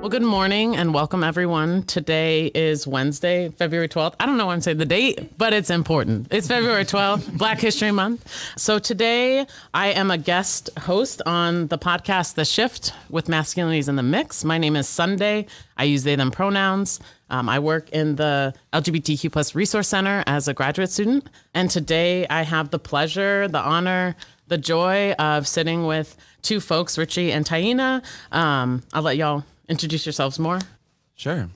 Well, 0.00 0.08
good 0.08 0.22
morning 0.22 0.76
and 0.76 0.94
welcome 0.94 1.22
everyone. 1.22 1.82
Today 1.82 2.46
is 2.54 2.86
Wednesday, 2.86 3.50
February 3.50 3.86
12th. 3.86 4.14
I 4.18 4.24
don't 4.24 4.38
know 4.38 4.46
why 4.46 4.54
I'm 4.54 4.62
saying 4.62 4.78
the 4.78 4.86
date, 4.86 5.36
but 5.36 5.52
it's 5.52 5.68
important. 5.68 6.28
It's 6.30 6.48
February 6.48 6.86
12th, 6.86 7.30
Black 7.36 7.60
History 7.60 7.90
Month. 7.90 8.26
So 8.56 8.78
today 8.78 9.46
I 9.74 9.88
am 9.88 10.10
a 10.10 10.16
guest 10.16 10.70
host 10.78 11.20
on 11.26 11.66
the 11.66 11.76
podcast 11.76 12.36
The 12.36 12.46
Shift 12.46 12.94
with 13.10 13.26
Masculinities 13.26 13.90
in 13.90 13.96
the 13.96 14.02
Mix. 14.02 14.42
My 14.42 14.56
name 14.56 14.74
is 14.74 14.88
Sunday. 14.88 15.44
I 15.76 15.84
use 15.84 16.02
they, 16.02 16.16
them 16.16 16.30
pronouns. 16.30 16.98
Um, 17.28 17.50
I 17.50 17.58
work 17.58 17.90
in 17.90 18.16
the 18.16 18.54
LGBTQ 18.72 19.30
plus 19.30 19.54
resource 19.54 19.88
center 19.88 20.24
as 20.26 20.48
a 20.48 20.54
graduate 20.54 20.90
student. 20.90 21.28
And 21.52 21.68
today 21.68 22.26
I 22.28 22.40
have 22.40 22.70
the 22.70 22.78
pleasure, 22.78 23.48
the 23.48 23.60
honor, 23.60 24.16
the 24.48 24.56
joy 24.56 25.12
of 25.12 25.46
sitting 25.46 25.84
with 25.84 26.16
two 26.40 26.58
folks, 26.58 26.96
Richie 26.96 27.32
and 27.32 27.44
Taina. 27.44 28.02
Um, 28.32 28.82
I'll 28.94 29.02
let 29.02 29.18
y'all 29.18 29.44
introduce 29.70 30.04
yourselves 30.04 30.38
more? 30.38 30.58
Sure. 31.14 31.48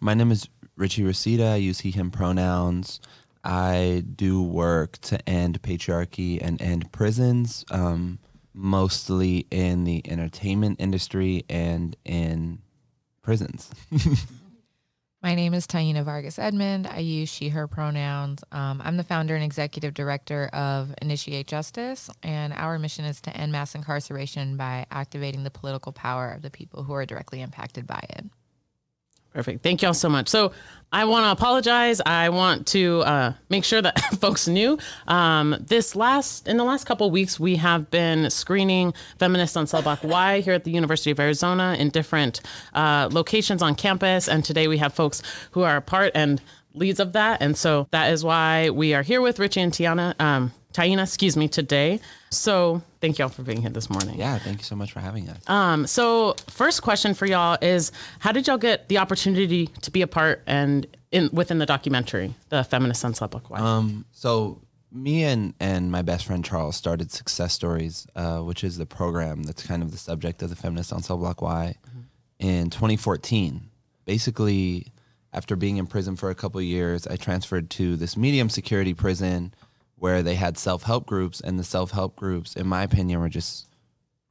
My 0.00 0.14
name 0.14 0.32
is 0.32 0.48
Richie 0.76 1.04
Reseda. 1.04 1.44
I 1.44 1.56
use 1.56 1.80
he, 1.80 1.90
him 1.90 2.10
pronouns. 2.10 3.00
I 3.44 4.04
do 4.16 4.42
work 4.42 4.98
to 5.02 5.28
end 5.28 5.62
patriarchy 5.62 6.38
and 6.40 6.60
end 6.60 6.90
prisons, 6.90 7.64
um, 7.70 8.18
mostly 8.54 9.46
in 9.50 9.84
the 9.84 10.02
entertainment 10.10 10.80
industry 10.80 11.44
and 11.48 11.96
in 12.04 12.60
prisons. 13.22 13.70
My 15.20 15.34
name 15.34 15.52
is 15.52 15.66
Taina 15.66 16.04
Vargas 16.04 16.38
Edmond. 16.38 16.86
I 16.86 16.98
use 16.98 17.28
she, 17.28 17.48
her 17.48 17.66
pronouns. 17.66 18.44
Um, 18.52 18.80
I'm 18.84 18.96
the 18.96 19.02
founder 19.02 19.34
and 19.34 19.42
executive 19.42 19.92
director 19.92 20.46
of 20.52 20.94
Initiate 21.02 21.48
Justice, 21.48 22.08
and 22.22 22.52
our 22.52 22.78
mission 22.78 23.04
is 23.04 23.20
to 23.22 23.36
end 23.36 23.50
mass 23.50 23.74
incarceration 23.74 24.56
by 24.56 24.86
activating 24.92 25.42
the 25.42 25.50
political 25.50 25.90
power 25.90 26.30
of 26.30 26.42
the 26.42 26.50
people 26.50 26.84
who 26.84 26.92
are 26.92 27.04
directly 27.04 27.40
impacted 27.40 27.84
by 27.84 28.00
it. 28.10 28.26
Perfect. 29.32 29.62
Thank 29.62 29.82
y'all 29.82 29.94
so 29.94 30.08
much. 30.08 30.28
So 30.28 30.52
I 30.90 31.04
want 31.04 31.26
to 31.26 31.30
apologize. 31.32 32.00
I 32.06 32.30
want 32.30 32.66
to 32.68 33.02
uh, 33.02 33.32
make 33.50 33.64
sure 33.64 33.82
that 33.82 33.98
folks 34.20 34.48
knew 34.48 34.78
um, 35.06 35.54
this 35.60 35.94
last 35.94 36.48
in 36.48 36.56
the 36.56 36.64
last 36.64 36.84
couple 36.84 37.10
weeks 37.10 37.38
we 37.38 37.56
have 37.56 37.90
been 37.90 38.30
screening 38.30 38.94
feminists 39.18 39.56
on 39.56 39.66
Block 39.82 40.02
Y 40.02 40.40
here 40.40 40.54
at 40.54 40.64
the 40.64 40.70
University 40.70 41.10
of 41.10 41.20
Arizona 41.20 41.76
in 41.78 41.90
different 41.90 42.40
uh, 42.72 43.08
locations 43.12 43.60
on 43.62 43.74
campus, 43.74 44.28
and 44.28 44.44
today 44.44 44.66
we 44.66 44.78
have 44.78 44.94
folks 44.94 45.22
who 45.50 45.62
are 45.62 45.76
a 45.76 45.82
part 45.82 46.12
and 46.14 46.40
leads 46.72 47.00
of 47.00 47.12
that, 47.12 47.42
and 47.42 47.56
so 47.56 47.86
that 47.90 48.10
is 48.10 48.24
why 48.24 48.70
we 48.70 48.94
are 48.94 49.02
here 49.02 49.20
with 49.20 49.38
Richie 49.38 49.60
and 49.60 49.72
Tiana. 49.72 50.18
Um, 50.18 50.52
Taina, 50.78 51.02
excuse 51.02 51.36
me, 51.36 51.48
today. 51.48 51.98
So 52.30 52.80
thank 53.00 53.18
y'all 53.18 53.28
for 53.28 53.42
being 53.42 53.60
here 53.60 53.70
this 53.70 53.90
morning. 53.90 54.16
Yeah, 54.16 54.38
thank 54.38 54.58
you 54.58 54.64
so 54.64 54.76
much 54.76 54.92
for 54.92 55.00
having 55.00 55.28
us. 55.28 55.48
Um, 55.48 55.88
so 55.88 56.36
first 56.48 56.82
question 56.82 57.14
for 57.14 57.26
y'all 57.26 57.58
is 57.60 57.90
how 58.20 58.30
did 58.30 58.46
y'all 58.46 58.58
get 58.58 58.88
the 58.88 58.98
opportunity 58.98 59.66
to 59.66 59.90
be 59.90 60.02
a 60.02 60.06
part 60.06 60.44
and 60.46 60.86
in 61.10 61.30
within 61.32 61.58
the 61.58 61.66
documentary, 61.66 62.32
The 62.50 62.62
Feminist 62.62 63.04
on 63.04 63.12
Cell 63.14 63.26
Block 63.26 63.50
Y? 63.50 63.58
Um, 63.58 64.04
so 64.12 64.60
me 64.92 65.24
and 65.24 65.52
and 65.58 65.90
my 65.90 66.02
best 66.02 66.26
friend 66.26 66.44
Charles 66.44 66.76
started 66.76 67.10
Success 67.10 67.52
Stories, 67.52 68.06
uh, 68.14 68.38
which 68.38 68.62
is 68.62 68.78
the 68.78 68.86
program 68.86 69.42
that's 69.42 69.66
kind 69.66 69.82
of 69.82 69.90
the 69.90 69.98
subject 69.98 70.42
of 70.42 70.50
the 70.50 70.56
Feminist 70.56 70.92
on 70.92 71.02
Cell 71.02 71.16
Block 71.16 71.42
Y, 71.42 71.74
mm-hmm. 71.88 72.46
in 72.48 72.70
2014. 72.70 73.68
Basically, 74.04 74.86
after 75.32 75.56
being 75.56 75.78
in 75.78 75.88
prison 75.88 76.14
for 76.14 76.30
a 76.30 76.36
couple 76.36 76.62
years, 76.62 77.04
I 77.08 77.16
transferred 77.16 77.68
to 77.70 77.96
this 77.96 78.16
medium 78.16 78.48
security 78.48 78.94
prison 78.94 79.52
where 79.98 80.22
they 80.22 80.34
had 80.34 80.56
self 80.56 80.82
help 80.82 81.06
groups, 81.06 81.40
and 81.40 81.58
the 81.58 81.64
self 81.64 81.90
help 81.90 82.16
groups, 82.16 82.54
in 82.56 82.66
my 82.66 82.82
opinion, 82.82 83.20
were 83.20 83.28
just 83.28 83.68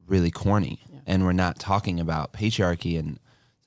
really 0.06 0.30
corny, 0.30 0.80
yeah. 0.92 1.00
and 1.06 1.24
we're 1.24 1.32
not 1.32 1.58
talking 1.58 2.00
about 2.00 2.32
patriarchy 2.32 2.98
and 2.98 3.18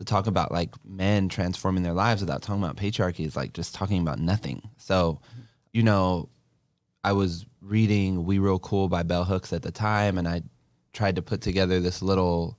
to 0.01 0.05
talk 0.05 0.25
about 0.25 0.51
like 0.51 0.73
men 0.83 1.29
transforming 1.29 1.83
their 1.83 1.93
lives 1.93 2.21
without 2.21 2.41
talking 2.41 2.63
about 2.63 2.75
patriarchy 2.75 3.23
is 3.23 3.35
like 3.35 3.53
just 3.53 3.75
talking 3.75 4.01
about 4.01 4.17
nothing. 4.17 4.63
So, 4.77 5.19
mm-hmm. 5.21 5.41
you 5.73 5.83
know, 5.83 6.29
I 7.03 7.11
was 7.11 7.45
reading 7.61 8.25
We 8.25 8.39
Real 8.39 8.57
Cool 8.57 8.89
by 8.89 9.03
Bell 9.03 9.25
Hooks 9.25 9.53
at 9.53 9.61
the 9.61 9.71
time, 9.71 10.17
and 10.17 10.27
I 10.27 10.41
tried 10.91 11.17
to 11.17 11.21
put 11.21 11.41
together 11.41 11.79
this 11.79 12.01
little 12.01 12.57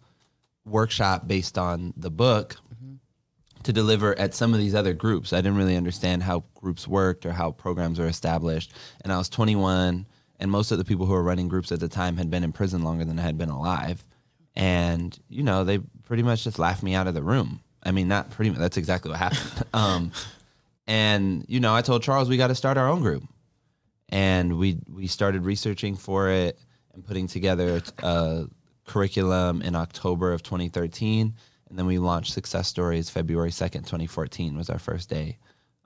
workshop 0.64 1.26
based 1.26 1.59
on 1.59 1.92
the 1.97 2.10
book 2.10 2.56
mm-hmm. 2.72 2.94
To 3.64 3.72
deliver 3.72 4.18
at 4.18 4.34
some 4.34 4.52
of 4.54 4.60
these 4.60 4.74
other 4.74 4.92
groups. 4.92 5.32
I 5.32 5.36
didn't 5.36 5.56
really 5.56 5.76
understand 5.76 6.22
how 6.22 6.44
groups 6.54 6.86
worked 6.88 7.26
or 7.26 7.32
how 7.32 7.52
programs 7.52 7.98
were 7.98 8.06
established. 8.06 8.72
And 9.02 9.12
I 9.12 9.18
was 9.18 9.28
21, 9.28 10.06
and 10.40 10.50
most 10.50 10.72
of 10.72 10.78
the 10.78 10.84
people 10.84 11.06
who 11.06 11.12
were 11.12 11.22
running 11.22 11.48
groups 11.48 11.72
at 11.72 11.80
the 11.80 11.88
time 11.88 12.16
had 12.16 12.30
been 12.30 12.44
in 12.44 12.52
prison 12.52 12.82
longer 12.82 13.04
than 13.04 13.18
I 13.18 13.22
had 13.22 13.38
been 13.38 13.50
alive. 13.50 14.04
And, 14.54 15.18
you 15.28 15.42
know, 15.42 15.64
they 15.64 15.78
pretty 15.78 16.22
much 16.22 16.44
just 16.44 16.58
laughed 16.58 16.82
me 16.82 16.94
out 16.94 17.06
of 17.06 17.14
the 17.14 17.22
room. 17.22 17.60
I 17.82 17.90
mean, 17.90 18.08
not 18.08 18.30
pretty 18.30 18.50
much, 18.50 18.58
that's 18.58 18.76
exactly 18.76 19.10
what 19.10 19.18
happened. 19.18 19.64
um, 19.74 20.12
and, 20.86 21.44
you 21.48 21.60
know, 21.60 21.74
I 21.74 21.82
told 21.82 22.02
Charles 22.02 22.28
we 22.28 22.36
got 22.36 22.48
to 22.48 22.54
start 22.54 22.76
our 22.76 22.88
own 22.88 23.00
group. 23.00 23.24
And 24.08 24.58
we, 24.58 24.78
we 24.92 25.06
started 25.06 25.44
researching 25.44 25.96
for 25.96 26.28
it 26.28 26.58
and 26.92 27.04
putting 27.04 27.26
together 27.26 27.80
a 28.02 28.46
curriculum 28.86 29.62
in 29.62 29.74
October 29.74 30.32
of 30.32 30.42
2013 30.42 31.34
and 31.72 31.78
then 31.78 31.87
we 31.87 31.97
launched 31.97 32.34
Success 32.34 32.69
Stories 32.69 33.09
February 33.09 33.49
2nd, 33.49 33.87
2014 33.87 34.59
was 34.59 34.69
our 34.69 34.78
first 34.78 35.09
day. 35.09 35.38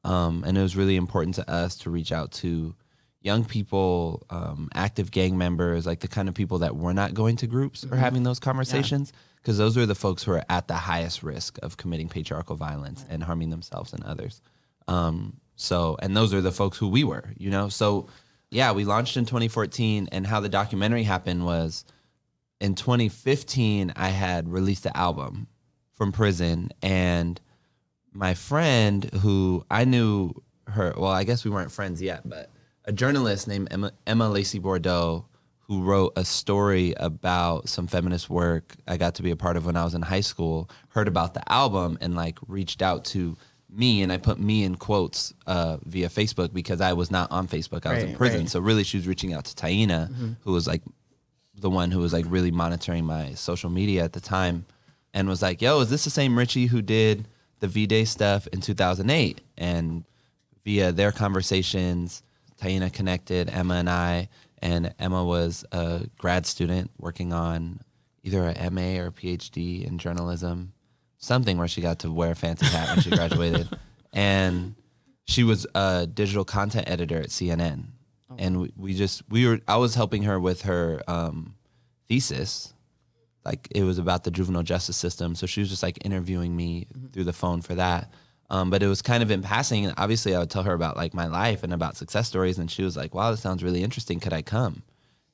Um, 0.03 0.43
and 0.45 0.59
it 0.59 0.61
was 0.61 0.75
really 0.75 0.97
important 0.97 1.37
to 1.37 1.49
us 1.49 1.77
to 1.77 1.91
reach 1.91 2.11
out 2.11 2.33
to 2.33 2.75
young 3.21 3.45
people, 3.45 4.27
um, 4.29 4.69
active 4.75 5.13
gang 5.13 5.39
members, 5.39 5.87
like 5.87 6.01
the 6.01 6.09
kind 6.09 6.29
of 6.29 6.35
people 6.35 6.59
that 6.59 6.75
were 6.75 6.93
not 6.93 7.15
going 7.15 7.37
to 7.37 7.47
groups 7.47 7.85
mm-hmm. 7.85 7.95
or 7.95 7.99
having 7.99 8.25
those 8.25 8.41
conversations, 8.41 9.13
because 9.37 9.61
yeah. 9.61 9.65
those 9.65 9.79
are 9.79 9.87
the 9.87 9.95
folks 9.95 10.25
who 10.25 10.33
are 10.33 10.45
at 10.49 10.67
the 10.67 10.75
highest 10.75 11.23
risk 11.23 11.57
of 11.63 11.77
committing 11.77 12.09
patriarchal 12.09 12.57
violence 12.57 13.03
right. 13.03 13.13
and 13.13 13.23
harming 13.23 13.51
themselves 13.51 13.93
and 13.93 14.03
others. 14.03 14.43
Um, 14.89 15.37
so, 15.55 15.97
and 16.03 16.17
those 16.17 16.35
are 16.35 16.41
the 16.41 16.51
folks 16.51 16.77
who 16.77 16.89
we 16.89 17.05
were, 17.05 17.31
you 17.39 17.51
know? 17.51 17.69
So, 17.69 18.09
yeah, 18.51 18.73
we 18.73 18.85
launched 18.85 19.17
in 19.17 19.25
2014, 19.25 20.09
and 20.11 20.27
how 20.27 20.41
the 20.41 20.49
documentary 20.49 21.05
happened 21.05 21.47
was 21.47 21.85
in 22.61 22.75
2015, 22.75 23.93
I 23.95 24.09
had 24.09 24.49
released 24.49 24.83
the 24.83 24.97
album 24.97 25.47
from 25.97 26.12
prison 26.12 26.71
and 26.83 27.41
my 28.12 28.34
friend 28.34 29.05
who 29.23 29.65
I 29.71 29.84
knew 29.84 30.33
her 30.69 30.95
well 30.97 31.11
I 31.11 31.25
guess 31.25 31.45
we 31.45 31.51
weren't 31.51 31.73
friends 31.73 32.01
yet 32.01 32.29
but 32.29 32.51
a 32.84 32.93
journalist 32.93 33.49
named 33.49 33.69
Emma, 33.71 33.93
Emma 34.06 34.29
Lacey 34.29 34.59
Bordeaux 34.59 35.27
who 35.61 35.83
wrote 35.83 36.12
a 36.15 36.25
story 36.25 36.95
about 36.99 37.69
some 37.69 37.87
feminist 37.87 38.31
work 38.31 38.77
I 38.87 38.97
got 38.97 39.15
to 39.17 39.23
be 39.23 39.31
a 39.31 39.37
part 39.37 39.56
of 39.56 39.67
when 39.67 39.77
I 39.77 39.85
was 39.85 39.95
in 39.95 40.03
high 40.03 40.21
school 40.21 40.71
heard 40.91 41.09
about 41.09 41.35
the 41.35 41.51
album 41.53 41.99
and 42.01 42.15
like 42.15 42.39
reached 42.47 42.83
out 42.83 43.05
to 43.06 43.37
me 43.69 44.03
and 44.03 44.12
I 44.12 44.17
put 44.17 44.39
me 44.39 44.62
in 44.65 44.77
quotes 44.77 45.35
uh, 45.47 45.79
via 45.85 46.09
Facebook 46.09 46.53
because 46.53 46.81
I 46.81 46.93
was 46.93 47.11
not 47.11 47.31
on 47.31 47.49
Facebook 47.49 47.87
I 47.87 47.95
was 47.95 48.03
right, 48.03 48.11
in 48.11 48.17
prison 48.17 48.41
right. 48.41 48.51
so 48.51 48.61
really 48.61 48.85
she 48.85 48.97
was 48.97 49.09
reaching 49.09 49.33
out 49.33 49.45
to 49.47 49.55
Taina 49.55 50.09
mm-hmm. 50.09 50.33
who 50.41 50.53
was 50.53 50.67
like 50.67 50.83
the 51.59 51.71
one 51.71 51.91
who 51.91 52.01
was 52.01 52.12
like 52.12 52.27
really 52.29 52.51
monitoring 52.51 53.05
my 53.05 53.33
social 53.35 53.71
media 53.71 54.05
at 54.05 54.12
the 54.12 54.21
time 54.21 54.67
and 55.16 55.28
was 55.28 55.41
like, 55.41 55.62
"Yo, 55.62 55.81
is 55.81 55.88
this 55.88 56.04
the 56.04 56.10
same 56.10 56.38
Richie 56.38 56.66
who 56.66 56.82
did 56.82 57.27
the 57.60 57.66
V 57.66 57.87
Day 57.87 58.04
stuff 58.04 58.47
in 58.49 58.60
2008?" 58.60 59.41
And 59.56 60.04
via 60.62 60.93
their 60.93 61.10
conversations, 61.10 62.22
Taina 62.60 62.93
connected 62.93 63.49
Emma 63.49 63.75
and 63.75 63.88
I, 63.88 64.28
and 64.60 64.94
Emma 64.99 65.25
was 65.25 65.65
a 65.72 66.06
grad 66.19 66.44
student 66.44 66.91
working 66.99 67.32
on 67.32 67.81
either 68.25 68.44
a 68.44 68.71
MA 68.71 69.00
or 69.00 69.06
a 69.06 69.12
PhD 69.12 69.87
in 69.87 69.99
journalism, 69.99 70.75
something 71.16 71.56
where 71.56 71.69
she 71.69 71.81
got 71.81 72.00
to 72.00 72.12
wear 72.12 72.32
a 72.32 72.34
fancy 72.34 72.66
hat 72.66 72.88
when 72.88 73.00
she 73.00 73.10
graduated, 73.10 73.69
and 74.12 74.75
she 75.25 75.44
was 75.44 75.66
a 75.75 76.06
digital 76.06 76.44
content 76.44 76.91
editor 76.91 77.19
at 77.19 77.28
CNN. 77.28 77.84
Oh. 78.31 78.37
And 78.38 78.60
we, 78.60 78.72
we, 78.76 78.94
just 78.94 79.22
we 79.31 79.49
were 79.49 79.60
I 79.66 79.78
was 79.78 79.94
helping 79.94 80.25
her 80.25 80.38
with 80.38 80.62
her 80.62 81.00
um, 81.09 81.55
thesis 82.06 82.75
like 83.46 83.69
it 83.70 83.84
was 83.84 83.98
about 83.98 84.25
the 84.25 84.31
juvenile 84.31 84.62
justice 84.62 84.96
system. 84.96 85.34
So 85.34 85.46
she 85.46 85.60
was 85.60 85.70
just 85.70 85.82
like 85.82 86.04
interviewing 86.04 86.54
me 86.54 86.87
mm-hmm. 86.93 87.06
through 87.08 87.25
the 87.25 87.32
phone 87.32 87.62
for 87.62 87.76
that. 87.76 88.12
Um, 88.50 88.70
but 88.70 88.82
it 88.82 88.87
was 88.87 89.02
kind 89.02 89.22
of 89.22 89.31
in 89.31 89.43
passing. 89.43 89.87
And 89.87 89.94
obviously, 89.96 90.34
I 90.34 90.40
would 90.40 90.50
tell 90.50 90.64
her 90.64 90.75
about 90.75 90.96
like 90.96 91.14
my 91.14 91.26
life 91.26 91.62
and 91.62 91.72
about 91.72 91.96
success 91.96 92.28
stories. 92.28 92.58
And 92.58 92.70
she 92.70 92.82
was 92.82 92.96
like, 92.96 93.14
"Wow, 93.14 93.31
this 93.31 93.40
sounds 93.40 93.62
really 93.62 93.82
interesting. 93.82 94.20
Could 94.20 94.32
I 94.32 94.43
come?" 94.43 94.82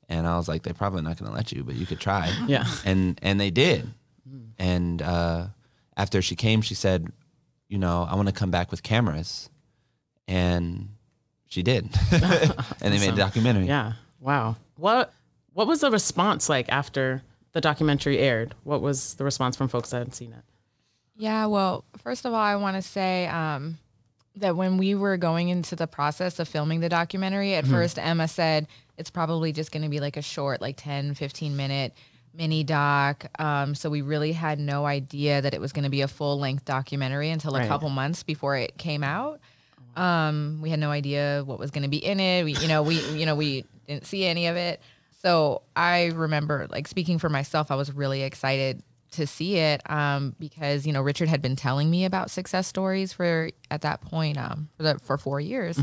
And 0.09 0.25
I 0.27 0.37
was 0.37 0.47
like, 0.47 0.63
"They're 0.63 0.73
probably 0.73 1.01
not 1.01 1.17
going 1.17 1.29
to 1.29 1.35
let 1.35 1.51
you, 1.51 1.63
but 1.63 1.75
you 1.75 1.85
could 1.85 1.99
try." 1.99 2.31
yeah. 2.47 2.65
And 2.85 3.19
and 3.21 3.39
they 3.39 3.51
did. 3.51 3.87
Mm. 4.29 4.47
And 4.57 5.01
uh, 5.01 5.47
after 5.97 6.21
she 6.21 6.35
came, 6.35 6.61
she 6.61 6.75
said, 6.75 7.11
"You 7.67 7.77
know, 7.77 8.07
I 8.09 8.15
want 8.15 8.29
to 8.29 8.33
come 8.33 8.51
back 8.51 8.71
with 8.71 8.81
cameras," 8.81 9.49
and 10.27 10.89
she 11.47 11.61
did. 11.61 11.89
and 12.11 12.93
they 12.93 12.99
made 12.99 13.13
a 13.13 13.17
documentary. 13.17 13.67
Yeah. 13.67 13.93
Wow. 14.19 14.55
What 14.77 15.13
What 15.53 15.67
was 15.67 15.81
the 15.81 15.91
response 15.91 16.49
like 16.49 16.67
after? 16.69 17.21
The 17.53 17.61
documentary 17.61 18.19
aired? 18.19 18.53
What 18.63 18.81
was 18.81 19.15
the 19.15 19.23
response 19.23 19.55
from 19.55 19.67
folks 19.67 19.91
that 19.91 19.99
had 19.99 20.13
seen 20.13 20.33
it? 20.33 20.43
Yeah, 21.15 21.45
well, 21.45 21.85
first 22.03 22.25
of 22.25 22.33
all, 22.33 22.39
I 22.39 22.55
want 22.55 22.75
to 22.75 22.81
say 22.81 23.27
um, 23.27 23.77
that 24.35 24.55
when 24.55 24.77
we 24.77 24.95
were 24.95 25.15
going 25.17 25.49
into 25.49 25.75
the 25.75 25.87
process 25.87 26.39
of 26.39 26.47
filming 26.47 26.79
the 26.79 26.89
documentary, 26.89 27.53
at 27.53 27.63
mm-hmm. 27.63 27.73
first 27.73 27.99
Emma 27.99 28.27
said 28.27 28.67
it's 28.97 29.09
probably 29.09 29.51
just 29.51 29.71
going 29.71 29.83
to 29.83 29.89
be 29.89 29.99
like 29.99 30.17
a 30.17 30.21
short, 30.21 30.61
like 30.61 30.75
10, 30.77 31.13
15 31.13 31.55
minute 31.55 31.93
mini 32.33 32.63
doc. 32.63 33.25
Um, 33.39 33.75
so 33.75 33.91
we 33.91 34.01
really 34.01 34.31
had 34.31 34.59
no 34.59 34.85
idea 34.85 35.41
that 35.41 35.53
it 35.53 35.61
was 35.61 35.71
going 35.71 35.83
to 35.83 35.89
be 35.89 36.01
a 36.01 36.07
full 36.07 36.39
length 36.39 36.65
documentary 36.65 37.29
until 37.29 37.55
a 37.55 37.59
Right. 37.59 37.67
couple 37.67 37.89
months 37.89 38.23
before 38.23 38.57
it 38.57 38.77
came 38.77 39.03
out. 39.03 39.39
Um, 39.95 40.59
we 40.61 40.71
had 40.71 40.79
no 40.79 40.89
idea 40.89 41.43
what 41.45 41.59
was 41.59 41.69
going 41.69 41.83
to 41.83 41.89
be 41.89 42.03
in 42.03 42.19
it. 42.19 42.43
We, 42.43 42.53
you 42.55 42.67
know, 42.67 42.81
we, 42.81 42.99
you 43.11 43.27
know, 43.27 43.35
we 43.35 43.65
didn't 43.87 44.07
see 44.07 44.25
any 44.25 44.47
of 44.47 44.55
it. 44.55 44.81
So 45.23 45.61
I 45.75 46.07
remember, 46.07 46.67
like 46.69 46.87
speaking 46.87 47.17
for 47.19 47.29
myself, 47.29 47.71
I 47.71 47.75
was 47.75 47.91
really 47.93 48.23
excited 48.23 48.83
to 49.11 49.27
see 49.27 49.57
it 49.57 49.87
um, 49.89 50.35
because 50.39 50.87
you 50.87 50.91
know 50.93 51.01
Richard 51.01 51.29
had 51.29 51.41
been 51.41 51.55
telling 51.55 51.89
me 51.89 52.03
about 52.05 52.31
success 52.31 52.65
stories 52.67 53.13
for 53.13 53.49
at 53.69 53.81
that 53.83 54.01
point 54.01 54.37
um, 54.37 54.69
for 54.75 54.83
the, 54.83 54.99
for 54.99 55.17
four 55.17 55.39
years. 55.39 55.79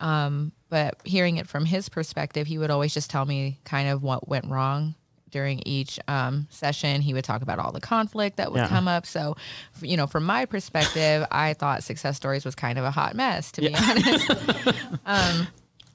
Um, 0.00 0.50
but 0.68 0.96
hearing 1.04 1.36
it 1.36 1.46
from 1.46 1.64
his 1.64 1.88
perspective, 1.88 2.46
he 2.48 2.58
would 2.58 2.70
always 2.70 2.92
just 2.92 3.08
tell 3.08 3.24
me 3.24 3.60
kind 3.64 3.88
of 3.88 4.02
what 4.02 4.26
went 4.28 4.46
wrong 4.46 4.94
during 5.30 5.62
each 5.64 5.98
um, 6.08 6.46
session. 6.50 7.00
He 7.00 7.14
would 7.14 7.24
talk 7.24 7.40
about 7.40 7.58
all 7.60 7.72
the 7.72 7.80
conflict 7.80 8.36
that 8.38 8.50
would 8.52 8.58
Yeah. 8.58 8.68
come 8.68 8.88
up. 8.88 9.06
So, 9.06 9.36
you 9.80 9.96
know, 9.96 10.06
from 10.06 10.24
my 10.24 10.44
perspective, 10.44 11.24
I 11.30 11.54
thought 11.54 11.82
success 11.84 12.16
stories 12.16 12.44
was 12.44 12.54
kind 12.54 12.78
of 12.78 12.84
a 12.84 12.90
hot 12.90 13.14
mess, 13.14 13.52
to 13.52 13.60
be 13.62 13.74
honest. 13.74 14.30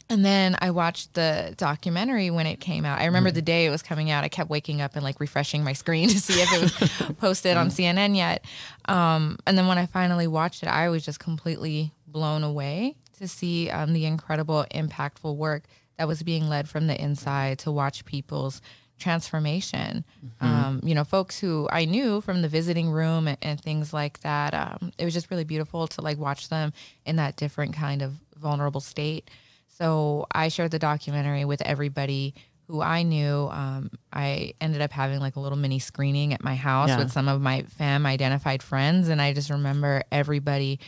and 0.09 0.24
then 0.24 0.56
I 0.59 0.71
watched 0.71 1.13
the 1.13 1.54
documentary 1.57 2.30
when 2.30 2.48
it 2.48 2.59
came 2.59 2.86
out. 2.86 3.00
I 3.00 3.06
remember 3.06 3.31
the 3.31 3.42
day 3.42 3.65
it 3.65 3.69
was 3.69 3.81
coming 3.81 4.09
out. 4.09 4.24
I 4.24 4.30
kept 4.30 4.50
waking 4.50 4.81
up 4.81 4.95
and 4.95 5.04
like 5.04 5.19
refreshing 5.19 5.63
my 5.63 5.74
screen 5.74 6.09
to 6.09 6.19
see 6.19 6.42
if 6.42 6.54
it 6.54 6.62
was 6.62 7.18
posted 7.18 7.57
on 7.57 7.69
CNN 7.69 8.15
yet. 8.15 8.45
Um, 8.86 9.38
and 9.45 9.57
then 9.57 9.68
when 9.68 9.77
I 9.77 9.86
finally 9.86 10.27
watched 10.27 10.63
it, 10.63 10.69
I 10.69 10.89
was 10.89 11.04
just 11.04 11.19
completely 11.19 11.92
blown 12.07 12.44
away 12.44 12.95
to 13.19 13.27
see 13.27 13.69
um, 13.69 13.94
the 13.94 14.06
incredible, 14.06 14.65
impactful 14.71 15.36
work 15.36 15.63
that 15.98 16.07
was 16.07 16.24
being 16.24 16.48
led 16.48 16.69
from 16.69 16.88
the 16.88 17.00
inside 17.01 17.59
to 17.59 17.71
watch 17.71 18.06
people's 18.06 18.62
transformation. 19.00 20.06
Um, 20.42 20.80
you 20.83 20.95
know, 20.95 21.04
folks 21.04 21.39
who 21.39 21.68
I 21.71 21.86
knew 21.86 22.21
from 22.21 22.42
the 22.42 22.48
visiting 22.48 22.89
room 22.89 23.27
and, 23.27 23.38
and 23.42 23.59
things 23.62 23.94
like 23.94 24.19
that. 24.21 24.54
Um, 24.54 24.92
it 24.98 25.06
was 25.06 25.13
just 25.13 25.30
really 25.30 25.44
beautiful 25.44 25.88
to 25.88 26.01
like 26.01 26.18
watch 26.18 26.50
them 26.50 26.74
in 27.06 27.18
that 27.18 27.36
different 27.36 27.74
kind 27.74 28.01
of 28.01 28.13
vulnerable 28.36 28.81
state. 28.81 29.30
So 29.77 30.25
I 30.31 30.47
shared 30.47 30.71
the 30.71 30.79
documentary 30.79 31.45
with 31.45 31.62
everybody 31.62 32.33
who 32.68 32.81
I 32.81 33.03
knew. 33.03 33.47
Um, 33.51 33.91
I 34.12 34.53
ended 34.59 34.81
up 34.81 34.91
having 34.91 35.19
like 35.19 35.35
a 35.35 35.39
little 35.39 35.57
mini 35.57 35.79
screening 35.79 36.33
at 36.33 36.44
my 36.44 36.56
house 36.56 36.89
Yeah. 36.89 36.97
with 36.97 37.12
some 37.12 37.27
of 37.27 37.41
my 37.41 37.62
femme 37.63 38.06
identified 38.06 38.63
friends. 38.63 39.07
And 39.07 39.21
I 39.21 39.33
just 39.33 39.50
remember 39.50 40.03
everybody, 40.12 40.79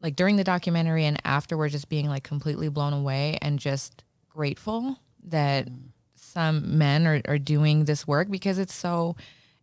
like 0.00 0.16
during 0.16 0.36
the 0.36 0.44
documentary 0.44 1.04
and 1.04 1.20
afterward, 1.24 1.70
just 1.72 1.88
being 1.88 2.08
like 2.08 2.24
completely 2.24 2.68
blown 2.68 2.92
away 2.94 3.38
and 3.42 3.58
just 3.58 4.02
grateful 4.28 4.98
that 5.24 5.68
some 6.14 6.78
men 6.78 7.06
are, 7.06 7.20
are 7.28 7.38
doing 7.38 7.84
this 7.84 8.06
work 8.06 8.30
because 8.30 8.58
it's 8.58 8.74
so 8.74 9.16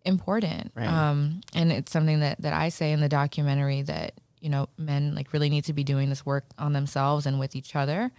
important. 0.05 0.71
Right. 0.75 0.87
Um, 0.87 1.41
and 1.55 1.71
it's 1.71 1.91
something 1.91 2.19
that, 2.19 2.39
that 2.41 2.53
I 2.53 2.69
say 2.69 2.91
in 2.91 3.01
the 3.01 3.09
documentary 3.09 3.81
that, 3.81 4.13
you 4.41 4.49
know, 4.49 4.67
men 4.77 5.15
like 5.15 5.33
really 5.33 5.49
need 5.49 5.65
to 5.65 5.73
be 5.73 5.83
doing 5.83 6.09
this 6.09 6.25
work 6.25 6.45
on 6.57 6.73
themselves 6.73 7.25
and 7.25 7.39
with 7.39 7.55
each 7.55 7.75
other. 7.75 8.11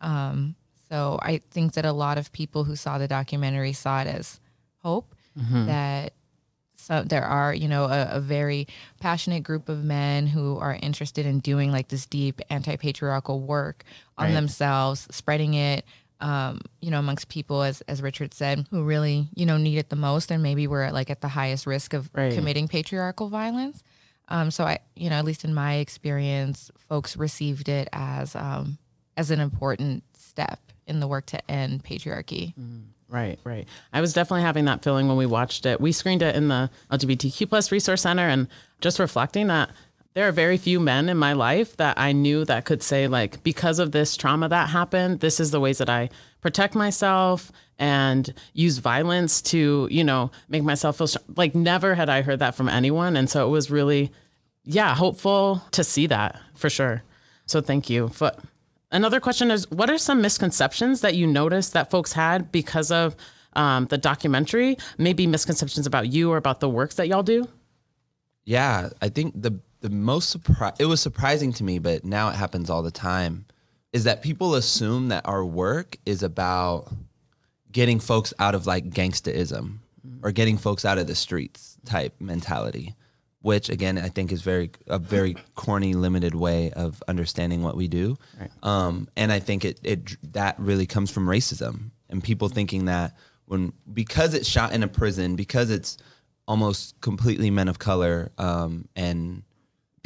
Um, 0.00 0.54
so 0.88 1.18
I 1.22 1.40
think 1.50 1.74
that 1.74 1.84
a 1.84 1.92
lot 1.92 2.16
of 2.18 2.32
people 2.32 2.64
who 2.64 2.76
saw 2.76 2.98
the 2.98 3.08
documentary 3.08 3.72
saw 3.72 4.00
it 4.02 4.06
as 4.06 4.40
hope 4.82 5.14
that 5.66 6.12
so 6.76 7.02
there 7.02 7.24
are 7.24 7.52
you 7.52 7.68
know 7.68 7.84
a, 7.84 8.08
a 8.12 8.20
very 8.20 8.66
passionate 9.00 9.42
group 9.42 9.68
of 9.68 9.82
men 9.84 10.26
who 10.26 10.58
are 10.58 10.78
interested 10.80 11.26
in 11.26 11.40
doing 11.40 11.72
like 11.72 11.88
this 11.88 12.06
deep 12.06 12.40
anti-patriarchal 12.50 13.40
work 13.40 13.84
on 14.16 14.26
Right. 14.26 14.32
themselves 14.34 15.06
spreading 15.10 15.54
it 15.54 15.84
um, 16.20 16.60
you 16.80 16.90
know 16.90 16.98
amongst 16.98 17.28
people 17.28 17.62
as 17.62 17.80
as 17.82 18.00
richard 18.00 18.32
said 18.32 18.66
who 18.70 18.84
really 18.84 19.28
you 19.34 19.44
know 19.44 19.56
need 19.58 19.76
it 19.78 19.90
the 19.90 19.96
most 19.96 20.30
and 20.30 20.42
maybe 20.42 20.66
we're 20.66 20.90
like 20.90 21.10
at 21.10 21.20
the 21.20 21.28
highest 21.28 21.66
risk 21.66 21.92
of 21.92 22.08
Right. 22.14 22.32
committing 22.32 22.68
patriarchal 22.68 23.28
violence 23.28 23.82
um, 24.28 24.50
so 24.50 24.64
i 24.64 24.78
you 24.94 25.10
know 25.10 25.16
at 25.16 25.24
least 25.24 25.44
in 25.44 25.54
my 25.54 25.74
experience 25.74 26.70
folks 26.88 27.16
received 27.16 27.68
it 27.68 27.88
as 27.92 28.34
um, 28.36 28.78
as 29.16 29.30
an 29.30 29.40
important 29.40 30.02
step 30.16 30.60
in 30.86 31.00
the 31.00 31.06
work 31.06 31.26
to 31.26 31.50
end 31.50 31.82
patriarchy 31.84 32.54
Right, 33.08 33.38
right. 33.44 33.68
I 33.92 34.00
was 34.00 34.12
definitely 34.12 34.42
having 34.42 34.64
that 34.64 34.82
feeling 34.82 35.06
when 35.06 35.16
we 35.16 35.26
watched 35.26 35.64
it. 35.64 35.80
We 35.80 35.92
screened 35.92 36.22
it 36.22 36.34
in 36.34 36.48
the 36.48 36.68
LGBTQ 36.90 37.48
plus 37.48 37.70
resource 37.70 38.02
center 38.02 38.28
and 38.28 38.48
just 38.80 38.98
reflecting 38.98 39.46
that 39.46 39.70
there 40.16 40.26
are 40.26 40.32
very 40.32 40.56
few 40.56 40.80
men 40.80 41.10
in 41.10 41.18
my 41.18 41.34
life 41.34 41.76
that 41.76 41.98
I 41.98 42.12
knew 42.12 42.46
that 42.46 42.64
could 42.64 42.82
say 42.82 43.06
like 43.06 43.42
because 43.42 43.78
of 43.78 43.92
this 43.92 44.16
trauma 44.16 44.48
that 44.48 44.70
happened, 44.70 45.20
this 45.20 45.38
is 45.38 45.50
the 45.50 45.60
ways 45.60 45.76
that 45.76 45.90
I 45.90 46.08
protect 46.40 46.74
myself 46.74 47.52
and 47.78 48.32
use 48.54 48.78
violence 48.78 49.42
to, 49.42 49.86
you 49.90 50.02
know, 50.02 50.30
make 50.48 50.62
myself 50.62 50.96
feel 50.96 51.06
str- 51.06 51.18
like 51.36 51.54
never 51.54 51.94
had 51.94 52.08
I 52.08 52.22
heard 52.22 52.38
that 52.38 52.54
from 52.54 52.70
anyone 52.70 53.14
and 53.14 53.28
so 53.28 53.46
it 53.46 53.50
was 53.50 53.70
really 53.70 54.10
yeah, 54.64 54.94
hopeful 54.94 55.62
to 55.72 55.84
see 55.84 56.06
that 56.06 56.40
for 56.54 56.70
sure. 56.70 57.02
So 57.44 57.60
thank 57.60 57.90
you. 57.90 58.10
But 58.18 58.40
another 58.90 59.20
question 59.20 59.50
is 59.50 59.70
what 59.70 59.90
are 59.90 59.98
some 59.98 60.22
misconceptions 60.22 61.02
that 61.02 61.14
you 61.14 61.26
noticed 61.26 61.74
that 61.74 61.90
folks 61.90 62.14
had 62.14 62.50
because 62.50 62.90
of 62.90 63.16
um, 63.52 63.84
the 63.88 63.98
documentary? 63.98 64.78
Maybe 64.96 65.26
misconceptions 65.26 65.86
about 65.86 66.08
you 66.08 66.32
or 66.32 66.38
about 66.38 66.60
the 66.60 66.70
works 66.70 66.94
that 66.94 67.06
y'all 67.06 67.22
do? 67.22 67.46
Yeah, 68.46 68.90
I 69.02 69.10
think 69.10 69.34
the 69.36 69.60
the 69.80 69.90
most 69.90 70.30
surprise 70.30 70.74
it 70.78 70.86
was 70.86 71.00
surprising 71.00 71.52
to 71.54 71.64
me, 71.64 71.78
but 71.78 72.04
now 72.04 72.28
it 72.28 72.36
happens 72.36 72.70
all 72.70 72.82
the 72.82 72.90
time, 72.90 73.46
is 73.92 74.04
that 74.04 74.22
people 74.22 74.54
assume 74.54 75.08
that 75.08 75.26
our 75.26 75.44
work 75.44 75.96
is 76.06 76.22
about 76.22 76.92
getting 77.72 78.00
folks 78.00 78.32
out 78.38 78.54
of 78.54 78.66
like 78.66 78.88
gangstaism 78.90 79.78
or 80.22 80.32
getting 80.32 80.56
folks 80.56 80.84
out 80.84 80.98
of 80.98 81.06
the 81.06 81.14
streets 81.14 81.76
type 81.84 82.14
mentality, 82.20 82.94
which 83.42 83.68
again 83.68 83.98
I 83.98 84.08
think 84.08 84.32
is 84.32 84.42
very 84.42 84.70
a 84.86 84.98
very 84.98 85.36
corny, 85.54 85.94
limited 85.94 86.34
way 86.34 86.72
of 86.72 87.02
understanding 87.08 87.62
what 87.62 87.76
we 87.76 87.88
do. 87.88 88.16
Um, 88.62 89.08
and 89.16 89.30
I 89.30 89.40
think 89.40 89.64
it 89.64 89.80
it 89.82 90.16
that 90.32 90.58
really 90.58 90.86
comes 90.86 91.10
from 91.10 91.26
racism 91.26 91.90
and 92.08 92.22
people 92.22 92.48
thinking 92.48 92.86
that 92.86 93.16
when 93.46 93.72
because 93.92 94.34
it's 94.34 94.48
shot 94.48 94.72
in 94.72 94.82
a 94.82 94.88
prison 94.88 95.36
because 95.36 95.70
it's 95.70 95.98
almost 96.48 97.00
completely 97.00 97.50
men 97.50 97.68
of 97.68 97.78
color 97.78 98.30
um, 98.38 98.88
and 98.94 99.42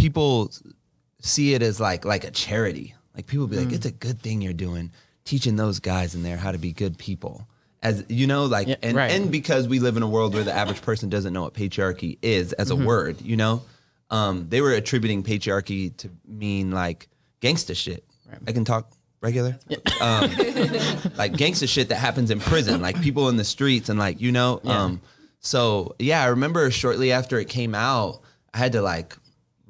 people 0.01 0.51
see 1.21 1.55
it 1.55 1.63
as 1.63 1.81
like 1.81 2.05
like 2.05 2.25
a 2.25 2.31
charity. 2.31 2.95
Like 3.15 3.27
people 3.27 3.47
be 3.47 3.57
like 3.57 3.73
it's 3.73 3.87
a 3.87 3.91
good 3.91 4.21
thing 4.21 4.41
you're 4.41 4.53
doing 4.53 4.91
teaching 5.25 5.57
those 5.57 5.79
guys 5.79 6.15
in 6.15 6.23
there 6.23 6.37
how 6.37 6.53
to 6.53 6.59
be 6.59 6.73
good 6.73 6.97
people. 6.99 7.47
As 7.83 8.05
you 8.09 8.27
know 8.27 8.45
like 8.45 8.69
Yeah, 8.69 8.77
and, 8.83 8.97
right. 8.97 9.11
and 9.11 9.31
because 9.31 9.69
we 9.69 9.79
live 9.79 9.97
in 9.97 10.03
a 10.03 10.09
world 10.09 10.35
where 10.35 10.45
the 10.45 10.53
average 10.53 10.83
person 10.83 11.09
doesn't 11.09 11.33
know 11.33 11.43
what 11.43 11.55
patriarchy 11.55 12.19
is 12.23 12.53
as 12.55 12.71
a 12.71 12.77
word 12.77 13.21
you 13.21 13.37
know? 13.37 13.63
Um, 14.11 14.49
they 14.49 14.61
were 14.61 14.73
attributing 14.73 15.23
patriarchy 15.23 15.97
to 15.99 16.11
mean 16.27 16.73
like 16.73 17.09
gangsta 17.41 17.77
shit. 17.77 18.05
I 18.47 18.53
can 18.53 18.65
talk 18.65 18.91
regular 19.21 19.59
um, 20.01 20.23
like 21.17 21.33
gangsta 21.35 21.69
shit 21.69 21.89
that 21.91 21.97
happens 21.97 22.31
in 22.31 22.41
prison, 22.41 22.81
like 22.81 23.01
people 23.03 23.29
in 23.29 23.37
the 23.37 23.45
streets 23.45 23.89
and 23.89 23.99
like 23.99 24.21
you 24.21 24.33
know. 24.33 24.61
Um, 24.65 25.01
so 25.41 25.95
yeah, 25.99 26.23
I 26.23 26.27
remember 26.27 26.71
shortly 26.71 27.13
after 27.13 27.39
it 27.39 27.49
came 27.49 27.75
out, 27.75 28.21
I 28.53 28.59
had 28.59 28.73
to 28.73 28.83
like 28.83 29.17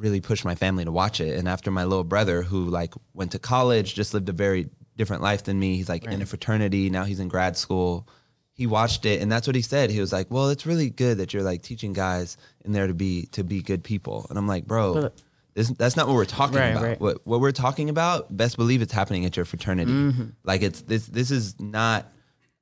really 0.01 0.21
push 0.21 0.45
my 0.45 0.55
family 0.55 0.85
to 0.85 0.93
watch 0.93 1.21
it. 1.21 1.37
And 1.39 1.49
after 1.49 1.71
my 1.71 1.85
little 1.85 2.05
brother, 2.05 2.43
who 2.43 2.65
like 2.67 2.95
went 3.15 3.33
to 3.33 3.39
college, 3.39 3.95
just 3.95 4.15
lived 4.15 4.29
a 4.29 4.33
very 4.33 4.71
different 4.97 5.23
life 5.23 5.45
than 5.45 5.59
me. 5.59 5.77
He's 5.77 5.89
like 5.89 6.05
in 6.05 6.23
a 6.23 6.27
fraternity 6.27 6.91
now. 6.91 7.05
He's 7.05 7.21
in 7.21 7.29
grad 7.29 7.57
school. 7.57 8.09
He 8.53 8.67
watched 8.67 9.07
it, 9.07 9.23
and 9.23 9.31
that's 9.33 9.47
what 9.47 9.57
he 9.57 9.63
said. 9.63 9.91
He 9.91 10.01
was 10.01 10.13
like, 10.13 10.31
"Well, 10.31 10.51
it's 10.51 10.67
really 10.67 10.91
good 10.91 11.19
that 11.19 11.33
you're 11.33 11.43
like 11.43 11.63
teaching 11.63 11.93
guys 11.95 12.37
in 12.65 12.73
there 12.73 12.87
to 12.87 12.95
be 12.95 13.27
to 13.33 13.43
be 13.45 13.63
good 13.63 13.83
people." 13.85 14.27
And 14.29 14.39
I'm 14.39 14.47
like, 14.49 14.67
"Bro." 14.67 14.95
But- 14.95 15.23
this, 15.55 15.69
that's 15.71 15.97
not 15.97 16.07
what 16.07 16.15
we're 16.15 16.25
talking 16.27 16.59
Right, 16.59 16.69
about. 16.69 16.83
right. 16.85 17.01
What 17.01 17.27
what 17.27 17.41
we're 17.41 17.51
talking 17.53 17.91
about, 17.91 18.35
best 18.37 18.57
believe 18.57 18.83
it's 18.83 18.93
happening 18.93 19.25
at 19.25 19.35
your 19.37 19.45
fraternity. 19.45 19.91
Mm-hmm. 19.91 20.25
Like 20.45 20.63
it's 20.63 20.83
this 20.83 21.07
this 21.07 21.31
is 21.33 21.59
not 21.59 22.07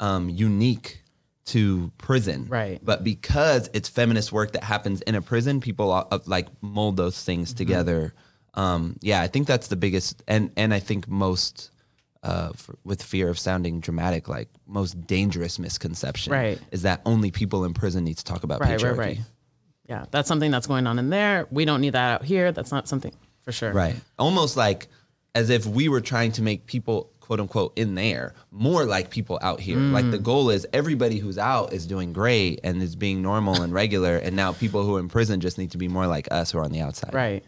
um, 0.00 0.30
unique 0.30 1.02
to 1.49 1.90
prison, 1.99 2.47
Right. 2.49 2.78
But 2.83 3.05
because 3.05 3.69
it's 3.73 3.88
feminist 3.88 4.33
work 4.33 4.52
that 4.52 4.64
happens 4.64 5.00
in 5.02 5.14
a 5.14 5.23
prison, 5.23 5.61
people 5.61 5.90
uh, 5.93 6.19
like 6.26 6.47
mold 6.62 6.97
those 6.97 7.23
things 7.23 7.50
Mm-hmm. 7.50 7.57
together. 7.59 8.14
Um, 8.55 8.97
yeah, 9.02 9.21
I 9.23 9.28
think 9.28 9.47
that's 9.47 9.69
the 9.69 9.76
biggest, 9.76 10.23
and 10.26 10.50
and 10.57 10.73
I 10.75 10.81
think 10.81 11.09
most. 11.09 11.71
Uh, 12.25 12.50
for, 12.57 12.75
with 12.83 13.00
fear 13.00 13.28
of 13.28 13.38
sounding 13.38 13.78
dramatic, 13.78 14.26
like 14.26 14.49
most 14.67 15.00
dangerous 15.07 15.57
misconception, 15.57 16.33
Right. 16.33 16.59
is 16.73 16.83
that 16.83 17.00
only 17.07 17.31
people 17.31 17.64
in 17.64 17.73
prison 17.75 18.02
need 18.02 18.19
to 18.19 18.25
talk 18.25 18.43
about 18.43 18.61
Right, 18.61 18.71
patriarchy. 18.76 18.97
right, 18.99 18.99
right. 18.99 19.19
Yeah, 19.88 20.05
that's 20.11 20.26
something 20.26 20.50
that's 20.50 20.67
going 20.67 20.88
on 20.88 20.99
in 20.99 21.11
there. 21.11 21.47
We 21.52 21.64
don't 21.64 21.81
need 21.81 21.95
that 21.95 22.14
out 22.14 22.25
here. 22.25 22.50
That's 22.50 22.73
not 22.73 22.88
something 22.88 23.14
for 23.43 23.52
sure. 23.52 23.73
Right. 23.73 23.95
Almost 24.19 24.57
like 24.57 24.88
as 25.37 25.49
if 25.49 25.64
we 25.64 25.88
were 25.88 26.00
trying 26.00 26.33
to 26.33 26.43
make 26.43 26.67
people 26.67 27.12
quote 27.28 27.40
unquote 27.40 27.75
in 27.76 27.94
there 27.94 28.32
more 28.50 28.87
like 28.87 29.11
people 29.11 29.38
out 29.42 29.61
here. 29.61 29.76
Like 29.76 30.06
Mm. 30.06 30.12
the 30.12 30.18
goal 30.18 30.49
is 30.49 30.66
everybody 30.73 31.18
who's 31.18 31.37
out 31.37 31.75
is 31.75 31.87
doing 31.87 32.14
great 32.14 32.58
and 32.64 32.82
is 32.82 32.97
being 32.97 33.20
normal 33.20 33.61
and 33.61 33.70
regular 33.70 34.16
and 34.16 34.35
now 34.35 34.52
people 34.54 34.82
who 34.82 34.97
are 34.97 35.00
in 35.00 35.08
prison 35.08 35.38
just 35.38 35.58
need 35.58 35.70
to 35.73 35.76
be 35.78 35.88
more 35.88 36.06
like 36.06 36.26
us 36.30 36.52
who 36.52 36.58
are 36.58 36.64
on 36.64 36.73
the 36.73 36.80
outside. 36.80 37.12
Right. 37.12 37.44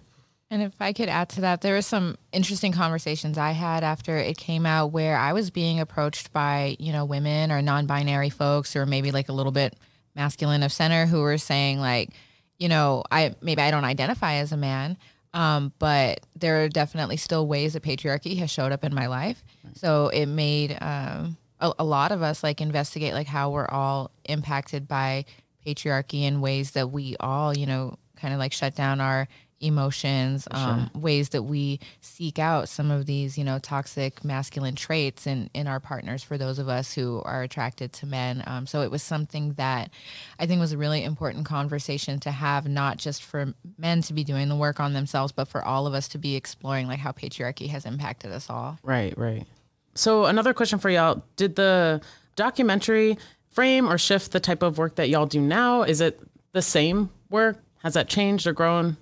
And 0.51 0.61
if 0.63 0.75
I 0.81 0.93
could 0.93 1.09
add 1.09 1.31
to 1.31 1.41
that, 1.43 1.63
there 1.63 1.75
were 1.75 1.81
some 1.81 2.19
interesting 2.31 2.73
conversations 2.73 3.39
I 3.39 3.53
had 3.53 3.83
after 3.83 4.19
it 4.19 4.37
came 4.37 4.67
out 4.67 4.89
where 4.93 5.17
I 5.17 5.33
was 5.33 5.51
being 5.51 5.81
approached 5.81 6.31
by, 6.31 6.77
you 6.79 6.93
know, 6.93 7.07
women 7.07 7.51
or 7.51 7.63
non 7.63 7.87
binary 7.87 8.29
folks 8.29 8.77
or 8.77 8.85
maybe 8.85 9.13
like 9.13 9.31
a 9.31 9.33
little 9.33 9.53
bit 9.53 9.77
masculine 10.15 10.63
of 10.63 10.73
center 10.73 11.07
who 11.07 11.23
were 11.23 11.39
saying 11.39 11.81
like, 11.81 12.11
you 12.59 12.69
know, 12.69 13.03
I 13.11 13.35
maybe 13.41 13.63
I 13.63 13.71
don't 13.71 13.85
identify 13.87 14.35
as 14.35 14.53
a 14.53 14.59
man, 14.59 14.99
um, 15.33 15.73
but 15.79 16.21
there 16.35 16.65
are 16.65 16.69
definitely 16.69 17.17
still 17.17 17.47
ways 17.47 17.75
that 17.75 17.83
patriarchy 17.83 18.39
has 18.39 18.51
showed 18.51 18.73
up 18.73 18.85
in 18.85 18.95
my 18.95 19.07
life. 19.07 19.45
So 19.75 20.09
it 20.09 20.27
made 20.27 20.77
um, 20.81 21.37
a, 21.61 21.73
a 21.79 21.85
lot 21.85 22.13
of 22.13 22.23
us 22.23 22.43
like 22.43 22.61
investigate 22.61 23.15
like 23.15 23.27
how 23.29 23.51
we're 23.51 23.69
all 23.69 24.11
impacted 24.25 24.89
by 24.89 25.25
patriarchy 25.65 26.23
in 26.23 26.41
ways 26.41 26.73
that 26.73 26.91
we 26.91 27.17
all, 27.21 27.57
you 27.57 27.67
know, 27.67 27.97
kind 28.17 28.35
of 28.35 28.41
like 28.41 28.53
shut 28.53 28.75
down 28.75 29.01
our 29.01 29.29
emotions, 29.61 30.49
um, 30.51 30.91
ways 30.95 31.31
that 31.31 31.43
we 31.43 31.79
seek 32.01 32.39
out 32.39 32.69
some 32.69 32.91
of 32.91 33.07
these, 33.07 33.37
you 33.37 33.45
know, 33.45 33.59
toxic 33.59 34.25
masculine 34.25 34.75
traits 34.75 35.27
in, 35.27 35.51
in 35.53 35.67
our 35.67 35.79
partners 35.79 36.23
for 36.23 36.39
those 36.39 36.59
of 36.59 36.69
us 36.69 36.95
who 36.95 37.23
are 37.25 37.43
attracted 37.43 37.93
to 37.93 38.07
men. 38.07 38.43
Um, 38.47 38.67
so 38.67 38.81
it 38.81 38.91
was 38.91 39.03
something 39.03 39.53
that 39.55 39.91
I 40.39 40.47
think 40.47 40.61
was 40.61 40.73
a 40.73 40.79
really 40.79 41.05
important 41.05 41.45
conversation 41.45 42.19
to 42.21 42.31
have, 42.31 42.67
not 42.67 42.97
just 42.97 43.23
for 43.23 43.55
men 43.79 44.03
to 44.03 44.15
be 44.15 44.25
doing 44.25 44.49
the 44.49 44.57
work 44.57 44.81
on 44.81 44.95
themselves, 44.95 45.33
but 45.33 45.47
for 45.47 45.63
all 45.63 45.87
of 45.87 45.93
us 45.95 46.09
to 46.09 46.19
be 46.19 46.37
exploring 46.37 46.87
like 46.87 46.99
how 46.99 47.13
patriarchy 47.13 47.69
has 47.69 47.85
impacted 47.85 48.33
us 48.33 48.49
all. 48.49 48.79
Right, 48.83 49.17
right. 49.19 49.47
So 49.95 50.25
another 50.25 50.55
question 50.55 50.79
for 50.79 50.89
y'all: 50.89 51.23
Did 51.37 51.57
the 51.57 52.01
documentary 52.37 53.19
frame 53.51 53.91
or 53.91 53.99
shift 53.99 54.33
the 54.33 54.41
type 54.41 54.63
of 54.63 54.79
work 54.79 54.95
that 54.95 55.11
y'all 55.11 55.27
do 55.27 55.41
now? 55.41 55.83
Is 55.83 56.01
it 56.01 56.21
the 56.53 56.63
same 56.63 57.11
work? 57.29 57.63
Has 57.83 57.95
that 57.95 58.09
changed 58.09 58.47
or 58.47 58.53
grown? 58.53 58.97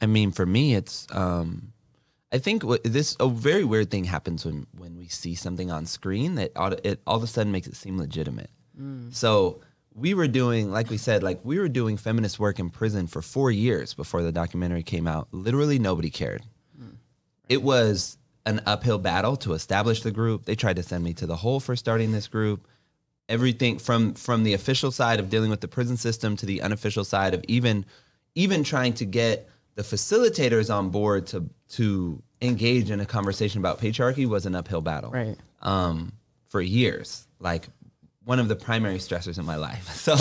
I 0.00 0.06
mean, 0.06 0.30
for 0.30 0.46
me, 0.46 0.74
it's. 0.74 1.06
Um, 1.10 1.72
I 2.30 2.38
think 2.38 2.62
what, 2.62 2.84
this 2.84 3.16
a 3.20 3.28
very 3.28 3.64
weird 3.64 3.90
thing 3.90 4.04
happens 4.04 4.44
when 4.44 4.66
when 4.76 4.96
we 4.98 5.08
see 5.08 5.34
something 5.34 5.70
on 5.70 5.86
screen 5.86 6.34
that 6.34 6.52
it 6.84 7.00
all 7.06 7.16
of 7.16 7.22
a 7.22 7.26
sudden 7.26 7.52
makes 7.52 7.66
it 7.66 7.74
seem 7.74 7.98
legitimate. 7.98 8.50
So 9.12 9.60
we 9.94 10.14
were 10.14 10.28
doing, 10.28 10.70
like 10.70 10.90
we 10.90 10.98
said, 10.98 11.22
like 11.22 11.40
we 11.42 11.58
were 11.58 11.68
doing 11.68 11.96
feminist 11.96 12.38
work 12.38 12.58
in 12.58 12.70
prison 12.70 13.06
for 13.06 13.22
four 13.22 13.50
years 13.50 13.94
before 13.94 14.22
the 14.22 14.30
documentary 14.30 14.82
came 14.82 15.08
out. 15.08 15.28
Literally, 15.32 15.78
nobody 15.78 16.10
cared. 16.10 16.42
It 17.48 17.62
was 17.62 18.18
an 18.44 18.60
uphill 18.66 18.98
battle 18.98 19.36
to 19.38 19.54
establish 19.54 20.02
the 20.02 20.10
group. 20.10 20.44
They 20.44 20.54
tried 20.54 20.76
to 20.76 20.82
send 20.82 21.02
me 21.02 21.14
to 21.14 21.26
the 21.26 21.36
hole 21.36 21.60
for 21.60 21.76
starting 21.76 22.12
this 22.12 22.28
group 22.28 22.68
everything 23.28 23.78
from 23.78 24.14
from 24.14 24.42
the 24.42 24.54
official 24.54 24.90
side 24.90 25.20
of 25.20 25.28
dealing 25.28 25.50
with 25.50 25.60
the 25.60 25.68
prison 25.68 25.96
system 25.96 26.36
to 26.36 26.46
the 26.46 26.62
unofficial 26.62 27.04
side 27.04 27.34
of 27.34 27.44
even 27.48 27.84
even 28.34 28.64
trying 28.64 28.92
to 28.94 29.04
get 29.04 29.48
the 29.78 29.84
facilitators 29.84 30.74
on 30.74 30.90
board 30.90 31.26
to 31.28 31.48
to 31.68 32.20
engage 32.42 32.90
in 32.90 32.98
a 33.00 33.06
conversation 33.06 33.60
about 33.60 33.78
patriarchy 33.80 34.26
was 34.26 34.44
an 34.44 34.54
uphill 34.56 34.80
battle 34.80 35.10
Right. 35.12 35.36
um, 35.62 36.12
for 36.48 36.60
years 36.60 37.26
like 37.38 37.68
one 38.24 38.40
of 38.40 38.48
the 38.48 38.56
primary 38.56 38.98
stressors 38.98 39.38
in 39.38 39.44
my 39.44 39.54
life 39.56 39.88
so 40.06 40.16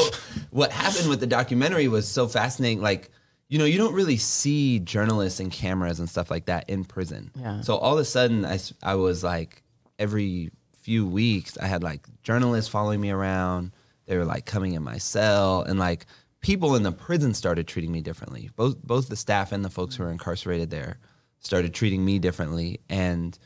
what 0.51 0.71
happened 0.71 1.09
with 1.09 1.19
the 1.19 1.27
documentary 1.27 1.87
was 1.87 2.07
so 2.07 2.27
fascinating 2.27 2.81
like 2.81 3.09
you 3.49 3.57
know 3.57 3.65
you 3.65 3.77
don't 3.79 3.93
really 3.95 4.17
see 4.17 4.77
journalists 4.79 5.39
and 5.39 5.51
cameras 5.51 5.99
and 5.99 6.07
stuff 6.09 6.29
like 6.29 6.45
that 6.45 6.69
in 6.69 6.85
prison 6.85 7.31
Yeah. 7.35 7.61
so 7.61 7.77
all 7.77 7.93
of 7.93 7.99
a 7.99 8.05
sudden 8.05 8.45
I, 8.45 8.59
I 8.83 8.93
was 8.95 9.23
like 9.23 9.63
every 9.97 10.51
few 10.83 11.05
weeks 11.07 11.57
i 11.57 11.65
had 11.67 11.81
like 11.81 12.01
journalists 12.23 12.69
following 12.69 13.01
me 13.01 13.09
around 13.09 13.71
they 14.05 14.17
were 14.17 14.25
like 14.25 14.45
coming 14.45 14.73
in 14.73 14.83
my 14.83 14.97
cell 14.99 15.63
and 15.63 15.77
like 15.79 16.05
people 16.47 16.75
in 16.77 16.83
the 16.83 16.91
prison 16.93 17.33
started 17.33 17.67
treating 17.67 17.91
me 17.91 17.99
differently 17.99 18.49
both 18.55 18.81
both 18.81 19.09
the 19.09 19.15
staff 19.17 19.51
and 19.51 19.65
the 19.65 19.69
folks 19.69 19.95
who 19.95 20.03
are 20.03 20.09
incarcerated 20.11 20.69
there 20.69 20.97
started 21.39 21.73
treating 21.73 22.05
me 22.05 22.17
differently 22.19 22.79
and 22.89 23.37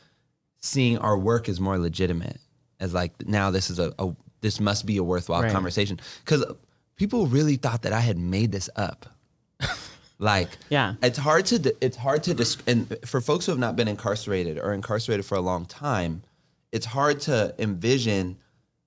seeing 0.60 0.96
our 0.98 1.18
work 1.18 1.48
as 1.48 1.58
more 1.58 1.78
legitimate 1.78 2.38
as 2.78 2.94
like 2.94 3.12
now 3.26 3.50
this 3.50 3.70
is 3.70 3.80
a, 3.80 3.92
a 3.98 4.14
this 4.40 4.60
must 4.60 4.86
be 4.86 4.96
a 4.98 5.02
worthwhile 5.02 5.42
Right. 5.42 5.50
conversation 5.52 5.98
because 6.24 6.44
people 6.94 7.26
really 7.26 7.56
thought 7.56 7.82
that 7.82 7.92
i 7.92 7.98
had 8.00 8.18
made 8.18 8.52
this 8.52 8.70
up 8.76 9.06
like 10.20 10.50
Yeah. 10.70 10.94
it's 11.02 11.18
hard 11.18 11.46
to 11.46 11.74
it's 11.80 11.96
hard 11.96 12.22
to 12.24 12.34
dis- 12.34 12.58
and 12.68 12.96
for 13.04 13.20
folks 13.20 13.46
who 13.46 13.52
have 13.52 13.58
not 13.58 13.74
been 13.74 13.88
incarcerated 13.88 14.58
or 14.58 14.72
incarcerated 14.72 15.26
for 15.26 15.34
a 15.34 15.40
long 15.40 15.66
time 15.66 16.22
it's 16.70 16.86
hard 16.86 17.20
to 17.22 17.52
envision 17.58 18.38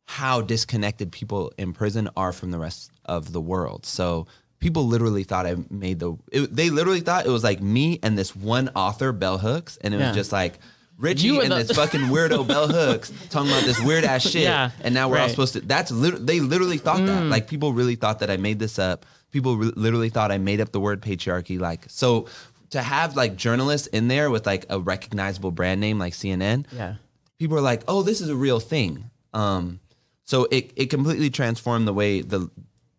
how 0.06 0.42
disconnected 0.42 1.12
people 1.12 1.52
in 1.58 1.74
prison 1.74 2.10
are 2.16 2.32
from 2.32 2.52
the 2.52 2.60
rest 2.60 2.92
of 3.06 3.32
the 3.34 3.42
world 3.42 3.86
so 3.86 4.28
people 4.60 4.86
literally 4.88 5.24
thought 5.24 5.46
i 5.46 5.56
made 5.70 6.00
the 6.00 6.16
it, 6.32 6.56
they 6.56 6.70
literally 6.70 7.00
thought 7.02 7.26
it 7.26 7.30
was 7.30 7.44
like 7.44 7.62
me 7.62 8.00
and 8.04 8.18
this 8.18 8.36
one 8.36 8.70
author 8.76 9.12
bell 9.12 9.38
hooks 9.38 9.78
and 9.82 9.94
it 9.94 10.00
Yeah. 10.00 10.08
was 10.10 10.16
just 10.16 10.32
like 10.32 10.60
Richie 10.98 11.38
and 11.40 11.52
the- 11.52 11.56
this 11.64 11.72
fucking 11.76 12.00
weirdo 12.04 12.48
Bell 12.52 12.70
Hooks 12.70 13.12
talking 13.30 13.52
about 13.52 13.66
this 13.66 13.82
weird 13.84 14.06
ass 14.06 14.22
shit, 14.22 14.44
Yeah, 14.44 14.72
and 14.82 14.94
now 14.94 15.10
we're 15.10 15.18
all 15.20 15.28
supposed 15.28 15.52
to. 15.52 15.60
That's 15.60 15.92
lit- 15.92 16.26
they 16.26 16.40
literally 16.40 16.78
thought 16.78 17.06
that. 17.06 17.24
Like 17.26 17.50
people 17.50 17.74
really 17.74 17.96
thought 17.96 18.20
that 18.20 18.30
I 18.32 18.38
made 18.38 18.60
this 18.60 18.80
up. 18.80 19.06
People 19.32 19.58
re- 19.58 19.74
literally 19.76 20.08
thought 20.08 20.32
I 20.32 20.38
made 20.38 20.62
up 20.62 20.72
the 20.72 20.80
word 20.80 21.02
patriarchy. 21.02 21.60
Like 21.60 21.84
so, 21.90 22.28
to 22.70 22.82
have 22.82 23.18
like 23.18 23.36
journalists 23.36 23.88
in 23.88 24.08
there 24.08 24.30
with 24.30 24.46
like 24.46 24.66
a 24.70 24.80
recognizable 24.80 25.52
brand 25.52 25.82
name 25.82 26.00
like 26.00 26.14
CNN, 26.14 26.66
Yeah. 26.72 26.96
people 27.40 27.58
are 27.58 27.62
like, 27.62 27.84
"Oh, 27.90 28.02
this 28.02 28.22
is 28.22 28.30
a 28.30 28.36
real 28.36 28.62
thing." 28.62 29.10
Um, 29.34 29.82
so 30.26 30.48
it 30.52 30.72
it 30.76 30.88
completely 30.90 31.30
transformed 31.30 31.88
the 31.88 31.94
way 31.94 32.22
the 32.22 32.50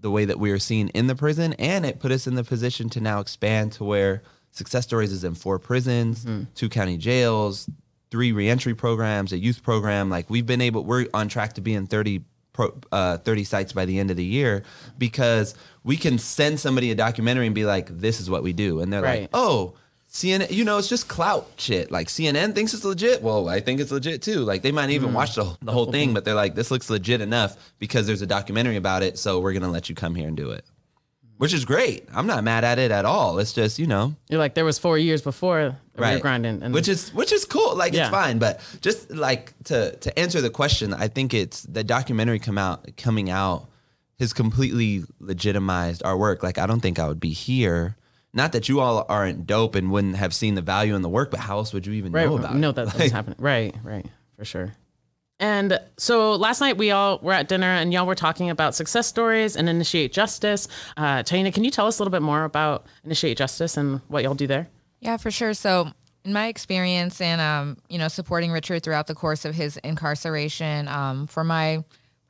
the 0.00 0.10
way 0.10 0.24
that 0.24 0.38
we 0.38 0.50
were 0.50 0.58
seen 0.58 0.88
in 0.88 1.06
the 1.06 1.14
prison, 1.14 1.52
and 1.54 1.84
it 1.84 2.00
put 2.00 2.12
us 2.12 2.26
in 2.26 2.34
the 2.34 2.44
position 2.44 2.88
to 2.90 3.00
now 3.00 3.20
expand 3.20 3.72
to 3.72 3.84
where 3.84 4.22
Success 4.52 4.84
Stories 4.84 5.12
is 5.12 5.24
in 5.24 5.34
four 5.34 5.58
prisons, 5.58 6.26
two 6.54 6.68
county 6.68 6.96
jails, 6.96 7.68
three 8.10 8.32
reentry 8.32 8.74
programs, 8.74 9.32
a 9.32 9.38
youth 9.38 9.62
program. 9.62 10.08
Like 10.08 10.30
we've 10.30 10.46
been 10.46 10.60
able, 10.60 10.84
we're 10.84 11.06
on 11.12 11.28
track 11.28 11.54
to 11.54 11.60
be 11.60 11.74
in 11.74 11.86
thirty. 11.86 12.22
Pro, 12.52 12.72
uh, 12.90 13.18
30 13.18 13.44
sites 13.44 13.74
by 13.74 13.84
the 13.84 13.98
end 13.98 14.10
of 14.10 14.16
the 14.16 14.24
year 14.24 14.62
because 14.96 15.54
we 15.84 15.98
can 15.98 16.16
send 16.18 16.58
somebody 16.58 16.90
a 16.90 16.94
documentary 16.94 17.44
and 17.44 17.54
be 17.54 17.66
like 17.66 17.88
this 17.98 18.18
is 18.18 18.30
what 18.30 18.42
we 18.42 18.54
do 18.54 18.80
and 18.80 18.90
they're 18.90 19.02
Right. 19.02 19.20
like 19.22 19.30
oh 19.34 19.74
CNN, 20.16 20.50
you 20.50 20.64
know, 20.64 20.78
it's 20.78 20.88
just 20.88 21.08
clout 21.08 21.46
shit. 21.58 21.90
Like 21.90 22.08
CNN 22.08 22.54
thinks 22.54 22.72
it's 22.72 22.84
legit. 22.84 23.22
Well, 23.22 23.50
I 23.50 23.60
think 23.60 23.80
it's 23.80 23.90
legit 23.90 24.22
too. 24.22 24.40
Like 24.40 24.62
they 24.62 24.72
might 24.72 24.88
even 24.88 25.10
hmm. 25.10 25.14
watch 25.14 25.34
the, 25.34 25.54
the 25.60 25.72
whole 25.72 25.92
thing, 25.92 26.14
but 26.14 26.24
they're 26.24 26.34
like, 26.34 26.54
this 26.54 26.70
looks 26.70 26.88
legit 26.88 27.20
enough 27.20 27.74
because 27.78 28.06
there's 28.06 28.22
a 28.22 28.26
documentary 28.26 28.76
about 28.76 29.02
it. 29.02 29.18
So 29.18 29.40
we're 29.40 29.52
gonna 29.52 29.70
let 29.70 29.90
you 29.90 29.94
come 29.94 30.14
here 30.14 30.26
and 30.26 30.34
do 30.34 30.52
it, 30.52 30.64
which 31.36 31.52
is 31.52 31.66
great. 31.66 32.08
I'm 32.14 32.26
not 32.26 32.42
mad 32.44 32.64
at 32.64 32.78
it 32.78 32.90
at 32.90 33.04
all. 33.04 33.38
It's 33.38 33.52
just 33.52 33.78
you 33.78 33.86
know, 33.86 34.14
You're 34.30 34.38
like 34.38 34.54
there 34.54 34.64
was 34.64 34.78
four 34.78 34.96
years 34.96 35.20
before 35.20 35.76
we 35.98 36.00
were 36.00 36.18
grinding, 36.18 36.62
and 36.62 36.72
which 36.72 36.88
is 36.88 37.12
which 37.12 37.30
is 37.30 37.44
cool. 37.44 37.76
Like 37.76 37.92
Yeah. 37.92 38.04
it's 38.04 38.10
fine, 38.10 38.38
but 38.38 38.60
just 38.80 39.10
like 39.10 39.52
to 39.64 39.96
to 39.96 40.18
answer 40.18 40.40
the 40.40 40.48
question, 40.48 40.94
I 40.94 41.08
think 41.08 41.34
it's 41.34 41.64
the 41.64 41.84
documentary 41.84 42.38
come 42.38 42.56
out 42.56 42.96
coming 42.96 43.28
out 43.28 43.68
has 44.18 44.32
completely 44.32 45.04
legitimized 45.20 46.02
our 46.02 46.16
work. 46.16 46.42
Like 46.42 46.56
I 46.56 46.64
don't 46.64 46.80
think 46.80 46.98
I 46.98 47.06
would 47.06 47.20
be 47.20 47.34
here. 47.34 47.96
Not 48.36 48.52
that 48.52 48.68
you 48.68 48.80
all 48.80 49.06
aren't 49.08 49.46
dope 49.46 49.74
and 49.74 49.90
wouldn't 49.90 50.16
have 50.16 50.34
seen 50.34 50.54
the 50.54 50.62
value 50.62 50.94
in 50.94 51.00
the 51.00 51.08
work, 51.08 51.30
but 51.30 51.40
how 51.40 51.56
else 51.56 51.72
would 51.72 51.86
you 51.86 51.94
even 51.94 52.12
right, 52.12 52.26
know 52.26 52.36
about 52.36 52.54
know 52.54 52.70
it? 52.70 52.76
that 52.76 52.86
Like, 52.88 52.98
was 52.98 53.12
happening. 53.12 53.36
Right, 53.40 53.74
right, 53.82 54.06
for 54.36 54.44
sure. 54.44 54.74
And 55.40 55.78
so 55.98 56.34
last 56.34 56.60
night 56.60 56.76
we 56.76 56.90
all 56.90 57.18
were 57.22 57.32
at 57.32 57.48
dinner 57.48 57.66
and 57.66 57.92
y'all 57.92 58.06
were 58.06 58.14
talking 58.14 58.50
about 58.50 58.74
success 58.74 59.06
stories 59.06 59.56
and 59.56 59.68
Initiate 59.68 60.12
Justice. 60.12 60.68
Uh, 60.96 61.22
Taina, 61.22 61.52
can 61.52 61.64
you 61.64 61.70
tell 61.70 61.86
us 61.86 61.98
a 61.98 62.02
little 62.02 62.12
bit 62.12 62.22
more 62.22 62.44
about 62.44 62.86
Initiate 63.04 63.36
Justice 63.38 63.76
and 63.76 64.00
what 64.08 64.22
y'all 64.22 64.34
do 64.34 64.46
there? 64.46 64.68
Yeah, 65.00 65.16
for 65.16 65.30
sure. 65.30 65.54
So, 65.54 65.90
in 66.24 66.32
my 66.32 66.48
experience 66.48 67.20
and 67.20 67.40
um, 67.40 67.76
you 67.88 67.98
know, 67.98 68.08
supporting 68.08 68.50
Richard 68.52 68.82
throughout 68.82 69.06
the 69.06 69.14
course 69.14 69.44
of 69.44 69.54
his 69.54 69.76
incarceration, 69.78 70.88
um, 70.88 71.26
for 71.26 71.44
my 71.44 71.84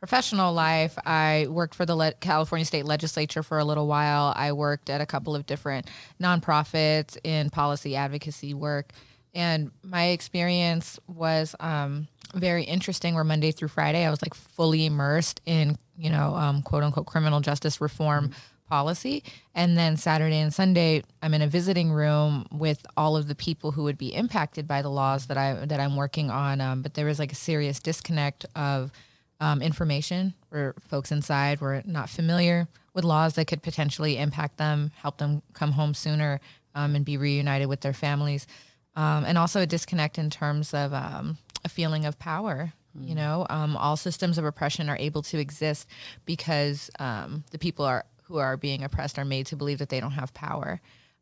professional 0.07 0.53
life, 0.53 0.97
I 1.05 1.49
worked 1.49 1.75
for 1.75 1.85
the 1.85 1.97
Le- 1.97 2.13
California 2.13 2.65
State 2.65 2.85
Legislature 2.85 3.43
for 3.43 3.59
a 3.59 3.65
little 3.65 3.89
while. 3.89 4.33
I 4.37 4.53
worked 4.53 4.89
at 4.89 5.01
a 5.01 5.07
couple 5.07 5.35
of 5.35 5.47
different 5.47 5.91
nonprofits 6.23 7.19
in 7.25 7.51
policy 7.51 7.97
advocacy 7.97 8.55
work, 8.55 8.93
and 9.35 9.73
my 9.83 10.11
experience 10.11 11.01
was 11.09 11.57
um, 11.59 12.07
very 12.37 12.63
interesting. 12.63 13.17
Where 13.17 13.25
Monday 13.25 13.51
through 13.51 13.67
Friday, 13.67 14.07
I 14.07 14.11
was 14.11 14.23
like 14.23 14.35
fully 14.35 14.87
immersed 14.87 15.41
in 15.45 15.77
you 15.99 16.11
know, 16.11 16.37
um, 16.37 16.63
quote 16.63 16.85
unquote, 16.85 17.07
criminal 17.07 17.41
justice 17.41 17.81
reform 17.81 18.31
policy. 18.69 19.25
And 19.55 19.77
then 19.77 19.97
Saturday 19.97 20.39
and 20.39 20.53
Sunday, 20.53 21.03
I'm 21.23 21.35
in 21.35 21.43
a 21.43 21.47
visiting 21.47 21.91
room 21.91 22.47
with 22.53 22.85
all 22.97 23.17
of 23.17 23.29
the 23.29 23.35
people 23.35 23.73
who 23.73 23.85
would 23.85 23.99
be 23.99 24.15
impacted 24.15 24.69
by 24.69 24.83
the 24.83 24.89
laws 24.89 25.27
that 25.27 25.37
I 25.37 25.55
that 25.67 25.81
I'm 25.81 25.97
working 25.97 26.31
on. 26.31 26.61
Um, 26.61 26.83
but 26.83 26.95
there 26.95 27.07
was 27.07 27.19
like 27.19 27.33
a 27.33 27.37
serious 27.37 27.81
disconnect 27.81 28.47
of 28.55 28.91
um, 29.41 29.63
information 29.63 30.35
where 30.49 30.75
folks 30.89 31.13
inside 31.13 31.61
were 31.61 31.83
not 31.85 32.09
familiar 32.09 32.69
with 32.95 33.05
laws 33.05 33.35
that 33.35 33.47
could 33.47 33.63
potentially 33.63 34.17
impact 34.17 34.57
them, 34.57 34.91
help 34.97 35.19
them 35.19 35.43
come 35.53 35.73
home 35.73 35.95
sooner, 35.95 36.41
um, 36.75 36.95
and 36.95 37.05
be 37.05 37.17
reunited 37.17 37.69
with 37.69 37.81
their 37.81 37.93
families. 37.93 38.47
Um, 38.95 39.25
and 39.27 39.37
also 39.37 39.61
a 39.61 39.67
disconnect 39.67 40.17
in 40.17 40.31
terms 40.31 40.73
of 40.73 40.95
um, 40.95 41.37
a 41.65 41.69
feeling 41.69 42.07
of 42.07 42.19
power. 42.19 42.73
You 42.99 43.15
know, 43.15 43.47
um, 43.51 43.77
all 43.77 43.99
systems 43.99 44.39
of 44.39 44.47
oppression 44.47 44.89
are 44.89 44.97
able 44.97 45.21
to 45.25 45.39
exist 45.39 45.87
because 46.25 46.91
um, 46.99 47.45
the 47.51 47.59
people 47.59 47.85
are 47.85 48.07
who 48.23 48.39
are 48.39 48.57
being 48.57 48.83
oppressed 48.83 49.19
are 49.19 49.25
made 49.25 49.47
to 49.47 49.57
believe 49.57 49.79
that 49.79 49.91
they 49.91 50.01
don't 50.01 50.13
have 50.13 50.33
power. 50.33 50.81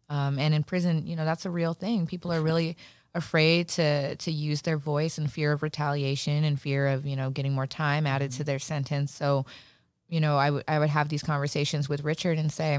Um, 0.09 0.39
and 0.39 0.55
in 0.55 0.63
prison, 0.63 1.07
you 1.07 1.17
know, 1.17 1.25
that's 1.25 1.47
a 1.47 1.51
real 1.51 1.75
thing. 1.75 2.07
People 2.07 2.33
are 2.33 2.41
really 2.41 2.77
afraid 3.15 3.69
to 3.69 4.17
to 4.17 4.31
use 4.31 4.63
their 4.63 4.77
voice 4.77 5.19
in 5.19 5.27
fear 5.29 5.53
of 5.53 5.63
retaliation 5.63 6.45
and 6.45 6.61
fear 6.61 6.89
of 6.89 7.07
you 7.07 7.17
know 7.17 7.31
getting 7.31 7.53
more 7.53 7.67
time 7.67 8.07
added 8.07 8.33
to 8.33 8.45
their 8.45 8.59
sentence. 8.59 9.13
So 9.13 9.47
you 10.09 10.21
know, 10.21 10.37
I 10.37 10.51
would 10.51 10.65
I 10.69 10.79
would 10.79 10.91
have 10.91 11.09
these 11.09 11.23
conversations 11.23 11.89
with 11.89 12.05
Richard 12.05 12.39
and 12.39 12.53
say, 12.53 12.79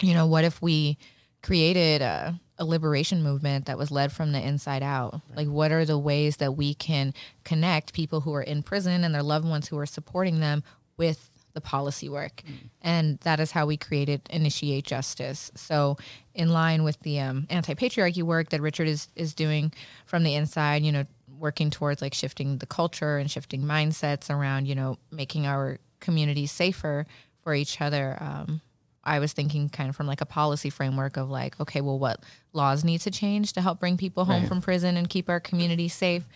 you 0.00 0.14
know, 0.14 0.26
what 0.26 0.44
if 0.44 0.62
we 0.62 0.98
created 1.42 2.00
a, 2.00 2.40
a 2.58 2.64
liberation 2.64 3.22
movement 3.22 3.66
that 3.66 3.76
was 3.76 3.90
led 3.90 4.12
from 4.12 4.32
the 4.32 4.40
inside 4.40 4.82
out? 4.82 5.20
Like, 5.36 5.48
what 5.48 5.72
are 5.72 5.84
the 5.84 5.98
ways 5.98 6.38
that 6.38 6.52
we 6.52 6.74
can 6.74 7.12
connect 7.44 7.92
people 7.92 8.22
who 8.22 8.32
are 8.34 8.42
in 8.42 8.62
prison 8.62 9.04
and 9.04 9.14
their 9.14 9.22
loved 9.22 9.46
ones 9.46 9.68
who 9.68 9.78
are 9.78 9.86
supporting 9.86 10.40
them 10.40 10.62
with 10.96 11.28
the 11.54 11.60
policy 11.60 12.08
work. 12.08 12.42
Mm. 12.46 12.70
And 12.82 13.18
that 13.20 13.40
is 13.40 13.52
how 13.52 13.64
we 13.66 13.76
created 13.76 14.22
Initiate 14.28 14.84
Justice. 14.84 15.50
So, 15.54 15.96
in 16.34 16.50
line 16.50 16.82
with 16.82 16.98
the 17.00 17.20
um, 17.20 17.46
anti 17.50 17.74
patriarchy 17.74 18.22
work 18.22 18.50
that 18.50 18.60
Richard 18.60 18.88
is, 18.88 19.08
is 19.16 19.34
doing 19.34 19.72
from 20.06 20.24
the 20.24 20.34
inside, 20.34 20.82
you 20.82 20.92
know, 20.92 21.04
working 21.38 21.70
towards 21.70 22.02
like 22.02 22.14
shifting 22.14 22.58
the 22.58 22.66
culture 22.66 23.18
and 23.18 23.30
shifting 23.30 23.62
mindsets 23.62 24.30
around, 24.30 24.66
you 24.66 24.74
know, 24.74 24.98
making 25.10 25.46
our 25.46 25.78
communities 26.00 26.52
safer 26.52 27.06
for 27.42 27.54
each 27.54 27.80
other. 27.80 28.16
Um, 28.20 28.60
I 29.04 29.18
was 29.18 29.32
thinking 29.32 29.68
kind 29.68 29.90
of 29.90 29.96
from 29.96 30.06
like 30.06 30.20
a 30.20 30.26
policy 30.26 30.70
framework 30.70 31.16
of 31.16 31.30
like, 31.30 31.60
okay, 31.60 31.80
well, 31.80 31.98
what 31.98 32.20
laws 32.52 32.84
need 32.84 33.02
to 33.02 33.10
change 33.10 33.52
to 33.52 33.60
help 33.60 33.78
bring 33.78 33.96
people 33.96 34.24
home 34.24 34.40
right. 34.40 34.48
from 34.48 34.62
prison 34.62 34.96
and 34.96 35.08
keep 35.08 35.28
our 35.28 35.40
community 35.40 35.88
safe? 35.88 36.26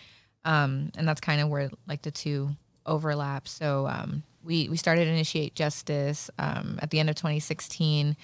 Um, 0.45 0.91
and 0.95 1.07
that's 1.07 1.19
kind 1.19 1.41
of 1.41 1.49
where 1.49 1.69
like 1.87 2.03
the 2.03 2.11
two 2.11 2.51
overlap. 2.85 3.47
So 3.47 3.87
um, 3.87 4.23
we 4.43 4.69
we 4.69 4.77
started 4.77 5.07
Initiate 5.07 5.55
Justice 5.55 6.29
um, 6.37 6.79
at 6.81 6.91
the 6.91 6.99
end 6.99 7.09
of 7.09 7.15
2016. 7.15 8.15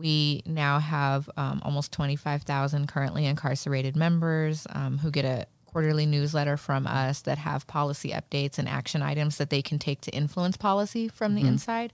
We 0.00 0.42
now 0.46 0.78
have 0.78 1.28
um, 1.36 1.60
almost 1.62 1.92
25,000 1.92 2.88
currently 2.88 3.26
incarcerated 3.26 3.96
members 3.96 4.66
um, 4.70 4.96
who 4.96 5.10
get 5.10 5.26
a 5.26 5.46
quarterly 5.66 6.06
newsletter 6.06 6.56
from 6.56 6.86
us 6.86 7.20
that 7.22 7.36
have 7.36 7.66
policy 7.66 8.10
updates 8.10 8.58
and 8.58 8.66
action 8.66 9.02
items 9.02 9.36
that 9.36 9.50
they 9.50 9.60
can 9.60 9.78
take 9.78 10.00
to 10.00 10.10
influence 10.10 10.56
policy 10.56 11.06
from 11.06 11.34
the 11.34 11.42
mm-hmm. 11.42 11.50
inside. 11.50 11.92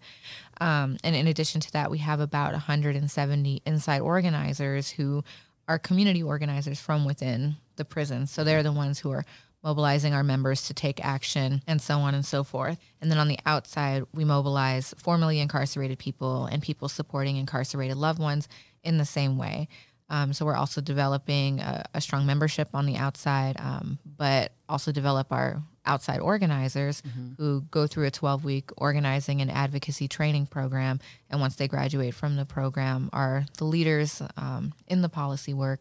Um, 0.60 0.98
and 1.02 1.16
in 1.16 1.26
addition 1.26 1.60
to 1.62 1.72
that, 1.72 1.90
we 1.90 1.98
have 1.98 2.20
about 2.20 2.52
170 2.52 3.62
inside 3.66 4.00
organizers 4.00 4.90
who 4.90 5.24
are 5.68 5.78
community 5.78 6.22
organizers 6.22 6.80
from 6.80 7.04
within 7.04 7.56
the 7.74 7.84
prison. 7.84 8.28
So 8.28 8.44
they're 8.44 8.62
the 8.62 8.72
ones 8.72 9.00
who 9.00 9.10
are 9.10 9.24
mobilizing 9.66 10.14
our 10.14 10.22
members 10.22 10.68
to 10.68 10.74
take 10.74 11.04
action 11.04 11.60
and 11.66 11.82
so 11.82 11.98
on 11.98 12.14
and 12.14 12.24
so 12.24 12.44
forth. 12.44 12.78
And 13.00 13.10
then 13.10 13.18
on 13.18 13.26
the 13.26 13.38
outside, 13.44 14.04
we 14.14 14.24
mobilize 14.24 14.94
formerly 14.96 15.40
incarcerated 15.40 15.98
people 15.98 16.46
and 16.46 16.62
people 16.62 16.88
supporting 16.88 17.36
incarcerated 17.36 17.96
loved 17.96 18.20
ones 18.20 18.46
in 18.84 18.96
the 18.96 19.04
same 19.04 19.36
way. 19.36 19.66
Um, 20.08 20.32
so 20.32 20.46
we're 20.46 20.54
also 20.54 20.80
developing 20.80 21.58
a, 21.58 21.84
a, 21.94 22.00
strong 22.00 22.26
membership 22.26 22.68
on 22.74 22.86
the 22.86 22.94
outside, 22.94 23.56
um, 23.58 23.98
but 24.16 24.52
also 24.68 24.92
develop 24.92 25.32
our 25.32 25.60
outside 25.86 26.20
organizers 26.20 27.02
mm-hmm. 27.02 27.34
who 27.36 27.62
go 27.70 27.86
through 27.86 28.06
a 28.06 28.10
12 28.10 28.44
week 28.44 28.70
organizing 28.76 29.40
and 29.40 29.50
advocacy 29.50 30.08
training 30.08 30.46
program. 30.46 31.00
And 31.30 31.40
once 31.40 31.56
they 31.56 31.68
graduate 31.68 32.14
from 32.14 32.36
the 32.36 32.44
program, 32.44 33.10
are 33.12 33.46
the 33.58 33.64
leaders 33.64 34.22
um, 34.36 34.74
in 34.86 35.02
the 35.02 35.08
policy 35.08 35.54
work. 35.54 35.80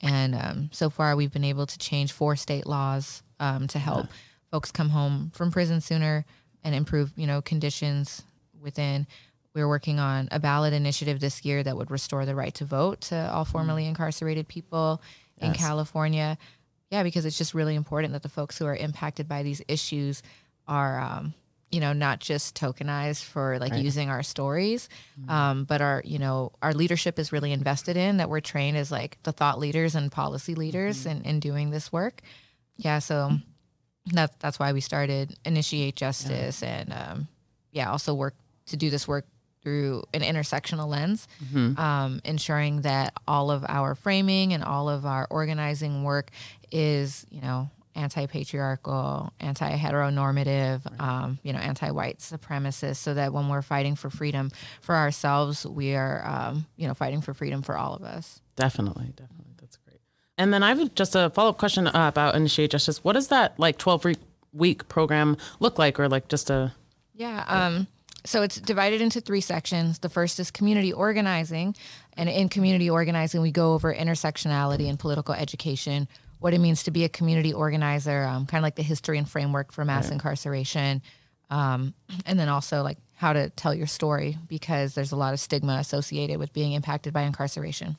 And 0.00 0.34
um, 0.34 0.70
so 0.72 0.90
far, 0.90 1.14
we've 1.14 1.32
been 1.32 1.44
able 1.44 1.66
to 1.66 1.78
change 1.78 2.12
four 2.12 2.36
state 2.36 2.66
laws 2.66 3.22
um, 3.38 3.68
to 3.68 3.78
help 3.78 4.06
yeah. 4.06 4.12
folks 4.50 4.72
come 4.72 4.90
home 4.90 5.30
from 5.34 5.50
prison 5.50 5.80
sooner 5.80 6.24
and 6.64 6.74
improve, 6.74 7.12
you 7.16 7.26
know, 7.26 7.42
conditions 7.42 8.22
within 8.60 9.06
we 9.54 9.60
are 9.60 9.68
working 9.68 9.98
on 9.98 10.28
a 10.30 10.40
ballot 10.40 10.72
initiative 10.72 11.20
this 11.20 11.44
year 11.44 11.62
that 11.62 11.76
would 11.76 11.90
restore 11.90 12.24
the 12.24 12.34
right 12.34 12.54
to 12.54 12.64
vote 12.64 13.02
to 13.02 13.30
all 13.32 13.44
mm-hmm. 13.44 13.52
formerly 13.52 13.86
incarcerated 13.86 14.48
people 14.48 15.02
yes. 15.40 15.48
in 15.48 15.54
California. 15.54 16.38
Yeah, 16.92 17.04
because 17.04 17.24
it's 17.24 17.38
just 17.38 17.54
really 17.54 17.74
important 17.74 18.12
that 18.12 18.22
the 18.22 18.28
folks 18.28 18.58
who 18.58 18.66
are 18.66 18.76
impacted 18.76 19.26
by 19.26 19.42
these 19.42 19.62
issues 19.66 20.22
are, 20.68 21.00
um, 21.00 21.32
you 21.70 21.80
know, 21.80 21.94
not 21.94 22.20
just 22.20 22.54
tokenized 22.54 23.24
for 23.24 23.58
like 23.58 23.72
right. 23.72 23.82
using 23.82 24.10
our 24.10 24.22
stories, 24.22 24.90
mm-hmm. 25.18 25.30
um, 25.30 25.64
but 25.64 25.80
our, 25.80 26.02
you 26.04 26.18
know, 26.18 26.52
our 26.60 26.74
leadership 26.74 27.18
is 27.18 27.32
really 27.32 27.50
invested 27.50 27.96
in 27.96 28.18
that 28.18 28.28
we're 28.28 28.40
trained 28.40 28.76
as 28.76 28.92
like 28.92 29.16
the 29.22 29.32
thought 29.32 29.58
leaders 29.58 29.94
and 29.94 30.12
policy 30.12 30.54
leaders 30.54 31.06
mm-hmm. 31.06 31.22
in, 31.22 31.24
in 31.24 31.40
doing 31.40 31.70
this 31.70 31.90
work. 31.90 32.20
Yeah, 32.76 32.98
so 32.98 33.38
that's 34.12 34.36
that's 34.36 34.58
why 34.58 34.74
we 34.74 34.82
started 34.82 35.34
Initiate 35.46 35.96
Justice 35.96 36.60
yeah. 36.60 36.68
and 36.68 36.92
um, 36.92 37.28
yeah, 37.70 37.90
also 37.90 38.12
work 38.12 38.34
to 38.66 38.76
do 38.76 38.90
this 38.90 39.08
work 39.08 39.24
through 39.62 40.02
an 40.12 40.22
intersectional 40.22 40.88
lens, 40.88 41.28
mm-hmm. 41.44 41.78
um, 41.78 42.20
ensuring 42.24 42.82
that 42.82 43.14
all 43.28 43.50
of 43.50 43.64
our 43.68 43.94
framing 43.94 44.52
and 44.52 44.64
all 44.64 44.88
of 44.88 45.06
our 45.06 45.26
organizing 45.30 46.04
work 46.04 46.30
is, 46.70 47.24
you 47.30 47.40
know, 47.40 47.70
anti-patriarchal, 47.94 49.32
anti-heteronormative, 49.38 50.80
um, 50.98 51.38
you 51.42 51.52
know, 51.52 51.58
anti-white 51.58 52.18
supremacist, 52.18 52.96
so 52.96 53.12
that 53.14 53.32
when 53.32 53.48
we're 53.48 53.62
fighting 53.62 53.94
for 53.94 54.08
freedom 54.08 54.50
for 54.80 54.94
ourselves, 54.94 55.66
we 55.66 55.94
are, 55.94 56.26
um, 56.26 56.66
you 56.76 56.88
know, 56.88 56.94
fighting 56.94 57.20
for 57.20 57.34
freedom 57.34 57.60
for 57.60 57.76
all 57.76 57.94
of 57.94 58.02
us. 58.02 58.40
Definitely, 58.56 59.12
definitely, 59.14 59.52
that's 59.60 59.76
great. 59.76 60.00
And 60.38 60.54
then 60.54 60.62
I 60.62 60.74
have 60.74 60.94
just 60.94 61.14
a 61.14 61.30
follow-up 61.30 61.58
question 61.58 61.86
uh, 61.86 62.08
about 62.08 62.34
Initiate 62.34 62.70
Justice. 62.70 63.04
What 63.04 63.12
does 63.12 63.28
that 63.28 63.58
like 63.58 63.76
twelve 63.76 64.06
week 64.54 64.88
program 64.88 65.36
look 65.60 65.78
like, 65.78 66.00
or 66.00 66.08
like 66.08 66.28
just 66.28 66.48
a 66.48 66.72
yeah. 67.14 67.44
Um, 67.46 67.86
so 68.24 68.42
it's 68.42 68.60
divided 68.60 69.00
into 69.00 69.20
three 69.20 69.40
sections. 69.40 69.98
The 69.98 70.08
first 70.08 70.38
is 70.38 70.50
community 70.50 70.92
organizing. 70.92 71.74
And 72.16 72.28
in 72.28 72.48
community 72.48 72.88
organizing, 72.88 73.40
we 73.40 73.50
go 73.50 73.74
over 73.74 73.92
intersectionality 73.92 74.88
and 74.88 74.98
political 74.98 75.34
education, 75.34 76.08
what 76.38 76.54
it 76.54 76.58
means 76.58 76.84
to 76.84 76.90
be 76.90 77.04
a 77.04 77.08
community 77.08 77.52
organizer, 77.52 78.24
um, 78.24 78.46
kind 78.46 78.60
of 78.60 78.64
like 78.64 78.76
the 78.76 78.82
history 78.82 79.18
and 79.18 79.28
framework 79.28 79.72
for 79.72 79.84
mass 79.84 80.04
right. 80.04 80.14
incarceration. 80.14 81.02
Um, 81.50 81.94
and 82.24 82.38
then 82.38 82.48
also 82.48 82.82
like 82.82 82.98
how 83.14 83.32
to 83.32 83.50
tell 83.50 83.74
your 83.74 83.86
story 83.86 84.38
because 84.48 84.94
there's 84.94 85.12
a 85.12 85.16
lot 85.16 85.32
of 85.32 85.40
stigma 85.40 85.74
associated 85.74 86.38
with 86.38 86.52
being 86.52 86.72
impacted 86.72 87.12
by 87.12 87.22
incarceration. 87.22 87.96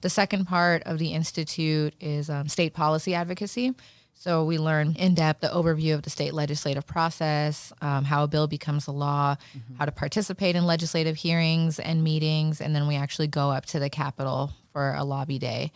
The 0.00 0.10
second 0.10 0.46
part 0.46 0.82
of 0.84 0.98
the 0.98 1.12
Institute 1.12 1.94
is 2.00 2.30
um, 2.30 2.48
state 2.48 2.74
policy 2.74 3.14
advocacy. 3.14 3.74
So 4.18 4.44
we 4.44 4.58
learn 4.58 4.96
in 4.98 5.14
depth 5.14 5.42
the 5.42 5.48
overview 5.48 5.94
of 5.94 6.02
the 6.02 6.10
state 6.10 6.32
legislative 6.32 6.86
process, 6.86 7.72
um, 7.82 8.02
how 8.02 8.24
a 8.24 8.26
bill 8.26 8.46
becomes 8.46 8.86
a 8.86 8.92
law, 8.92 9.36
mm-hmm. 9.56 9.76
how 9.76 9.84
to 9.84 9.92
participate 9.92 10.56
in 10.56 10.64
legislative 10.64 11.16
hearings 11.16 11.78
and 11.78 12.02
meetings, 12.02 12.60
and 12.60 12.74
then 12.74 12.88
we 12.88 12.96
actually 12.96 13.28
go 13.28 13.50
up 13.50 13.66
to 13.66 13.78
the 13.78 13.90
Capitol 13.90 14.52
for 14.72 14.94
a 14.94 15.04
lobby 15.04 15.38
day. 15.38 15.70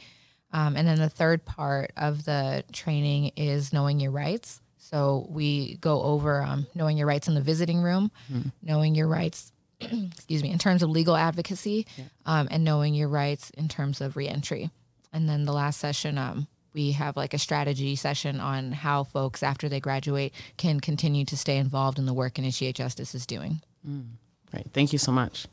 Um, 0.53 0.75
and 0.75 0.89
then 0.89 0.99
the 0.99 1.11
third 1.11 1.45
part 1.45 1.93
of 1.97 2.25
the 2.25 2.65
training 2.73 3.33
is 3.37 3.73
knowing 3.73 4.01
your 4.01 4.11
rights. 4.11 4.61
So 4.79 5.27
we 5.29 5.77
go 5.77 6.03
over 6.03 6.43
um, 6.43 6.67
knowing 6.75 6.97
your 6.97 7.07
rights 7.07 7.29
in 7.29 7.35
the 7.35 7.41
visiting 7.43 7.83
room, 7.83 8.11
mm-hmm. 8.33 8.49
knowing 8.63 8.95
your 8.95 9.07
rights, 9.07 9.53
excuse 9.81 10.43
me, 10.43 10.51
in 10.51 10.59
terms 10.59 10.83
of 10.83 10.91
legal 10.91 11.15
advocacy, 11.15 11.87
yeah. 11.97 12.05
Um, 12.27 12.49
and 12.51 12.65
knowing 12.65 12.95
your 12.95 13.09
rights 13.09 13.51
in 13.51 13.69
terms 13.69 14.01
of 14.01 14.17
reentry. 14.17 14.71
And 15.13 15.29
then 15.29 15.45
the 15.45 15.53
last 15.53 15.79
session, 15.79 16.19
um, 16.19 16.49
we 16.73 16.93
have 16.93 17.17
like 17.17 17.35
a 17.35 17.39
strategy 17.39 17.97
session 17.97 18.41
on 18.41 18.73
how 18.73 19.05
folks 19.05 19.43
after 19.43 19.69
they 19.69 19.81
graduate 19.81 20.33
can 20.57 20.81
continue 20.81 21.25
to 21.25 21.37
stay 21.37 21.57
involved 21.57 21.99
in 21.99 22.07
the 22.07 22.15
work 22.15 22.39
Initiate 22.39 22.77
Justice 22.77 23.15
is 23.15 23.27
doing. 23.27 23.61
Mm, 23.87 24.07
great. 24.51 24.73
Thank 24.73 24.93
you 24.93 24.99
so 24.99 25.13
much. 25.13 25.47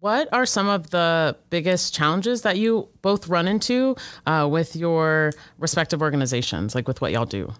What 0.00 0.28
are 0.32 0.46
some 0.46 0.68
of 0.68 0.90
the 0.90 1.36
biggest 1.48 1.94
challenges 1.94 2.42
that 2.42 2.58
you 2.58 2.88
both 3.02 3.28
run 3.28 3.46
into 3.46 3.94
uh, 4.26 4.48
with 4.50 4.74
your 4.74 5.32
respective 5.58 6.02
organizations, 6.02 6.74
like 6.74 6.88
with 6.88 7.00
what 7.00 7.12
y'all 7.12 7.24
do? 7.24 7.52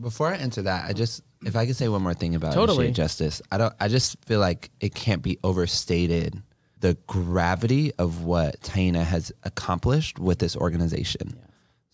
Before 0.00 0.28
I 0.28 0.36
answer 0.36 0.62
that, 0.62 0.88
I 0.88 0.92
just 0.92 1.22
if 1.44 1.56
I 1.56 1.66
could 1.66 1.74
say 1.74 1.88
one 1.88 2.02
more 2.02 2.14
thing 2.14 2.34
about 2.34 2.54
totally. 2.54 2.86
Initiate 2.86 2.96
Justice, 2.96 3.42
I 3.50 3.58
don't. 3.58 3.74
I 3.80 3.88
just 3.88 4.24
feel 4.24 4.38
like 4.38 4.70
it 4.80 4.94
can't 4.94 5.22
be 5.22 5.38
overstated 5.42 6.40
the 6.84 6.96
gravity 7.06 7.92
of 7.98 8.24
what 8.24 8.60
Taina 8.60 9.02
has 9.02 9.32
accomplished 9.42 10.18
with 10.18 10.38
this 10.38 10.54
organization. 10.54 11.34
Yeah. 11.34 11.43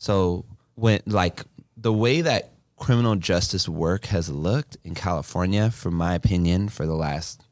So 0.01 0.47
when 0.77 1.01
like 1.07 1.43
the 1.77 1.93
way 1.93 2.23
that 2.23 2.53
criminal 2.79 3.17
justice 3.17 3.69
work 3.69 4.07
has 4.07 4.31
looked 4.31 4.79
in 4.83 4.95
California, 4.95 5.71
from 5.71 5.95
my 5.95 6.15
opinion, 6.15 6.71
for 6.71 6.87
the 6.87 6.95
last 6.95 7.43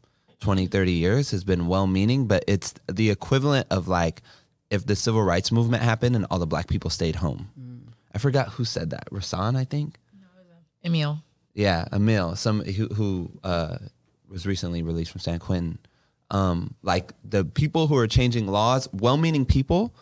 20, 0.41 0.67
30 0.67 0.93
years 0.93 1.31
has 1.31 1.45
been 1.45 1.67
well 1.69 1.87
meaning, 1.87 2.27
but 2.27 2.45
it's 2.49 2.75
the 2.91 3.11
equivalent 3.11 3.67
of 3.71 3.87
like 3.87 4.23
if 4.71 4.87
the 4.87 4.97
civil 4.97 5.23
rights 5.23 5.53
movement 5.53 5.83
happened 5.83 6.17
and 6.17 6.27
all 6.31 6.39
the 6.39 6.47
black 6.47 6.69
people 6.69 6.89
stayed 6.89 7.17
home. 7.17 7.51
Mm. 7.61 7.93
I 8.15 8.19
forgot 8.19 8.49
who 8.49 8.65
said 8.65 8.91
that. 8.91 9.11
Rahsaan, 9.11 9.55
I 9.55 9.65
think. 9.65 9.99
No, 10.19 10.27
Emile. 10.83 11.23
Yeah, 11.53 11.87
Emile, 11.93 12.35
some 12.35 12.63
who, 12.63 12.87
who 12.87 13.31
uh, 13.45 13.77
was 14.27 14.47
recently 14.47 14.83
released 14.83 15.11
from 15.11 15.21
San 15.21 15.39
Quentin. 15.39 15.79
Um, 16.31 16.75
like 16.83 17.13
the 17.25 17.45
people 17.45 17.89
who 17.89 17.97
are 17.97 18.07
changing 18.07 18.47
laws, 18.47 18.89
well-meaning 18.93 19.45
people 19.45 19.95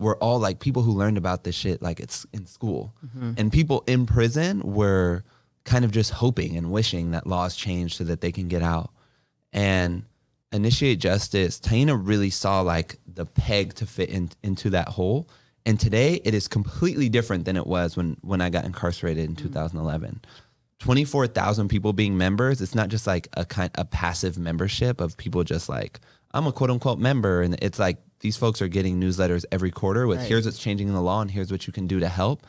were 0.00 0.16
all 0.16 0.38
like 0.38 0.58
people 0.58 0.82
who 0.82 0.92
learned 0.92 1.18
about 1.18 1.44
this 1.44 1.54
shit 1.54 1.82
like 1.82 2.00
it's 2.00 2.26
in 2.32 2.46
school. 2.46 2.94
Mm-hmm. 3.06 3.34
And 3.36 3.52
people 3.52 3.84
in 3.86 4.06
prison 4.06 4.62
were 4.62 5.22
kind 5.64 5.84
of 5.84 5.92
just 5.92 6.10
hoping 6.10 6.56
and 6.56 6.72
wishing 6.72 7.10
that 7.10 7.26
laws 7.26 7.54
change 7.54 7.96
so 7.96 8.04
that 8.04 8.22
they 8.22 8.32
can 8.32 8.48
get 8.48 8.62
out. 8.62 8.90
And 9.52 10.04
Initiate 10.52 10.98
Justice, 10.98 11.60
Taina 11.60 12.00
really 12.02 12.30
saw 12.30 12.62
like 12.62 12.98
the 13.06 13.26
peg 13.26 13.74
to 13.74 13.86
fit 13.86 14.08
in, 14.08 14.30
into 14.42 14.70
that 14.70 14.88
hole. 14.88 15.28
And 15.66 15.78
today 15.78 16.20
it 16.24 16.32
is 16.32 16.48
completely 16.48 17.10
different 17.10 17.44
than 17.44 17.56
it 17.56 17.66
was 17.66 17.94
when 17.96 18.16
when 18.22 18.40
I 18.40 18.48
got 18.48 18.64
incarcerated 18.64 19.24
in 19.24 19.36
mm-hmm. 19.36 19.48
2011. 19.48 20.22
24,000 20.78 21.68
people 21.68 21.92
being 21.92 22.16
members, 22.16 22.62
it's 22.62 22.74
not 22.74 22.88
just 22.88 23.06
like 23.06 23.28
a 23.34 23.44
kind 23.44 23.70
a 23.74 23.84
passive 23.84 24.38
membership 24.38 25.02
of 25.02 25.14
people 25.18 25.44
just 25.44 25.68
like 25.68 26.00
I'm 26.32 26.46
a 26.46 26.52
quote 26.52 26.70
unquote 26.70 26.98
member 26.98 27.42
and 27.42 27.54
it's 27.60 27.78
like 27.78 27.98
these 28.20 28.36
folks 28.36 28.60
are 28.62 28.68
getting 28.68 29.00
newsletters 29.00 29.44
every 29.50 29.70
quarter 29.70 30.06
with 30.06 30.18
Right. 30.18 30.28
here's 30.28 30.44
what's 30.44 30.58
changing 30.58 30.88
in 30.88 30.94
the 30.94 31.00
law 31.02 31.20
and 31.22 31.30
here's 31.30 31.50
what 31.50 31.66
you 31.66 31.72
can 31.72 31.86
do 31.86 32.00
to 32.00 32.08
help. 32.08 32.46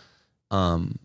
Um 0.49 0.99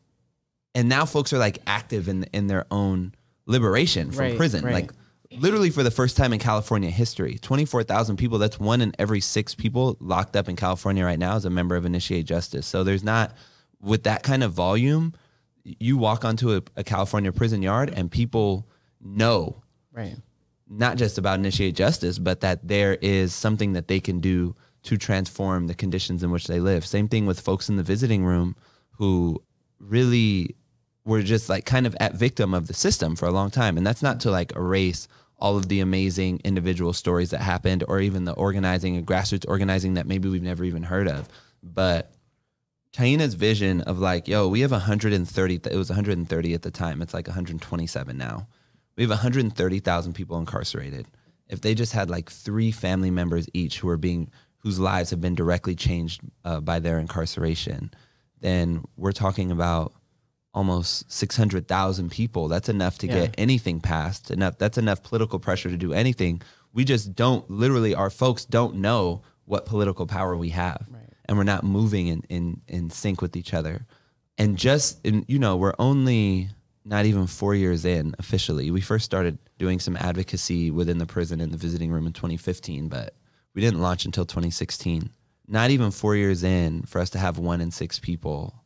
and 0.74 0.88
now 0.88 1.07
folks 1.07 1.33
are 1.33 1.38
like 1.38 1.59
active 1.66 2.09
in 2.09 2.24
in 2.33 2.46
their 2.48 2.66
own 2.70 3.14
liberation 3.46 4.11
from 4.11 4.20
Right, 4.20 4.37
prison. 4.37 4.64
right. 4.64 4.72
Like 4.74 4.90
literally 5.40 5.70
for 5.70 5.83
the 5.83 5.90
first 5.90 6.16
time 6.16 6.33
in 6.33 6.38
California 6.38 6.90
history, 6.90 7.37
24,000 7.40 8.16
people, 8.16 8.38
that's 8.38 8.59
one 8.61 8.81
in 8.81 8.92
every 8.98 9.20
6 9.20 9.55
people 9.55 9.96
locked 10.00 10.37
up 10.37 10.48
in 10.48 10.57
California 10.57 11.05
right 11.05 11.18
now 11.18 11.37
is 11.37 11.44
a 11.44 11.50
member 11.50 11.74
of 11.76 11.85
Initiate 11.85 12.26
Justice. 12.26 12.66
So 12.66 12.85
there's 12.85 13.02
not 13.05 13.37
with 13.81 14.05
that 14.05 14.22
kind 14.22 14.42
of 14.44 14.52
volume, 14.52 15.14
you 15.64 15.96
walk 15.96 16.24
onto 16.24 16.55
a, 16.57 16.62
a 16.76 16.85
California 16.85 17.33
prison 17.33 17.61
yard 17.62 17.92
and 17.94 18.11
people 18.11 18.68
know 19.00 19.62
Right. 19.92 20.16
Not 20.68 20.96
just 20.96 21.18
about 21.18 21.38
initiate 21.38 21.74
justice, 21.74 22.18
but 22.18 22.40
that 22.40 22.66
there 22.66 22.94
is 23.00 23.35
something 23.35 23.72
that 23.74 23.88
they 23.88 24.00
can 24.00 24.20
do 24.20 24.55
to 24.83 24.96
transform 24.96 25.66
the 25.66 25.74
conditions 25.74 26.22
in 26.22 26.31
which 26.31 26.46
they 26.46 26.61
live. 26.61 26.87
Same 26.87 27.09
thing 27.09 27.26
with 27.26 27.40
folks 27.40 27.68
in 27.68 27.76
the 27.76 27.83
visiting 27.83 28.24
room 28.24 28.57
who 28.92 29.42
really 29.79 30.55
were 31.05 31.22
just 31.22 31.48
like 31.48 31.64
kind 31.64 31.87
of 31.87 31.96
at 32.00 32.14
victim 32.14 32.55
of 32.55 32.66
the 32.66 32.74
system 32.74 33.14
for 33.16 33.26
a 33.26 33.33
long 33.33 33.50
time. 33.50 33.76
And 33.76 33.87
that's 33.87 34.02
not 34.02 34.20
to 34.20 34.31
like 34.31 34.55
erase 34.57 35.09
all 35.38 35.57
of 35.57 35.68
the 35.68 35.81
amazing 35.81 36.40
individual 36.44 36.92
stories 36.92 37.31
that 37.31 37.40
happened 37.40 37.85
or 37.88 38.00
even 38.00 38.24
the 38.24 38.33
organizing 38.33 38.96
and 38.96 39.07
grassroots 39.07 39.44
organizing 39.48 39.94
that 39.94 40.07
maybe 40.07 40.29
we've 40.29 40.42
never 40.42 40.64
even 40.64 40.83
heard 40.83 41.09
of. 41.09 41.29
But 41.62 42.12
Taina's 42.92 43.35
vision 43.35 43.83
of 43.83 43.98
like, 43.98 44.26
yo, 44.26 44.48
we 44.48 44.61
have 44.61 44.70
130, 44.72 45.55
it 45.55 45.76
was 45.76 45.90
130 45.90 46.55
at 46.55 46.62
the 46.62 46.70
time. 46.70 47.02
It's 47.02 47.12
like 47.12 47.26
127 47.26 48.16
now. 48.16 48.48
We 48.96 49.02
have 49.02 49.11
130,000 49.11 50.12
people 50.14 50.38
incarcerated. 50.38 51.06
If 51.48 51.61
they 51.61 51.74
just 51.74 51.92
had 51.92 52.11
like 52.11 52.30
three 52.30 52.70
family 52.72 53.11
members 53.11 53.46
each 53.52 53.78
who 53.78 53.88
are 53.88 53.96
being, 53.98 54.30
whose 54.59 54.78
lives 54.78 55.11
have 55.11 55.20
been 55.20 55.35
directly 55.35 55.74
changed 55.74 56.22
uh, 56.44 56.61
by 56.61 56.78
their 56.80 56.98
incarceration, 56.98 57.90
then 58.40 58.85
we're 58.96 59.12
talking 59.12 59.50
about 59.50 59.92
almost 60.54 61.11
600,000 61.12 62.11
people. 62.11 62.48
That's 62.48 62.68
enough 62.68 62.98
to 62.98 63.06
Yeah. 63.06 63.14
get 63.26 63.35
anything 63.38 63.80
passed. 63.80 64.30
Enough. 64.30 64.59
That's 64.59 64.78
enough 64.78 65.02
political 65.02 65.38
pressure 65.38 65.68
to 65.68 65.76
do 65.76 65.92
anything. 65.92 66.40
We 66.72 66.85
just 66.85 67.14
don't. 67.14 67.48
Literally, 67.50 67.94
our 67.94 68.11
folks 68.11 68.44
don't 68.44 68.76
know 68.76 69.22
what 69.44 69.66
political 69.66 70.06
power 70.06 70.37
we 70.37 70.48
have, 70.50 70.87
Right. 70.90 71.09
and 71.26 71.37
we're 71.38 71.44
not 71.44 71.62
moving 71.64 72.09
in 72.09 72.22
in 72.28 72.61
in 72.68 72.90
sync 72.90 73.20
with 73.22 73.37
each 73.37 73.52
other. 73.54 73.87
And 74.38 74.59
just 74.59 75.04
in, 75.06 75.24
you 75.28 75.38
know, 75.38 75.56
we're 75.56 75.74
only 75.78 76.50
not 76.87 77.05
even 77.05 77.27
four 77.27 77.55
years 77.55 77.85
in 77.85 78.14
officially. 78.18 78.70
We 78.70 78.81
first 78.81 79.05
started 79.05 79.38
doing 79.59 79.81
some 79.81 79.96
advocacy 79.96 80.70
within 80.70 80.99
the 80.99 81.07
prison 81.07 81.40
in 81.40 81.51
the 81.51 81.57
visiting 81.59 81.90
room 81.90 82.07
in 82.07 82.12
2015, 82.12 82.88
but 82.88 83.14
we 83.55 83.61
didn't 83.61 83.81
launch 83.81 84.05
until 84.05 84.25
2016. 84.25 85.11
Not 85.49 85.70
even 85.70 85.90
four 85.90 86.16
years 86.16 86.42
in 86.44 86.83
for 86.83 87.01
us 87.01 87.11
to 87.11 87.18
have 87.18 87.38
one 87.38 87.61
in 87.61 87.70
six 87.70 87.99
people 87.99 88.62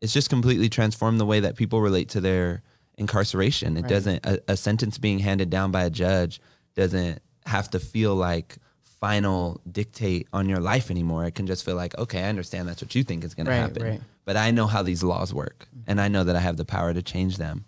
it's 0.00 0.12
just 0.12 0.28
completely 0.28 0.68
transformed 0.68 1.18
the 1.18 1.24
way 1.24 1.40
that 1.40 1.56
people 1.56 1.80
relate 1.80 2.10
to 2.10 2.20
their 2.20 2.62
incarceration. 2.98 3.76
It 3.78 3.82
Right. 3.82 3.88
doesn't 3.88 4.26
a, 4.26 4.38
a 4.48 4.56
sentence 4.56 4.98
being 4.98 5.18
handed 5.18 5.48
down 5.48 5.70
by 5.70 5.84
a 5.84 5.90
judge 5.90 6.42
doesn't 6.74 7.22
have 7.46 7.70
to 7.70 7.78
feel 7.80 8.14
like 8.14 8.58
final 8.82 9.62
dictate 9.70 10.28
on 10.32 10.46
your 10.46 10.60
life 10.60 10.90
anymore. 10.90 11.24
It 11.24 11.34
can 11.34 11.46
just 11.46 11.64
feel 11.64 11.76
like, 11.76 11.96
okay, 11.96 12.22
I 12.22 12.28
understand 12.28 12.68
that's 12.68 12.82
what 12.82 12.94
you 12.94 13.02
think 13.02 13.24
is 13.24 13.34
going 13.34 13.46
Right, 13.46 13.56
to 13.56 13.62
happen, 13.62 13.82
right. 13.82 14.00
But 14.24 14.36
I 14.36 14.50
know 14.50 14.66
how 14.66 14.82
these 14.82 15.02
laws 15.02 15.32
work, 15.34 15.68
and 15.86 16.00
I 16.00 16.08
know 16.08 16.24
that 16.24 16.36
I 16.36 16.40
have 16.40 16.56
the 16.56 16.64
power 16.64 16.92
to 16.94 17.02
change 17.02 17.36
them. 17.36 17.64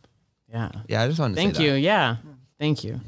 Yeah. 0.51 0.71
Yeah, 0.89 1.03
I 1.03 1.09
just 1.09 1.19
wanted 1.21 1.35
to 1.35 1.41
Thank 1.41 1.57
say 1.57 1.65
you. 1.65 1.73
that. 1.73 1.81
Yeah. 1.81 2.17
Thank 2.59 2.85
you. 2.85 3.01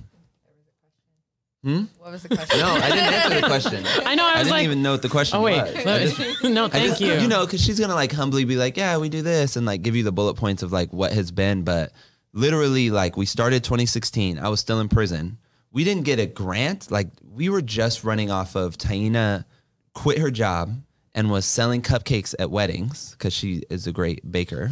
Hmm? 1.65 1.85
What 1.99 2.13
was 2.13 2.23
the 2.23 2.29
question? 2.29 2.61
No, 2.61 2.67
I 2.69 2.89
didn't 2.91 3.15
answer 3.15 3.41
the 3.41 3.47
question. 3.47 3.85
I 4.07 4.15
know. 4.15 4.25
I 4.25 4.33
I 4.35 4.37
didn't 4.39 4.51
like, 4.51 4.65
even 4.65 4.81
know 4.83 4.93
what 4.93 5.03
the 5.03 5.09
question 5.09 5.41
was. 5.41 5.59
oh 5.59 5.63
wait, 5.65 5.85
was. 5.85 6.19
let- 6.43 6.43
no, 6.53 6.69
thank 6.69 6.89
just- 6.91 7.01
you. 7.01 7.15
You 7.15 7.27
know, 7.27 7.45
because 7.45 7.61
she's 7.63 7.81
gonna 7.81 7.95
like 7.97 8.13
humbly 8.13 8.45
be 8.45 8.55
like, 8.57 8.77
"Yeah, 8.77 8.97
we 8.99 9.09
do 9.09 9.23
this," 9.23 9.57
and 9.57 9.67
like 9.67 9.83
give 9.83 9.97
you 9.97 10.05
the 10.05 10.13
bullet 10.13 10.35
points 10.35 10.63
of 10.63 10.71
like 10.73 10.93
what 10.93 11.13
has 11.13 11.33
been. 11.33 11.63
But 11.65 11.93
literally, 12.33 12.91
like 12.91 13.17
we 13.17 13.27
started 13.27 13.65
2016. 13.65 14.39
I 14.39 14.49
was 14.49 14.61
still 14.61 14.79
in 14.81 14.89
prison. 14.89 15.39
We 15.73 15.83
didn't 15.83 16.05
get 16.05 16.21
a 16.21 16.27
grant. 16.27 16.93
Like 16.93 17.09
we 17.29 17.49
were 17.49 17.63
just 17.63 18.05
running 18.05 18.31
off 18.31 18.55
of 18.55 18.79
Taina 18.79 19.45
quit 19.95 20.19
her 20.19 20.31
job 20.31 20.81
and 21.19 21.33
was 21.33 21.45
selling 21.45 21.83
cupcakes 21.83 22.33
at 22.39 22.49
weddings 22.49 23.11
because 23.11 23.33
she 23.33 23.65
is 23.71 23.89
a 23.89 23.93
great 23.93 24.31
baker, 24.31 24.71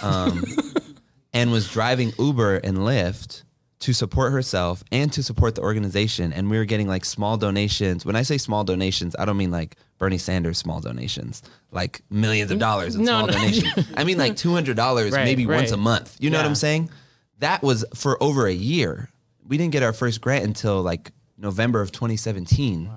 um, 0.00 0.42
and 1.34 1.52
was 1.52 1.68
driving 1.70 2.14
Uber 2.18 2.56
and 2.56 2.78
Lyft 2.78 3.42
to 3.80 3.92
support 3.92 4.32
herself 4.32 4.82
and 4.90 5.12
to 5.12 5.22
support 5.22 5.54
the 5.54 5.60
organization. 5.60 6.32
And 6.32 6.50
we 6.50 6.56
were 6.56 6.64
getting 6.64 6.88
like 6.88 7.04
small 7.04 7.36
donations. 7.36 8.06
When 8.06 8.16
I 8.16 8.22
say 8.22 8.38
small 8.38 8.64
donations, 8.64 9.14
I 9.18 9.26
don't 9.26 9.36
mean 9.36 9.50
like 9.50 9.76
Bernie 9.98 10.16
Sanders 10.16 10.56
small 10.56 10.80
donations, 10.80 11.42
like 11.72 12.00
millions 12.08 12.50
of 12.50 12.58
dollars 12.58 12.94
in 12.94 13.04
No, 13.04 13.18
small 13.18 13.26
no. 13.26 13.32
donations. 13.34 13.86
I 13.94 14.04
mean 14.04 14.16
like 14.16 14.34
two 14.34 14.54
hundred 14.54 14.76
dollars 14.76 15.12
Right, 15.12 15.26
maybe 15.26 15.44
once 15.44 15.72
a 15.72 15.76
month. 15.76 16.16
You 16.20 16.30
know 16.30 16.38
what 16.38 16.46
I'm 16.46 16.54
saying? 16.54 16.88
That 17.40 17.62
was 17.62 17.84
for 17.94 18.22
over 18.22 18.46
a 18.46 18.52
year. 18.54 19.10
We 19.46 19.58
didn't 19.58 19.72
get 19.72 19.82
our 19.82 19.92
first 19.92 20.22
grant 20.22 20.46
until 20.46 20.80
like 20.80 21.12
November 21.36 21.82
of 21.82 21.92
2017 21.92 22.90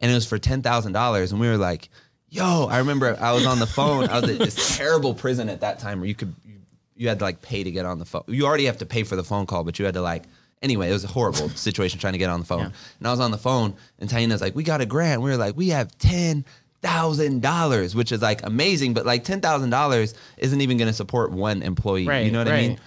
and 0.00 0.10
it 0.10 0.14
was 0.14 0.26
for 0.26 0.38
ten 0.38 0.62
thousand 0.62 0.92
dollars, 0.92 1.30
and 1.30 1.40
we 1.40 1.46
were 1.48 1.56
like, 1.56 1.88
"Yo!" 2.32 2.66
I 2.70 2.78
remember 2.78 3.16
I 3.20 3.32
was 3.32 3.46
on 3.46 3.58
the 3.58 3.66
phone. 3.66 4.08
I 4.08 4.20
was 4.20 4.30
at 4.30 4.38
this 4.38 4.76
terrible 4.76 5.14
prison 5.14 5.48
at 5.48 5.60
that 5.60 5.78
time 5.78 6.00
where 6.00 6.08
you 6.08 6.14
could 6.14 6.34
you, 6.44 6.54
you 6.96 7.08
had 7.08 7.18
to 7.18 7.24
like 7.24 7.42
pay 7.42 7.62
to 7.62 7.70
get 7.70 7.84
on 7.84 7.98
the 7.98 8.04
phone. 8.04 8.24
You 8.26 8.46
already 8.46 8.64
have 8.64 8.78
to 8.78 8.86
pay 8.86 9.02
for 9.02 9.16
the 9.16 9.24
phone 9.24 9.46
call, 9.46 9.64
but 9.64 9.78
you 9.78 9.84
had 9.84 9.94
to 9.94 10.02
like 10.02 10.24
anyway. 10.62 10.88
It 10.88 10.92
was 10.92 11.04
a 11.04 11.08
horrible 11.08 11.50
situation 11.50 12.00
trying 12.00 12.14
to 12.14 12.18
get 12.18 12.30
on 12.30 12.40
the 12.40 12.46
phone. 12.46 12.60
Yeah. 12.60 12.70
And 12.98 13.08
I 13.08 13.10
was 13.10 13.20
on 13.20 13.30
the 13.30 13.38
phone, 13.38 13.74
and 13.98 14.08
Taina's 14.08 14.40
like, 14.40 14.56
"We 14.56 14.64
got 14.64 14.80
a 14.80 14.86
grant." 14.86 15.20
We 15.20 15.30
were 15.30 15.36
like, 15.36 15.56
"We 15.56 15.68
have 15.68 15.96
ten 15.98 16.44
thousand 16.80 17.42
dollars," 17.42 17.94
which 17.94 18.12
is 18.12 18.22
like 18.22 18.44
amazing, 18.44 18.94
but 18.94 19.04
like 19.04 19.24
ten 19.24 19.40
thousand 19.40 19.70
dollars 19.70 20.14
isn't 20.38 20.60
even 20.60 20.78
going 20.78 20.88
to 20.88 20.94
support 20.94 21.32
one 21.32 21.62
employee. 21.62 22.06
Right, 22.06 22.24
you 22.24 22.32
know 22.32 22.38
what 22.38 22.48
I 22.48 22.60
mean? 22.60 22.80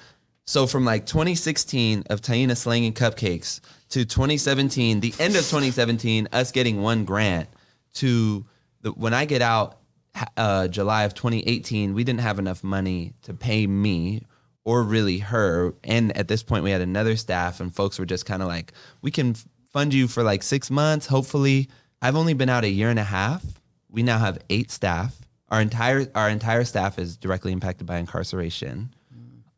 So 0.48 0.68
from 0.68 0.86
like 0.86 1.08
2016 1.08 2.04
of 2.10 2.22
Taina 2.22 2.56
slanging 2.56 2.94
cupcakes 2.94 3.62
to 3.90 4.06
2017, 4.06 5.00
the 5.00 5.14
end 5.20 5.36
of 5.36 5.42
2017, 5.42 6.28
us 6.32 6.52
getting 6.52 6.82
one 6.84 7.04
grant 7.04 7.50
to 7.96 8.46
the, 8.86 8.92
when 8.92 9.14
I 9.14 9.26
get 9.26 9.42
out 9.42 9.80
uh, 10.38 10.68
July 10.70 11.04
of 11.04 11.14
2018, 11.16 11.94
we 11.94 12.04
didn't 12.04 12.22
have 12.22 12.40
enough 12.40 12.64
money 12.64 13.14
to 13.24 13.34
pay 13.34 13.68
me 13.68 14.22
or 14.64 14.84
really 14.84 15.18
her. 15.18 15.74
And 15.84 16.16
at 16.16 16.28
this 16.28 16.44
point, 16.44 16.64
we 16.64 16.72
had 16.72 16.82
another 16.82 17.18
staff, 17.18 17.60
and 17.60 17.74
folks 17.74 18.00
were 18.00 18.06
just 18.06 18.26
kind 18.26 18.42
of 18.42 18.48
like, 18.48 18.74
we 19.02 19.12
can 19.12 19.36
fund 19.74 19.94
you 19.94 20.08
for 20.08 20.24
like 20.24 20.44
six 20.44 20.72
months, 20.72 21.08
hopefully. 21.08 21.68
I've 22.02 22.16
only 22.16 22.34
been 22.34 22.48
out 22.48 22.64
a 22.64 22.70
year 22.70 22.90
and 22.90 23.00
a 23.00 23.04
half. 23.04 23.44
We 23.90 24.04
now 24.04 24.20
have 24.20 24.38
eight 24.50 24.72
staff. 24.72 25.16
Our 25.50 25.62
entire 25.62 26.08
our 26.16 26.30
entire 26.30 26.64
staff 26.64 27.00
is 27.00 27.18
directly 27.18 27.52
impacted 27.52 27.88
by 27.88 27.98
incarceration. 27.98 28.94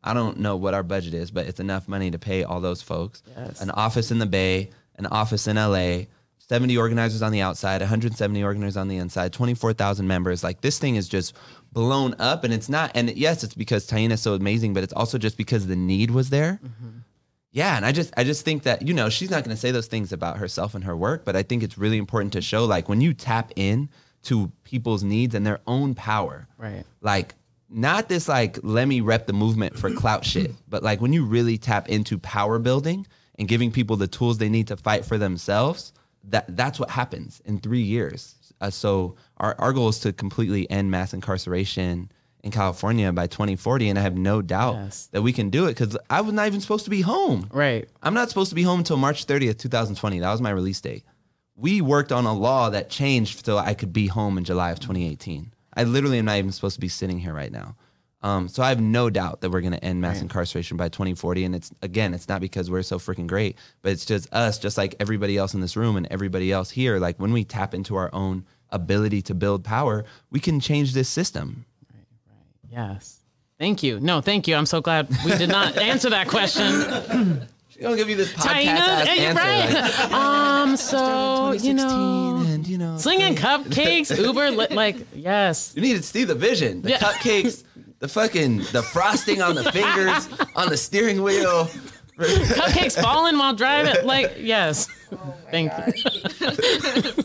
I 0.04 0.14
don't 0.14 0.38
know 0.38 0.56
what 0.56 0.74
our 0.74 0.82
budget 0.82 1.12
is, 1.12 1.30
but 1.30 1.46
it's 1.46 1.60
enough 1.60 1.88
money 1.88 2.10
to 2.10 2.18
pay 2.18 2.44
all 2.44 2.60
those 2.60 2.80
folks. 2.80 3.22
Yes. 3.36 3.60
An 3.60 3.70
office 3.70 4.10
in 4.10 4.18
the 4.18 4.26
Bay, 4.26 4.70
an 4.96 5.06
office 5.06 5.48
in 5.48 5.56
LA, 5.56 6.04
70 6.48 6.76
organizers 6.78 7.20
on 7.22 7.32
the 7.32 7.40
outside, 7.42 7.80
170 7.80 8.42
organizers 8.42 8.76
on 8.76 8.88
the 8.88 8.96
inside, 8.96 9.32
24,000 9.32 10.06
members. 10.06 10.42
Like 10.42 10.60
this 10.62 10.78
thing 10.78 10.96
is 10.96 11.08
just 11.08 11.34
blown 11.72 12.14
up 12.18 12.44
and 12.44 12.52
it's 12.54 12.68
not 12.68 12.90
and 12.94 13.10
yes, 13.16 13.44
it's 13.44 13.54
because 13.54 13.86
Taina 13.86 14.12
is 14.12 14.22
so 14.22 14.34
amazing, 14.34 14.72
but 14.74 14.82
it's 14.82 14.92
also 14.94 15.18
just 15.18 15.36
because 15.36 15.66
the 15.66 15.76
need 15.76 16.10
was 16.10 16.30
there. 16.30 16.58
Mm-hmm. 16.64 16.98
Yeah, 17.50 17.76
and 17.76 17.84
I 17.86 17.92
just 17.92 18.12
I 18.16 18.24
just 18.24 18.44
think 18.44 18.62
that 18.64 18.86
you 18.86 18.92
know 18.94 19.08
she's 19.08 19.30
not 19.30 19.42
going 19.44 19.54
to 19.54 19.60
say 19.60 19.70
those 19.70 19.86
things 19.86 20.12
about 20.12 20.36
herself 20.38 20.74
and 20.74 20.84
her 20.84 20.96
work, 20.96 21.24
but 21.24 21.34
I 21.36 21.42
think 21.42 21.62
it's 21.62 21.78
really 21.78 21.96
important 21.98 22.32
to 22.34 22.40
show 22.42 22.64
like 22.66 22.88
when 22.88 23.00
you 23.00 23.14
tap 23.14 23.52
in 23.56 23.88
to 24.24 24.50
people's 24.64 25.02
needs 25.02 25.34
and 25.34 25.46
their 25.46 25.60
own 25.66 25.94
power, 25.94 26.46
Right. 26.58 26.84
like 27.00 27.34
not 27.70 28.08
this 28.08 28.28
like 28.28 28.58
let 28.62 28.86
me 28.88 29.00
rep 29.00 29.26
the 29.26 29.32
movement 29.32 29.78
for 29.78 29.90
clout 29.90 30.24
shit, 30.32 30.52
but 30.68 30.82
like 30.82 31.00
when 31.00 31.12
you 31.12 31.24
really 31.24 31.56
tap 31.58 31.88
into 31.88 32.18
power 32.18 32.58
building 32.58 33.06
and 33.38 33.48
giving 33.48 33.70
people 33.70 33.96
the 33.96 34.08
tools 34.08 34.38
they 34.38 34.48
need 34.48 34.68
to 34.68 34.76
fight 34.76 35.04
for 35.04 35.16
themselves, 35.18 35.92
that 36.24 36.56
that's 36.56 36.78
what 36.80 36.90
happens 36.90 37.40
in 37.44 37.58
three 37.58 37.82
years. 37.82 38.34
Uh, 38.60 38.70
so 38.70 39.14
our 39.36 39.54
our 39.58 39.72
goal 39.72 39.88
is 39.88 40.00
to 40.00 40.12
completely 40.12 40.68
end 40.70 40.90
mass 40.90 41.12
incarceration 41.14 42.10
in 42.44 42.50
California 42.52 43.12
by 43.12 43.26
2040, 43.26 43.88
and 43.88 43.98
I 43.98 44.02
have 44.02 44.16
no 44.16 44.42
doubt 44.42 44.74
Yes. 44.76 45.08
that 45.12 45.22
we 45.22 45.32
can 45.32 45.50
do 45.50 45.66
it 45.66 45.70
because 45.70 45.96
I 46.08 46.20
was 46.20 46.32
not 46.32 46.46
even 46.46 46.60
supposed 46.60 46.84
to 46.84 46.90
be 46.90 47.00
home. 47.00 47.48
Right. 47.52 47.88
I'm 48.02 48.14
not 48.14 48.28
supposed 48.28 48.48
to 48.50 48.54
be 48.54 48.62
home 48.62 48.78
until 48.80 48.96
March 48.96 49.26
30th, 49.26 49.58
2020. 49.58 50.20
That 50.20 50.30
was 50.30 50.40
my 50.40 50.50
release 50.50 50.80
date. 50.80 51.02
We 51.56 51.80
worked 51.80 52.12
on 52.12 52.26
a 52.26 52.32
law 52.32 52.70
that 52.70 52.90
changed 52.90 53.44
so 53.44 53.58
I 53.58 53.74
could 53.74 53.92
be 53.92 54.06
home 54.06 54.38
in 54.38 54.44
July 54.44 54.70
of 54.70 54.78
2018. 54.78 55.52
I 55.74 55.82
literally 55.84 56.18
am 56.18 56.26
not 56.26 56.36
even 56.38 56.52
supposed 56.52 56.74
to 56.76 56.80
be 56.80 56.88
sitting 56.88 57.18
here 57.18 57.32
right 57.34 57.50
now. 57.50 57.74
Um, 58.22 58.48
so 58.48 58.62
I 58.64 58.68
have 58.70 58.80
no 58.80 59.10
doubt 59.10 59.42
that 59.42 59.50
we're 59.50 59.60
going 59.60 59.72
to 59.74 59.84
end 59.84 60.00
mass 60.00 60.20
incarceration 60.20 60.76
by 60.76 60.88
2040. 60.88 61.44
And 61.44 61.54
it's 61.54 61.70
again, 61.82 62.14
it's 62.14 62.28
not 62.28 62.40
because 62.40 62.68
we're 62.70 62.82
so 62.82 62.98
freaking 62.98 63.26
great, 63.28 63.56
but 63.82 63.92
it's 63.92 64.04
just 64.04 64.32
us, 64.34 64.58
just 64.58 64.76
like 64.76 64.96
everybody 64.98 65.36
else 65.36 65.54
in 65.54 65.60
this 65.60 65.76
room 65.76 65.96
and 65.96 66.06
everybody 66.10 66.50
else 66.50 66.70
here. 66.70 66.98
Like 66.98 67.16
when 67.18 67.32
we 67.32 67.44
tap 67.44 67.74
into 67.74 67.94
our 67.94 68.10
own 68.12 68.44
ability 68.70 69.22
to 69.22 69.34
build 69.34 69.62
power, 69.64 70.04
we 70.30 70.40
can 70.40 70.58
change 70.58 70.94
this 70.94 71.08
system. 71.08 71.64
Right, 71.94 72.04
right. 72.72 72.90
Yes. 72.90 73.20
Thank 73.58 73.82
you. 73.84 74.00
No, 74.00 74.20
thank 74.20 74.46
you. 74.48 74.56
I'm 74.56 74.66
so 74.66 74.80
glad 74.80 75.08
we 75.24 75.36
did 75.36 75.48
not 75.48 75.76
answer 75.78 76.10
that 76.10 76.26
question. 76.28 77.46
She's 77.68 77.82
gonna 77.82 77.96
give 77.96 78.08
you 78.08 78.16
this 78.16 78.32
podcast 78.32 79.04
Taina, 79.04 79.06
answer. 79.06 79.40
right. 79.40 79.72
Like, 79.74 80.12
Um, 80.12 80.76
so 80.76 81.52
you 81.52 81.72
know, 81.74 82.42
and 82.46 82.66
you 82.66 82.78
know, 82.78 82.98
slinging 82.98 83.36
cupcakes, 83.36 84.16
Uber, 84.24 84.50
li- 84.50 84.66
like 84.70 84.96
yes. 85.14 85.72
You 85.76 85.82
need 85.82 85.96
to 85.96 86.02
see 86.02 86.24
the 86.24 86.34
vision. 86.34 86.82
The 86.82 86.90
Yeah. 86.90 86.98
cupcakes, 86.98 87.62
the 88.00 88.08
fucking 88.08 88.58
the 88.72 88.82
frosting 88.82 89.42
on 89.42 89.54
the 89.54 89.64
fingers, 89.72 90.28
on 90.54 90.68
the 90.68 90.76
steering 90.76 91.22
wheel. 91.22 91.68
cupcakes 92.16 93.00
falling 93.00 93.38
while 93.38 93.54
driving. 93.54 94.04
Like, 94.04 94.36
yes. 94.38 94.88
Thank 95.50 95.72
you. 95.72 97.24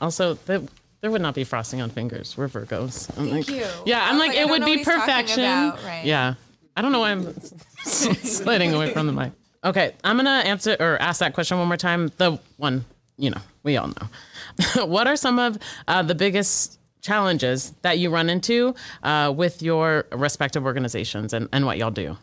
also, 0.00 0.34
the, 0.34 0.68
there 1.00 1.10
would 1.10 1.22
not 1.22 1.34
be 1.34 1.44
frosting 1.44 1.80
on 1.80 1.90
fingers. 1.90 2.36
We're 2.36 2.48
Virgos. 2.48 3.08
I'm 3.16 3.28
Thank 3.28 3.48
like, 3.48 3.56
you. 3.56 3.66
Yeah, 3.84 4.02
I 4.04 4.10
I'm 4.10 4.18
like, 4.18 4.30
like, 4.30 4.38
it 4.38 4.48
would 4.48 4.64
be 4.64 4.70
what 4.70 4.78
he's 4.78 4.86
talking 4.86 5.00
perfection. 5.00 5.44
about, 5.44 5.82
right. 5.84 6.04
Yeah. 6.04 6.34
I 6.76 6.82
don't 6.82 6.92
know 6.92 7.00
why 7.00 7.12
I'm 7.12 7.40
sliding 7.84 8.74
away 8.74 8.92
from 8.92 9.06
the 9.06 9.12
mic. 9.12 9.32
Okay, 9.64 9.94
I'm 10.04 10.16
gonna 10.16 10.30
answer 10.30 10.76
or 10.78 11.00
ask 11.00 11.20
that 11.20 11.32
question 11.32 11.58
one 11.58 11.66
more 11.66 11.76
time. 11.76 12.12
The 12.18 12.38
one, 12.56 12.84
you 13.16 13.30
know, 13.30 13.40
we 13.62 13.76
all 13.76 13.88
know. 13.88 14.86
what 14.86 15.06
are 15.06 15.16
some 15.16 15.38
of 15.38 15.58
uh, 15.88 16.02
the 16.02 16.14
biggest 16.14 16.78
challenges 17.06 17.72
that 17.82 17.98
you 17.98 18.10
run 18.10 18.28
into 18.28 18.74
uh, 19.02 19.32
with 19.34 19.62
your 19.62 20.06
respective 20.12 20.64
organizations 20.64 21.32
and, 21.32 21.48
and 21.52 21.64
what 21.64 21.78
y'all 21.78 21.90
do? 21.90 22.16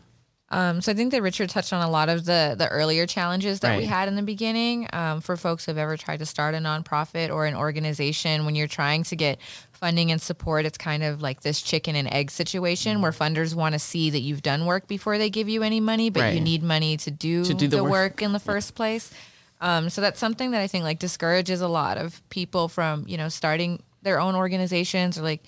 Um, 0.50 0.80
so 0.82 0.92
I 0.92 0.94
think 0.94 1.10
that 1.12 1.22
Richard 1.22 1.48
touched 1.50 1.72
on 1.72 1.82
a 1.82 1.90
lot 1.90 2.08
of 2.08 2.26
the 2.26 2.54
the 2.56 2.68
earlier 2.68 3.06
challenges 3.06 3.60
that 3.60 3.76
we 3.76 3.86
had 3.86 4.06
in 4.08 4.14
the 4.14 4.22
beginning. 4.22 4.86
Um, 4.92 5.20
for 5.20 5.36
folks 5.36 5.64
who've 5.64 5.78
ever 5.78 5.96
tried 5.96 6.18
to 6.18 6.26
start 6.26 6.54
a 6.54 6.58
nonprofit 6.58 7.30
or 7.34 7.46
an 7.46 7.56
organization, 7.56 8.44
when 8.44 8.54
you're 8.54 8.68
trying 8.68 9.02
to 9.04 9.16
get 9.16 9.40
funding 9.72 10.12
and 10.12 10.20
support, 10.20 10.64
it's 10.64 10.78
kind 10.78 11.02
of 11.02 11.20
like 11.20 11.40
this 11.40 11.60
chicken 11.60 11.96
and 11.96 12.06
egg 12.12 12.30
situation 12.30 13.02
where 13.02 13.10
funders 13.10 13.54
want 13.54 13.72
to 13.72 13.78
see 13.80 14.10
that 14.10 14.20
you've 14.20 14.42
done 14.42 14.64
work 14.66 14.86
before 14.86 15.18
they 15.18 15.28
give 15.30 15.48
you 15.48 15.62
any 15.64 15.80
money, 15.80 16.08
but 16.10 16.34
you 16.34 16.40
need 16.40 16.62
money 16.62 16.96
to 16.98 17.10
do, 17.10 17.44
To 17.44 17.54
do 17.54 17.66
the 17.66 17.78
the, 17.78 17.82
work. 17.82 17.90
work. 17.92 18.22
in 18.22 18.32
the 18.32 18.38
first 18.38 18.74
place. 18.76 19.10
Um, 19.60 19.88
so 19.90 20.00
that's 20.02 20.20
something 20.20 20.52
that 20.52 20.60
I 20.60 20.68
think 20.68 20.84
like 20.84 20.98
discourages 21.00 21.62
a 21.62 21.68
lot 21.68 21.96
of 21.96 22.22
people 22.28 22.68
from 22.68 23.04
you 23.08 23.16
know 23.16 23.28
starting 23.30 23.82
their 24.04 24.20
own 24.20 24.36
organizations 24.36 25.18
or 25.18 25.22
like 25.22 25.42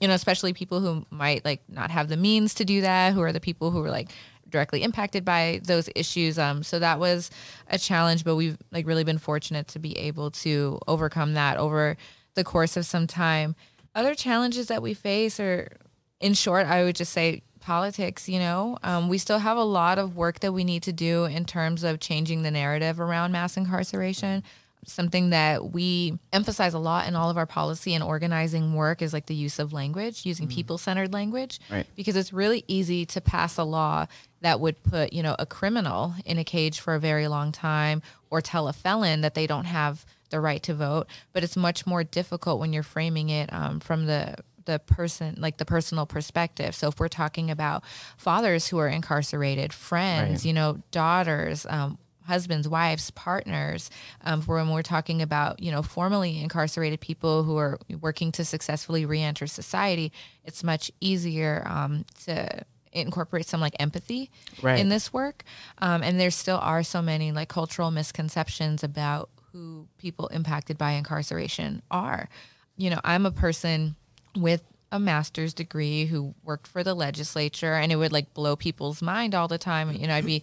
you 0.00 0.08
know 0.08 0.14
especially 0.14 0.52
people 0.52 0.80
who 0.80 1.06
might 1.10 1.44
like 1.44 1.62
not 1.68 1.90
have 1.90 2.08
the 2.08 2.16
means 2.16 2.52
to 2.54 2.64
do 2.64 2.82
that 2.82 3.14
who 3.14 3.22
are 3.22 3.32
the 3.32 3.40
people 3.40 3.70
who 3.70 3.82
are 3.82 3.90
like 3.90 4.10
directly 4.48 4.82
impacted 4.82 5.24
by 5.24 5.60
those 5.62 5.88
issues. 5.94 6.38
Um 6.38 6.62
so 6.62 6.78
that 6.80 6.98
was 6.98 7.30
a 7.68 7.78
challenge 7.78 8.24
but 8.24 8.36
we've 8.36 8.58
like 8.72 8.86
really 8.86 9.04
been 9.04 9.18
fortunate 9.18 9.68
to 9.68 9.78
be 9.78 9.96
able 9.96 10.30
to 10.32 10.78
overcome 10.86 11.34
that 11.34 11.56
over 11.56 11.96
the 12.34 12.44
course 12.44 12.76
of 12.76 12.84
some 12.84 13.06
time. 13.06 13.54
Other 13.94 14.14
challenges 14.14 14.66
that 14.66 14.82
we 14.82 14.92
face 14.92 15.40
are 15.40 15.76
in 16.20 16.34
short 16.34 16.66
i 16.66 16.84
would 16.84 16.96
just 16.96 17.12
say 17.12 17.42
politics 17.60 18.28
you 18.28 18.38
know? 18.38 18.78
Um, 18.82 19.08
we 19.08 19.18
still 19.18 19.38
have 19.38 19.56
a 19.56 19.64
lot 19.64 19.98
of 19.98 20.16
work 20.16 20.40
that 20.40 20.52
we 20.52 20.64
need 20.64 20.82
to 20.84 20.92
do 20.92 21.26
in 21.26 21.44
terms 21.44 21.84
of 21.84 22.00
changing 22.00 22.42
the 22.42 22.50
narrative 22.50 23.00
around 23.00 23.32
mass 23.32 23.56
incarceration 23.56 24.42
something 24.86 25.30
that 25.30 25.72
we 25.72 26.18
emphasize 26.32 26.72
a 26.74 26.78
lot 26.78 27.06
in 27.06 27.14
all 27.14 27.28
of 27.30 27.36
our 27.36 27.46
policy 27.46 27.94
and 27.94 28.02
organizing 28.02 28.74
work 28.74 29.02
is 29.02 29.12
like 29.12 29.26
the 29.26 29.34
use 29.34 29.58
of 29.58 29.72
language 29.72 30.24
using 30.24 30.48
people-centered 30.48 31.12
language 31.12 31.60
Right. 31.70 31.86
because 31.96 32.16
it's 32.16 32.32
really 32.32 32.64
easy 32.66 33.04
to 33.06 33.20
pass 33.20 33.58
a 33.58 33.64
law 33.64 34.06
that 34.40 34.58
would 34.58 34.82
put 34.82 35.12
you 35.12 35.22
know 35.22 35.36
a 35.38 35.44
criminal 35.46 36.14
in 36.24 36.38
a 36.38 36.44
cage 36.44 36.80
for 36.80 36.94
a 36.94 36.98
very 37.00 37.28
long 37.28 37.52
time 37.52 38.00
or 38.30 38.40
tell 38.40 38.68
a 38.68 38.72
felon 38.72 39.20
that 39.20 39.34
they 39.34 39.46
don't 39.46 39.66
have 39.66 40.06
the 40.30 40.40
right 40.40 40.62
to 40.62 40.72
vote 40.74 41.06
but 41.32 41.44
it's 41.44 41.56
much 41.56 41.86
more 41.86 42.02
difficult 42.02 42.58
when 42.58 42.72
you're 42.72 42.82
framing 42.82 43.28
it 43.28 43.52
um, 43.52 43.80
from 43.80 44.06
the 44.06 44.34
the 44.66 44.78
person 44.78 45.34
like 45.38 45.56
the 45.56 45.64
personal 45.64 46.06
perspective 46.06 46.74
so 46.74 46.88
if 46.88 47.00
we're 47.00 47.08
talking 47.08 47.50
about 47.50 47.82
fathers 48.16 48.68
who 48.68 48.78
are 48.78 48.88
incarcerated 48.88 49.72
friends 49.72 50.30
Right. 50.40 50.44
you 50.44 50.52
know 50.52 50.78
daughters 50.90 51.66
um, 51.68 51.98
husbands 52.26 52.68
wives 52.68 53.10
partners 53.10 53.90
um, 54.24 54.40
for 54.42 54.56
when 54.56 54.70
we're 54.70 54.82
talking 54.82 55.20
about 55.22 55.62
you 55.62 55.70
know 55.70 55.82
formerly 55.82 56.40
incarcerated 56.42 57.00
people 57.00 57.42
who 57.44 57.56
are 57.56 57.78
working 58.00 58.30
to 58.32 58.44
successfully 58.44 59.04
reenter 59.06 59.46
society 59.46 60.12
it's 60.44 60.62
much 60.62 60.90
easier 61.00 61.62
um, 61.66 62.04
to 62.24 62.64
incorporate 62.92 63.46
some 63.46 63.60
like 63.60 63.74
empathy 63.78 64.30
Right. 64.62 64.80
in 64.80 64.88
this 64.88 65.12
work. 65.12 65.44
Um, 65.78 66.02
and 66.02 66.18
there 66.18 66.32
still 66.32 66.58
are 66.58 66.82
so 66.82 67.00
many 67.00 67.30
like 67.30 67.48
cultural 67.48 67.92
misconceptions 67.92 68.82
about 68.82 69.30
who 69.52 69.86
people 69.96 70.26
impacted 70.28 70.76
by 70.76 70.92
incarceration 70.92 71.82
are. 71.90 72.28
You 72.76 72.90
know 72.90 73.00
i'm 73.04 73.26
a 73.26 73.30
person 73.30 73.94
with 74.36 74.64
a 74.92 74.98
master's 74.98 75.54
degree 75.54 76.06
who 76.06 76.34
worked 76.42 76.66
for 76.66 76.82
the 76.82 76.94
legislature 76.94 77.74
and 77.74 77.92
it 77.92 77.96
would 77.96 78.10
like 78.12 78.34
blow 78.34 78.56
people's 78.56 79.00
mind 79.02 79.34
all 79.36 79.46
the 79.48 79.58
time. 79.58 79.92
You 79.92 80.06
know 80.08 80.14
i'd 80.14 80.26
be 80.26 80.42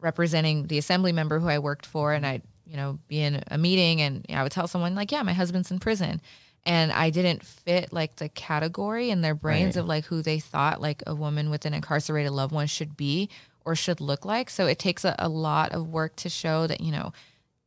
representing 0.00 0.66
the 0.66 0.78
assembly 0.78 1.12
member 1.12 1.38
who 1.38 1.48
i 1.48 1.58
worked 1.58 1.86
for 1.86 2.12
and 2.12 2.26
i'd 2.26 2.42
you 2.66 2.76
know 2.76 2.98
be 3.08 3.20
in 3.20 3.42
a 3.50 3.58
meeting 3.58 4.00
and 4.02 4.24
you 4.28 4.34
know, 4.34 4.40
i 4.40 4.42
would 4.42 4.52
tell 4.52 4.68
someone 4.68 4.94
like 4.94 5.10
yeah 5.12 5.22
my 5.22 5.32
husband's 5.32 5.70
in 5.70 5.78
prison. 5.78 6.20
And 6.66 6.92
i 6.92 7.08
didn't 7.10 7.44
fit 7.44 7.92
like 7.92 8.16
the 8.16 8.28
category 8.28 9.10
in 9.10 9.20
their 9.22 9.34
brains 9.34 9.76
Right. 9.76 9.80
of 9.82 9.86
like 9.86 10.04
who 10.06 10.22
they 10.22 10.38
thought 10.38 10.80
like 10.80 11.02
a 11.06 11.14
woman 11.14 11.48
with 11.50 11.64
an 11.64 11.72
incarcerated 11.74 12.32
loved 12.32 12.52
one 12.52 12.66
should 12.66 12.96
be 12.96 13.30
or 13.64 13.74
should 13.74 14.00
look 14.00 14.24
like. 14.24 14.48
So 14.50 14.66
it 14.66 14.78
takes 14.78 15.04
a, 15.04 15.14
a 15.18 15.28
lot 15.28 15.72
of 15.72 15.88
work 15.88 16.16
to 16.16 16.28
show 16.28 16.66
that 16.66 16.80
you 16.80 16.90
know 16.92 17.12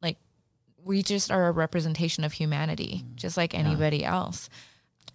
like 0.01 0.17
we 0.83 1.01
just 1.03 1.31
are 1.31 1.47
a 1.47 1.51
representation 1.51 2.23
of 2.23 2.33
humanity 2.33 3.03
just 3.15 3.37
like 3.37 3.53
anybody 3.53 4.03
else. 4.03 4.49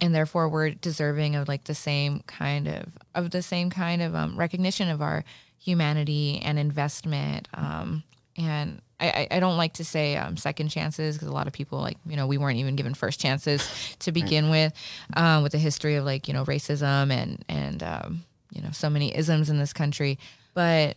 And 0.00 0.14
therefore 0.14 0.48
we're 0.48 0.70
deserving 0.70 1.36
of 1.36 1.46
like 1.48 1.64
the 1.64 1.74
same 1.74 2.20
kind 2.26 2.66
of 2.68 2.96
of 3.14 3.30
the 3.30 3.42
same 3.42 3.70
kind 3.70 4.02
of 4.02 4.14
um, 4.14 4.36
recognition 4.36 4.88
of 4.88 5.00
our 5.00 5.24
humanity 5.58 6.40
and 6.42 6.58
investment 6.58 7.48
um, 7.54 8.02
and 8.36 8.80
I, 8.98 9.28
I- 9.30 9.40
don't 9.40 9.58
like 9.58 9.74
to 9.74 9.84
say 9.84 10.16
um, 10.16 10.36
second 10.38 10.68
chances 10.68 11.16
because 11.16 11.28
a 11.28 11.32
lot 11.32 11.46
of 11.46 11.52
people 11.52 11.80
like 11.80 11.98
you 12.06 12.16
know 12.16 12.26
we 12.26 12.38
weren't 12.38 12.58
even 12.58 12.76
given 12.76 12.94
first 12.94 13.20
chances 13.20 13.68
to 14.00 14.10
begin 14.12 14.48
with 14.48 14.72
um, 15.14 15.42
with 15.42 15.52
the 15.52 15.58
history 15.58 15.96
of 15.96 16.04
like 16.06 16.28
you 16.28 16.34
know 16.34 16.44
racism 16.46 17.10
and 17.10 17.44
and 17.48 17.82
um, 17.82 18.24
you 18.52 18.62
know 18.62 18.70
so 18.72 18.88
many 18.88 19.14
isms 19.14 19.50
in 19.50 19.58
this 19.58 19.72
country. 19.74 20.18
But 20.54 20.96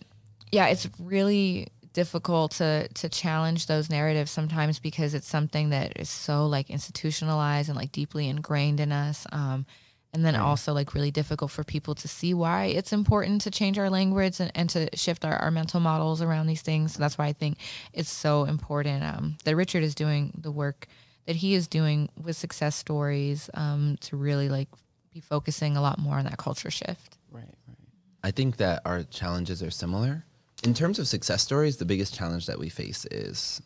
yeah 0.51 0.67
it's 0.67 0.87
really 0.99 1.67
difficult 1.91 2.51
to 2.53 2.87
to 2.89 3.09
challenge 3.09 3.65
those 3.67 3.89
narratives 3.89 4.31
sometimes 4.31 4.79
because 4.79 5.13
it's 5.13 5.27
something 5.27 5.69
that 5.71 5.99
is 5.99 6.09
so 6.09 6.45
like 6.47 6.69
institutionalized 6.69 7.67
and 7.67 7.77
like 7.77 7.91
deeply 7.91 8.29
ingrained 8.29 8.79
in 8.79 8.91
us. 8.93 9.27
Um 9.33 9.65
and 10.13 10.25
then 10.25 10.35
also 10.35 10.73
like 10.73 10.93
really 10.93 11.11
difficult 11.11 11.51
for 11.51 11.63
people 11.63 11.93
to 11.95 12.07
see 12.07 12.33
why 12.33 12.65
it's 12.65 12.91
important 12.91 13.41
to 13.41 13.51
change 13.51 13.77
our 13.77 13.89
language 13.89 14.39
and, 14.39 14.51
and 14.55 14.69
to 14.69 14.89
shift 14.95 15.23
our, 15.23 15.35
our 15.37 15.51
mental 15.51 15.79
models 15.79 16.21
around 16.21 16.47
these 16.47 16.61
things 16.61 16.93
so 16.93 16.99
that's 16.99 17.17
why 17.17 17.25
i 17.25 17.33
think 17.33 17.57
it's 17.93 18.09
so 18.09 18.45
important 18.45 19.03
um, 19.03 19.37
that 19.43 19.55
richard 19.55 19.83
is 19.83 19.95
doing 19.95 20.31
the 20.37 20.51
work 20.51 20.87
that 21.25 21.35
he 21.35 21.53
is 21.53 21.67
doing 21.67 22.09
with 22.21 22.35
success 22.35 22.75
stories 22.75 23.49
um, 23.53 23.97
to 24.01 24.17
really 24.17 24.49
like 24.49 24.67
be 25.13 25.19
focusing 25.19 25.77
a 25.77 25.81
lot 25.81 25.99
more 25.99 26.17
on 26.17 26.25
that 26.25 26.37
culture 26.37 26.71
shift 26.71 27.19
Right, 27.31 27.43
right. 27.67 27.77
I 28.23 28.31
think 28.31 28.57
that 28.57 28.81
our 28.85 29.03
challenges 29.03 29.61
are 29.63 29.71
similar. 29.71 30.25
In 30.63 30.73
terms 30.73 30.99
of 30.99 31.07
success 31.07 31.41
stories, 31.41 31.77
the 31.77 31.85
biggest 31.85 32.13
challenge 32.13 32.47
that 32.47 32.59
we 32.59 32.69
face 32.69 33.05
is 33.05 33.61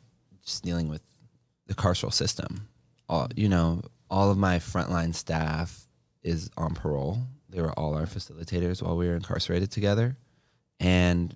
just 0.46 0.64
dealing 0.64 0.90
with 0.90 1.02
the 1.68 1.74
carceral 1.74 2.14
system. 2.14 2.68
All, 3.10 3.28
you 3.36 3.50
know, 3.50 3.82
all 4.10 4.30
of 4.30 4.38
my 4.38 4.58
frontline 4.58 5.16
staff 5.16 5.88
is 6.24 6.50
on 6.58 6.74
parole. 6.74 7.20
They 7.50 7.62
were 7.62 7.72
all 7.74 7.96
our 7.96 8.06
facilitators 8.06 8.82
while 8.82 8.98
we 8.98 9.08
were 9.08 9.16
incarcerated 9.16 9.72
together. 9.72 10.18
And, 10.80 11.36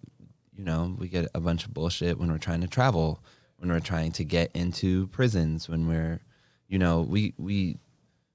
you 0.55 0.63
know, 0.63 0.95
we 0.97 1.07
get 1.07 1.27
a 1.35 1.39
bunch 1.39 1.65
of 1.65 1.73
bullshit 1.73 2.17
when 2.17 2.31
we're 2.31 2.37
trying 2.37 2.61
to 2.61 2.67
travel, 2.67 3.23
when 3.57 3.69
we're 3.69 3.79
trying 3.79 4.11
to 4.13 4.23
get 4.23 4.51
into 4.53 5.07
prisons, 5.07 5.69
when 5.69 5.87
we're, 5.87 6.21
you 6.67 6.79
know, 6.79 7.01
we, 7.01 7.33
we, 7.37 7.77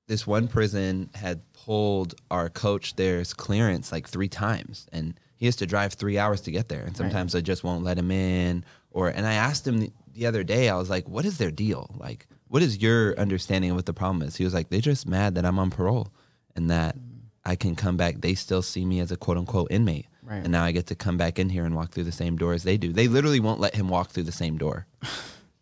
this 0.07 0.27
one 0.27 0.49
prison 0.49 1.11
had 1.15 1.41
pulled 1.53 2.15
our 2.31 2.49
coach 2.49 2.97
there's 2.97 3.35
clearance 3.35 3.91
like 3.93 4.09
three 4.09 4.29
times. 4.29 4.87
And 4.93 5.19
he 5.37 5.47
has 5.47 5.57
to 5.57 5.67
drive 5.67 5.95
three 5.95 6.19
hours 6.19 6.41
to 6.43 6.53
get 6.53 6.69
there. 6.69 6.83
And 6.83 6.97
sometimes 6.97 7.33
they 7.33 7.43
just 7.43 7.65
won't 7.65 7.83
let 7.83 7.99
him 7.99 8.11
in 8.11 8.65
or 8.93 9.09
and 9.09 9.27
i 9.27 9.35
asked 9.35 9.67
him 9.67 9.81
the, 9.81 9.93
the 10.15 10.27
other 10.27 10.45
day 10.45 10.69
i 10.69 10.77
was 10.77 10.91
like 10.91 11.09
what 11.09 11.25
is 11.25 11.39
their 11.39 11.51
deal? 11.51 11.95
Like 11.99 12.27
what 12.49 12.63
is 12.63 12.83
your 12.83 13.19
understanding 13.19 13.71
of 13.71 13.77
what 13.77 13.87
the 13.87 13.95
problem 13.95 14.23
is? 14.23 14.37
He 14.37 14.45
was 14.45 14.55
like 14.55 14.69
they're 14.69 14.81
just 14.81 15.09
mad 15.09 15.35
that 15.35 15.45
i'm 15.45 15.59
on 15.59 15.71
parole 15.71 16.13
and 16.57 16.71
that 16.71 16.97
mm. 16.97 17.03
i 17.45 17.57
can 17.57 17.75
come 17.75 17.97
back. 17.97 18.21
They 18.21 18.35
still 18.35 18.63
see 18.63 18.85
me 18.85 19.01
as 19.01 19.13
a 19.13 19.17
quote 19.17 19.39
unquote 19.39 19.71
inmate. 19.71 20.07
Right. 20.25 20.37
and 20.37 20.53
now 20.53 20.63
i 20.63 20.71
get 20.71 20.87
to 20.87 20.95
come 20.95 21.17
back 21.17 21.41
in 21.41 21.49
here 21.49 21.65
and 21.65 21.75
walk 21.75 21.91
through 21.91 22.05
the 22.05 22.13
same 22.13 22.37
door 22.37 22.53
as 22.53 22.63
they 22.63 22.77
do. 22.77 22.93
They 22.93 23.09
literally 23.09 23.41
won't 23.41 23.61
let 23.61 23.75
him 23.75 23.89
walk 23.89 24.11
through 24.11 24.23
the 24.25 24.33
same 24.33 24.57
door. 24.59 24.87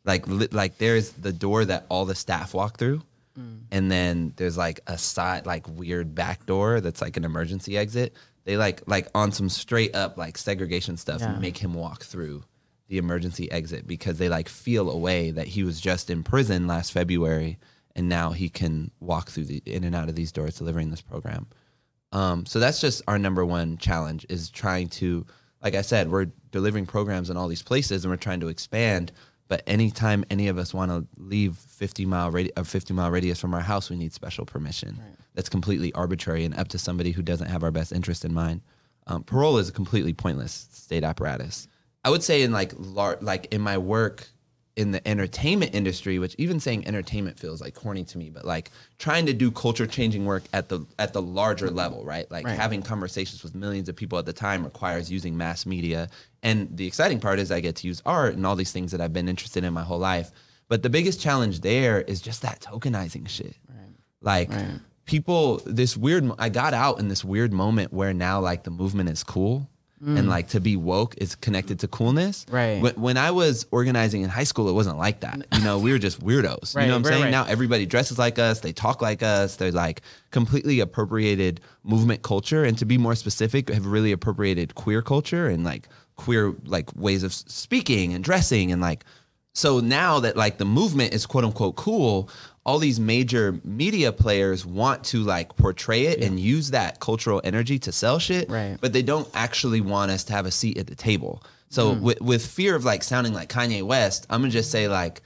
Like 0.02 0.26
li- 0.26 0.48
like 0.50 0.78
there's 0.78 1.10
the 1.12 1.32
door 1.32 1.62
that 1.66 1.84
all 1.90 2.06
the 2.06 2.14
staff 2.14 2.54
walk 2.54 2.78
through. 2.78 3.02
Mm. 3.38 3.58
And 3.70 3.92
then 3.92 4.32
there's 4.36 4.56
like 4.56 4.80
a 4.86 4.96
side 4.96 5.44
like 5.44 5.68
weird 5.68 6.14
back 6.14 6.46
door 6.46 6.80
that's 6.80 7.02
like 7.02 7.18
an 7.18 7.24
emergency 7.24 7.76
exit. 7.76 8.14
They 8.44 8.56
like 8.56 8.82
like 8.86 9.08
on 9.14 9.30
some 9.30 9.50
straight 9.50 9.94
up 9.94 10.16
like 10.16 10.38
segregation 10.38 10.96
stuff 10.96 11.20
Yeah. 11.20 11.38
make 11.38 11.58
him 11.58 11.74
walk 11.74 12.02
through 12.02 12.44
the 12.88 12.98
emergency 12.98 13.50
exit 13.52 13.86
because 13.86 14.18
they 14.18 14.28
like 14.28 14.48
feel 14.48 14.90
a 14.90 14.96
way 14.96 15.30
that 15.30 15.46
he 15.46 15.62
was 15.62 15.80
just 15.80 16.10
in 16.10 16.24
prison 16.24 16.66
last 16.66 16.90
february 16.90 17.56
and 17.96 18.08
now 18.08 18.30
he 18.30 18.48
can 18.48 18.90
walk 19.00 19.30
through 19.30 19.44
the 19.44 19.62
in 19.66 19.84
and 19.84 19.94
out 19.94 20.08
of 20.08 20.14
these 20.14 20.32
doors 20.32 20.56
delivering 20.56 20.90
this 20.90 21.00
program 21.02 21.46
Um, 22.12 22.44
so 22.46 22.58
that's 22.58 22.80
just 22.80 23.02
our 23.06 23.18
number 23.18 23.44
one 23.44 23.78
challenge 23.78 24.26
is 24.28 24.50
trying 24.50 24.88
to, 25.00 25.24
like 25.62 25.74
I 25.74 25.82
said, 25.82 26.10
we're 26.10 26.26
delivering 26.50 26.86
programs 26.86 27.30
in 27.30 27.36
all 27.36 27.46
these 27.48 27.62
places 27.62 28.04
and 28.04 28.10
we're 28.10 28.16
trying 28.16 28.40
to 28.40 28.48
expand. 28.48 29.12
But 29.48 29.62
anytime 29.66 30.24
any 30.30 30.48
of 30.48 30.58
us 30.58 30.72
want 30.74 30.90
to 30.90 31.06
leave 31.16 31.56
50 31.56 32.06
mile 32.06 32.32
radi- 32.32 32.50
a 32.56 32.64
50 32.64 32.94
mile 32.94 33.10
radius 33.10 33.40
from 33.40 33.54
our 33.54 33.60
house, 33.60 33.90
we 33.90 33.96
need 33.96 34.12
special 34.12 34.44
permission. 34.44 35.00
That's 35.34 35.48
completely 35.48 35.92
arbitrary 35.92 36.44
and 36.44 36.54
up 36.56 36.68
to 36.68 36.78
somebody 36.78 37.12
who 37.12 37.22
doesn't 37.22 37.48
have 37.48 37.62
our 37.62 37.70
best 37.70 37.92
interest 37.92 38.24
in 38.24 38.32
mind. 38.34 38.60
Um, 39.06 39.22
parole 39.24 39.58
is 39.58 39.68
a 39.68 39.72
completely 39.72 40.12
pointless 40.12 40.68
state 40.72 41.04
apparatus. 41.04 41.68
I 42.04 42.10
would 42.10 42.22
say 42.22 42.42
in 42.42 42.50
like 42.52 42.72
lar- 42.76 43.18
like 43.20 43.52
in 43.54 43.60
my 43.60 43.78
work 43.78 44.28
in 44.76 44.92
the 44.92 45.06
entertainment 45.06 45.74
industry, 45.74 46.18
which 46.18 46.34
even 46.38 46.60
saying 46.60 46.86
entertainment 46.86 47.38
feels 47.38 47.60
like 47.60 47.74
corny 47.74 48.04
to 48.04 48.16
me, 48.18 48.30
but 48.30 48.44
like 48.44 48.70
trying 48.98 49.26
to 49.26 49.32
do 49.32 49.50
culture 49.50 49.86
changing 49.86 50.24
work 50.24 50.44
at 50.52 50.68
the 50.68 50.86
at 50.98 51.12
the 51.12 51.20
larger 51.20 51.70
level, 51.70 52.04
right? 52.04 52.30
Like 52.30 52.46
Right. 52.46 52.56
having 52.56 52.80
conversations 52.82 53.42
with 53.42 53.54
millions 53.54 53.88
of 53.88 53.96
people 53.96 54.18
at 54.18 54.26
the 54.26 54.32
time 54.32 54.64
requires 54.64 55.10
using 55.10 55.36
mass 55.36 55.66
media. 55.66 56.08
And 56.42 56.74
the 56.76 56.86
exciting 56.86 57.20
part 57.20 57.38
is 57.38 57.50
I 57.50 57.60
get 57.60 57.76
to 57.76 57.86
use 57.86 58.00
art 58.06 58.34
and 58.34 58.46
all 58.46 58.56
these 58.56 58.72
things 58.72 58.92
that 58.92 59.00
I've 59.00 59.12
been 59.12 59.28
interested 59.28 59.64
in 59.64 59.72
my 59.74 59.82
whole 59.82 59.98
life. 59.98 60.30
But 60.68 60.82
the 60.82 60.90
biggest 60.90 61.20
challenge 61.20 61.60
there 61.60 62.00
is 62.02 62.20
just 62.22 62.42
that 62.42 62.60
tokenizing 62.60 63.28
shit. 63.28 63.56
Like 64.22 64.50
people, 65.04 65.60
this 65.66 65.96
weird. 65.96 66.30
I 66.38 66.48
got 66.48 66.74
out 66.74 67.00
in 67.00 67.08
this 67.08 67.24
weird 67.24 67.52
moment 67.52 67.92
where 67.92 68.14
now 68.14 68.40
like 68.40 68.62
the 68.62 68.70
movement 68.70 69.08
is 69.10 69.24
cool, 69.24 69.68
and 70.00 70.18
mm. 70.18 70.28
like 70.28 70.48
to 70.48 70.60
be 70.60 70.76
woke 70.76 71.14
is 71.18 71.34
connected 71.34 71.78
to 71.80 71.88
coolness. 71.88 72.46
Right. 72.50 72.80
When, 72.80 72.94
when 72.94 73.16
I 73.18 73.30
was 73.30 73.66
organizing 73.70 74.22
in 74.22 74.30
high 74.30 74.44
school, 74.44 74.68
it 74.68 74.72
wasn't 74.72 74.96
like 74.96 75.20
that. 75.20 75.46
You 75.52 75.62
know, 75.62 75.78
we 75.78 75.92
were 75.92 75.98
just 75.98 76.24
weirdos. 76.24 76.74
Right, 76.74 76.84
you 76.84 76.88
know 76.88 76.94
what 76.94 76.98
I'm 76.98 77.02
right, 77.02 77.10
saying? 77.10 77.22
right. 77.24 77.30
Now 77.30 77.44
everybody 77.44 77.84
dresses 77.84 78.18
like 78.18 78.38
us. 78.38 78.60
They 78.60 78.72
talk 78.72 79.02
like 79.02 79.22
us. 79.22 79.56
They're 79.56 79.72
like 79.72 80.00
completely 80.30 80.80
appropriated 80.80 81.60
movement 81.84 82.22
culture, 82.22 82.64
and 82.64 82.78
to 82.78 82.86
be 82.86 82.96
more 82.96 83.14
specific, 83.14 83.68
have 83.68 83.86
really 83.86 84.12
appropriated 84.12 84.74
queer 84.74 85.02
culture 85.02 85.48
and 85.48 85.64
like 85.64 85.88
queer 86.16 86.54
like 86.64 86.94
ways 86.96 87.22
of 87.22 87.32
speaking 87.32 88.14
and 88.14 88.24
dressing 88.24 88.72
and 88.72 88.80
like 88.80 89.04
so 89.52 89.80
now 89.80 90.20
that 90.20 90.36
like 90.36 90.58
the 90.58 90.64
movement 90.64 91.12
is 91.12 91.26
quote 91.26 91.44
unquote 91.44 91.76
cool, 91.76 92.30
all 92.66 92.78
these 92.78 93.00
major 93.00 93.58
media 93.64 94.12
players 94.12 94.66
want 94.66 95.02
to 95.04 95.18
like 95.22 95.56
portray 95.56 96.06
it 96.06 96.22
and 96.22 96.38
use 96.38 96.70
that 96.70 97.00
cultural 97.00 97.40
energy 97.42 97.78
to 97.78 97.92
sell 97.92 98.18
shit, 98.18 98.50
Right. 98.50 98.76
but 98.80 98.92
they 98.92 99.02
don't 99.02 99.28
actually 99.34 99.80
want 99.80 100.10
us 100.10 100.24
to 100.24 100.32
have 100.32 100.46
a 100.46 100.50
seat 100.50 100.76
at 100.76 100.86
the 100.86 100.94
table. 100.94 101.42
So 101.70 101.94
mm. 101.94 102.00
with, 102.02 102.20
with 102.20 102.44
fear 102.46 102.74
of 102.74 102.84
like 102.84 103.02
sounding 103.02 103.32
like 103.32 103.48
Kanye 103.48 103.82
West, 103.82 104.26
I'm 104.28 104.42
gonna 104.42 104.52
just 104.52 104.70
say 104.70 104.88
like 104.88 105.22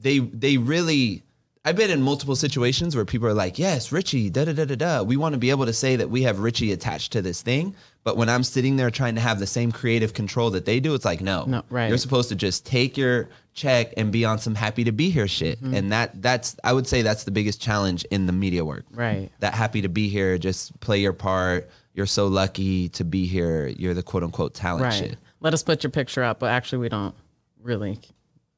they 0.00 0.20
they 0.20 0.56
really 0.56 1.24
I've 1.64 1.76
been 1.76 1.90
in 1.90 2.00
multiple 2.00 2.36
situations 2.36 2.96
where 2.96 3.04
people 3.04 3.28
are 3.28 3.34
like, 3.34 3.58
"Yes, 3.58 3.92
Richie, 3.92 4.30
da 4.30 4.46
da 4.46 4.52
da 4.54 4.64
da 4.64 4.74
da." 4.76 5.02
We 5.02 5.18
want 5.18 5.34
to 5.34 5.38
be 5.38 5.50
able 5.50 5.66
to 5.66 5.72
say 5.72 5.96
that 5.96 6.08
we 6.08 6.22
have 6.22 6.38
Richie 6.38 6.72
attached 6.72 7.12
to 7.12 7.20
this 7.20 7.42
thing, 7.42 7.74
but 8.08 8.16
when 8.16 8.30
I'm 8.30 8.42
sitting 8.42 8.76
there 8.76 8.90
trying 8.90 9.16
to 9.16 9.20
have 9.20 9.38
the 9.38 9.46
same 9.46 9.70
creative 9.70 10.14
control 10.14 10.48
that 10.52 10.64
they 10.64 10.80
do, 10.80 10.94
it's 10.94 11.04
like, 11.04 11.20
no, 11.20 11.44
No, 11.46 11.62
right. 11.68 11.90
You're 11.90 11.98
supposed 11.98 12.30
to 12.30 12.34
just 12.34 12.64
take 12.64 12.96
your 12.96 13.28
check 13.52 13.92
and 13.98 14.10
be 14.10 14.24
on 14.24 14.38
some 14.38 14.54
happy 14.54 14.82
to 14.84 14.92
be 14.92 15.10
here 15.10 15.28
shit, 15.28 15.60
Mm-hmm. 15.62 15.74
and 15.74 15.92
that 15.92 16.22
that's 16.22 16.56
I 16.64 16.72
would 16.72 16.86
say 16.86 17.02
that's 17.02 17.24
the 17.24 17.30
biggest 17.30 17.60
challenge 17.60 18.04
in 18.04 18.24
the 18.24 18.32
media 18.32 18.64
work. 18.64 18.86
Right. 18.92 19.30
That 19.40 19.52
happy 19.52 19.82
to 19.82 19.90
be 19.90 20.08
here, 20.08 20.38
just 20.38 20.78
play 20.80 21.00
your 21.00 21.12
part. 21.12 21.68
You're 21.92 22.06
so 22.06 22.28
lucky 22.28 22.88
to 22.90 23.04
be 23.04 23.26
here. 23.26 23.66
You're 23.76 23.92
the 23.92 24.02
quote 24.02 24.22
unquote 24.22 24.54
talent 24.54 24.84
Right. 24.84 24.94
shit. 24.94 25.18
Let 25.40 25.52
us 25.52 25.62
put 25.62 25.82
your 25.84 25.90
picture 25.90 26.24
up, 26.24 26.38
but 26.38 26.46
actually 26.50 26.78
we 26.78 26.88
don't 26.88 27.14
really, 27.62 28.00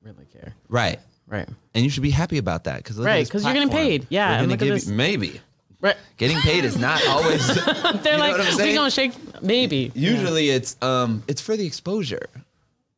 really 0.00 0.26
care. 0.26 0.54
Right. 0.68 1.00
Right. 1.26 1.48
And 1.74 1.82
you 1.82 1.90
should 1.90 2.04
be 2.04 2.10
happy 2.10 2.38
about 2.38 2.64
that 2.64 2.76
because 2.84 2.98
Right, 2.98 3.28
'cause 3.28 3.44
you're 3.44 3.52
getting 3.52 3.68
paid. 3.68 4.06
Yeah, 4.10 4.38
and 4.40 4.48
look 4.48 4.62
at 4.62 4.68
this- 4.68 4.86
maybe 4.86 5.40
Right. 5.80 5.96
getting 6.18 6.38
paid 6.40 6.64
is 6.64 6.76
not 6.76 7.04
always. 7.06 7.46
They're 8.02 8.18
like, 8.18 8.36
we 8.58 8.74
gonna 8.74 8.90
shake 8.90 9.12
maybe. 9.42 9.90
usually, 9.94 10.50
it's 10.50 10.76
um, 10.82 11.22
it's 11.26 11.40
for 11.40 11.56
the 11.56 11.66
exposure. 11.66 12.28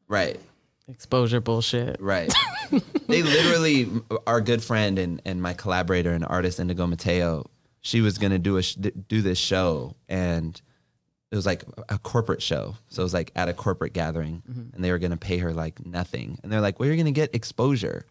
Right. 0.08 0.40
Exposure 0.88 1.40
bullshit. 1.40 2.00
Right. 2.00 2.32
they 3.06 3.22
literally, 3.22 3.88
our 4.26 4.40
good 4.40 4.62
friend 4.62 4.98
and, 4.98 5.22
and 5.24 5.40
my 5.40 5.54
collaborator 5.54 6.12
and 6.12 6.24
artist 6.24 6.58
Indigo 6.58 6.86
Mateo, 6.86 7.48
she 7.80 8.00
was 8.00 8.18
gonna 8.18 8.38
do 8.38 8.56
a 8.56 8.62
sh- 8.62 8.74
do 8.74 9.22
this 9.22 9.38
show, 9.38 9.94
and 10.08 10.60
it 11.30 11.36
was 11.36 11.46
like 11.46 11.64
a 11.88 11.98
corporate 11.98 12.42
show. 12.42 12.76
So 12.88 13.02
it 13.02 13.04
was 13.04 13.14
like 13.14 13.30
at 13.36 13.48
a 13.48 13.54
corporate 13.54 13.92
gathering, 13.92 14.42
and 14.74 14.84
they 14.84 14.90
were 14.90 14.98
gonna 14.98 15.16
pay 15.16 15.38
her 15.38 15.52
like 15.54 15.84
nothing, 15.86 16.38
and 16.42 16.52
they're 16.52 16.60
like, 16.60 16.78
"Well, 16.78 16.88
you're 16.88 16.96
gonna 16.96 17.12
get 17.12 17.34
exposure," 17.34 18.04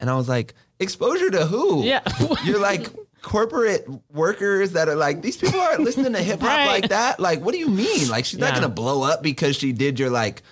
and 0.00 0.08
I 0.08 0.16
was 0.16 0.28
like, 0.28 0.54
"Exposure 0.78 1.30
to 1.30 1.46
who?" 1.46 1.84
Yeah. 1.84 2.00
you're 2.44 2.60
like 2.60 2.88
corporate 3.24 3.88
workers 4.12 4.72
that 4.72 4.88
are 4.88 4.94
like 4.94 5.22
these 5.22 5.36
people 5.36 5.58
aren't 5.58 5.80
listening 5.80 6.12
to 6.12 6.22
hip 6.22 6.40
hop 6.40 6.48
Right. 6.50 6.66
like 6.66 6.88
that. 6.90 7.18
Like, 7.18 7.40
what 7.40 7.52
do 7.52 7.58
you 7.58 7.68
mean? 7.68 8.08
Like, 8.08 8.24
she's 8.24 8.38
not 8.38 8.54
gonna 8.54 8.68
blow 8.68 9.02
up 9.02 9.22
because 9.22 9.56
she 9.56 9.72
did 9.72 9.98
your 9.98 10.10
like 10.10 10.42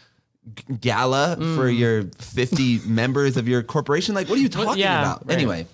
gala 0.80 1.36
for 1.36 1.68
Mm. 1.70 1.78
your 1.78 2.02
50 2.18 2.78
members 2.86 3.36
of 3.36 3.46
your 3.46 3.62
corporation. 3.62 4.14
Like, 4.14 4.28
what 4.28 4.38
are 4.38 4.42
you 4.42 4.48
talking 4.48 4.80
yeah, 4.80 5.02
about? 5.02 5.26
right. 5.26 5.34
Anyway, 5.36 5.66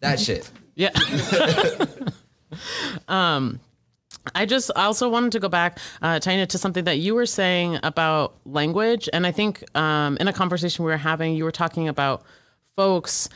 that 0.00 0.20
shit. 0.20 0.48
Yeah. 0.76 0.90
um, 3.08 3.60
I 4.34 4.46
just 4.46 4.70
also 4.76 5.08
wanted 5.08 5.32
to 5.32 5.40
go 5.40 5.48
back, 5.48 5.78
uh, 6.00 6.20
Taina, 6.20 6.46
to 6.48 6.58
something 6.58 6.84
that 6.84 6.98
you 6.98 7.14
were 7.14 7.26
saying 7.26 7.78
about 7.82 8.34
language. 8.44 9.08
And 9.12 9.26
I 9.26 9.32
think 9.32 9.64
um, 9.76 10.16
in 10.20 10.28
a 10.28 10.32
conversation 10.32 10.84
we 10.84 10.90
were 10.90 10.96
having, 10.96 11.34
you 11.34 11.44
were 11.44 11.50
talking 11.52 11.88
about 11.88 12.22
folks 12.76 13.28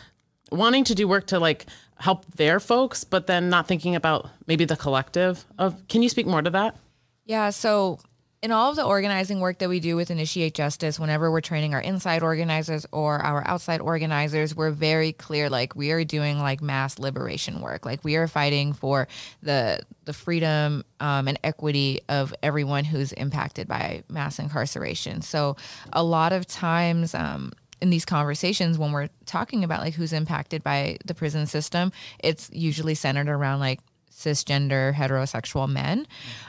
wanting 0.52 0.84
to 0.84 0.94
do 0.94 1.08
work 1.08 1.26
to 1.28 1.40
like 1.40 1.66
help 1.98 2.26
their 2.34 2.60
folks, 2.60 3.04
but 3.04 3.26
then 3.26 3.48
not 3.48 3.66
thinking 3.66 3.94
about 3.94 4.28
maybe 4.46 4.64
the 4.64 4.76
collective 4.76 5.44
of. 5.58 5.86
Can 5.88 6.02
you 6.02 6.08
speak 6.08 6.26
more 6.26 6.42
to 6.42 6.50
that? 6.50 6.76
Yeah. 7.24 7.50
So, 7.50 7.98
in 8.42 8.52
all 8.52 8.70
of 8.70 8.76
the 8.76 8.84
organizing 8.84 9.40
work 9.40 9.58
that 9.58 9.68
we 9.68 9.80
do 9.80 9.96
with 9.96 10.10
Initiate 10.10 10.54
Justice, 10.54 11.00
whenever 11.00 11.30
we're 11.30 11.40
training 11.40 11.74
our 11.74 11.80
inside 11.80 12.22
organizers 12.22 12.86
or 12.92 13.18
our 13.18 13.44
outside 13.48 13.80
organizers, 13.80 14.54
we're 14.54 14.70
very 14.70 15.12
clear 15.12 15.48
like 15.48 15.74
we 15.74 15.90
are 15.90 16.04
doing 16.04 16.38
like 16.38 16.60
mass 16.60 16.98
liberation 16.98 17.60
work. 17.60 17.86
Like 17.86 18.04
we 18.04 18.16
are 18.16 18.28
fighting 18.28 18.72
for 18.72 19.08
the 19.42 19.80
the 20.04 20.12
freedom 20.12 20.84
um, 21.00 21.26
and 21.26 21.38
equity 21.42 22.00
of 22.08 22.32
everyone 22.42 22.84
who's 22.84 23.12
impacted 23.12 23.66
by 23.66 24.04
mass 24.08 24.38
incarceration. 24.38 25.22
So, 25.22 25.56
a 25.92 26.02
lot 26.02 26.32
of 26.32 26.46
times. 26.46 27.14
Um, 27.14 27.52
in 27.80 27.90
these 27.90 28.04
conversations 28.04 28.78
when 28.78 28.92
we're 28.92 29.08
talking 29.26 29.64
about 29.64 29.80
like 29.80 29.94
who's 29.94 30.12
impacted 30.12 30.62
by 30.62 30.96
the 31.04 31.14
prison 31.14 31.46
system 31.46 31.92
it's 32.22 32.48
usually 32.52 32.94
centered 32.94 33.28
around 33.28 33.60
like 33.60 33.80
cisgender 34.16 34.94
heterosexual 34.94 35.68
men. 35.68 36.06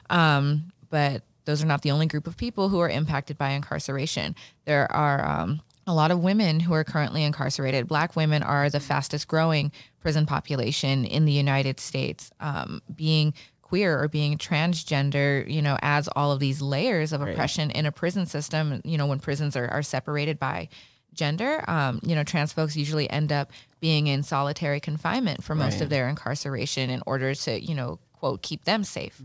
Um, 0.10 0.72
but 0.90 1.24
those 1.46 1.62
are 1.62 1.68
not 1.68 1.82
the 1.82 1.92
only 1.92 2.06
group 2.06 2.28
of 2.28 2.38
people 2.38 2.70
who 2.70 2.80
are 2.80 2.90
impacted 2.90 3.38
by 3.38 3.50
incarceration. 3.50 4.36
There 4.66 4.92
are 4.92 5.26
um, 5.26 5.62
a 5.86 5.94
lot 5.94 6.12
of 6.12 6.20
women 6.20 6.62
who 6.62 6.74
are 6.74 6.84
currently 6.84 7.24
incarcerated. 7.24 7.88
Black 7.88 8.16
women 8.16 8.42
are 8.42 8.70
the 8.70 8.80
fastest 8.80 9.28
growing 9.28 9.72
prison 10.00 10.26
population 10.26 11.06
in 11.06 11.26
the 11.26 11.32
united 11.32 11.80
states. 11.80 12.32
Um, 12.40 12.82
being 12.94 13.34
queer 13.62 14.02
or 14.02 14.08
being 14.08 14.38
transgender, 14.38 15.50
you 15.50 15.62
know, 15.62 15.78
adds 15.82 16.08
all 16.16 16.32
of 16.32 16.40
these 16.40 16.62
layers 16.62 17.12
of 17.12 17.22
oppression 17.22 17.70
in 17.72 17.86
a 17.86 17.92
prison 17.92 18.26
system. 18.26 18.82
You 18.86 18.98
know, 18.98 19.08
when 19.08 19.20
prisons 19.20 19.58
are, 19.58 19.68
are 19.68 19.84
separated 19.84 20.40
by 20.40 20.70
gender, 21.18 21.64
um, 21.68 22.00
you 22.04 22.16
know, 22.16 22.24
trans 22.24 22.54
folks 22.54 22.78
usually 22.78 23.10
end 23.10 23.32
up 23.32 23.52
being 23.80 24.08
in 24.08 24.24
solitary 24.24 24.80
confinement 24.80 25.44
for 25.44 25.54
most 25.54 25.82
of 25.82 25.90
their 25.90 26.08
incarceration 26.08 26.90
in 26.90 27.02
order 27.06 27.36
to, 27.36 27.62
you 27.62 27.76
know, 27.76 28.00
quote, 28.14 28.42
keep 28.42 28.64
them 28.64 28.84
safe. 28.84 29.22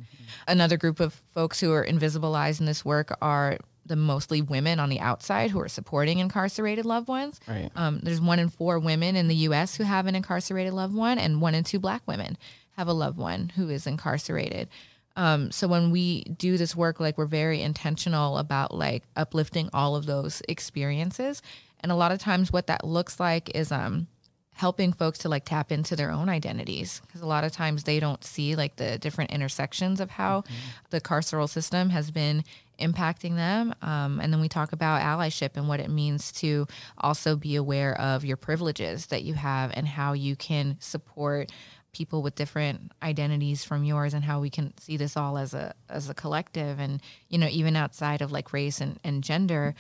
Another 0.46 0.76
group 0.76 1.00
of 1.00 1.14
folks 1.32 1.60
who 1.60 1.72
are 1.72 1.84
invisibilized 1.84 2.60
in 2.60 2.66
this 2.66 2.84
work 2.84 3.16
are 3.22 3.58
the 3.86 3.96
mostly 3.96 4.42
women 4.42 4.78
on 4.78 4.88
the 4.88 5.00
outside 5.00 5.50
who 5.50 5.60
are 5.60 5.68
supporting 5.68 6.18
incarcerated 6.18 6.84
loved 6.84 7.08
ones. 7.08 7.40
Right. 7.48 7.70
Um, 7.74 8.00
there's 8.02 8.20
one 8.20 8.38
in 8.38 8.48
four 8.48 8.78
women 8.78 9.16
in 9.16 9.28
the 9.28 9.34
U.S. 9.36 9.76
who 9.76 9.84
have 9.84 10.06
an 10.06 10.14
incarcerated 10.14 10.72
loved 10.72 10.94
one, 10.94 11.18
and 11.18 11.40
one 11.40 11.54
in 11.54 11.64
two 11.64 11.78
Black 11.78 12.02
women 12.06 12.36
have 12.76 12.88
a 12.88 12.92
loved 12.92 13.18
one 13.18 13.52
who 13.56 13.68
is 13.68 13.86
incarcerated. 13.86 14.68
Um, 15.16 15.50
so 15.50 15.68
when 15.68 15.90
we 15.90 16.22
do 16.24 16.56
this 16.56 16.74
work, 16.74 17.00
like 17.00 17.18
we're 17.18 17.26
very 17.26 17.60
intentional 17.60 18.38
about 18.38 18.74
like 18.74 19.02
uplifting 19.16 19.68
all 19.72 19.94
of 19.96 20.06
those 20.06 20.42
experiences, 20.48 21.42
and 21.82 21.92
a 21.92 21.96
lot 21.96 22.12
of 22.12 22.18
times 22.18 22.52
what 22.52 22.68
that 22.68 22.84
looks 22.84 23.18
like 23.18 23.54
is 23.54 23.72
um, 23.72 24.06
helping 24.54 24.92
folks 24.92 25.18
to 25.20 25.28
like 25.28 25.44
tap 25.44 25.72
into 25.72 25.96
their 25.96 26.10
own 26.10 26.28
identities. 26.28 27.00
Because 27.06 27.20
a 27.20 27.26
lot 27.26 27.44
of 27.44 27.52
times 27.52 27.84
they 27.84 27.98
don't 27.98 28.22
see 28.22 28.54
like 28.54 28.76
the 28.76 28.98
different 28.98 29.30
intersections 29.30 30.00
of 30.00 30.10
how 30.10 30.44
the 30.90 31.00
carceral 31.00 31.48
system 31.48 31.90
has 31.90 32.10
been 32.10 32.44
impacting 32.78 33.36
them. 33.36 33.74
Um, 33.82 34.20
and 34.20 34.32
then 34.32 34.40
we 34.40 34.48
talk 34.48 34.72
about 34.72 35.02
allyship 35.02 35.50
and 35.56 35.68
what 35.68 35.80
it 35.80 35.90
means 35.90 36.32
to 36.32 36.66
also 36.98 37.36
be 37.36 37.56
aware 37.56 37.98
of 38.00 38.24
your 38.24 38.36
privileges 38.36 39.06
that 39.06 39.22
you 39.22 39.34
have 39.34 39.72
and 39.74 39.86
how 39.86 40.12
you 40.12 40.36
can 40.36 40.76
support 40.80 41.50
people 41.92 42.22
with 42.22 42.34
different 42.34 42.90
identities 43.02 43.64
from 43.64 43.84
yours 43.84 44.14
and 44.14 44.24
how 44.24 44.40
we 44.40 44.48
can 44.48 44.72
see 44.78 44.96
this 44.96 45.14
all 45.16 45.36
as 45.36 45.52
a 45.52 45.74
as 45.90 46.08
a 46.08 46.14
collective. 46.14 46.78
And 46.78 47.00
you 47.28 47.38
know 47.38 47.48
even 47.48 47.76
outside 47.76 48.22
of 48.22 48.32
like 48.32 48.52
race 48.52 48.80
and, 48.80 48.98
and 49.04 49.22
gender 49.22 49.74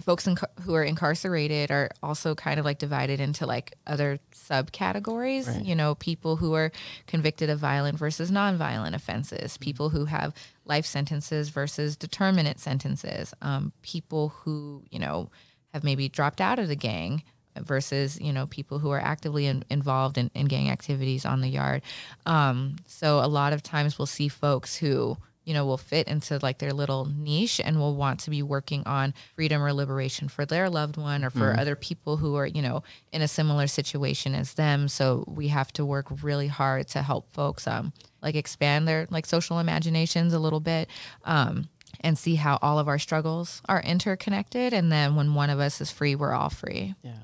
folks 0.00 0.26
in, 0.26 0.36
who 0.62 0.74
are 0.74 0.82
incarcerated 0.82 1.70
are 1.70 1.90
also 2.02 2.34
kind 2.34 2.58
of 2.58 2.64
like 2.64 2.78
divided 2.78 3.20
into 3.20 3.46
like 3.46 3.74
other 3.86 4.18
subcategories. 4.34 5.46
Right. 5.46 5.64
You 5.64 5.74
know, 5.74 5.94
people 5.94 6.36
who 6.36 6.54
are 6.54 6.72
convicted 7.06 7.50
of 7.50 7.58
violent 7.58 7.98
versus 7.98 8.30
nonviolent 8.30 8.94
offenses, 8.94 9.56
people 9.58 9.90
who 9.90 10.06
have 10.06 10.34
life 10.64 10.86
sentences 10.86 11.48
versus 11.48 11.96
determinate 11.96 12.58
sentences, 12.58 13.34
um, 13.42 13.72
people 13.82 14.30
who, 14.30 14.82
you 14.90 14.98
know, 14.98 15.30
have 15.72 15.84
maybe 15.84 16.08
dropped 16.08 16.40
out 16.40 16.58
of 16.58 16.68
the 16.68 16.76
gang 16.76 17.22
versus 17.60 18.20
you 18.20 18.32
know 18.32 18.46
people 18.46 18.80
who 18.80 18.90
are 18.90 19.00
actively 19.00 19.46
in, 19.46 19.64
involved 19.70 20.18
in, 20.18 20.28
in, 20.34 20.46
gang 20.46 20.70
activities 20.70 21.24
on 21.24 21.40
the 21.40 21.48
yard 21.48 21.82
um, 22.26 22.74
so 22.86 23.20
a 23.20 23.28
lot 23.28 23.52
of 23.52 23.62
times 23.62 23.96
we'll 23.96 24.06
see 24.06 24.26
folks 24.26 24.76
who 24.76 25.16
you 25.44 25.54
know, 25.54 25.64
will 25.64 25.78
fit 25.78 26.08
into 26.08 26.38
like 26.42 26.58
their 26.58 26.72
little 26.72 27.06
niche 27.06 27.60
and 27.62 27.78
will 27.78 27.94
want 27.94 28.20
to 28.20 28.30
be 28.30 28.42
working 28.42 28.82
on 28.86 29.14
freedom 29.34 29.62
or 29.62 29.72
liberation 29.72 30.28
for 30.28 30.44
their 30.44 30.70
loved 30.70 30.96
one 30.96 31.24
or 31.24 31.30
for 31.30 31.52
mm. 31.52 31.58
other 31.58 31.76
people 31.76 32.16
who 32.16 32.34
are, 32.36 32.46
you 32.46 32.62
know, 32.62 32.82
in 33.12 33.22
a 33.22 33.28
similar 33.28 33.66
situation 33.66 34.34
as 34.34 34.54
them. 34.54 34.88
So 34.88 35.24
we 35.26 35.48
have 35.48 35.72
to 35.74 35.84
work 35.84 36.06
really 36.22 36.48
hard 36.48 36.88
to 36.88 37.02
help 37.02 37.30
folks 37.32 37.66
um 37.66 37.92
like 38.22 38.34
expand 38.34 38.88
their 38.88 39.06
like 39.10 39.26
social 39.26 39.58
imaginations 39.58 40.32
a 40.32 40.38
little 40.38 40.60
bit. 40.60 40.88
Um 41.24 41.68
and 42.00 42.18
see 42.18 42.34
how 42.34 42.58
all 42.60 42.78
of 42.78 42.88
our 42.88 42.98
struggles 42.98 43.62
are 43.68 43.80
interconnected 43.80 44.72
and 44.72 44.90
then 44.90 45.14
when 45.14 45.34
one 45.34 45.48
of 45.48 45.60
us 45.60 45.80
is 45.80 45.90
free, 45.90 46.14
we're 46.14 46.34
all 46.34 46.50
free. 46.50 46.94
Yeah. 47.02 47.12
yeah. 47.12 47.16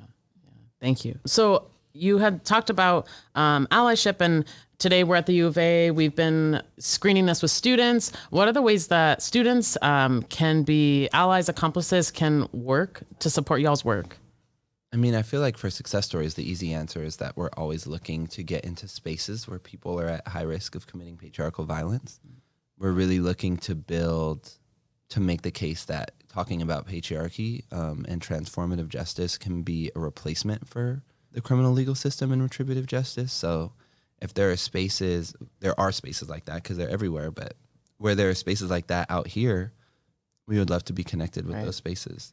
Thank 0.81 1.05
you. 1.05 1.19
So 1.27 1.71
you 1.93 2.19
had 2.19 2.45
talked 2.45 2.71
about 2.71 3.09
um, 3.35 3.67
allyship 3.71 4.21
and 4.21 4.45
today 4.81 5.05
we're 5.05 5.15
at 5.15 5.27
the 5.27 5.35
U 5.35 5.47
of 5.47 5.57
A. 5.59 5.93
We've 5.93 6.17
been 6.17 6.63
screening 6.79 7.27
this 7.27 7.43
with 7.43 7.51
students. 7.53 8.11
What 8.31 8.49
are 8.49 8.53
the 8.53 8.63
ways 8.63 8.89
that 8.89 9.23
students 9.23 9.77
um, 9.83 10.23
can 10.25 10.65
be 10.65 11.09
allies, 11.13 11.49
accomplices, 11.49 12.11
can 12.11 12.49
work 12.53 13.03
to 13.21 13.31
support 13.31 13.61
y'all's 13.61 13.85
work? 13.85 14.17
I 14.93 14.97
mean, 14.97 15.15
I 15.15 15.23
feel 15.23 15.41
like 15.41 15.57
for 15.57 15.71
success 15.71 16.07
stories, 16.07 16.35
the 16.35 16.51
easy 16.51 16.73
answer 16.73 17.05
is 17.05 17.19
that 17.19 17.37
we're 17.37 17.51
always 17.57 17.87
looking 17.87 18.27
to 18.29 18.43
get 18.43 18.65
into 18.65 18.89
spaces 18.89 19.47
where 19.47 19.61
people 19.61 20.01
are 20.01 20.07
at 20.07 20.27
high 20.27 20.43
risk 20.43 20.75
of 20.75 20.89
committing 20.89 21.17
patriarchal 21.17 21.65
violence. 21.65 22.19
We're 22.77 22.91
really 22.91 23.21
looking 23.21 23.57
to 23.59 23.77
build, 23.77 24.51
to 25.11 25.21
make 25.21 25.43
the 25.43 25.53
case 25.53 25.85
that 25.85 26.13
talking 26.29 26.63
about 26.63 26.89
patriarchy 26.89 27.65
um, 27.73 28.05
and 28.09 28.21
transformative 28.21 28.89
justice 28.89 29.37
can 29.37 29.63
be 29.63 29.93
a 29.95 30.01
replacement 30.01 30.67
for 30.67 31.03
the 31.33 31.41
criminal 31.41 31.73
legal 31.73 31.95
system 31.95 32.33
and 32.33 32.43
retributive 32.43 32.87
justice. 32.87 33.33
So 33.33 33.73
if 34.21 34.35
there 34.35 34.51
are 34.51 34.57
spaces, 34.57 35.35
there 35.61 35.79
are 35.79 35.93
spaces 35.93 36.29
like 36.29 36.45
that 36.47 36.63
because 36.63 36.77
they're 36.77 36.91
everywhere, 36.91 37.31
but 37.31 37.55
where 37.99 38.15
there 38.15 38.31
are 38.31 38.35
spaces 38.35 38.71
like 38.71 38.89
that 38.89 39.11
out 39.11 39.27
here, 39.27 39.73
we 40.47 40.59
would 40.59 40.71
love 40.71 40.85
to 40.85 40.93
be 40.93 41.05
connected 41.05 41.47
with 41.47 41.57
right. 41.57 41.65
those 41.65 41.77
spaces. 41.77 42.33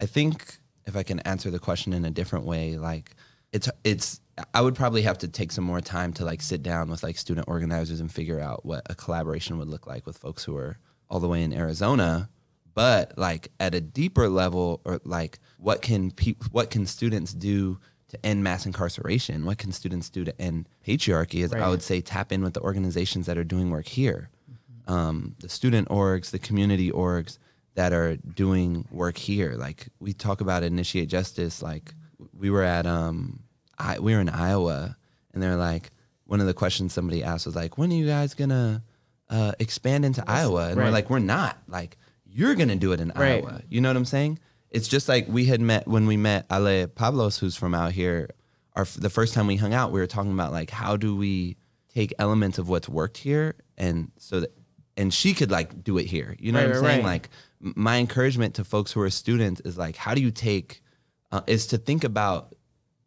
I 0.00 0.06
think 0.06 0.58
if 0.86 0.96
I 0.96 1.02
can 1.02 1.20
answer 1.20 1.50
the 1.50 1.58
question 1.58 1.92
in 1.92 2.04
a 2.04 2.10
different 2.10 2.44
way, 2.44 2.76
like 2.76 3.14
it's 3.52 3.68
it's 3.84 4.20
I 4.52 4.60
would 4.60 4.74
probably 4.74 5.02
have 5.02 5.18
to 5.18 5.28
take 5.28 5.52
some 5.52 5.64
more 5.64 5.80
time 5.80 6.12
to 6.14 6.24
like 6.24 6.42
sit 6.42 6.62
down 6.62 6.90
with 6.90 7.02
like 7.02 7.16
student 7.16 7.48
organizers 7.48 8.00
and 8.00 8.10
figure 8.10 8.40
out 8.40 8.66
what 8.66 8.82
a 8.90 8.94
collaboration 8.94 9.58
would 9.58 9.68
look 9.68 9.86
like 9.86 10.06
with 10.06 10.18
folks 10.18 10.44
who 10.44 10.56
are 10.56 10.78
all 11.08 11.20
the 11.20 11.28
way 11.28 11.42
in 11.42 11.52
Arizona. 11.52 12.28
But 12.74 13.16
like 13.16 13.52
at 13.60 13.74
a 13.74 13.80
deeper 13.80 14.28
level, 14.28 14.80
or 14.84 15.00
like 15.04 15.38
what 15.58 15.80
can 15.80 16.10
people, 16.10 16.48
what 16.50 16.70
can 16.70 16.86
students 16.86 17.32
do 17.32 17.78
to 18.14 18.26
end 18.26 18.42
mass 18.42 18.66
incarceration? 18.66 19.44
What 19.44 19.58
can 19.58 19.72
students 19.72 20.08
do 20.10 20.24
to 20.24 20.40
end 20.40 20.68
patriarchy? 20.86 21.44
Is 21.44 21.52
right. 21.52 21.62
I 21.62 21.68
would 21.68 21.82
say 21.82 22.00
tap 22.00 22.32
in 22.32 22.42
with 22.42 22.54
the 22.54 22.60
organizations 22.60 23.26
that 23.26 23.36
are 23.38 23.44
doing 23.44 23.70
work 23.70 23.86
here, 23.86 24.30
mm-hmm. 24.50 24.92
um, 24.92 25.36
the 25.40 25.48
student 25.48 25.88
orgs, 25.88 26.30
the 26.30 26.38
community 26.38 26.90
orgs 26.90 27.38
that 27.74 27.92
are 27.92 28.16
doing 28.16 28.86
work 28.90 29.16
here. 29.16 29.54
Like 29.56 29.88
we 30.00 30.12
talk 30.12 30.40
about 30.40 30.62
initiate 30.62 31.08
justice. 31.08 31.62
Like 31.62 31.94
we 32.32 32.50
were 32.50 32.62
at 32.62 32.86
um, 32.86 33.40
I, 33.78 33.98
we 33.98 34.14
were 34.14 34.20
in 34.20 34.28
Iowa, 34.28 34.96
and 35.32 35.42
they're 35.42 35.56
like 35.56 35.90
one 36.26 36.40
of 36.40 36.46
the 36.46 36.54
questions 36.54 36.92
somebody 36.92 37.22
asked 37.22 37.46
was 37.46 37.56
like, 37.56 37.76
when 37.76 37.92
are 37.92 37.96
you 37.96 38.06
guys 38.06 38.34
gonna 38.34 38.82
uh, 39.28 39.52
expand 39.58 40.04
into 40.04 40.24
Iowa? 40.26 40.68
And 40.68 40.76
right. 40.76 40.86
we're 40.86 40.90
like, 40.90 41.10
we're 41.10 41.18
not. 41.18 41.58
Like 41.68 41.98
you're 42.24 42.54
gonna 42.54 42.76
do 42.76 42.92
it 42.92 43.00
in 43.00 43.12
right. 43.14 43.42
Iowa. 43.44 43.62
You 43.68 43.80
know 43.80 43.88
what 43.88 43.96
I'm 43.96 44.04
saying? 44.04 44.38
It's 44.74 44.88
just 44.88 45.08
like 45.08 45.26
we 45.28 45.46
had 45.46 45.60
met 45.60 45.86
when 45.86 46.06
we 46.06 46.16
met 46.16 46.46
Ale 46.50 46.88
Pablos, 46.88 47.38
who's 47.38 47.56
from 47.56 47.74
out 47.74 47.92
here. 47.92 48.28
Our 48.74 48.84
the 48.84 49.08
first 49.08 49.32
time 49.32 49.46
we 49.46 49.54
hung 49.54 49.72
out, 49.72 49.92
we 49.92 50.00
were 50.00 50.06
talking 50.08 50.32
about 50.32 50.50
like 50.50 50.68
how 50.68 50.96
do 50.96 51.14
we 51.14 51.56
take 51.94 52.12
elements 52.18 52.58
of 52.58 52.68
what's 52.68 52.88
worked 52.88 53.16
here 53.16 53.54
and 53.78 54.10
so 54.18 54.40
that 54.40 54.50
and 54.96 55.14
she 55.14 55.32
could 55.32 55.52
like 55.52 55.84
do 55.84 55.96
it 55.96 56.06
here. 56.06 56.34
You 56.40 56.50
know 56.50 56.58
right, 56.58 56.66
what 56.66 56.76
I'm 56.76 56.82
right, 56.82 56.90
saying? 56.90 57.04
Right. 57.04 57.12
Like 57.12 57.30
my 57.60 57.98
encouragement 57.98 58.56
to 58.56 58.64
folks 58.64 58.90
who 58.90 59.00
are 59.00 59.10
students 59.10 59.60
is 59.60 59.78
like 59.78 59.94
how 59.94 60.12
do 60.12 60.20
you 60.20 60.32
take 60.32 60.82
uh, 61.30 61.42
is 61.46 61.68
to 61.68 61.78
think 61.78 62.02
about 62.02 62.56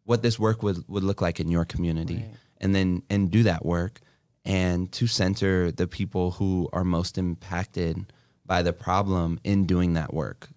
what 0.04 0.22
this 0.22 0.38
work 0.38 0.62
would 0.62 0.82
would 0.88 1.04
look 1.04 1.20
like 1.20 1.38
in 1.38 1.48
your 1.50 1.66
community 1.66 2.24
and 2.62 2.74
then 2.74 3.02
and 3.10 3.30
do 3.30 3.42
that 3.42 3.66
work 3.66 4.00
and 4.46 4.90
to 4.92 5.06
center 5.06 5.70
the 5.70 5.86
people 5.86 6.30
who 6.30 6.66
are 6.72 6.84
most 6.84 7.18
impacted 7.18 8.10
by 8.46 8.62
the 8.62 8.72
problem 8.72 9.38
in 9.44 9.66
doing 9.66 9.92
that 9.92 10.14
work 10.14 10.48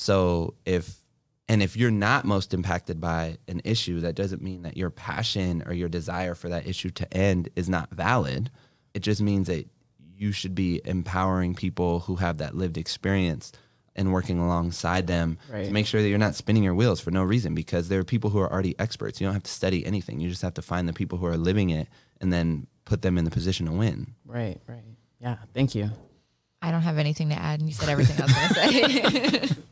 so 0.00 0.54
if 0.64 0.96
and 1.46 1.62
if 1.62 1.76
you're 1.76 1.90
not 1.90 2.24
most 2.24 2.54
impacted 2.54 3.02
by 3.02 3.36
an 3.48 3.60
issue, 3.64 4.00
that 4.00 4.14
doesn't 4.14 4.40
mean 4.40 4.62
that 4.62 4.74
your 4.74 4.88
passion 4.88 5.62
or 5.66 5.74
your 5.74 5.90
desire 5.90 6.34
for 6.34 6.48
that 6.48 6.66
issue 6.66 6.88
to 6.92 7.12
end 7.14 7.50
is 7.54 7.68
not 7.68 7.90
valid. 7.90 8.50
It 8.94 9.00
just 9.00 9.20
means 9.20 9.48
that 9.48 9.68
you 10.16 10.32
should 10.32 10.54
be 10.54 10.80
empowering 10.86 11.54
people 11.54 12.00
who 12.00 12.16
have 12.16 12.38
that 12.38 12.56
lived 12.56 12.78
experience 12.78 13.52
and 13.94 14.10
working 14.10 14.38
alongside 14.38 15.06
them 15.06 15.36
right. 15.52 15.66
to 15.66 15.70
make 15.70 15.84
sure 15.84 16.00
that 16.00 16.08
you're 16.08 16.16
not 16.16 16.34
spinning 16.34 16.62
your 16.62 16.74
wheels 16.74 17.00
for 17.00 17.10
no 17.10 17.22
reason 17.22 17.54
because 17.54 17.88
there 17.88 18.00
are 18.00 18.04
people 18.04 18.30
who 18.30 18.38
are 18.38 18.50
already 18.50 18.74
experts. 18.78 19.20
You 19.20 19.26
don't 19.26 19.34
have 19.34 19.42
to 19.42 19.50
study 19.50 19.84
anything. 19.84 20.18
You 20.18 20.30
just 20.30 20.40
have 20.40 20.54
to 20.54 20.62
find 20.62 20.88
the 20.88 20.94
people 20.94 21.18
who 21.18 21.26
are 21.26 21.36
living 21.36 21.68
it 21.68 21.88
and 22.22 22.32
then 22.32 22.68
put 22.86 23.02
them 23.02 23.18
in 23.18 23.26
the 23.26 23.30
position 23.30 23.66
to 23.66 23.72
win. 23.72 24.14
Right, 24.24 24.58
right. 24.66 24.84
Yeah, 25.20 25.36
thank 25.52 25.74
you. 25.74 25.90
I 26.62 26.70
don't 26.70 26.82
have 26.82 26.98
anything 26.98 27.30
to 27.30 27.34
add, 27.36 27.60
and 27.60 27.68
you 27.68 27.74
said 27.74 27.88
everything 27.88 28.20
I 28.20 28.24
was 28.24 28.32
going 28.32 28.74
to 28.74 29.48
say. 29.48 29.56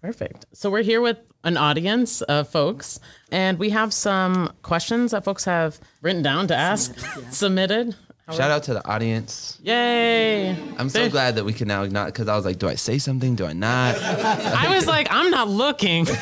Perfect. 0.00 0.46
So 0.52 0.70
we're 0.70 0.82
here 0.82 1.00
with 1.00 1.18
an 1.44 1.56
audience 1.56 2.22
of 2.22 2.48
folks, 2.48 3.00
and 3.30 3.58
we 3.58 3.70
have 3.70 3.92
some 3.92 4.52
questions 4.62 5.10
that 5.10 5.24
folks 5.24 5.44
have 5.44 5.78
written 6.00 6.22
down 6.22 6.46
to 6.48 6.54
ask, 6.56 6.96
submitted. 6.98 7.28
Yeah. 7.28 7.30
submitted. 7.30 7.96
Shout 8.32 8.50
out 8.50 8.62
to 8.64 8.74
the 8.74 8.86
audience. 8.86 9.58
Yay. 9.62 10.50
I'm 10.78 10.88
so 10.88 11.08
glad 11.08 11.36
that 11.36 11.44
we 11.44 11.52
can 11.52 11.68
now 11.68 11.84
not 11.84 12.06
because 12.06 12.26
I 12.26 12.36
was 12.36 12.44
like, 12.44 12.58
do 12.58 12.68
I 12.68 12.74
say 12.74 12.98
something? 12.98 13.36
Do 13.36 13.46
I 13.46 13.52
not? 13.52 13.96
I 14.02 14.74
was 14.74 14.86
like, 14.86 15.08
I'm 15.10 15.30
not 15.30 15.48
looking. 15.48 16.04
but 16.06 16.18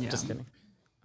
yeah. 0.00 0.08
just 0.08 0.26
kidding. 0.28 0.46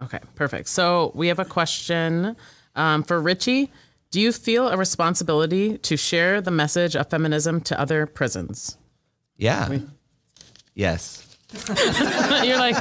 Okay, 0.02 0.20
perfect. 0.34 0.68
So 0.68 1.10
we 1.14 1.28
have 1.28 1.38
a 1.38 1.44
question 1.44 2.36
um, 2.76 3.02
for 3.02 3.20
Richie. 3.20 3.72
Do 4.14 4.20
you 4.20 4.30
feel 4.30 4.68
a 4.68 4.76
responsibility 4.76 5.76
to 5.78 5.96
share 5.96 6.40
the 6.40 6.52
message 6.52 6.94
of 6.94 7.10
feminism 7.10 7.60
to 7.62 7.80
other 7.80 8.06
prisons? 8.06 8.78
Yeah. 9.38 9.68
We- 9.68 9.82
yes. 10.76 11.36
You're 12.44 12.56
like, 12.58 12.76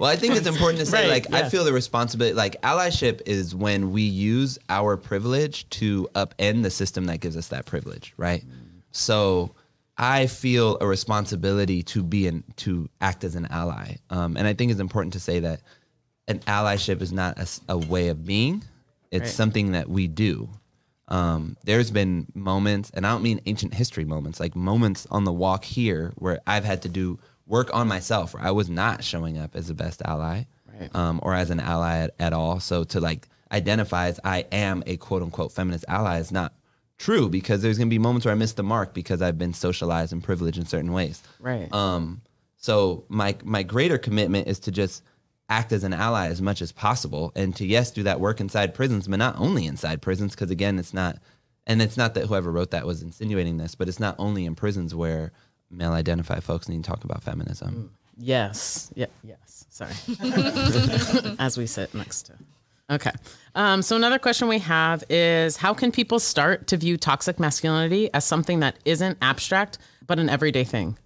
well, 0.00 0.10
I 0.10 0.16
think 0.16 0.34
it's 0.34 0.48
important 0.48 0.80
to 0.80 0.86
say, 0.86 1.02
right, 1.02 1.22
like, 1.22 1.30
yeah. 1.30 1.46
I 1.46 1.48
feel 1.48 1.62
the 1.62 1.72
responsibility. 1.72 2.34
Like, 2.34 2.60
allyship 2.62 3.20
is 3.24 3.54
when 3.54 3.92
we 3.92 4.02
use 4.02 4.58
our 4.68 4.96
privilege 4.96 5.70
to 5.70 6.08
upend 6.16 6.64
the 6.64 6.70
system 6.72 7.06
that 7.06 7.20
gives 7.20 7.36
us 7.36 7.46
that 7.48 7.64
privilege, 7.64 8.12
right? 8.16 8.42
So, 8.90 9.54
I 9.96 10.26
feel 10.26 10.76
a 10.80 10.88
responsibility 10.88 11.84
to 11.84 12.02
be 12.02 12.26
and 12.26 12.42
to 12.56 12.88
act 13.00 13.22
as 13.22 13.36
an 13.36 13.46
ally, 13.48 13.98
um, 14.10 14.36
and 14.36 14.48
I 14.48 14.54
think 14.54 14.72
it's 14.72 14.80
important 14.80 15.12
to 15.12 15.20
say 15.20 15.38
that 15.38 15.60
an 16.26 16.40
allyship 16.40 17.00
is 17.00 17.12
not 17.12 17.38
a, 17.38 17.46
a 17.68 17.78
way 17.78 18.08
of 18.08 18.26
being. 18.26 18.64
It's 19.16 19.24
right. 19.24 19.34
something 19.34 19.72
that 19.72 19.88
we 19.88 20.06
do. 20.08 20.48
Um, 21.08 21.56
there's 21.64 21.90
been 21.90 22.26
moments, 22.34 22.90
and 22.90 23.06
I 23.06 23.12
don't 23.12 23.22
mean 23.22 23.40
ancient 23.46 23.74
history 23.74 24.04
moments, 24.04 24.40
like 24.40 24.56
moments 24.56 25.06
on 25.10 25.24
the 25.24 25.32
walk 25.32 25.64
here 25.64 26.12
where 26.16 26.40
I've 26.46 26.64
had 26.64 26.82
to 26.82 26.88
do 26.88 27.18
work 27.46 27.72
on 27.72 27.86
myself, 27.86 28.34
where 28.34 28.42
I 28.42 28.50
was 28.50 28.68
not 28.68 29.04
showing 29.04 29.38
up 29.38 29.54
as 29.54 29.68
the 29.68 29.74
best 29.74 30.02
ally, 30.04 30.44
right. 30.80 30.94
um, 30.94 31.20
or 31.22 31.34
as 31.34 31.50
an 31.50 31.60
ally 31.60 31.98
at, 31.98 32.14
at, 32.18 32.32
all. 32.32 32.58
So 32.58 32.82
to 32.84 33.00
like 33.00 33.28
identify 33.52 34.08
as 34.08 34.18
I 34.24 34.46
am 34.50 34.82
a 34.86 34.96
quote 34.96 35.22
unquote 35.22 35.52
feminist 35.52 35.84
ally 35.88 36.18
is 36.18 36.32
not 36.32 36.54
true 36.98 37.28
because 37.28 37.62
there's 37.62 37.78
gonna 37.78 37.88
be 37.88 37.98
moments 37.98 38.24
where 38.24 38.32
I 38.32 38.36
miss 38.36 38.54
the 38.54 38.64
mark 38.64 38.92
because 38.92 39.22
I've 39.22 39.38
been 39.38 39.54
socialized 39.54 40.12
and 40.12 40.24
privileged 40.24 40.58
in 40.58 40.66
certain 40.66 40.92
ways. 40.92 41.22
Right. 41.38 41.72
Um. 41.72 42.22
So 42.56 43.04
my 43.08 43.36
my 43.44 43.62
greater 43.62 43.98
commitment 43.98 44.48
is 44.48 44.58
to 44.60 44.72
just 44.72 45.04
act 45.48 45.72
as 45.72 45.84
an 45.84 45.92
ally 45.92 46.28
as 46.28 46.42
much 46.42 46.60
as 46.60 46.72
possible. 46.72 47.32
And 47.36 47.54
to 47.56 47.66
yes 47.66 47.90
do 47.90 48.02
that 48.02 48.20
work 48.20 48.40
inside 48.40 48.74
prisons 48.74 49.08
but 49.08 49.18
not 49.18 49.38
only 49.38 49.66
inside 49.66 50.02
prisons 50.02 50.34
because 50.34 50.50
again 50.50 50.78
it's 50.78 50.94
not 50.94 51.18
and 51.66 51.82
it's 51.82 51.96
not 51.96 52.14
that 52.14 52.26
whoever 52.26 52.50
wrote 52.50 52.70
that 52.70 52.86
was 52.86 53.02
insinuating 53.02 53.56
this 53.56 53.74
but 53.74 53.88
it's 53.88 54.00
not 54.00 54.16
only 54.18 54.44
in 54.44 54.54
prisons 54.54 54.94
where 54.94 55.32
male 55.70 55.92
identified 55.92 56.42
folks 56.42 56.68
need 56.68 56.82
to 56.82 56.90
talk 56.90 57.04
about 57.04 57.22
feminism. 57.22 57.74
Mm. 57.74 57.88
yes. 58.16 58.92
Yeah 58.94 59.06
yes. 59.22 59.66
Sorry. 59.68 59.92
As 61.38 61.56
we 61.56 61.66
sit 61.66 61.94
next 61.94 62.22
to 62.22 62.32
okay. 62.90 63.12
Um, 63.54 63.82
so 63.82 63.96
another 63.96 64.18
question 64.18 64.48
we 64.48 64.58
have 64.58 65.04
is 65.08 65.56
how 65.56 65.74
can 65.74 65.92
people 65.92 66.18
start 66.18 66.66
to 66.68 66.76
view 66.76 66.96
toxic 66.96 67.38
masculinity 67.38 68.12
as 68.12 68.24
something 68.24 68.60
that 68.60 68.76
isn't 68.84 69.18
abstract 69.22 69.78
but 70.06 70.18
an 70.18 70.28
everyday 70.28 70.64
thing? 70.64 70.98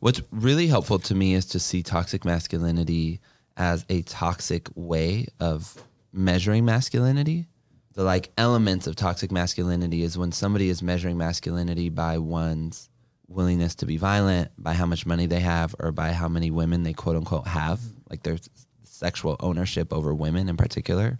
What's 0.00 0.22
really 0.30 0.66
helpful 0.66 0.98
to 1.00 1.14
me 1.14 1.34
is 1.34 1.44
to 1.46 1.60
see 1.60 1.82
toxic 1.82 2.24
masculinity 2.24 3.20
as 3.60 3.84
a 3.90 4.00
toxic 4.00 4.70
way 4.74 5.26
of 5.38 5.76
measuring 6.14 6.64
masculinity. 6.64 7.46
The 7.92 8.02
like 8.02 8.32
elements 8.38 8.86
of 8.86 8.96
toxic 8.96 9.30
masculinity 9.30 10.02
is 10.02 10.16
when 10.16 10.32
somebody 10.32 10.70
is 10.70 10.82
measuring 10.82 11.18
masculinity 11.18 11.90
by 11.90 12.16
one's 12.16 12.88
willingness 13.28 13.74
to 13.76 13.86
be 13.86 13.98
violent, 13.98 14.50
by 14.56 14.72
how 14.72 14.86
much 14.86 15.04
money 15.04 15.26
they 15.26 15.40
have, 15.40 15.74
or 15.78 15.92
by 15.92 16.12
how 16.12 16.26
many 16.26 16.50
women 16.50 16.84
they 16.84 16.94
quote 16.94 17.16
unquote 17.16 17.46
have, 17.46 17.80
like 18.08 18.22
their 18.22 18.38
sexual 18.82 19.36
ownership 19.40 19.92
over 19.92 20.14
women 20.14 20.48
in 20.48 20.56
particular. 20.56 21.18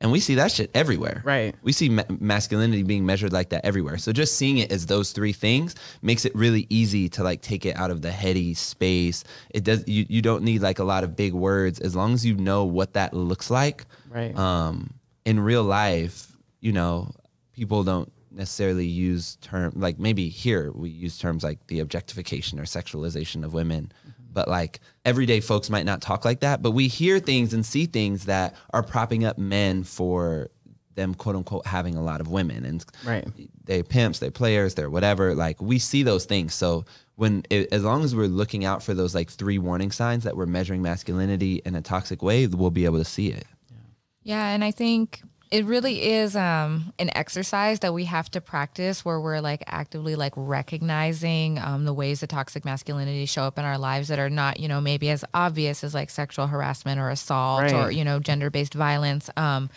And 0.00 0.10
we 0.10 0.20
see 0.20 0.34
that 0.36 0.50
shit 0.50 0.70
everywhere. 0.72 1.20
Right. 1.24 1.54
We 1.62 1.72
see 1.72 1.90
ma- 1.90 2.04
masculinity 2.08 2.82
being 2.82 3.04
measured 3.04 3.34
like 3.34 3.50
that 3.50 3.64
everywhere. 3.66 3.98
So 3.98 4.12
just 4.12 4.36
seeing 4.36 4.58
it 4.58 4.72
as 4.72 4.86
those 4.86 5.12
three 5.12 5.34
things 5.34 5.74
makes 6.00 6.24
it 6.24 6.34
really 6.34 6.66
easy 6.70 7.08
to 7.10 7.22
like 7.22 7.42
take 7.42 7.66
it 7.66 7.76
out 7.76 7.90
of 7.90 8.00
the 8.00 8.10
heady 8.10 8.54
space. 8.54 9.24
It 9.50 9.64
does 9.64 9.86
you 9.86 10.06
you 10.08 10.22
don't 10.22 10.42
need 10.42 10.62
like 10.62 10.78
a 10.78 10.84
lot 10.84 11.04
of 11.04 11.16
big 11.16 11.34
words 11.34 11.80
as 11.80 11.94
long 11.94 12.14
as 12.14 12.24
you 12.24 12.34
know 12.34 12.64
what 12.64 12.94
that 12.94 13.12
looks 13.12 13.50
like. 13.50 13.84
Right. 14.08 14.34
Um 14.36 14.94
in 15.26 15.38
real 15.38 15.64
life, 15.64 16.34
you 16.60 16.72
know, 16.72 17.10
people 17.54 17.84
don't 17.84 18.10
necessarily 18.32 18.86
use 18.86 19.36
term 19.42 19.72
like 19.74 19.98
maybe 19.98 20.28
here 20.28 20.70
we 20.72 20.88
use 20.88 21.18
terms 21.18 21.42
like 21.42 21.58
the 21.66 21.80
objectification 21.80 22.60
or 22.60 22.64
sexualization 22.64 23.44
of 23.44 23.52
women 23.52 23.90
but 24.32 24.48
like 24.48 24.80
everyday 25.04 25.40
folks 25.40 25.70
might 25.70 25.84
not 25.86 26.00
talk 26.00 26.24
like 26.24 26.40
that 26.40 26.62
but 26.62 26.70
we 26.72 26.88
hear 26.88 27.18
things 27.18 27.52
and 27.52 27.64
see 27.64 27.86
things 27.86 28.26
that 28.26 28.54
are 28.72 28.82
propping 28.82 29.24
up 29.24 29.38
men 29.38 29.82
for 29.84 30.48
them 30.96 31.14
quote 31.14 31.36
unquote 31.36 31.66
having 31.66 31.94
a 31.96 32.02
lot 32.02 32.20
of 32.20 32.28
women 32.28 32.64
and 32.64 32.84
Right. 33.04 33.26
they 33.64 33.82
pimps 33.82 34.18
they 34.18 34.28
players 34.30 34.74
they're 34.74 34.90
whatever. 34.90 35.34
Like 35.34 35.62
we 35.62 35.78
see 35.78 36.02
those 36.02 36.24
things. 36.24 36.52
So 36.52 36.84
when 37.14 37.44
it, 37.48 37.72
as 37.72 37.84
long 37.84 38.02
as 38.02 38.14
we're 38.14 38.26
looking 38.26 38.64
out 38.64 38.82
for 38.82 38.92
those 38.92 39.14
like 39.14 39.30
three 39.30 39.58
warning 39.58 39.92
signs 39.92 40.24
that 40.24 40.36
we're 40.36 40.46
measuring 40.46 40.82
masculinity 40.82 41.62
in 41.64 41.74
a 41.76 41.80
toxic 41.80 42.22
way 42.22 42.46
we'll 42.46 42.70
be 42.70 42.84
able 42.86 42.98
to 42.98 43.04
see 43.04 43.28
it. 43.28 43.46
Yeah, 44.22 44.48
and 44.50 44.64
I 44.64 44.70
think 44.72 45.22
it 45.50 45.64
really 45.64 46.10
is 46.12 46.36
um, 46.36 46.92
an 47.00 47.10
exercise 47.16 47.80
that 47.80 47.92
we 47.92 48.04
have 48.04 48.30
to 48.30 48.40
practice 48.40 49.04
where 49.04 49.20
we're 49.20 49.40
like 49.40 49.64
actively 49.66 50.14
like 50.14 50.32
recognizing 50.36 51.58
um, 51.58 51.84
the 51.84 51.92
ways 51.92 52.20
that 52.20 52.30
toxic 52.30 52.64
masculinity 52.64 53.26
show 53.26 53.42
up 53.42 53.58
in 53.58 53.64
our 53.64 53.76
lives 53.76 54.08
that 54.08 54.20
are 54.20 54.30
not, 54.30 54.60
you 54.60 54.68
know, 54.68 54.80
maybe 54.80 55.10
as 55.10 55.24
obvious 55.34 55.82
as 55.82 55.92
like 55.92 56.08
sexual 56.08 56.46
harassment 56.46 57.00
or 57.00 57.10
assault 57.10 57.72
or, 57.72 57.90
you 57.90 58.04
know, 58.04 58.20
gender 58.20 58.48
based 58.48 58.74
violence. 58.74 59.28
Um, 59.36 59.70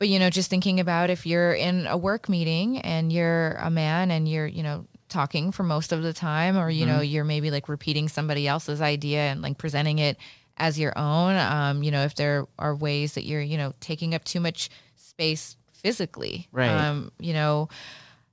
but, 0.00 0.08
you 0.08 0.18
know, 0.18 0.30
just 0.30 0.50
thinking 0.50 0.80
about 0.80 1.10
if 1.10 1.24
you're 1.24 1.54
in 1.54 1.86
a 1.86 1.96
work 1.96 2.28
meeting 2.28 2.78
and 2.80 3.12
you're 3.12 3.52
a 3.60 3.70
man 3.70 4.10
and 4.10 4.28
you're, 4.28 4.48
you 4.48 4.64
know, 4.64 4.84
talking 5.08 5.52
for 5.52 5.62
most 5.62 5.92
of 5.92 6.02
the 6.02 6.12
time 6.12 6.56
or, 6.56 6.68
you 6.70 6.86
know, 6.86 7.00
you're 7.00 7.24
maybe 7.24 7.52
like 7.52 7.68
repeating 7.68 8.08
somebody 8.08 8.48
else's 8.48 8.80
idea 8.80 9.20
and 9.20 9.42
like 9.42 9.58
presenting 9.58 10.00
it 10.00 10.16
as 10.56 10.76
your 10.76 10.92
own. 10.98 11.36
Um, 11.36 11.84
you 11.84 11.92
know, 11.92 12.02
if 12.02 12.16
there 12.16 12.46
are 12.58 12.74
ways 12.74 13.14
that 13.14 13.24
you're, 13.24 13.40
you 13.40 13.56
know, 13.56 13.72
taking 13.78 14.12
up 14.12 14.24
too 14.24 14.40
much 14.40 14.70
space 15.14 15.56
physically. 15.72 16.48
Right. 16.52 16.68
Um, 16.70 17.12
you 17.18 17.32
know, 17.32 17.68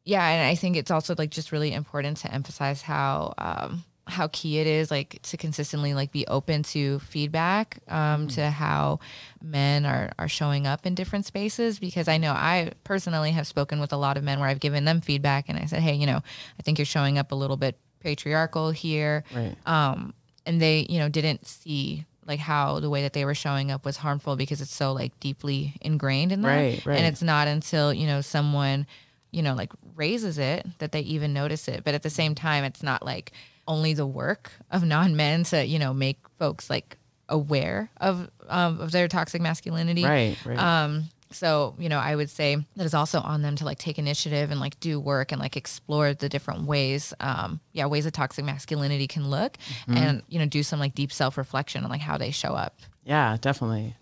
yeah, 0.04 0.28
and 0.28 0.48
I 0.48 0.56
think 0.56 0.78
it's 0.78 0.90
also 0.90 1.14
like 1.18 1.30
just 1.30 1.52
really 1.52 1.74
important 1.74 2.18
to 2.18 2.34
emphasize 2.34 2.82
how 2.82 3.34
um 3.38 3.84
how 4.08 4.28
key 4.28 4.58
it 4.58 4.66
is 4.66 4.90
like 4.90 5.22
to 5.22 5.38
consistently 5.38 5.94
like 5.94 6.12
be 6.12 6.26
open 6.28 6.64
to 6.64 7.00
feedback 7.00 7.78
um 7.88 8.28
to 8.28 8.50
how 8.50 9.00
men 9.42 9.86
are 9.86 10.12
are 10.18 10.28
showing 10.28 10.66
up 10.66 10.86
in 10.88 10.96
different 10.96 11.26
spaces 11.26 11.78
because 11.80 12.08
I 12.08 12.18
know 12.18 12.32
I 12.32 12.72
personally 12.84 13.32
have 13.32 13.46
spoken 13.46 13.80
with 13.80 13.94
a 13.94 13.98
lot 13.98 14.18
of 14.18 14.24
men 14.24 14.40
where 14.40 14.50
I've 14.50 14.60
given 14.60 14.86
them 14.86 15.02
feedback 15.02 15.50
and 15.50 15.58
I 15.58 15.66
said, 15.66 15.82
"Hey, 15.82 15.94
you 15.94 16.08
know, 16.08 16.22
I 16.60 16.62
think 16.64 16.80
you're 16.80 16.86
showing 16.86 17.20
up 17.20 17.32
a 17.32 17.36
little 17.36 17.58
bit 17.58 17.78
patriarchal 18.00 18.72
here." 18.72 19.24
Right. 19.34 19.56
um, 19.68 20.14
and 20.48 20.60
they 20.60 20.88
you 20.90 20.98
know 20.98 21.08
didn't 21.08 21.46
see 21.46 22.06
like 22.28 22.40
how 22.40 22.80
the 22.80 22.90
way 22.90 23.02
that 23.02 23.14
they 23.14 23.26
were 23.26 23.36
showing 23.36 23.72
up 23.72 23.84
was 23.86 23.98
harmful 23.98 24.36
because 24.36 24.62
it's 24.62 24.74
so 24.74 24.94
like 24.94 25.20
deeply 25.20 25.74
ingrained 25.82 26.32
in 26.32 26.42
them 26.42 26.52
Right, 26.52 26.86
right. 26.86 26.98
and 26.98 27.06
it's 27.08 27.22
not 27.22 27.48
until 27.48 27.94
you 27.94 28.06
know 28.08 28.22
someone 28.22 28.86
you 29.32 29.42
know 29.42 29.56
like 29.56 29.72
raises 29.96 30.38
it 30.38 30.66
that 30.80 30.92
they 30.92 31.00
even 31.02 31.34
notice 31.34 31.68
it 31.68 31.84
but 31.84 31.94
at 31.96 32.04
the 32.04 32.10
same 32.10 32.36
time 32.36 32.64
it's 32.64 32.84
not 32.84 33.04
like 33.06 33.32
only 33.68 33.94
the 33.94 34.06
work 34.06 34.52
of 34.72 34.84
non-men 34.84 35.44
to 35.46 35.66
you 35.66 35.80
know 35.80 35.94
make 35.94 36.18
folks 36.38 36.70
like 36.70 36.98
aware 37.30 37.90
of 37.98 38.30
um, 38.50 38.80
of 38.82 38.92
their 38.92 39.08
toxic 39.08 39.42
masculinity 39.42 40.04
Right. 40.04 40.38
Right. 40.46 40.60
um, 40.60 41.06
so, 41.32 41.76
you 41.80 41.90
know, 41.90 42.00
I 42.00 42.16
would 42.16 42.30
say 42.30 42.58
that 42.76 42.86
is 42.86 42.94
also 42.94 43.20
on 43.20 43.42
them 43.42 43.56
to 43.58 43.66
like 43.66 43.78
take 43.78 43.98
initiative 43.98 44.52
and 44.52 44.60
like 44.60 44.80
do 44.80 45.00
work 45.00 45.32
and 45.32 45.40
like 45.40 45.58
explore 45.58 46.14
the 46.14 46.30
different 46.30 46.64
ways, 46.64 47.14
um, 47.20 47.60
yeah, 47.74 47.86
ways 47.86 48.06
that 48.06 48.14
toxic 48.14 48.46
masculinity 48.46 49.08
can 49.08 49.30
look 49.30 49.58
and, 49.88 50.24
you 50.30 50.40
know, 50.40 50.46
do 50.46 50.64
some 50.64 50.80
like 50.80 50.96
deep 50.96 51.12
self 51.12 51.38
reflection 51.38 51.84
on 51.84 51.90
like 51.90 52.02
how 52.02 52.18
they 52.18 52.32
show 52.32 52.54
up. 52.54 52.80
Yeah, 53.04 53.38
definitely. 53.40 53.96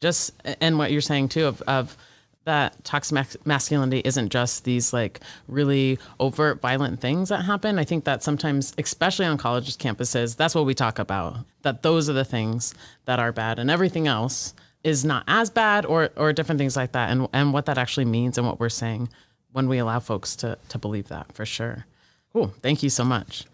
Just 0.00 0.32
and 0.60 0.78
what 0.78 0.90
you're 0.90 1.00
saying 1.00 1.28
too 1.28 1.46
of, 1.46 1.62
of 1.62 1.96
that 2.44 2.84
toxic 2.84 3.46
masculinity 3.46 4.02
isn't 4.04 4.30
just 4.30 4.64
these 4.64 4.92
like 4.92 5.20
really 5.46 5.98
overt 6.18 6.60
violent 6.60 7.00
things 7.00 7.28
that 7.28 7.42
happen. 7.44 7.78
I 7.78 7.84
think 7.84 8.04
that 8.04 8.22
sometimes, 8.22 8.74
especially 8.78 9.26
on 9.26 9.38
college 9.38 9.76
campuses, 9.78 10.36
that's 10.36 10.54
what 10.54 10.66
we 10.66 10.74
talk 10.74 10.98
about. 10.98 11.36
That 11.62 11.82
those 11.82 12.10
are 12.10 12.14
the 12.14 12.24
things 12.24 12.74
that 13.04 13.20
are 13.20 13.32
bad, 13.32 13.58
and 13.58 13.70
everything 13.70 14.08
else 14.08 14.54
is 14.84 15.04
not 15.04 15.24
as 15.26 15.50
bad, 15.50 15.86
or 15.86 16.10
or 16.16 16.32
different 16.32 16.58
things 16.58 16.76
like 16.76 16.92
that, 16.92 17.10
and 17.10 17.28
and 17.32 17.52
what 17.52 17.66
that 17.66 17.78
actually 17.78 18.04
means 18.06 18.38
and 18.38 18.46
what 18.46 18.60
we're 18.60 18.68
saying 18.68 19.08
when 19.52 19.68
we 19.68 19.78
allow 19.78 20.00
folks 20.00 20.36
to 20.36 20.58
to 20.68 20.78
believe 20.78 21.08
that 21.08 21.32
for 21.32 21.46
sure. 21.46 21.86
Cool. 22.32 22.52
Thank 22.62 22.82
you 22.82 22.90
so 22.90 23.04
much. 23.04 23.44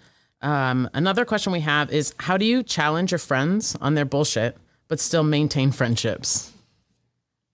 Um, 0.41 0.89
another 0.95 1.25
question 1.25 1.53
we 1.53 1.61
have 1.61 1.91
is 1.91 2.15
how 2.21 2.37
do 2.37 2.45
you 2.45 2.63
challenge 2.63 3.11
your 3.11 3.19
friends 3.19 3.77
on 3.81 3.95
their 3.95 4.05
bullshit 4.05 4.57
but 4.87 5.01
still 5.01 5.25
maintain 5.25 5.73
friendships? 5.73 6.53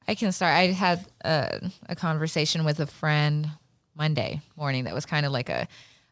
I 0.07 0.15
can 0.15 0.33
start. 0.33 0.55
I 0.55 0.67
had 0.67 1.07
a, 1.25 1.71
a 1.89 1.97
conversation 1.97 2.65
with 2.65 2.79
a 2.79 2.87
friend 2.87 3.49
Monday 3.95 4.43
morning 4.57 4.85
that 4.85 4.95
was 4.95 5.07
kind 5.07 5.25
of 5.25 5.33
like 5.33 5.49
a, 5.49 5.67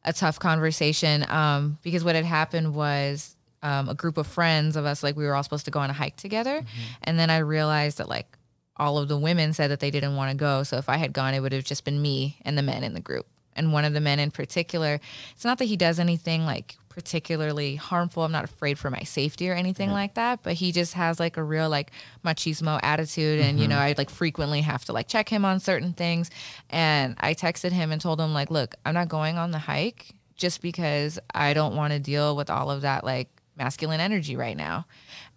a 0.04 0.12
tough 0.12 0.38
conversation 0.38 1.26
um, 1.28 1.78
because 1.82 2.02
what 2.02 2.14
had 2.14 2.24
happened 2.24 2.74
was 2.74 3.36
um, 3.62 3.88
a 3.88 3.94
group 3.94 4.16
of 4.16 4.26
friends 4.26 4.76
of 4.76 4.84
us, 4.84 5.02
like 5.02 5.16
we 5.16 5.24
were 5.24 5.34
all 5.34 5.42
supposed 5.42 5.64
to 5.66 5.70
go 5.70 5.80
on 5.80 5.90
a 5.90 5.94
hike 5.94 6.16
together. 6.16 6.64
And 7.02 7.18
then 7.18 7.30
I 7.30 7.38
realized 7.38 7.98
that 7.98 8.08
like 8.08 8.36
all 8.76 8.98
of 8.98 9.08
the 9.08 9.18
women 9.18 9.52
said 9.52 9.70
that 9.70 9.80
they 9.80 9.90
didn't 9.90 10.16
want 10.16 10.30
to 10.30 10.36
go. 10.36 10.62
So 10.62 10.76
if 10.78 10.88
I 10.88 10.96
had 10.96 11.12
gone, 11.12 11.34
it 11.34 11.40
would 11.40 11.52
have 11.52 11.64
just 11.64 11.84
been 11.84 12.00
me 12.00 12.38
and 12.44 12.56
the 12.58 12.62
men 12.62 12.84
in 12.84 12.94
the 12.94 13.00
group. 13.00 13.26
And 13.54 13.72
one 13.72 13.84
of 13.84 13.92
the 13.92 14.00
men 14.00 14.18
in 14.18 14.30
particular, 14.30 14.98
it's 15.32 15.44
not 15.44 15.58
that 15.58 15.66
he 15.66 15.76
does 15.76 15.98
anything 15.98 16.46
like 16.46 16.76
particularly 16.88 17.76
harmful. 17.76 18.22
I'm 18.22 18.32
not 18.32 18.44
afraid 18.44 18.78
for 18.78 18.90
my 18.90 19.02
safety 19.02 19.48
or 19.48 19.54
anything 19.54 19.90
like 19.90 20.14
that, 20.14 20.42
but 20.42 20.54
he 20.54 20.72
just 20.72 20.94
has 20.94 21.18
like 21.18 21.36
a 21.36 21.42
real 21.42 21.68
like 21.68 21.90
machismo 22.24 22.80
attitude. 22.82 23.40
And, 23.40 23.60
you 23.60 23.68
know, 23.68 23.78
I 23.78 23.94
like 23.96 24.10
frequently 24.10 24.62
have 24.62 24.84
to 24.86 24.92
like 24.92 25.08
check 25.08 25.28
him 25.28 25.44
on 25.44 25.60
certain 25.60 25.92
things. 25.92 26.30
And 26.70 27.16
I 27.20 27.34
texted 27.34 27.72
him 27.72 27.92
and 27.92 28.00
told 28.00 28.20
him, 28.20 28.34
like, 28.34 28.50
look, 28.50 28.74
I'm 28.84 28.94
not 28.94 29.08
going 29.08 29.38
on 29.38 29.52
the 29.52 29.58
hike 29.58 30.14
just 30.34 30.60
because 30.60 31.18
I 31.34 31.54
don't 31.54 31.76
want 31.76 31.92
to 31.92 31.98
deal 31.98 32.36
with 32.36 32.50
all 32.50 32.70
of 32.70 32.82
that 32.82 33.04
like 33.04 33.28
masculine 33.56 34.00
energy 34.00 34.36
right 34.36 34.56
now. 34.56 34.86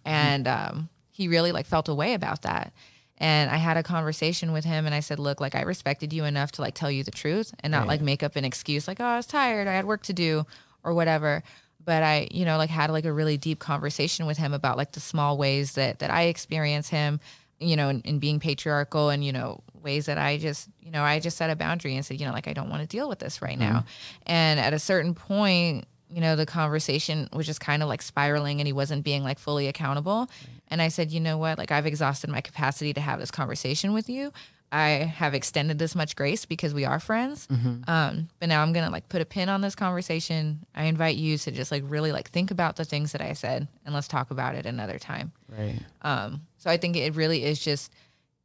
And 0.04 0.46
um, 0.46 0.88
he 1.10 1.28
really 1.28 1.52
like 1.52 1.66
felt 1.66 1.88
a 1.88 1.94
way 1.94 2.14
about 2.14 2.42
that. 2.42 2.72
And 3.18 3.50
I 3.50 3.56
had 3.56 3.76
a 3.76 3.82
conversation 3.82 4.52
with 4.52 4.64
him 4.64 4.84
and 4.84 4.94
I 4.94 5.00
said, 5.00 5.18
look, 5.18 5.40
like 5.40 5.54
I 5.54 5.62
respected 5.62 6.12
you 6.12 6.24
enough 6.24 6.52
to 6.52 6.62
like 6.62 6.74
tell 6.74 6.90
you 6.90 7.02
the 7.02 7.10
truth 7.10 7.54
and 7.60 7.70
not 7.70 7.86
like 7.86 8.02
make 8.02 8.22
up 8.22 8.36
an 8.36 8.44
excuse 8.44 8.86
like, 8.86 9.00
oh, 9.00 9.04
I 9.04 9.16
was 9.16 9.26
tired, 9.26 9.66
I 9.66 9.72
had 9.72 9.86
work 9.86 10.02
to 10.04 10.12
do 10.12 10.44
or 10.84 10.92
whatever. 10.92 11.42
But 11.82 12.02
I, 12.02 12.28
you 12.30 12.44
know, 12.44 12.58
like 12.58 12.68
had 12.68 12.90
like 12.90 13.04
a 13.04 13.12
really 13.12 13.38
deep 13.38 13.58
conversation 13.58 14.26
with 14.26 14.36
him 14.36 14.52
about 14.52 14.76
like 14.76 14.92
the 14.92 15.00
small 15.00 15.38
ways 15.38 15.72
that 15.72 16.00
that 16.00 16.10
I 16.10 16.24
experience 16.24 16.88
him, 16.90 17.20
you 17.58 17.76
know, 17.76 17.88
in, 17.88 18.00
in 18.02 18.18
being 18.18 18.38
patriarchal 18.38 19.08
and, 19.08 19.24
you 19.24 19.32
know, 19.32 19.62
ways 19.82 20.06
that 20.06 20.18
I 20.18 20.36
just, 20.36 20.68
you 20.80 20.90
know, 20.90 21.02
I 21.02 21.20
just 21.20 21.36
set 21.38 21.48
a 21.48 21.56
boundary 21.56 21.94
and 21.94 22.04
said, 22.04 22.20
you 22.20 22.26
know, 22.26 22.32
like 22.32 22.48
I 22.48 22.52
don't 22.52 22.68
want 22.68 22.82
to 22.82 22.88
deal 22.88 23.08
with 23.08 23.20
this 23.20 23.40
right 23.40 23.58
now. 23.58 23.84
And 24.26 24.60
at 24.60 24.74
a 24.74 24.78
certain 24.78 25.14
point, 25.14 25.86
you 26.10 26.20
know, 26.20 26.36
the 26.36 26.46
conversation 26.46 27.28
was 27.32 27.46
just 27.46 27.60
kind 27.60 27.82
of 27.82 27.88
like 27.88 28.02
spiraling 28.02 28.60
and 28.60 28.66
he 28.66 28.72
wasn't 28.72 29.04
being 29.04 29.22
like 29.22 29.38
fully 29.38 29.66
accountable. 29.68 30.28
And 30.68 30.80
I 30.82 30.88
said, 30.88 31.10
you 31.10 31.20
know 31.20 31.38
what? 31.38 31.58
Like, 31.58 31.70
I've 31.70 31.86
exhausted 31.86 32.30
my 32.30 32.40
capacity 32.40 32.92
to 32.94 33.00
have 33.00 33.18
this 33.18 33.30
conversation 33.30 33.92
with 33.92 34.08
you. 34.08 34.32
I 34.72 34.88
have 34.88 35.32
extended 35.32 35.78
this 35.78 35.94
much 35.94 36.16
grace 36.16 36.44
because 36.44 36.74
we 36.74 36.84
are 36.84 36.98
friends. 36.98 37.46
Um, 37.88 38.28
but 38.40 38.48
now 38.48 38.62
I'm 38.62 38.72
going 38.72 38.84
to 38.84 38.90
like 38.90 39.08
put 39.08 39.20
a 39.20 39.24
pin 39.24 39.48
on 39.48 39.60
this 39.60 39.76
conversation. 39.76 40.66
I 40.74 40.84
invite 40.84 41.16
you 41.16 41.38
to 41.38 41.50
just 41.52 41.70
like 41.70 41.84
really 41.86 42.10
like 42.10 42.30
think 42.30 42.50
about 42.50 42.76
the 42.76 42.84
things 42.84 43.12
that 43.12 43.20
I 43.20 43.32
said 43.34 43.68
and 43.84 43.94
let's 43.94 44.08
talk 44.08 44.30
about 44.32 44.56
it 44.56 44.66
another 44.66 44.98
time. 44.98 45.32
Right. 45.48 45.78
Um, 46.02 46.42
so 46.58 46.68
I 46.68 46.78
think 46.78 46.96
it 46.96 47.14
really 47.14 47.44
is 47.44 47.60
just 47.60 47.92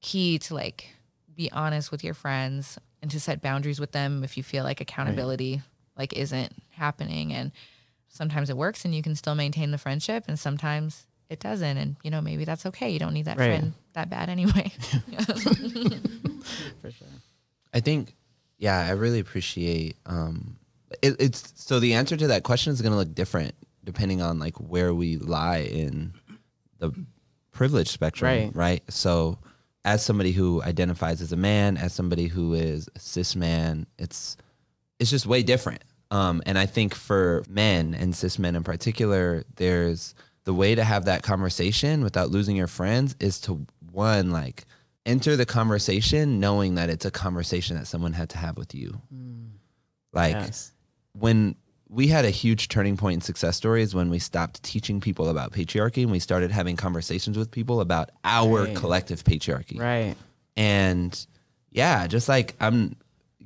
key 0.02 0.38
to 0.40 0.54
like 0.54 0.88
be 1.36 1.52
honest 1.52 1.92
with 1.92 2.04
your 2.04 2.14
friends 2.14 2.78
and 3.02 3.10
to 3.12 3.20
set 3.20 3.42
boundaries 3.42 3.80
with 3.80 3.92
them 3.92 4.24
if 4.24 4.38
you 4.38 4.44
feel 4.44 4.64
like 4.64 4.80
accountability 4.80 5.62
like 5.98 6.14
isn't 6.14 6.54
happening 6.72 7.34
and 7.34 7.52
sometimes 8.10 8.50
it 8.50 8.58
works 8.58 8.84
and 8.86 8.94
you 8.96 9.02
can 9.02 9.16
still 9.16 9.36
maintain 9.36 9.72
the 9.72 9.78
friendship 9.78 10.26
and 10.28 10.38
sometimes 10.40 11.06
it 11.30 11.40
doesn't 11.40 11.78
and 11.78 11.96
you 12.04 12.12
know 12.12 12.22
maybe 12.22 12.44
that's 12.46 12.66
okay 12.66 12.90
you 12.90 13.00
don't 13.00 13.14
need 13.14 13.26
that 13.26 13.38
Right. 13.38 13.48
friend 13.60 13.74
that 13.94 14.10
bad 14.10 14.30
anyway 14.30 14.72
For 16.82 16.92
sure. 16.92 17.08
I 17.74 17.80
think, 17.80 18.16
yeah, 18.58 18.80
I 18.80 18.92
really 18.92 19.20
appreciate. 19.20 19.96
Um, 20.06 20.58
it, 21.02 21.16
it's 21.20 21.54
so 21.56 21.80
the 21.80 21.94
answer 21.94 22.18
to 22.18 22.28
that 22.28 22.44
question 22.44 22.74
is 22.74 22.82
going 22.82 22.92
to 22.92 22.98
look 22.98 23.14
different 23.16 23.54
depending 23.84 24.22
on 24.22 24.40
like 24.40 24.56
where 24.58 24.94
we 24.94 25.18
lie 25.18 25.60
in 25.60 26.14
the 26.80 26.92
privilege 27.52 27.88
spectrum, 27.90 28.28
Right. 28.30 28.56
right? 28.56 28.84
So, 28.92 29.40
as 29.86 30.04
somebody 30.06 30.32
who 30.32 30.62
identifies 30.64 31.22
as 31.22 31.32
a 31.32 31.38
man, 31.38 31.78
as 31.78 31.94
somebody 31.94 32.28
who 32.28 32.54
is 32.54 32.88
a 32.96 33.00
cis 33.00 33.36
man, 33.36 33.88
it's 33.98 34.38
it's 35.02 35.10
just 35.10 35.26
way 35.26 35.44
different. 35.44 35.84
Um, 36.12 36.42
and 36.46 36.58
I 36.58 36.66
think 36.66 36.94
for 36.96 37.44
men 37.50 37.94
and 37.94 38.16
cis 38.16 38.38
men 38.40 38.56
in 38.56 38.64
particular, 38.64 39.44
there's 39.56 40.14
the 40.44 40.54
way 40.54 40.76
to 40.76 40.84
have 40.84 41.06
that 41.06 41.24
conversation 41.24 42.04
without 42.04 42.30
losing 42.30 42.56
your 42.56 42.68
friends 42.68 43.16
is 43.20 43.40
to 43.42 43.66
one 43.92 44.32
like 44.32 44.66
enter 45.06 45.36
the 45.36 45.46
conversation 45.46 46.40
knowing 46.40 46.76
that 46.76 46.90
it's 46.90 47.06
a 47.06 47.12
conversation 47.12 47.76
that 47.78 47.88
someone 47.88 48.14
had 48.14 48.30
to 48.30 48.38
have 48.38 48.58
with 48.58 48.74
you. 48.76 49.02
Like 50.14 50.34
Yes. 50.36 50.72
when 51.14 51.56
we 51.90 52.08
had 52.08 52.26
a 52.26 52.30
huge 52.30 52.68
turning 52.70 52.98
point 52.98 53.16
in 53.16 53.22
success 53.22 53.58
stories 53.58 53.94
when 53.96 54.10
we 54.10 54.20
stopped 54.20 54.62
teaching 54.64 55.02
people 55.02 55.28
about 55.30 55.52
patriarchy 55.52 56.04
and 56.04 56.12
we 56.12 56.20
started 56.20 56.52
having 56.52 56.76
conversations 56.76 57.38
with 57.38 57.52
people 57.52 57.82
about 57.82 58.12
our 58.24 58.66
Right. 58.66 58.76
collective 58.76 59.24
patriarchy 59.24 59.80
Right. 59.80 60.16
and 60.56 61.26
yeah 61.72 62.08
just 62.08 62.30
like 62.30 62.56
i'm 62.60 62.96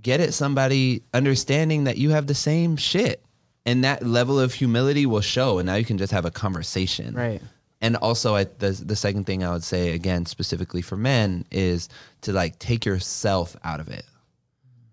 get 0.06 0.22
it 0.22 0.36
somebody 0.36 1.02
understanding 1.16 1.86
that 1.86 1.98
you 1.98 2.12
have 2.12 2.28
the 2.28 2.36
same 2.36 2.78
shit. 2.78 3.24
And 3.66 3.84
that 3.84 4.06
level 4.06 4.40
of 4.40 4.54
humility 4.54 5.08
will 5.08 5.22
show 5.22 5.58
and 5.58 5.66
now 5.66 5.74
you 5.74 5.84
can 5.84 5.98
just 5.98 6.12
have 6.12 6.26
a 6.26 6.32
conversation. 6.32 7.16
Right. 7.16 7.42
and 7.82 7.96
also 7.96 8.36
I, 8.36 8.44
the, 8.44 8.70
the 8.72 8.96
second 8.96 9.26
thing 9.26 9.44
i 9.44 9.52
would 9.52 9.64
say 9.64 9.94
again 9.94 10.28
specifically 10.28 10.84
for 10.84 10.96
men 10.96 11.46
is 11.50 11.90
to 12.22 12.32
like 12.32 12.60
take 12.60 12.86
yourself 12.86 13.56
out 13.64 13.80
of 13.80 13.90
it. 13.90 14.06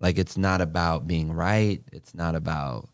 Like 0.00 0.18
it's 0.18 0.38
not 0.38 0.62
about 0.62 1.06
being 1.06 1.30
right. 1.30 1.82
It's 1.92 2.14
not 2.14 2.34
about 2.34 2.88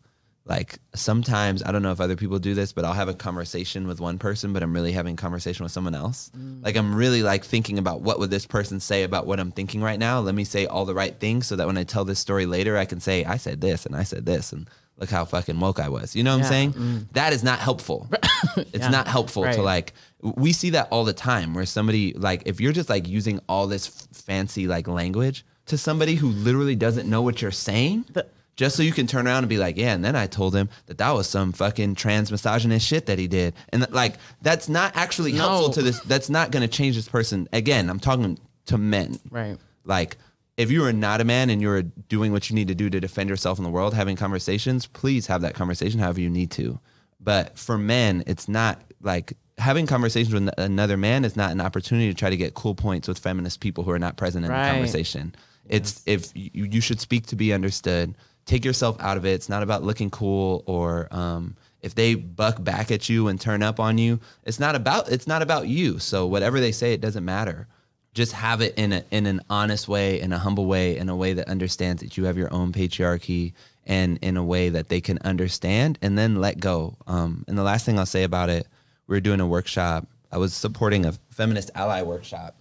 like 0.45 0.79
sometimes 0.95 1.61
i 1.63 1.71
don't 1.71 1.83
know 1.83 1.91
if 1.91 1.99
other 2.01 2.15
people 2.15 2.39
do 2.39 2.53
this 2.53 2.71
but 2.73 2.83
i'll 2.85 2.93
have 2.93 3.07
a 3.09 3.13
conversation 3.13 3.85
with 3.87 3.99
one 3.99 4.17
person 4.17 4.51
but 4.53 4.63
i'm 4.63 4.73
really 4.73 4.91
having 4.91 5.13
a 5.13 5.17
conversation 5.17 5.63
with 5.63 5.71
someone 5.71 5.93
else. 5.95 6.31
Mm. 6.37 6.63
Like 6.63 6.75
i'm 6.75 6.95
really 6.95 7.21
like 7.23 7.43
thinking 7.45 7.77
about 7.77 8.01
what 8.01 8.19
would 8.19 8.31
this 8.31 8.45
person 8.45 8.79
say 8.79 9.03
about 9.03 9.27
what 9.27 9.39
i'm 9.39 9.51
thinking 9.51 9.81
right 9.81 9.99
now? 9.99 10.19
Let 10.19 10.35
me 10.35 10.43
say 10.45 10.65
all 10.65 10.85
the 10.85 10.95
right 10.95 11.17
things 11.19 11.47
so 11.47 11.55
that 11.55 11.67
when 11.67 11.77
i 11.77 11.83
tell 11.83 12.05
this 12.05 12.19
story 12.19 12.45
later 12.45 12.77
i 12.77 12.85
can 12.85 12.99
say 12.99 13.23
i 13.25 13.37
said 13.37 13.61
this 13.61 13.85
and 13.85 13.95
i 13.95 14.03
said 14.03 14.25
this 14.25 14.51
and 14.53 14.69
look 14.97 15.09
how 15.09 15.23
fucking 15.23 15.59
woke 15.59 15.79
i 15.79 15.87
was. 15.89 16.15
You 16.15 16.23
know 16.23 16.31
what 16.31 16.39
Yeah. 16.39 16.45
i'm 16.45 16.51
saying 16.51 16.73
mm. 16.73 17.05
that 17.13 17.31
is 17.33 17.43
not 17.43 17.59
helpful. 17.59 18.09
It's 18.57 18.77
Yeah. 18.85 18.89
not 18.89 19.07
helpful 19.07 19.43
to 19.43 19.61
like 19.61 19.93
we 20.21 20.53
see 20.53 20.69
that 20.71 20.87
all 20.91 21.03
the 21.05 21.13
time 21.13 21.53
where 21.53 21.65
somebody 21.65 22.13
like 22.13 22.43
if 22.45 22.59
you're 22.61 22.71
just 22.73 22.89
like 22.89 23.07
using 23.07 23.39
all 23.49 23.67
this 23.67 23.87
f- 23.87 24.07
fancy 24.25 24.65
like 24.67 24.87
language 24.87 25.45
to 25.67 25.77
somebody 25.77 26.15
who 26.15 26.29
literally 26.29 26.75
doesn't 26.75 27.07
know 27.09 27.21
what 27.21 27.41
you're 27.41 27.51
saying 27.51 28.05
The- 28.13 28.25
just 28.59 28.75
so 28.75 28.83
you 28.83 28.91
can 28.91 29.07
turn 29.07 29.25
around 29.25 29.37
and 29.37 29.47
be 29.47 29.57
like, 29.57 29.77
yeah, 29.77 29.93
and 29.93 30.03
then 30.03 30.17
I 30.17 30.27
told 30.27 30.53
him 30.53 30.67
that 30.87 30.97
that 30.97 31.11
was 31.11 31.29
some 31.29 31.53
fucking 31.53 31.95
trans 31.95 32.29
misogynist 32.29 32.85
shit 32.85 33.05
that 33.05 33.17
he 33.17 33.25
did, 33.25 33.53
and 33.69 33.83
that, 33.83 33.93
like 33.93 34.15
that's 34.41 34.67
not 34.67 34.91
actually 34.97 35.31
helpful 35.31 35.69
to 35.71 35.81
this. 35.81 36.01
That's 36.01 36.29
not 36.29 36.51
going 36.51 36.61
to 36.61 36.67
change 36.67 36.97
this 36.97 37.07
person. 37.07 37.47
Again, 37.53 37.89
I'm 37.89 38.01
talking 38.01 38.37
to 38.65 38.77
men. 38.77 39.17
Right. 39.31 39.55
Like, 39.85 40.17
if 40.57 40.69
you 40.69 40.83
are 40.83 40.91
not 40.91 41.21
a 41.21 41.23
man 41.23 41.49
and 41.49 41.61
you're 41.61 41.83
doing 41.83 42.33
what 42.33 42.49
you 42.49 42.53
need 42.53 42.67
to 42.67 42.75
do 42.75 42.89
to 42.89 42.99
defend 42.99 43.29
yourself 43.29 43.59
in 43.59 43.63
the 43.63 43.69
world, 43.69 43.93
having 43.93 44.17
conversations, 44.17 44.87
please 44.87 45.25
have 45.27 45.39
that 45.43 45.53
conversation 45.55 46.01
however 46.01 46.19
you 46.19 46.29
need 46.29 46.51
to. 46.51 46.77
But 47.21 47.57
for 47.57 47.77
men, 47.77 48.25
it's 48.27 48.49
not 48.49 48.81
like 49.01 49.37
having 49.57 49.87
conversations 49.87 50.33
with 50.33 50.49
another 50.59 50.97
man 50.97 51.23
is 51.23 51.37
not 51.37 51.53
an 51.53 51.61
opportunity 51.61 52.09
to 52.09 52.13
try 52.13 52.29
to 52.29 52.35
get 52.35 52.55
cool 52.55 52.75
points 52.75 53.07
with 53.07 53.19
feminist 53.19 53.61
people 53.61 53.85
who 53.85 53.91
are 53.91 53.99
not 53.99 54.17
present 54.17 54.43
in 54.43 54.51
Right. 54.51 54.65
the 54.67 54.71
conversation. 54.73 55.33
It's 55.69 56.01
if 56.05 56.31
you, 56.35 56.65
you 56.65 56.81
should 56.81 56.99
speak 56.99 57.27
to 57.27 57.37
be 57.37 57.53
understood. 57.53 58.15
Take 58.49 58.65
yourself 58.65 58.97
out 58.99 59.15
of 59.15 59.25
it. 59.25 59.33
It's 59.33 59.49
not 59.49 59.61
about 59.61 59.83
looking 59.83 60.09
cool 60.09 60.63
or 60.65 61.07
um, 61.11 61.55
if 61.81 61.93
they 61.93 62.15
buck 62.15 62.63
back 62.63 62.89
at 62.89 63.07
you 63.07 63.27
and 63.27 63.39
turn 63.39 63.61
up 63.61 63.79
on 63.79 63.97
you. 63.97 64.19
It's 64.43 64.59
not 64.59 64.75
about 64.75 65.11
it's 65.11 65.27
not 65.27 65.41
about 65.41 65.67
you. 65.67 65.99
So 65.99 66.25
whatever 66.25 66.59
they 66.59 66.71
say, 66.71 66.93
it 66.93 67.01
doesn't 67.01 67.23
matter 67.23 67.67
just 68.13 68.31
have 68.33 68.61
it 68.61 68.73
in 68.75 68.91
a 68.91 69.03
in 69.11 69.25
an 69.25 69.41
honest 69.49 69.87
way, 69.87 70.19
in 70.19 70.33
a 70.33 70.37
humble 70.37 70.65
way, 70.65 70.97
in 70.97 71.09
a 71.09 71.15
way 71.15 71.33
that 71.33 71.47
understands 71.47 72.01
that 72.01 72.17
you 72.17 72.25
have 72.25 72.37
your 72.37 72.51
own 72.53 72.71
patriarchy, 72.71 73.53
and 73.85 74.17
in 74.21 74.37
a 74.37 74.43
way 74.43 74.69
that 74.69 74.89
they 74.89 75.01
can 75.01 75.19
understand, 75.19 75.97
and 76.01 76.17
then 76.17 76.35
let 76.35 76.59
go. 76.59 76.97
Um, 77.07 77.45
and 77.47 77.57
the 77.57 77.63
last 77.63 77.85
thing 77.85 77.99
I'll 77.99 78.05
say 78.05 78.23
about 78.23 78.49
it, 78.49 78.67
we 79.07 79.15
were 79.15 79.21
doing 79.21 79.39
a 79.39 79.47
workshop. 79.47 80.07
I 80.31 80.37
was 80.37 80.53
supporting 80.53 81.05
a 81.05 81.13
feminist 81.29 81.71
ally 81.75 82.01
workshop 82.01 82.55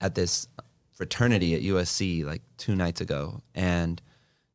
at 0.00 0.14
this 0.14 0.46
fraternity 0.92 1.54
at 1.54 1.62
USC 1.62 2.24
like 2.24 2.42
two 2.56 2.76
nights 2.76 3.00
ago, 3.00 3.40
and 3.54 4.00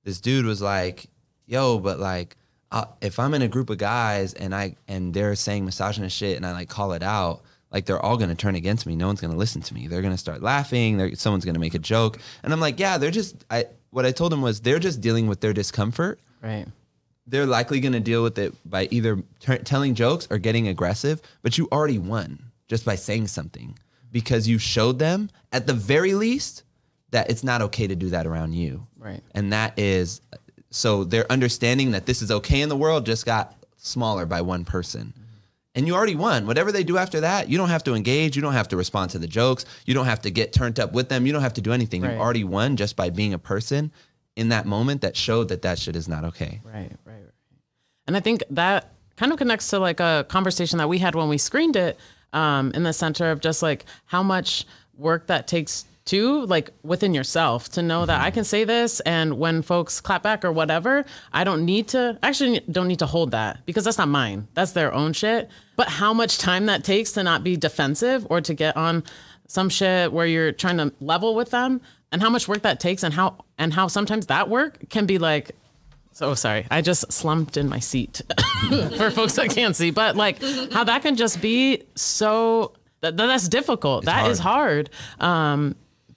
this 0.05 0.21
dude 0.21 0.45
was 0.45 0.61
like, 0.61 1.07
"Yo, 1.45 1.79
but 1.79 1.99
like." 1.99 2.37
Uh, 2.71 2.83
if 2.99 3.19
I'm 3.19 3.33
in 3.35 3.41
a 3.41 3.47
group 3.47 3.69
of 3.69 3.77
guys 3.77 4.33
and 4.33 4.53
I 4.53 4.75
and 4.87 5.13
they're 5.13 5.35
saying 5.35 5.63
misogynist 5.63 6.17
shit 6.17 6.35
and 6.35 6.45
I 6.45 6.51
like 6.51 6.67
call 6.67 6.93
it 6.93 7.03
out, 7.03 7.43
like 7.75 7.85
they're 7.85 7.99
all 7.99 8.15
gonna 8.15 8.35
turn 8.35 8.55
against 8.55 8.85
me. 8.85 8.95
No 8.95 9.07
one's 9.07 9.19
gonna 9.19 9.35
listen 9.35 9.61
to 9.61 9.73
me. 9.73 9.87
They're 9.87 10.01
gonna 10.01 10.17
start 10.17 10.41
laughing. 10.41 10.97
They're, 10.97 11.13
someone's 11.15 11.43
gonna 11.43 11.59
make 11.59 11.73
a 11.73 11.79
joke, 11.79 12.19
and 12.41 12.53
I'm 12.53 12.61
like, 12.61 12.79
yeah, 12.79 12.97
they're 12.97 13.11
just. 13.11 13.43
I 13.49 13.65
what 13.89 14.05
I 14.05 14.11
told 14.11 14.31
them 14.31 14.41
was 14.41 14.61
they're 14.61 14.79
just 14.79 15.01
dealing 15.01 15.27
with 15.27 15.41
their 15.41 15.51
discomfort. 15.51 16.19
Right. 16.41 16.65
They're 17.27 17.45
likely 17.45 17.81
gonna 17.81 17.99
deal 17.99 18.23
with 18.23 18.39
it 18.39 18.53
by 18.69 18.87
either 18.91 19.21
t- 19.41 19.57
telling 19.57 19.93
jokes 19.93 20.25
or 20.29 20.37
getting 20.37 20.69
aggressive. 20.69 21.21
But 21.41 21.57
you 21.57 21.67
already 21.71 21.99
won 21.99 22.39
just 22.69 22.85
by 22.85 22.95
saying 22.95 23.27
something 23.27 23.77
because 24.09 24.47
you 24.47 24.57
showed 24.57 24.97
them 24.97 25.29
at 25.51 25.67
the 25.67 25.73
very 25.73 26.13
least 26.13 26.63
that 27.11 27.29
it's 27.29 27.43
not 27.43 27.61
okay 27.61 27.87
to 27.87 27.95
do 27.95 28.09
that 28.09 28.25
around 28.25 28.53
you. 28.53 28.87
Right. 29.05 29.21
And 29.35 29.53
that 29.53 29.77
is 29.77 30.19
so 30.71 31.03
their 31.03 31.31
understanding 31.31 31.91
that 31.91 32.07
this 32.07 32.23
is 32.23 32.31
okay 32.31 32.61
in 32.61 32.69
the 32.69 32.75
world 32.75 33.05
just 33.05 33.25
got 33.25 33.55
smaller 33.77 34.25
by 34.25 34.41
one 34.41 34.65
person. 34.65 35.13
And 35.75 35.85
you 35.85 35.93
already 35.93 36.15
won. 36.15 36.47
Whatever 36.47 36.71
they 36.71 36.83
do 36.83 36.97
after 36.97 37.21
that, 37.21 37.49
you 37.49 37.57
don't 37.57 37.69
have 37.69 37.83
to 37.83 37.93
engage. 37.93 38.35
You 38.35 38.41
don't 38.41 38.53
have 38.53 38.69
to 38.69 38.77
respond 38.77 39.11
to 39.11 39.19
the 39.19 39.27
jokes. 39.27 39.65
You 39.85 39.93
don't 39.93 40.05
have 40.05 40.21
to 40.21 40.31
get 40.31 40.53
turned 40.53 40.79
up 40.79 40.93
with 40.93 41.09
them. 41.09 41.27
You 41.27 41.33
don't 41.33 41.41
have 41.41 41.53
to 41.53 41.61
do 41.61 41.71
anything. 41.73 42.01
Right. 42.01 42.13
You 42.13 42.19
already 42.19 42.43
won 42.45 42.77
just 42.77 42.95
by 42.95 43.09
being 43.09 43.33
a 43.33 43.39
person 43.39 43.91
in 44.35 44.49
that 44.49 44.65
moment 44.65 45.01
that 45.01 45.15
showed 45.15 45.49
that 45.49 45.61
that 45.61 45.77
shit 45.77 45.95
is 45.95 46.07
not 46.07 46.23
okay. 46.23 46.61
Right, 46.63 46.73
right, 46.73 46.91
right. 47.05 47.15
And 48.07 48.17
I 48.17 48.21
think 48.21 48.41
that 48.49 48.93
kind 49.17 49.31
of 49.31 49.37
connects 49.37 49.69
to 49.69 49.79
like 49.79 49.99
a 49.99 50.25
conversation 50.29 50.77
that 50.79 50.89
we 50.89 50.97
had 50.97 51.13
when 51.13 51.29
we 51.29 51.37
screened 51.37 51.75
it 51.75 51.99
um, 52.33 52.71
in 52.73 52.83
the 52.83 52.93
center 52.93 53.31
of 53.31 53.39
just 53.39 53.61
like 53.61 53.85
how 54.05 54.23
much 54.23 54.65
work 54.97 55.27
that 55.27 55.47
takes 55.47 55.85
to 56.05 56.45
like 56.45 56.69
within 56.83 57.13
yourself 57.13 57.69
to 57.69 57.81
know 57.81 58.05
that 58.05 58.21
I 58.21 58.29
can 58.29 58.43
say 58.43 58.63
this 58.63 58.99
and 59.01 59.39
when 59.39 59.63
folks 59.63 59.99
clap 59.99 60.21
back 60.21 60.45
or 60.45 60.51
whatever, 60.51 61.03
I 61.33 61.43
don't 61.43 61.65
need 61.65 61.87
to 61.89 62.19
actually 62.21 62.59
don't 62.71 62.87
need 62.87 62.99
to 62.99 63.07
hold 63.07 63.31
that 63.31 63.65
because 63.65 63.83
that's 63.83 63.97
not 63.97 64.07
mine. 64.07 64.47
That's 64.53 64.73
their 64.73 64.93
own 64.93 65.13
shit. 65.13 65.49
But 65.75 65.89
how 65.89 66.13
much 66.13 66.37
time 66.37 66.67
that 66.67 66.83
takes 66.83 67.13
to 67.13 67.23
not 67.23 67.43
be 67.43 67.57
defensive 67.57 68.25
or 68.29 68.39
to 68.41 68.53
get 68.53 68.77
on 68.77 69.03
some 69.47 69.67
shit 69.69 70.11
where 70.11 70.27
you're 70.27 70.51
trying 70.51 70.77
to 70.77 70.93
level 70.99 71.35
with 71.35 71.49
them 71.49 71.81
and 72.11 72.21
how 72.21 72.29
much 72.29 72.47
work 72.47 72.61
that 72.61 72.79
takes 72.79 73.03
and 73.03 73.13
how 73.13 73.43
and 73.57 73.73
how 73.73 73.87
sometimes 73.87 74.27
that 74.27 74.47
work 74.47 74.89
can 74.89 75.07
be 75.07 75.17
like 75.17 75.51
so 76.11 76.33
sorry. 76.33 76.65
I 76.71 76.81
just 76.81 77.11
slumped 77.11 77.57
in 77.57 77.67
my 77.67 77.79
seat 77.79 78.21
for 78.95 79.11
folks 79.11 79.33
that 79.33 79.49
can't 79.49 79.75
see, 79.75 79.91
but 79.91 80.15
like 80.15 80.41
how 80.71 80.83
that 80.83 81.01
can 81.01 81.15
just 81.15 81.41
be 81.41 81.83
so 81.95 82.73
that, 83.01 83.17
that's 83.17 83.49
difficult. 83.49 84.05
That 84.05 84.29
is 84.31 84.39
hard. 84.39 84.89
Um, 85.19 85.75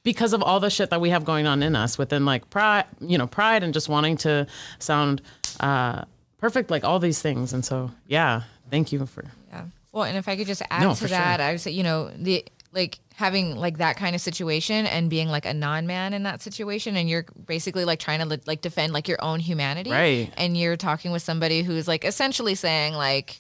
because 0.09 0.33
of 0.33 0.43
all 0.43 0.59
the 0.59 0.71
shit 0.71 0.89
that 0.89 1.03
we 1.03 1.11
have 1.11 1.23
going 1.27 1.47
on 1.47 1.63
in 1.63 1.77
us 1.77 1.99
within 1.99 2.25
like 2.25 2.49
pride, 2.49 2.87
you 3.01 3.19
know, 3.19 3.27
pride 3.27 3.63
and 3.63 3.75
just 3.75 3.91
wanting 3.91 4.17
to 4.17 4.47
sound 4.79 5.21
uh, 5.61 6.03
perfect, 6.39 6.71
like 6.71 6.83
all 6.83 6.99
these 6.99 7.21
things. 7.21 7.53
And 7.53 7.63
so, 7.63 7.91
yeah, 8.07 8.45
thank 8.71 8.91
you 8.91 9.05
for 9.05 9.25
Yeah. 9.53 9.65
Well, 9.93 10.05
and 10.05 10.17
if 10.17 10.27
I 10.27 10.35
could 10.37 10.47
just 10.47 10.63
add 10.71 10.81
No, 10.83 10.95
to 10.95 11.09
that, 11.09 11.37
sure. 11.41 11.47
I 11.47 11.51
would 11.53 11.61
say, 11.61 11.73
you 11.73 11.83
know, 11.83 12.09
the 12.17 12.43
like 12.73 13.01
having 13.17 13.57
like 13.57 13.77
that 13.79 13.97
kind 13.99 14.15
of 14.15 14.23
situation 14.23 14.87
and 14.87 15.11
being 15.11 15.29
like 15.29 15.45
a 15.45 15.53
non-man 15.53 16.15
in 16.15 16.23
that 16.23 16.41
situation 16.41 16.97
and 16.97 17.09
you're 17.11 17.27
basically 17.47 17.85
like 17.85 17.99
trying 17.99 18.21
to 18.27 18.41
like 18.47 18.63
defend 18.63 18.95
like 18.95 19.09
your 19.09 19.23
own 19.23 19.41
humanity 19.41 19.91
Right. 19.91 20.33
and 20.39 20.57
you're 20.57 20.77
talking 20.79 21.11
with 21.13 21.23
somebody 21.23 21.63
who's 21.63 21.87
like 21.87 22.05
essentially 22.07 22.55
saying 22.55 22.95
like 22.95 23.39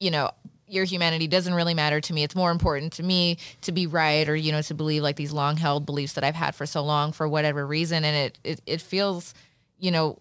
you 0.00 0.10
know 0.10 0.30
your 0.68 0.84
humanity 0.84 1.26
doesn't 1.26 1.54
really 1.54 1.74
matter 1.74 2.00
to 2.00 2.12
me 2.12 2.22
it's 2.22 2.34
more 2.36 2.50
important 2.50 2.92
to 2.92 3.02
me 3.02 3.38
to 3.62 3.72
be 3.72 3.86
right 3.86 4.28
or 4.28 4.36
you 4.36 4.52
know 4.52 4.60
to 4.62 4.74
believe 4.74 5.02
like 5.02 5.16
these 5.16 5.32
long 5.32 5.56
held 5.56 5.86
beliefs 5.86 6.12
that 6.14 6.24
I've 6.24 6.34
had 6.34 6.54
for 6.54 6.66
so 6.66 6.82
long 6.84 7.12
for 7.12 7.26
whatever 7.26 7.66
reason 7.66 8.04
and 8.04 8.14
it 8.16 8.38
it, 8.44 8.60
it 8.66 8.80
feels 8.80 9.34
you 9.78 9.90
know 9.90 10.18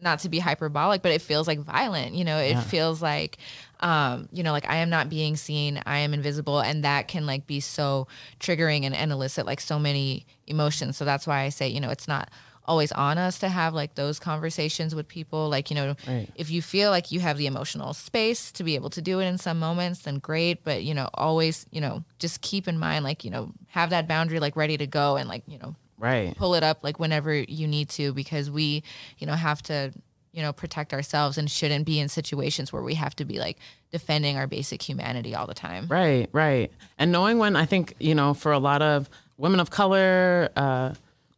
not 0.00 0.20
to 0.20 0.28
be 0.28 0.38
hyperbolic, 0.38 1.02
but 1.02 1.10
it 1.10 1.20
feels 1.20 1.48
like 1.48 1.58
violent. 1.58 2.14
You 2.14 2.24
know, 2.24 2.38
it 2.38 2.50
Yeah. 2.50 2.60
feels 2.60 3.02
like, 3.02 3.36
um, 3.80 4.28
you 4.30 4.44
know, 4.44 4.52
like 4.52 4.70
I 4.70 4.76
am 4.76 4.90
not 4.90 5.08
being 5.08 5.34
seen, 5.34 5.82
I 5.86 5.98
am 5.98 6.14
invisible, 6.14 6.60
and 6.60 6.84
that 6.84 7.08
can 7.08 7.26
like 7.26 7.48
be 7.48 7.58
so 7.58 8.06
triggering 8.38 8.84
and, 8.84 8.94
and 8.94 9.10
elicit 9.10 9.44
like 9.44 9.60
so 9.60 9.76
many 9.76 10.24
emotions. 10.46 10.96
So 10.96 11.04
that's 11.04 11.26
why 11.26 11.40
I 11.40 11.48
say, 11.48 11.66
you 11.66 11.80
know, 11.80 11.90
it's 11.90 12.06
not 12.06 12.30
always 12.68 12.92
on 12.92 13.18
us 13.18 13.38
to 13.40 13.48
have 13.48 13.74
like 13.74 13.96
those 13.96 14.20
conversations 14.20 14.94
with 14.94 15.08
people. 15.08 15.48
Like, 15.48 15.70
you 15.70 15.74
know, 15.76 15.96
Right. 16.06 16.28
if 16.36 16.50
you 16.50 16.62
feel 16.62 16.90
like 16.90 17.10
you 17.10 17.20
have 17.20 17.38
the 17.38 17.46
emotional 17.46 17.94
space 17.94 18.52
to 18.52 18.62
be 18.62 18.76
able 18.76 18.90
to 18.90 19.02
do 19.02 19.18
it 19.20 19.24
in 19.24 19.38
some 19.38 19.58
moments, 19.58 20.00
then 20.00 20.18
great. 20.18 20.62
But 20.62 20.84
you 20.84 20.94
know, 20.94 21.08
always, 21.14 21.66
you 21.72 21.80
know, 21.80 22.04
just 22.18 22.40
keep 22.42 22.68
in 22.68 22.78
mind, 22.78 23.04
like, 23.04 23.24
you 23.24 23.30
know, 23.30 23.52
have 23.68 23.90
that 23.90 24.06
boundary 24.06 24.38
like 24.38 24.54
ready 24.54 24.76
to 24.76 24.86
go, 24.86 25.16
and 25.16 25.28
like, 25.28 25.42
you 25.48 25.58
know, 25.58 25.74
right. 25.98 26.36
pull 26.36 26.54
it 26.54 26.62
up 26.62 26.84
like 26.84 27.00
whenever 27.00 27.34
you 27.34 27.66
need 27.66 27.88
to 27.90 28.12
because 28.12 28.50
we 28.50 28.84
you 29.18 29.26
know 29.26 29.34
have 29.34 29.62
to 29.62 29.92
you 30.32 30.42
know, 30.42 30.52
protect 30.52 30.92
ourselves 30.92 31.38
and 31.38 31.50
shouldn't 31.50 31.84
be 31.86 31.98
in 31.98 32.08
situations 32.08 32.72
where 32.72 32.82
we 32.82 32.94
have 32.94 33.16
to 33.16 33.24
be 33.24 33.40
like 33.40 33.56
defending 33.90 34.36
our 34.36 34.46
basic 34.46 34.80
humanity 34.80 35.34
all 35.34 35.46
the 35.46 35.54
time. 35.54 35.86
Right, 35.88 36.28
right. 36.32 36.70
And 36.98 37.10
knowing 37.10 37.38
when 37.38 37.56
I 37.56 37.64
think, 37.64 37.94
you 37.98 38.14
know, 38.14 38.34
for 38.34 38.52
a 38.52 38.58
lot 38.58 38.80
of 38.80 39.08
women 39.38 39.58
of 39.58 39.70
color, 39.70 40.50
uh, 40.54 40.94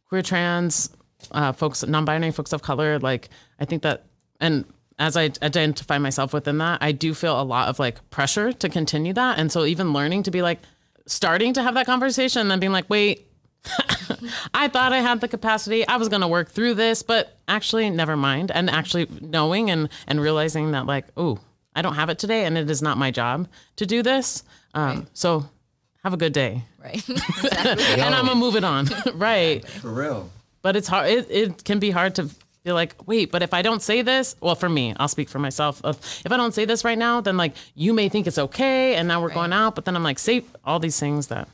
queer 0.09 0.21
trans 0.21 0.91
uh, 1.31 1.51
folks, 1.51 1.85
non 1.85 2.05
binary 2.05 2.31
folks 2.31 2.53
of 2.53 2.61
color, 2.61 2.99
like, 2.99 3.29
I 3.59 3.65
think 3.65 3.83
that, 3.83 4.05
and 4.39 4.65
as 4.99 5.17
I 5.17 5.31
identify 5.41 5.97
myself 5.97 6.33
within 6.33 6.59
that, 6.59 6.79
I 6.81 6.91
do 6.91 7.13
feel 7.13 7.39
a 7.39 7.43
lot 7.43 7.69
of 7.69 7.79
like 7.79 8.07
pressure 8.11 8.53
to 8.53 8.69
continue 8.69 9.13
that. 9.13 9.39
And 9.39 9.51
so 9.51 9.65
even 9.65 9.93
learning 9.93 10.23
to 10.23 10.31
be 10.31 10.41
like, 10.41 10.59
starting 11.07 11.53
to 11.53 11.63
have 11.63 11.73
that 11.73 11.85
conversation 11.85 12.41
and 12.41 12.51
then 12.51 12.59
being 12.59 12.71
like, 12.71 12.89
wait, 12.89 13.27
I 14.53 14.67
thought 14.67 14.93
I 14.93 14.99
had 14.99 15.21
the 15.21 15.27
capacity. 15.27 15.87
I 15.87 15.97
was 15.97 16.09
going 16.09 16.21
to 16.21 16.27
work 16.27 16.49
through 16.51 16.75
this, 16.75 17.03
but 17.03 17.37
actually, 17.47 17.89
never 17.89 18.15
mind. 18.17 18.51
And 18.51 18.69
actually 18.69 19.07
knowing 19.21 19.69
and, 19.69 19.89
and 20.07 20.19
realizing 20.21 20.71
that, 20.71 20.85
like, 20.85 21.05
oh, 21.17 21.39
I 21.75 21.81
don't 21.81 21.95
have 21.95 22.09
it 22.09 22.19
today 22.19 22.45
and 22.45 22.57
it 22.57 22.69
is 22.69 22.81
not 22.81 22.97
my 22.97 23.11
job 23.11 23.47
to 23.77 23.85
do 23.85 24.03
this. 24.03 24.43
Um, 24.73 24.99
right. 24.99 25.07
So 25.13 25.49
have 26.03 26.13
a 26.13 26.17
good 26.17 26.33
day. 26.33 26.63
Right. 26.83 27.07
and 27.09 28.15
I'm 28.15 28.25
going 28.25 28.27
to 28.27 28.35
move 28.35 28.55
it 28.55 28.63
on. 28.63 28.87
right. 29.15 29.67
For 29.67 29.91
real. 29.91 30.29
But 30.61 30.75
it's 30.75 30.87
hard. 30.87 31.09
It, 31.09 31.27
it 31.29 31.63
can 31.63 31.79
be 31.79 31.91
hard 31.91 32.15
to 32.15 32.29
feel 32.63 32.75
like, 32.75 32.95
wait, 33.07 33.31
but 33.31 33.41
if 33.41 33.53
I 33.53 33.61
don't 33.61 33.81
say 33.81 34.01
this, 34.01 34.35
well, 34.39 34.55
for 34.55 34.69
me, 34.69 34.93
I'll 34.97 35.07
speak 35.07 35.29
for 35.29 35.39
myself. 35.39 35.81
If 35.83 36.31
I 36.31 36.37
don't 36.37 36.53
say 36.53 36.65
this 36.65 36.85
right 36.85 36.97
now, 36.97 37.21
then 37.21 37.37
like 37.37 37.55
you 37.75 37.93
may 37.93 38.09
think 38.09 38.27
it's 38.27 38.37
okay. 38.37 38.95
And 38.95 39.07
now 39.07 39.21
we're 39.21 39.29
right. 39.29 39.35
going 39.35 39.53
out. 39.53 39.75
But 39.75 39.85
then 39.85 39.95
I'm 39.95 40.03
like, 40.03 40.19
say 40.19 40.43
all 40.63 40.79
these 40.79 40.99
things 40.99 41.27
that 41.27 41.47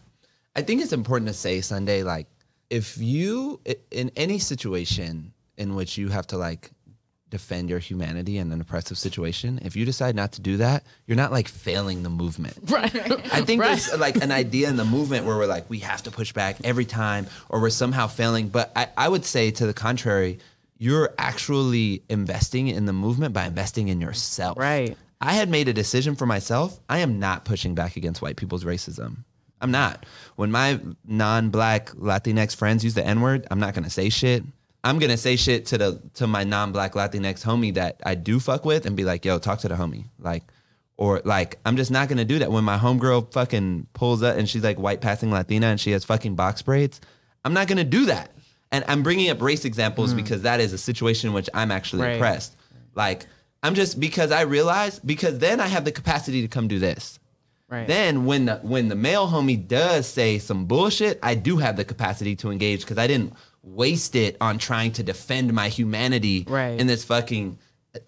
I 0.55 0.63
think 0.63 0.81
it's 0.81 0.91
important 0.91 1.27
to 1.27 1.35
say 1.35 1.61
Sunday, 1.61 2.01
like, 2.01 2.25
if 2.71 2.97
you 2.97 3.61
in 3.91 4.11
any 4.15 4.39
situation 4.39 5.31
in 5.55 5.75
which 5.75 5.97
you 5.97 6.09
have 6.09 6.27
to 6.27 6.37
like 6.37 6.71
defend 7.29 7.69
your 7.69 7.79
humanity 7.79 8.37
in 8.37 8.51
an 8.51 8.61
oppressive 8.61 8.97
situation, 8.97 9.59
if 9.63 9.75
you 9.75 9.85
decide 9.85 10.15
not 10.15 10.31
to 10.33 10.41
do 10.41 10.57
that, 10.57 10.83
you're 11.05 11.17
not 11.17 11.31
like 11.31 11.47
failing 11.47 12.03
the 12.03 12.09
movement. 12.09 12.57
Right. 12.77 12.95
I 13.33 13.41
think 13.41 13.61
right. 13.61 13.69
there's 13.69 13.97
like 13.97 14.17
an 14.17 14.31
idea 14.31 14.69
in 14.69 14.75
the 14.75 14.85
movement 14.85 15.25
where 15.25 15.35
we're 15.35 15.47
like, 15.47 15.67
we 15.69 15.79
have 15.79 16.03
to 16.03 16.11
push 16.11 16.31
back 16.31 16.57
every 16.63 16.85
time 16.85 17.25
or 17.49 17.59
we're 17.59 17.71
somehow 17.71 18.07
failing. 18.07 18.49
But 18.49 18.71
I, 18.75 18.89
I 18.95 19.09
would 19.09 19.25
say 19.25 19.49
to 19.51 19.65
the 19.65 19.73
contrary, 19.73 20.39
you're 20.77 21.13
actually 21.17 22.03
investing 22.07 22.67
in 22.67 22.85
the 22.85 22.93
movement 22.93 23.33
by 23.33 23.45
investing 23.45 23.87
in 23.87 23.99
yourself. 23.99 24.57
Right. 24.57 24.95
I 25.19 25.33
had 25.33 25.49
made 25.49 25.67
a 25.67 25.73
decision 25.73 26.15
for 26.15 26.25
myself. 26.25 26.79
I 26.87 26.99
am 26.99 27.19
not 27.19 27.45
pushing 27.45 27.73
back 27.73 27.95
against 27.95 28.21
white 28.21 28.35
people's 28.35 28.63
racism. 28.63 29.23
I'm 29.59 29.71
not. 29.71 30.05
When 30.35 30.51
my 30.51 30.79
non-black 31.05 31.89
Latinx 31.91 32.55
friends 32.55 32.83
use 32.83 32.93
the 32.93 33.05
N-word, 33.05 33.47
I'm 33.49 33.59
not 33.59 33.73
gonna 33.73 33.89
say 33.89 34.09
shit. 34.09 34.43
I'm 34.83 34.99
gonna 34.99 35.17
say 35.17 35.35
shit 35.35 35.65
to 35.67 35.77
the 35.77 36.01
to 36.15 36.27
my 36.27 36.43
non-black 36.43 36.93
Latinx 36.93 37.43
homie 37.43 37.73
that 37.73 38.01
I 38.05 38.15
do 38.15 38.39
fuck 38.39 38.65
with 38.65 38.85
and 38.85 38.95
be 38.95 39.03
like, 39.03 39.25
yo, 39.25 39.39
talk 39.39 39.59
to 39.59 39.67
the 39.67 39.75
homie. 39.75 40.05
Like, 40.19 40.43
or 40.97 41.21
like, 41.25 41.59
I'm 41.65 41.77
just 41.77 41.91
not 41.91 42.09
gonna 42.09 42.25
do 42.25 42.39
that. 42.39 42.51
When 42.51 42.63
my 42.63 42.77
homegirl 42.77 43.33
fucking 43.33 43.87
pulls 43.93 44.23
up 44.23 44.37
and 44.37 44.47
she's 44.47 44.63
like 44.63 44.79
white 44.79 45.01
passing 45.01 45.31
Latina 45.31 45.67
and 45.67 45.79
she 45.79 45.91
has 45.91 46.03
fucking 46.05 46.35
box 46.35 46.61
braids, 46.61 47.01
I'm 47.43 47.53
not 47.53 47.67
gonna 47.67 47.83
do 47.83 48.05
that. 48.05 48.31
And 48.71 48.83
I'm 48.87 49.03
bringing 49.03 49.29
up 49.29 49.41
race 49.41 49.65
examples 49.65 50.13
mm. 50.13 50.17
because 50.17 50.41
that 50.41 50.59
is 50.59 50.73
a 50.73 50.77
situation 50.77 51.29
in 51.29 51.33
which 51.33 51.49
I'm 51.53 51.71
actually 51.71 52.03
right. 52.03 52.15
oppressed. 52.15 52.55
Like, 52.95 53.25
I'm 53.63 53.75
just 53.75 53.99
because 53.99 54.31
I 54.31 54.41
realize 54.41 54.99
because 54.99 55.39
then 55.39 55.59
I 55.59 55.67
have 55.67 55.85
the 55.85 55.91
capacity 55.91 56.41
to 56.41 56.47
come 56.47 56.67
do 56.67 56.79
this. 56.79 57.19
Right. 57.69 57.85
Then 57.85 58.25
when 58.25 58.45
the 58.45 58.57
when 58.57 58.87
the 58.87 58.95
male 58.95 59.27
homie 59.27 59.67
does 59.67 60.07
say 60.07 60.39
some 60.39 60.65
bullshit, 60.65 61.19
I 61.21 61.35
do 61.35 61.57
have 61.57 61.75
the 61.75 61.83
capacity 61.83 62.35
to 62.37 62.49
engage 62.49 62.81
because 62.81 62.97
I 62.97 63.07
didn't 63.07 63.33
waste 63.75 64.15
it 64.15 64.37
on 64.41 64.57
trying 64.57 64.91
to 64.93 65.03
defend 65.03 65.53
my 65.53 65.69
humanity 65.69 66.45
right. 66.47 66.79
in 66.79 66.87
this 66.87 67.03
fucking 67.03 67.57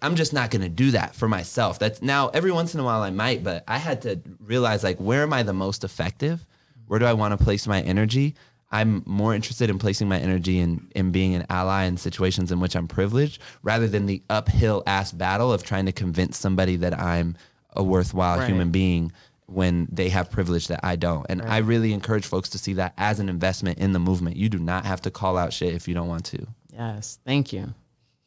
I'm 0.02 0.14
just 0.14 0.32
not 0.32 0.50
gonna 0.50 0.68
do 0.68 0.92
that 0.92 1.14
for 1.14 1.28
myself. 1.28 1.78
That's 1.78 2.00
now 2.00 2.28
every 2.28 2.52
once 2.52 2.74
in 2.74 2.80
a 2.80 2.84
while 2.84 3.02
I 3.02 3.10
might, 3.10 3.42
but 3.42 3.64
I 3.66 3.78
had 3.78 4.02
to 4.02 4.20
realize 4.38 4.84
like 4.84 4.98
where 4.98 5.22
am 5.22 5.32
I 5.32 5.42
the 5.42 5.52
most 5.52 5.84
effective? 5.84 6.46
Where 6.86 6.98
do 6.98 7.06
I 7.06 7.12
want 7.12 7.36
to 7.36 7.42
place 7.42 7.66
my 7.66 7.80
energy? 7.82 8.34
I'm 8.72 9.02
more 9.04 9.34
interested 9.34 9.68
in 9.68 9.78
placing 9.78 10.08
my 10.08 10.18
energy 10.18 10.58
in 10.60 10.88
in 10.94 11.10
being 11.10 11.34
an 11.34 11.46
ally 11.50 11.84
in 11.84 11.96
situations 11.96 12.52
in 12.52 12.60
which 12.60 12.76
I'm 12.76 12.86
privileged 12.86 13.40
rather 13.62 13.88
than 13.88 14.06
the 14.06 14.22
uphill 14.30 14.82
ass 14.86 15.12
battle 15.12 15.52
of 15.52 15.62
trying 15.64 15.86
to 15.86 15.92
convince 15.92 16.38
somebody 16.38 16.76
that 16.76 16.98
I'm 16.98 17.36
a 17.74 17.82
worthwhile 17.82 18.38
right. 18.38 18.48
human 18.48 18.70
being 18.70 19.12
when 19.50 19.88
they 19.90 20.08
have 20.08 20.30
privilege 20.30 20.68
that 20.68 20.80
I 20.82 20.96
don't. 20.96 21.26
And 21.28 21.42
right. 21.42 21.50
I 21.50 21.58
really 21.58 21.92
encourage 21.92 22.26
folks 22.26 22.48
to 22.50 22.58
see 22.58 22.74
that 22.74 22.94
as 22.96 23.20
an 23.20 23.28
investment 23.28 23.78
in 23.78 23.92
the 23.92 23.98
movement. 23.98 24.36
You 24.36 24.48
do 24.48 24.58
not 24.58 24.84
have 24.84 25.02
to 25.02 25.10
call 25.10 25.36
out 25.36 25.52
shit 25.52 25.74
if 25.74 25.88
you 25.88 25.94
don't 25.94 26.08
want 26.08 26.24
to. 26.26 26.46
Yes. 26.72 27.18
Thank 27.24 27.52
you. 27.52 27.74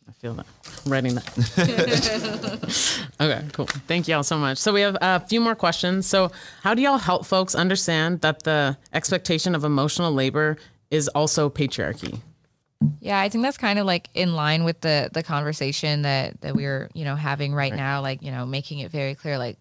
I 0.08 0.12
feel 0.12 0.34
that. 0.34 0.46
I'm 0.86 0.92
writing 0.92 1.16
that. 1.16 3.06
okay, 3.22 3.46
cool. 3.54 3.68
Thank 3.88 4.08
y'all 4.08 4.24
so 4.24 4.38
much. 4.38 4.58
So 4.58 4.74
we 4.74 4.82
have 4.82 4.98
a 5.02 5.22
few 5.22 5.40
more 5.40 5.56
questions. 5.56 6.06
So 6.06 6.30
how 6.62 6.74
do 6.74 6.82
y'all 6.82 6.98
help 6.98 7.26
folks 7.26 7.56
understand 7.56 8.20
that 8.22 8.44
the 8.44 8.78
expectation 8.92 9.56
of 9.56 9.64
emotional 9.64 10.12
labor 10.12 10.58
is 10.92 11.08
also 11.10 11.50
patriarchy? 11.50 12.20
Yeah, 13.00 13.20
I 13.20 13.30
think 13.30 13.46
that's 13.46 13.58
kind 13.58 13.80
of 13.80 13.86
like 13.86 14.10
in 14.14 14.36
line 14.36 14.66
with 14.66 14.82
the 14.82 15.10
the 15.14 15.24
conversation 15.24 16.02
that 16.02 16.42
that 16.42 16.54
we're, 16.54 16.90
you 16.94 17.06
know, 17.06 17.16
having 17.16 17.54
right, 17.54 17.72
right. 17.72 17.78
now, 17.78 18.02
like, 18.02 18.22
you 18.22 18.32
know, 18.32 18.46
making 18.46 18.80
it 18.80 18.92
very 18.92 19.16
clear 19.16 19.38
like 19.38 19.58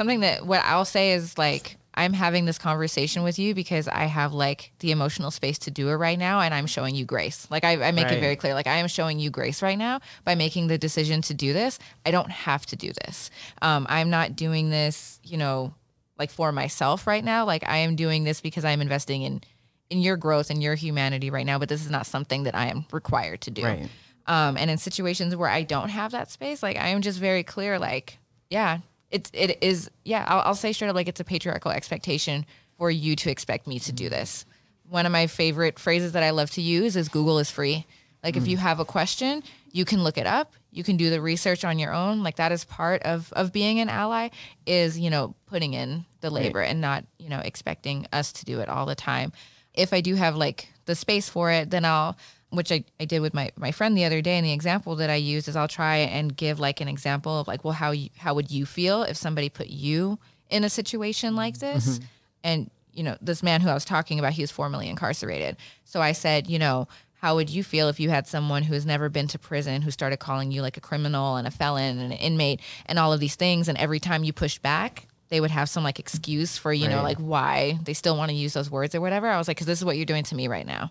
something 0.00 0.20
that 0.20 0.46
what 0.46 0.64
I'll 0.64 0.86
say 0.86 1.12
is 1.12 1.36
like 1.36 1.76
I'm 1.92 2.14
having 2.14 2.46
this 2.46 2.56
conversation 2.56 3.22
with 3.22 3.38
you 3.38 3.54
because 3.54 3.86
I 3.86 4.04
have 4.04 4.32
like 4.32 4.72
the 4.78 4.92
emotional 4.92 5.30
space 5.30 5.58
to 5.58 5.70
do 5.70 5.90
it 5.90 5.94
right 5.96 6.18
now, 6.18 6.40
and 6.40 6.54
I'm 6.54 6.64
showing 6.64 6.94
you 6.94 7.04
grace. 7.04 7.46
Like 7.50 7.64
I, 7.64 7.72
I 7.72 7.90
make 7.90 8.06
right. 8.06 8.14
it 8.14 8.20
very 8.20 8.34
clear, 8.34 8.54
like 8.54 8.66
I 8.66 8.76
am 8.76 8.88
showing 8.88 9.18
you 9.18 9.28
grace 9.28 9.60
right 9.60 9.76
now 9.76 10.00
by 10.24 10.36
making 10.36 10.68
the 10.68 10.78
decision 10.78 11.20
to 11.22 11.34
do 11.34 11.52
this. 11.52 11.78
I 12.06 12.12
don't 12.12 12.30
have 12.30 12.64
to 12.66 12.76
do 12.76 12.92
this. 13.04 13.30
Um, 13.60 13.86
I'm 13.90 14.08
not 14.08 14.36
doing 14.36 14.70
this, 14.70 15.20
you 15.22 15.36
know, 15.36 15.74
like 16.18 16.30
for 16.30 16.50
myself 16.50 17.06
right 17.06 17.22
now. 17.22 17.44
Like 17.44 17.68
I 17.68 17.78
am 17.78 17.94
doing 17.94 18.24
this 18.24 18.40
because 18.40 18.64
I'm 18.64 18.80
investing 18.80 19.20
in 19.20 19.42
in 19.90 20.00
your 20.00 20.16
growth 20.16 20.48
and 20.48 20.62
your 20.62 20.76
humanity 20.76 21.28
right 21.28 21.44
now. 21.44 21.58
But 21.58 21.68
this 21.68 21.84
is 21.84 21.90
not 21.90 22.06
something 22.06 22.44
that 22.44 22.54
I 22.54 22.68
am 22.68 22.86
required 22.90 23.42
to 23.42 23.50
do. 23.50 23.64
Right. 23.64 23.88
Um, 24.26 24.56
and 24.56 24.70
in 24.70 24.78
situations 24.78 25.36
where 25.36 25.50
I 25.50 25.62
don't 25.62 25.90
have 25.90 26.12
that 26.12 26.30
space, 26.30 26.62
like 26.62 26.78
I 26.78 26.88
am 26.88 27.02
just 27.02 27.18
very 27.18 27.42
clear, 27.42 27.78
like 27.78 28.16
yeah, 28.48 28.78
it's 29.10 29.30
it 29.32 29.58
is 29.60 29.90
yeah 30.04 30.24
I'll, 30.26 30.40
I'll 30.40 30.54
say 30.54 30.72
straight 30.72 30.88
up 30.88 30.94
like 30.94 31.08
it's 31.08 31.20
a 31.20 31.24
patriarchal 31.24 31.70
expectation 31.70 32.46
for 32.78 32.90
you 32.90 33.16
to 33.16 33.30
expect 33.30 33.66
me 33.66 33.78
to 33.80 33.92
do 33.92 34.08
this. 34.08 34.46
One 34.88 35.06
of 35.06 35.12
my 35.12 35.26
favorite 35.26 35.78
phrases 35.78 36.12
that 36.12 36.22
i 36.22 36.30
love 36.30 36.50
to 36.52 36.62
use 36.62 36.96
is 36.96 37.08
google 37.08 37.38
is 37.38 37.50
free. 37.50 37.86
Like 38.22 38.34
mm. 38.34 38.38
if 38.38 38.48
you 38.48 38.56
have 38.56 38.80
a 38.80 38.84
question 38.84 39.42
you 39.72 39.84
can 39.84 40.02
look 40.02 40.18
it 40.18 40.26
up. 40.26 40.54
You 40.72 40.84
can 40.84 40.96
do 40.96 41.10
the 41.10 41.20
research 41.20 41.64
on 41.64 41.78
your 41.78 41.92
own. 41.92 42.22
Like 42.22 42.36
that 42.36 42.52
is 42.52 42.64
part 42.64 43.02
of 43.02 43.32
of 43.32 43.52
being 43.52 43.80
an 43.80 43.88
ally 43.88 44.28
is 44.66 44.98
you 44.98 45.10
know 45.10 45.34
putting 45.46 45.74
in 45.74 46.04
the 46.20 46.30
labor 46.30 46.60
right. 46.60 46.70
and 46.70 46.80
not 46.80 47.04
you 47.18 47.28
know 47.28 47.40
expecting 47.40 48.06
us 48.12 48.32
to 48.32 48.44
do 48.44 48.60
it 48.60 48.68
all 48.68 48.86
the 48.86 48.94
time. 48.94 49.32
If 49.74 49.92
i 49.92 50.00
do 50.00 50.14
have 50.14 50.36
like 50.36 50.68
the 50.86 50.94
space 50.96 51.28
for 51.28 51.50
it 51.52 51.70
then 51.70 51.84
i'll 51.84 52.16
which 52.50 52.72
I, 52.72 52.84
I 52.98 53.04
did 53.04 53.20
with 53.20 53.32
my, 53.32 53.50
my 53.56 53.72
friend 53.72 53.96
the 53.96 54.04
other 54.04 54.20
day 54.20 54.36
and 54.36 54.44
the 54.44 54.52
example 54.52 54.96
that 54.96 55.10
I 55.10 55.14
use 55.14 55.48
is 55.48 55.56
I'll 55.56 55.68
try 55.68 55.96
and 55.96 56.36
give 56.36 56.58
like 56.58 56.80
an 56.80 56.88
example 56.88 57.40
of 57.40 57.48
like, 57.48 57.64
well, 57.64 57.74
how 57.74 57.92
you, 57.92 58.10
how 58.18 58.34
would 58.34 58.50
you 58.50 58.66
feel 58.66 59.02
if 59.02 59.16
somebody 59.16 59.48
put 59.48 59.68
you 59.68 60.18
in 60.48 60.64
a 60.64 60.70
situation 60.70 61.36
like 61.36 61.58
this? 61.58 61.98
Mm-hmm. 61.98 62.04
And, 62.42 62.70
you 62.92 63.04
know, 63.04 63.16
this 63.20 63.42
man 63.42 63.60
who 63.60 63.68
I 63.68 63.74
was 63.74 63.84
talking 63.84 64.18
about, 64.18 64.32
he 64.32 64.42
was 64.42 64.50
formerly 64.50 64.88
incarcerated. 64.88 65.56
So 65.84 66.00
I 66.00 66.12
said, 66.12 66.48
you 66.48 66.58
know, 66.58 66.88
how 67.20 67.34
would 67.34 67.50
you 67.50 67.62
feel 67.62 67.88
if 67.88 68.00
you 68.00 68.08
had 68.08 68.26
someone 68.26 68.62
who 68.62 68.74
has 68.74 68.86
never 68.86 69.08
been 69.08 69.28
to 69.28 69.38
prison 69.38 69.82
who 69.82 69.90
started 69.90 70.16
calling 70.16 70.50
you 70.50 70.62
like 70.62 70.76
a 70.76 70.80
criminal 70.80 71.36
and 71.36 71.46
a 71.46 71.50
felon 71.50 71.98
and 71.98 72.12
an 72.12 72.18
inmate 72.18 72.60
and 72.86 72.98
all 72.98 73.12
of 73.12 73.20
these 73.20 73.36
things 73.36 73.68
and 73.68 73.76
every 73.78 74.00
time 74.00 74.24
you 74.24 74.32
push 74.32 74.58
back 74.58 75.06
they 75.28 75.40
would 75.40 75.50
have 75.50 75.68
some 75.68 75.84
like 75.84 75.98
excuse 75.98 76.56
for 76.56 76.72
you 76.72 76.86
right. 76.86 76.94
know 76.94 77.02
like 77.02 77.18
why 77.18 77.78
they 77.84 77.94
still 77.94 78.16
want 78.16 78.30
to 78.30 78.34
use 78.34 78.54
those 78.54 78.70
words 78.70 78.94
or 78.94 79.00
whatever 79.00 79.28
i 79.28 79.36
was 79.36 79.48
like 79.48 79.56
because 79.56 79.66
this 79.66 79.78
is 79.78 79.84
what 79.84 79.96
you're 79.96 80.06
doing 80.06 80.24
to 80.24 80.34
me 80.34 80.48
right 80.48 80.66
now 80.66 80.90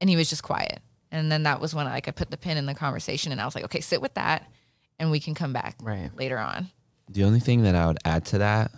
and 0.00 0.10
he 0.10 0.16
was 0.16 0.28
just 0.28 0.42
quiet 0.42 0.80
and 1.12 1.30
then 1.30 1.44
that 1.44 1.60
was 1.60 1.74
when 1.74 1.86
like 1.86 2.08
I 2.08 2.10
put 2.10 2.30
the 2.30 2.36
pin 2.36 2.56
in 2.56 2.66
the 2.66 2.74
conversation 2.74 3.32
and 3.32 3.40
I 3.40 3.44
was 3.44 3.54
like, 3.54 3.64
okay, 3.64 3.80
sit 3.80 4.00
with 4.00 4.14
that 4.14 4.50
and 4.98 5.10
we 5.10 5.20
can 5.20 5.34
come 5.34 5.52
back 5.52 5.76
right. 5.82 6.10
later 6.16 6.38
on. 6.38 6.70
The 7.08 7.24
only 7.24 7.40
thing 7.40 7.62
that 7.62 7.74
I 7.74 7.86
would 7.86 7.98
add 8.04 8.24
to 8.26 8.38
that 8.38 8.70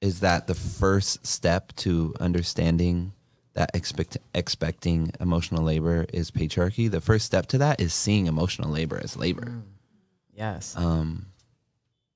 is 0.00 0.20
that 0.20 0.46
the 0.46 0.54
first 0.54 1.26
step 1.26 1.74
to 1.76 2.14
understanding 2.20 3.12
that 3.54 3.70
expect, 3.74 4.16
expecting 4.34 5.12
emotional 5.20 5.64
labor 5.64 6.06
is 6.12 6.30
patriarchy. 6.30 6.90
The 6.90 7.00
first 7.00 7.26
step 7.26 7.46
to 7.46 7.58
that 7.58 7.80
is 7.80 7.92
seeing 7.92 8.26
emotional 8.26 8.70
labor 8.70 9.00
as 9.02 9.16
labor. 9.16 9.46
Mm. 9.46 9.62
Yes. 10.32 10.76
Um, 10.76 11.26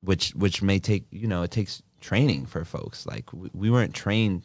which 0.00 0.34
which 0.34 0.62
may 0.62 0.78
take 0.78 1.06
you 1.10 1.26
know 1.26 1.42
it 1.42 1.50
takes 1.50 1.82
training 2.00 2.46
for 2.46 2.64
folks. 2.64 3.06
Like 3.06 3.32
we, 3.32 3.50
we 3.52 3.70
weren't 3.70 3.94
trained 3.94 4.44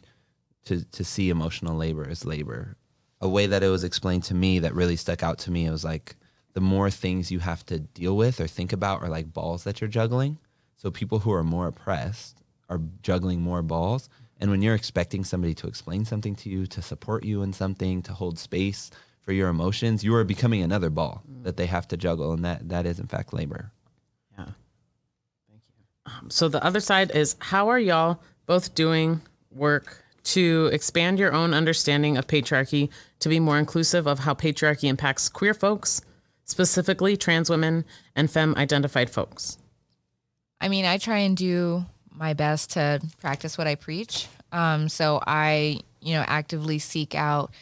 to 0.64 0.84
to 0.84 1.04
see 1.04 1.30
emotional 1.30 1.76
labor 1.76 2.06
as 2.08 2.24
labor 2.24 2.76
a 3.20 3.28
way 3.28 3.46
that 3.46 3.62
it 3.62 3.68
was 3.68 3.84
explained 3.84 4.24
to 4.24 4.34
me 4.34 4.58
that 4.60 4.74
really 4.74 4.96
stuck 4.96 5.22
out 5.22 5.38
to 5.38 5.50
me. 5.50 5.66
It 5.66 5.70
was 5.70 5.84
like 5.84 6.16
the 6.54 6.60
more 6.60 6.90
things 6.90 7.30
you 7.30 7.38
have 7.40 7.64
to 7.66 7.80
deal 7.80 8.16
with 8.16 8.40
or 8.40 8.46
think 8.46 8.72
about 8.72 9.02
are 9.02 9.08
like 9.08 9.32
balls 9.32 9.64
that 9.64 9.80
you're 9.80 9.88
juggling. 9.88 10.38
So 10.76 10.90
people 10.90 11.18
who 11.18 11.32
are 11.32 11.44
more 11.44 11.66
oppressed 11.66 12.42
are 12.68 12.80
juggling 13.02 13.40
more 13.40 13.62
balls. 13.62 14.08
And 14.38 14.50
when 14.50 14.62
you're 14.62 14.74
expecting 14.74 15.22
somebody 15.24 15.54
to 15.54 15.66
explain 15.66 16.06
something 16.06 16.34
to 16.36 16.48
you, 16.48 16.66
to 16.68 16.80
support 16.80 17.24
you 17.24 17.42
in 17.42 17.52
something, 17.52 18.00
to 18.02 18.14
hold 18.14 18.38
space 18.38 18.90
for 19.20 19.32
your 19.32 19.50
emotions, 19.50 20.02
you 20.02 20.14
are 20.14 20.24
becoming 20.24 20.62
another 20.62 20.88
ball 20.88 21.22
that 21.42 21.58
they 21.58 21.66
have 21.66 21.86
to 21.88 21.96
juggle, 21.96 22.32
and 22.32 22.42
that 22.44 22.70
that 22.70 22.86
is 22.86 22.98
in 22.98 23.06
fact 23.06 23.34
labor. 23.34 23.70
Yeah. 24.38 24.46
Thank 25.46 25.60
you. 25.68 26.12
Um, 26.12 26.30
so 26.30 26.48
the 26.48 26.64
other 26.64 26.80
side 26.80 27.10
is 27.10 27.36
how 27.38 27.68
are 27.68 27.78
y'all 27.78 28.22
both 28.46 28.74
doing 28.74 29.20
work 29.50 29.99
to 30.24 30.70
expand 30.72 31.18
your 31.18 31.32
own 31.32 31.54
understanding 31.54 32.16
of 32.16 32.26
patriarchy 32.26 32.90
to 33.20 33.28
be 33.28 33.40
more 33.40 33.58
inclusive 33.58 34.06
of 34.06 34.20
how 34.20 34.34
patriarchy 34.34 34.88
impacts 34.88 35.28
queer 35.28 35.54
folks, 35.54 36.02
specifically 36.44 37.16
trans 37.16 37.50
women 37.50 37.84
and 38.14 38.30
femme 38.30 38.54
identified 38.56 39.10
folks? 39.10 39.58
I 40.60 40.68
mean, 40.68 40.84
I 40.84 40.98
try 40.98 41.18
and 41.18 41.36
do 41.36 41.86
my 42.12 42.34
best 42.34 42.72
to 42.72 43.00
practice 43.20 43.56
what 43.56 43.66
I 43.66 43.76
preach. 43.76 44.26
Um, 44.52 44.88
so 44.88 45.20
I, 45.26 45.80
you 46.00 46.14
know, 46.14 46.24
actively 46.26 46.78
seek 46.78 47.14
out 47.14 47.52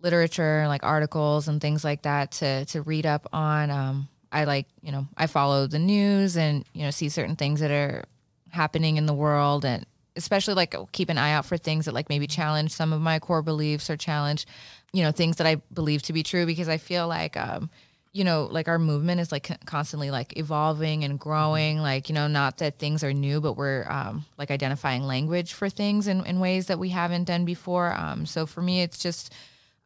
literature, 0.00 0.66
like 0.66 0.82
articles 0.82 1.48
and 1.48 1.60
things 1.60 1.84
like 1.84 2.02
that 2.02 2.32
to 2.32 2.64
to 2.66 2.82
read 2.82 3.06
up 3.06 3.28
on. 3.32 3.70
Um, 3.70 4.08
I 4.30 4.44
like, 4.44 4.66
you 4.82 4.92
know, 4.92 5.06
I 5.16 5.26
follow 5.26 5.66
the 5.66 5.78
news 5.78 6.36
and 6.36 6.64
you 6.72 6.82
know 6.82 6.90
see 6.90 7.08
certain 7.08 7.36
things 7.36 7.60
that 7.60 7.70
are 7.70 8.04
happening 8.50 8.96
in 8.96 9.06
the 9.06 9.14
world, 9.14 9.64
and 9.64 9.86
especially 10.18 10.54
like 10.54 10.74
keep 10.92 11.08
an 11.08 11.16
eye 11.16 11.32
out 11.32 11.46
for 11.46 11.56
things 11.56 11.86
that 11.86 11.94
like 11.94 12.10
maybe 12.10 12.26
challenge 12.26 12.72
some 12.72 12.92
of 12.92 13.00
my 13.00 13.18
core 13.18 13.40
beliefs 13.40 13.88
or 13.88 13.96
challenge, 13.96 14.46
you 14.92 15.02
know, 15.02 15.12
things 15.12 15.36
that 15.36 15.46
I 15.46 15.56
believe 15.72 16.02
to 16.02 16.12
be 16.12 16.22
true 16.22 16.44
because 16.44 16.68
I 16.68 16.76
feel 16.76 17.08
like. 17.08 17.36
Um, 17.36 17.70
you 18.10 18.24
know, 18.24 18.48
like 18.50 18.68
our 18.68 18.78
movement 18.78 19.20
is 19.20 19.30
like 19.30 19.64
constantly 19.66 20.10
like 20.10 20.36
evolving 20.36 21.04
and 21.04 21.20
growing. 21.20 21.78
Like, 21.78 22.08
you 22.08 22.14
know, 22.14 22.26
not 22.26 22.58
that 22.58 22.78
things 22.78 23.04
are 23.04 23.12
new, 23.12 23.40
but 23.40 23.52
we're 23.52 23.86
um, 23.88 24.24
like 24.38 24.50
identifying 24.50 25.04
language 25.04 25.52
for 25.52 25.68
things 25.68 26.08
in, 26.08 26.24
in 26.24 26.40
ways 26.40 26.66
that 26.66 26.78
we 26.78 26.88
haven't 26.88 27.24
done 27.24 27.44
before. 27.44 27.92
Um, 27.92 28.26
so 28.26 28.46
for 28.46 28.62
me, 28.62 28.82
it's 28.82 28.98
just 28.98 29.32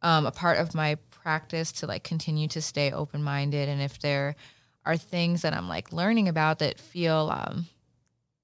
um, 0.03 0.25
a 0.25 0.31
part 0.31 0.59
of 0.59 0.75
my 0.75 0.97
practice 1.11 1.73
to 1.73 1.87
like 1.87 2.05
continue 2.05 2.49
to 2.49 2.63
stay 2.63 2.91
open 2.93 3.23
minded. 3.23 3.69
And 3.69 3.83
if 3.83 4.01
there 4.01 4.37
are 4.87 4.97
things 4.97 5.43
that 5.43 5.55
I'm 5.55 5.69
like 5.69 5.93
learning 5.93 6.29
about 6.29 6.59
that 6.61 6.79
feel 6.79 7.31
um, 7.33 7.67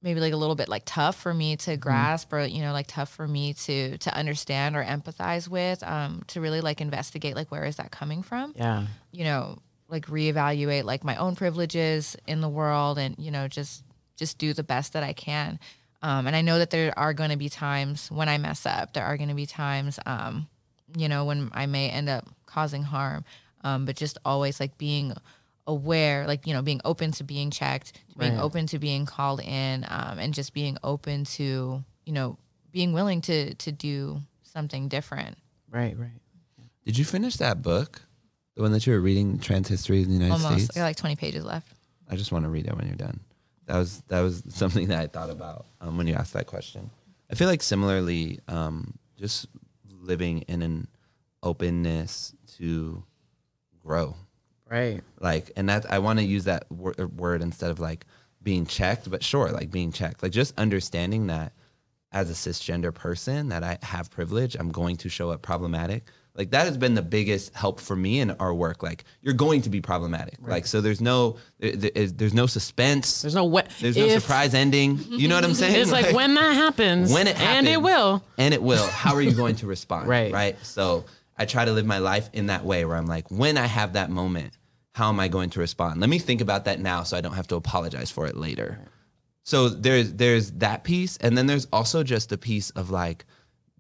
maybe 0.03 0.21
like 0.21 0.33
a 0.33 0.37
little 0.37 0.55
bit 0.55 0.69
like 0.69 0.83
tough 0.85 1.17
for 1.17 1.35
me 1.35 1.57
to 1.57 1.73
mm-hmm. 1.73 1.81
grasp 1.81 2.33
or 2.33 2.45
you 2.45 2.63
know 2.63 2.73
like 2.73 2.87
tough 2.87 3.09
for 3.09 3.27
me 3.27 3.53
to 3.55 3.99
to 3.99 4.15
understand 4.15 4.77
or 4.77 4.85
empathize 4.85 5.49
with 5.49 5.83
um 5.83 6.23
to 6.29 6.41
really 6.41 6.61
like 6.61 6.81
investigate 6.81 7.35
like 7.35 7.51
where 7.51 7.65
is 7.65 7.77
that 7.77 7.91
coming 7.91 8.23
from 8.23 8.53
yeah 8.57 8.87
you 9.11 9.25
know 9.25 9.59
like 9.89 10.07
reevaluate 10.07 10.85
like 10.85 11.03
my 11.03 11.17
own 11.17 11.35
privileges 11.35 12.17
in 12.27 12.41
the 12.41 12.49
world 12.49 12.99
and 12.99 13.17
you 13.19 13.31
know 13.31 13.49
just 13.49 13.83
just 14.19 14.37
do 14.37 14.53
the 14.53 14.65
best 14.65 14.93
that 14.93 15.03
I 15.03 15.15
can. 15.15 15.59
Um, 16.03 16.27
and 16.27 16.37
I 16.37 16.43
know 16.43 16.59
that 16.59 16.71
there 16.71 16.97
are 16.99 17.15
going 17.15 17.31
to 17.31 17.37
be 17.37 17.49
times 17.49 18.11
when 18.11 18.29
I 18.29 18.37
mess 18.39 18.67
up. 18.67 18.93
There 18.93 19.05
are 19.05 19.17
going 19.17 19.31
to 19.31 19.35
be 19.35 19.47
times, 19.47 19.99
um, 20.05 20.49
you 20.97 21.09
know, 21.09 21.25
when 21.25 21.51
I 21.55 21.67
may 21.67 21.89
end 21.89 22.09
up 22.09 22.27
causing 22.47 22.83
harm. 22.83 23.25
Um, 23.65 23.87
but 23.87 23.97
just 23.97 24.19
always 24.25 24.61
like 24.61 24.79
being 24.79 25.13
aware, 25.69 26.27
like 26.27 26.47
you 26.47 26.53
know, 26.53 26.63
being 26.63 26.81
open 26.85 27.13
to 27.13 27.25
being 27.25 27.53
checked, 27.53 27.93
being 28.19 28.35
right. 28.35 28.43
open 28.43 28.67
to 28.67 28.81
being 28.81 29.07
called 29.07 29.41
in, 29.41 29.87
um, 29.89 30.19
and 30.19 30.35
just 30.35 30.53
being 30.53 30.77
open 30.83 31.25
to 31.25 31.85
you 32.05 32.13
know 32.13 32.37
being 32.73 32.93
willing 32.93 33.21
to 33.21 33.55
to 33.55 33.71
do 33.71 34.21
something 34.43 34.89
different. 34.89 35.39
Right, 35.71 35.97
right. 35.97 36.11
Did 36.85 36.99
you 36.99 37.05
finish 37.05 37.37
that 37.37 37.63
book? 37.63 38.03
The 38.57 38.63
one 38.63 38.73
that 38.73 38.87
you 38.87 38.95
were 38.95 39.01
reading, 39.01 39.39
Trans 39.39 39.69
History 39.69 40.03
in 40.03 40.09
the 40.09 40.15
United 40.15 40.33
States? 40.33 40.45
Almost. 40.45 40.65
States. 40.65 40.77
I 40.77 40.81
got 40.81 40.87
like 40.87 40.97
20 40.97 41.17
pages 41.17 41.45
left. 41.45 41.73
I 42.11 42.17
just 42.17 42.33
want 42.33 42.45
to 42.45 42.49
read 42.49 42.67
it 42.67 42.75
when 42.75 42.87
you're 42.87 42.97
done. 42.97 43.21
That 43.67 43.77
was 43.77 44.03
that 44.09 44.21
was 44.21 44.43
something 44.49 44.89
that 44.89 44.99
I 44.99 45.07
thought 45.07 45.31
about 45.31 45.67
um, 45.81 45.97
when 45.97 46.07
you 46.07 46.15
asked 46.15 46.33
that 46.33 46.47
question. 46.47 46.91
I 47.31 47.35
feel 47.35 47.47
like 47.47 47.63
similarly, 47.63 48.41
um, 48.49 48.95
just 49.17 49.47
living 50.01 50.43
in 50.49 50.63
an 50.63 50.89
openness 51.43 52.35
to 52.57 53.05
grow. 53.85 54.17
Right. 54.71 55.03
Like, 55.21 55.51
and 55.57 55.69
that 55.69 55.91
I 55.91 55.99
want 55.99 56.19
to 56.19 56.25
use 56.25 56.45
that 56.45 56.71
wor- 56.71 56.95
uh, 56.99 57.07
word 57.07 57.43
instead 57.43 57.71
of 57.71 57.81
like 57.81 58.05
being 58.43 58.67
checked, 58.67 59.11
but 59.11 59.23
sure, 59.23 59.51
like 59.51 59.71
being 59.71 59.93
checked. 59.93 60.23
Like 60.23 60.33
just 60.33 60.59
understanding 60.59 61.29
that 61.29 61.53
as 62.13 62.31
a 62.31 62.35
cisgender 62.35 62.95
person 62.95 63.49
that 63.51 63.63
I 63.63 63.79
have 63.83 64.11
privilege, 64.11 64.57
I'm 64.59 64.71
going 64.71 64.97
to 64.99 65.09
show 65.09 65.31
up 65.31 65.43
problematic, 65.43 66.05
like 66.39 66.53
that 66.53 66.67
has 66.67 66.79
been 66.79 66.95
the 66.95 67.03
biggest 67.03 67.53
help 67.55 67.81
for 67.81 67.97
me 67.97 68.21
in 68.21 68.31
our 68.31 68.55
work. 68.55 68.83
Like 68.83 69.05
you're 69.21 69.35
going 69.35 69.61
to 69.63 69.71
be 69.71 69.81
problematic. 69.81 70.37
Right. 70.41 70.53
like 70.53 70.67
so 70.67 70.81
there's 70.81 71.01
no 71.01 71.37
there's 71.59 72.33
no 72.33 72.47
suspense. 72.47 73.23
There's 73.23 73.35
no 73.35 73.45
what 73.45 73.69
there's 73.81 73.97
no 73.97 74.09
surprise 74.09 74.55
ending. 74.55 75.01
You 75.09 75.27
know 75.27 75.35
what 75.35 75.45
i'm 75.45 75.53
saying? 75.55 75.75
It's 75.75 75.91
like, 75.91 76.07
like, 76.07 76.15
when 76.15 76.35
that 76.35 76.55
happens 76.55 77.13
when 77.13 77.27
it 77.27 77.37
happens 77.37 77.59
and 77.59 77.69
it 77.69 77.83
will. 77.83 78.23
and 78.39 78.55
it 78.55 78.63
will. 78.63 78.87
How 78.87 79.15
are 79.15 79.21
you 79.21 79.33
going 79.33 79.57
to 79.57 79.67
respond? 79.77 80.09
Right. 80.09 80.33
Right? 80.33 80.57
So 80.65 81.05
i 81.41 81.45
try 81.45 81.65
to 81.65 81.73
live 81.73 81.87
my 81.87 81.99
life 81.99 82.31
in 82.33 82.47
that 82.47 82.65
way 82.65 82.85
where 82.85 82.97
i'm 82.97 83.07
like 83.07 83.31
when 83.31 83.57
i 83.57 83.65
have 83.65 83.93
that 83.93 84.11
moment 84.11 84.58
how 84.99 85.09
am 85.09 85.21
i 85.21 85.29
going 85.29 85.51
to 85.51 85.61
respond 85.61 86.01
let 86.01 86.11
me 86.11 86.19
think 86.19 86.41
about 86.41 86.65
that 86.65 86.81
now 86.81 87.03
so 87.03 87.17
i 87.17 87.21
don't 87.21 87.35
have 87.35 87.49
to 87.49 87.57
apologize 87.57 88.11
for 88.11 88.27
it 88.27 88.37
later 88.37 88.79
so 89.45 89.69
there's 89.69 90.13
there's 90.15 90.51
that 90.53 90.85
piece 90.85 91.17
and 91.19 91.39
then 91.39 91.47
there's 91.47 91.67
also 91.73 92.03
just 92.03 92.29
the 92.29 92.39
piece 92.39 92.71
of 92.71 92.91
like 92.91 93.25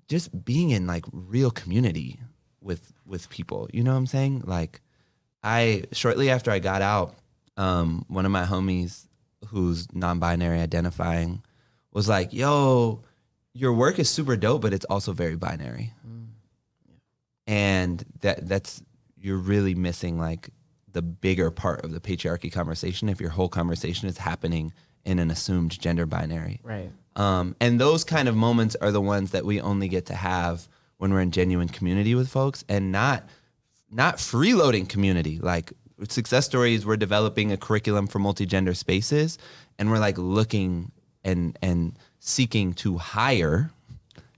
just 0.08 0.44
being 0.44 0.70
in 0.70 0.86
like 0.86 1.04
real 1.12 1.50
community 1.50 2.18
with 2.60 2.92
with 3.06 3.28
people. 3.30 3.68
You 3.72 3.82
know 3.82 3.92
what 3.92 3.98
I'm 3.98 4.06
saying? 4.06 4.44
Like 4.46 4.80
I 5.42 5.84
shortly 5.92 6.30
after 6.30 6.50
I 6.50 6.58
got 6.58 6.82
out, 6.82 7.14
um, 7.56 8.04
one 8.08 8.24
of 8.24 8.32
my 8.32 8.44
homies 8.44 9.06
who's 9.48 9.92
non-binary 9.94 10.60
identifying 10.60 11.42
was 11.92 12.08
like, 12.08 12.32
"Yo, 12.32 13.02
your 13.54 13.72
work 13.72 13.98
is 13.98 14.08
super 14.08 14.36
dope, 14.36 14.62
but 14.62 14.72
it's 14.72 14.84
also 14.86 15.12
very 15.12 15.36
binary." 15.36 15.92
Mm. 16.06 16.26
Yeah. 16.86 16.94
And 17.46 18.04
that 18.20 18.48
that's 18.48 18.82
you're 19.16 19.36
really 19.36 19.74
missing 19.74 20.18
like 20.18 20.50
the 20.98 21.02
bigger 21.02 21.48
part 21.48 21.84
of 21.84 21.92
the 21.92 22.00
patriarchy 22.00 22.50
conversation 22.50 23.08
if 23.08 23.20
your 23.20 23.30
whole 23.30 23.48
conversation 23.48 24.08
is 24.08 24.18
happening 24.18 24.72
in 25.04 25.20
an 25.20 25.30
assumed 25.30 25.78
gender 25.80 26.06
binary. 26.06 26.60
Right. 26.64 26.90
Um, 27.14 27.54
and 27.60 27.80
those 27.80 28.02
kind 28.02 28.28
of 28.28 28.34
moments 28.34 28.74
are 28.80 28.90
the 28.90 29.00
ones 29.00 29.30
that 29.30 29.44
we 29.44 29.60
only 29.60 29.86
get 29.86 30.06
to 30.06 30.14
have 30.16 30.66
when 30.96 31.12
we're 31.12 31.20
in 31.20 31.30
genuine 31.30 31.68
community 31.68 32.16
with 32.16 32.28
folks 32.28 32.64
and 32.68 32.90
not 32.90 33.28
not 33.92 34.16
freeloading 34.16 34.88
community 34.88 35.38
like 35.38 35.72
success 36.08 36.44
stories 36.44 36.84
we're 36.84 36.96
developing 36.96 37.52
a 37.52 37.56
curriculum 37.56 38.08
for 38.08 38.18
multi-gender 38.18 38.74
spaces 38.74 39.38
and 39.78 39.88
we're 39.88 40.00
like 40.00 40.18
looking 40.18 40.90
and 41.24 41.56
and 41.62 41.96
seeking 42.18 42.74
to 42.74 42.98
hire 42.98 43.70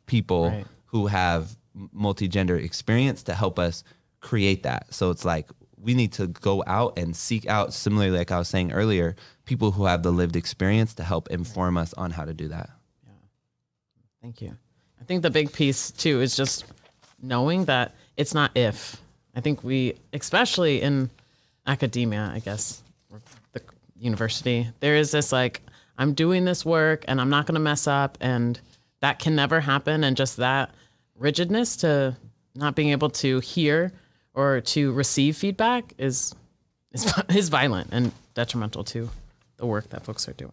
people 0.04 0.50
right. 0.50 0.66
who 0.84 1.06
have 1.06 1.56
multi-gender 1.92 2.56
experience 2.56 3.22
to 3.22 3.34
help 3.34 3.58
us 3.58 3.82
create 4.20 4.62
that 4.62 4.92
so 4.92 5.10
it's 5.10 5.24
like 5.24 5.48
we 5.82 5.94
need 5.94 6.12
to 6.12 6.26
go 6.26 6.62
out 6.66 6.98
and 6.98 7.16
seek 7.16 7.46
out 7.46 7.72
similarly 7.72 8.16
like 8.16 8.30
i 8.30 8.38
was 8.38 8.48
saying 8.48 8.72
earlier 8.72 9.16
people 9.44 9.72
who 9.72 9.84
have 9.84 10.02
the 10.02 10.10
lived 10.10 10.36
experience 10.36 10.94
to 10.94 11.02
help 11.02 11.28
inform 11.28 11.76
us 11.76 11.94
on 11.94 12.10
how 12.10 12.24
to 12.24 12.34
do 12.34 12.48
that 12.48 12.70
yeah 13.06 13.12
thank 14.22 14.42
you 14.42 14.56
I 15.00 15.04
think 15.04 15.22
the 15.22 15.30
big 15.30 15.52
piece 15.52 15.90
too 15.90 16.20
is 16.20 16.36
just 16.36 16.64
knowing 17.22 17.64
that 17.64 17.94
it's 18.16 18.34
not 18.34 18.50
if. 18.54 19.00
I 19.34 19.40
think 19.40 19.64
we, 19.64 19.94
especially 20.12 20.82
in 20.82 21.10
academia, 21.66 22.30
I 22.34 22.40
guess, 22.40 22.82
the 23.52 23.62
university, 23.98 24.68
there 24.80 24.96
is 24.96 25.10
this 25.10 25.32
like, 25.32 25.62
I'm 25.96 26.14
doing 26.14 26.44
this 26.44 26.64
work 26.64 27.04
and 27.08 27.20
I'm 27.20 27.30
not 27.30 27.46
going 27.46 27.54
to 27.54 27.60
mess 27.60 27.86
up, 27.86 28.18
and 28.20 28.60
that 29.00 29.18
can 29.18 29.34
never 29.36 29.60
happen. 29.60 30.04
And 30.04 30.16
just 30.16 30.36
that 30.38 30.70
rigidness 31.16 31.76
to 31.76 32.16
not 32.54 32.74
being 32.74 32.90
able 32.90 33.10
to 33.10 33.40
hear 33.40 33.92
or 34.34 34.60
to 34.60 34.92
receive 34.92 35.36
feedback 35.36 35.94
is 35.98 36.34
is, 36.92 37.12
is 37.28 37.48
violent 37.48 37.90
and 37.92 38.12
detrimental 38.34 38.84
to 38.84 39.10
the 39.56 39.66
work 39.66 39.90
that 39.90 40.04
folks 40.04 40.28
are 40.28 40.32
doing. 40.32 40.52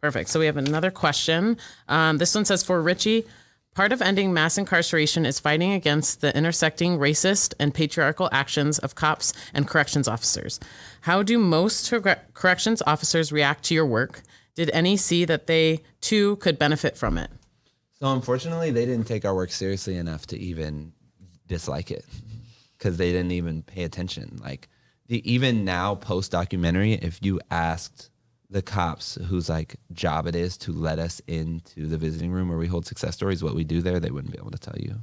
Perfect. 0.00 0.28
So 0.28 0.38
we 0.38 0.46
have 0.46 0.56
another 0.56 0.90
question. 0.90 1.56
Um, 1.88 2.18
this 2.18 2.34
one 2.34 2.44
says 2.44 2.62
for 2.62 2.80
Richie, 2.80 3.24
Part 3.74 3.90
of 3.90 4.00
ending 4.00 4.32
mass 4.32 4.56
incarceration 4.56 5.26
is 5.26 5.40
fighting 5.40 5.72
against 5.72 6.20
the 6.20 6.34
intersecting 6.36 6.96
racist 6.96 7.54
and 7.58 7.74
patriarchal 7.74 8.28
actions 8.30 8.78
of 8.78 8.94
cops 8.94 9.32
and 9.52 9.66
corrections 9.66 10.06
officers. 10.06 10.60
How 11.00 11.24
do 11.24 11.38
most 11.38 11.92
corrections 12.34 12.82
officers 12.86 13.32
react 13.32 13.64
to 13.64 13.74
your 13.74 13.84
work? 13.84 14.22
Did 14.54 14.70
any 14.72 14.96
see 14.96 15.24
that 15.24 15.48
they 15.48 15.82
too 16.00 16.36
could 16.36 16.56
benefit 16.56 16.96
from 16.96 17.18
it? 17.18 17.30
So, 17.98 18.12
unfortunately, 18.12 18.70
they 18.70 18.86
didn't 18.86 19.08
take 19.08 19.24
our 19.24 19.34
work 19.34 19.50
seriously 19.50 19.96
enough 19.96 20.24
to 20.28 20.38
even 20.38 20.92
dislike 21.48 21.90
it 21.90 22.04
because 22.84 22.98
they 22.98 23.12
didn't 23.12 23.32
even 23.32 23.62
pay 23.62 23.84
attention. 23.84 24.38
Like, 24.42 24.68
the, 25.06 25.30
even 25.30 25.64
now, 25.64 25.94
post 25.94 26.30
documentary, 26.30 26.92
if 26.92 27.18
you 27.22 27.40
asked 27.50 28.10
the 28.50 28.60
cops 28.60 29.14
whose 29.26 29.48
like 29.48 29.76
job 29.92 30.26
it 30.26 30.36
is 30.36 30.58
to 30.58 30.70
let 30.70 30.98
us 30.98 31.20
into 31.26 31.86
the 31.86 31.96
visiting 31.96 32.30
room 32.30 32.50
where 32.50 32.58
we 32.58 32.66
hold 32.66 32.84
success 32.84 33.14
stories, 33.14 33.42
what 33.42 33.54
we 33.54 33.64
do 33.64 33.80
there, 33.80 33.98
they 33.98 34.10
wouldn't 34.10 34.32
be 34.32 34.38
able 34.38 34.50
to 34.50 34.58
tell 34.58 34.76
you 34.78 34.96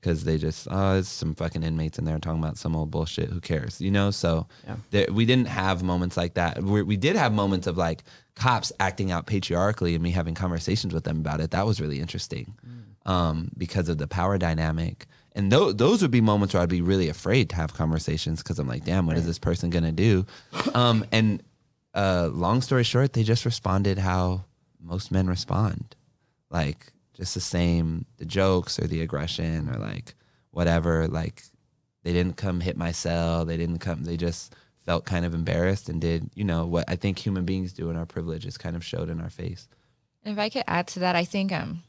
because 0.00 0.24
they 0.24 0.38
just 0.38 0.66
oh, 0.72 0.98
it's 0.98 1.08
some 1.08 1.34
fucking 1.34 1.62
inmates 1.62 2.00
in 2.00 2.04
there 2.04 2.18
talking 2.18 2.42
about 2.42 2.58
some 2.58 2.74
old 2.74 2.90
bullshit. 2.90 3.28
Who 3.28 3.40
cares, 3.40 3.80
you 3.80 3.92
know? 3.92 4.10
So 4.10 4.48
yeah. 4.66 4.76
there, 4.90 5.06
we 5.12 5.24
didn't 5.24 5.46
have 5.46 5.84
moments 5.84 6.16
like 6.16 6.34
that. 6.34 6.60
we 6.62 6.82
we 6.82 6.96
did 6.96 7.14
have 7.14 7.32
moments 7.32 7.68
of 7.68 7.76
like 7.76 8.02
cops 8.34 8.72
acting 8.80 9.12
out 9.12 9.26
patriarchally 9.26 9.94
and 9.94 10.02
me 10.02 10.10
having 10.10 10.34
conversations 10.34 10.92
with 10.92 11.04
them 11.04 11.18
about 11.20 11.40
it. 11.40 11.52
That 11.52 11.64
was 11.64 11.80
really 11.80 12.00
interesting 12.00 12.54
mm. 12.66 13.10
um, 13.10 13.52
because 13.56 13.88
of 13.88 13.98
the 13.98 14.08
power 14.08 14.36
dynamic 14.36 15.06
And 15.32 15.50
th- 15.50 15.76
those 15.76 16.02
would 16.02 16.10
be 16.10 16.20
moments 16.20 16.54
where 16.54 16.62
I'd 16.62 16.68
be 16.68 16.82
really 16.82 17.08
afraid 17.08 17.50
to 17.50 17.56
have 17.56 17.74
conversations 17.74 18.42
because 18.42 18.58
I'm 18.58 18.66
like, 18.66 18.84
damn, 18.84 19.06
what 19.06 19.16
is 19.16 19.26
this 19.26 19.38
person 19.38 19.70
gonna 19.70 19.92
do? 19.92 20.26
Um, 20.74 21.04
and 21.12 21.42
uh, 21.94 22.30
long 22.32 22.62
story 22.62 22.84
short, 22.84 23.12
they 23.12 23.22
just 23.22 23.44
responded 23.44 23.98
how 23.98 24.44
most 24.80 25.10
men 25.12 25.26
respond, 25.28 25.94
like 26.50 26.92
just 27.14 27.34
the 27.34 27.40
same, 27.40 28.06
the 28.16 28.24
jokes 28.24 28.78
or 28.78 28.86
the 28.86 29.02
aggression 29.02 29.68
or 29.68 29.78
like 29.78 30.14
whatever. 30.50 31.06
Like 31.06 31.42
they 32.02 32.12
didn't 32.12 32.36
come 32.36 32.60
hit 32.60 32.76
my 32.76 32.92
cell. 32.92 33.44
They 33.44 33.56
didn't 33.56 33.78
come. 33.78 34.04
They 34.04 34.16
just 34.16 34.54
felt 34.84 35.04
kind 35.04 35.24
of 35.24 35.34
embarrassed 35.34 35.88
and 35.88 36.00
did, 36.00 36.30
you 36.34 36.44
know, 36.44 36.66
what 36.66 36.84
I 36.88 36.96
think 36.96 37.18
human 37.18 37.44
beings 37.44 37.72
do 37.72 37.90
in 37.90 37.96
our 37.96 38.06
privilege 38.06 38.46
is 38.46 38.56
kind 38.56 38.76
of 38.76 38.84
showed 38.84 39.10
in 39.10 39.20
our 39.20 39.30
face. 39.30 39.68
And 40.24 40.32
if 40.32 40.38
I 40.38 40.48
could 40.48 40.64
add 40.66 40.86
to 40.88 41.00
that, 41.00 41.16
I 41.16 41.24
think 41.24 41.52
um, 41.52 41.82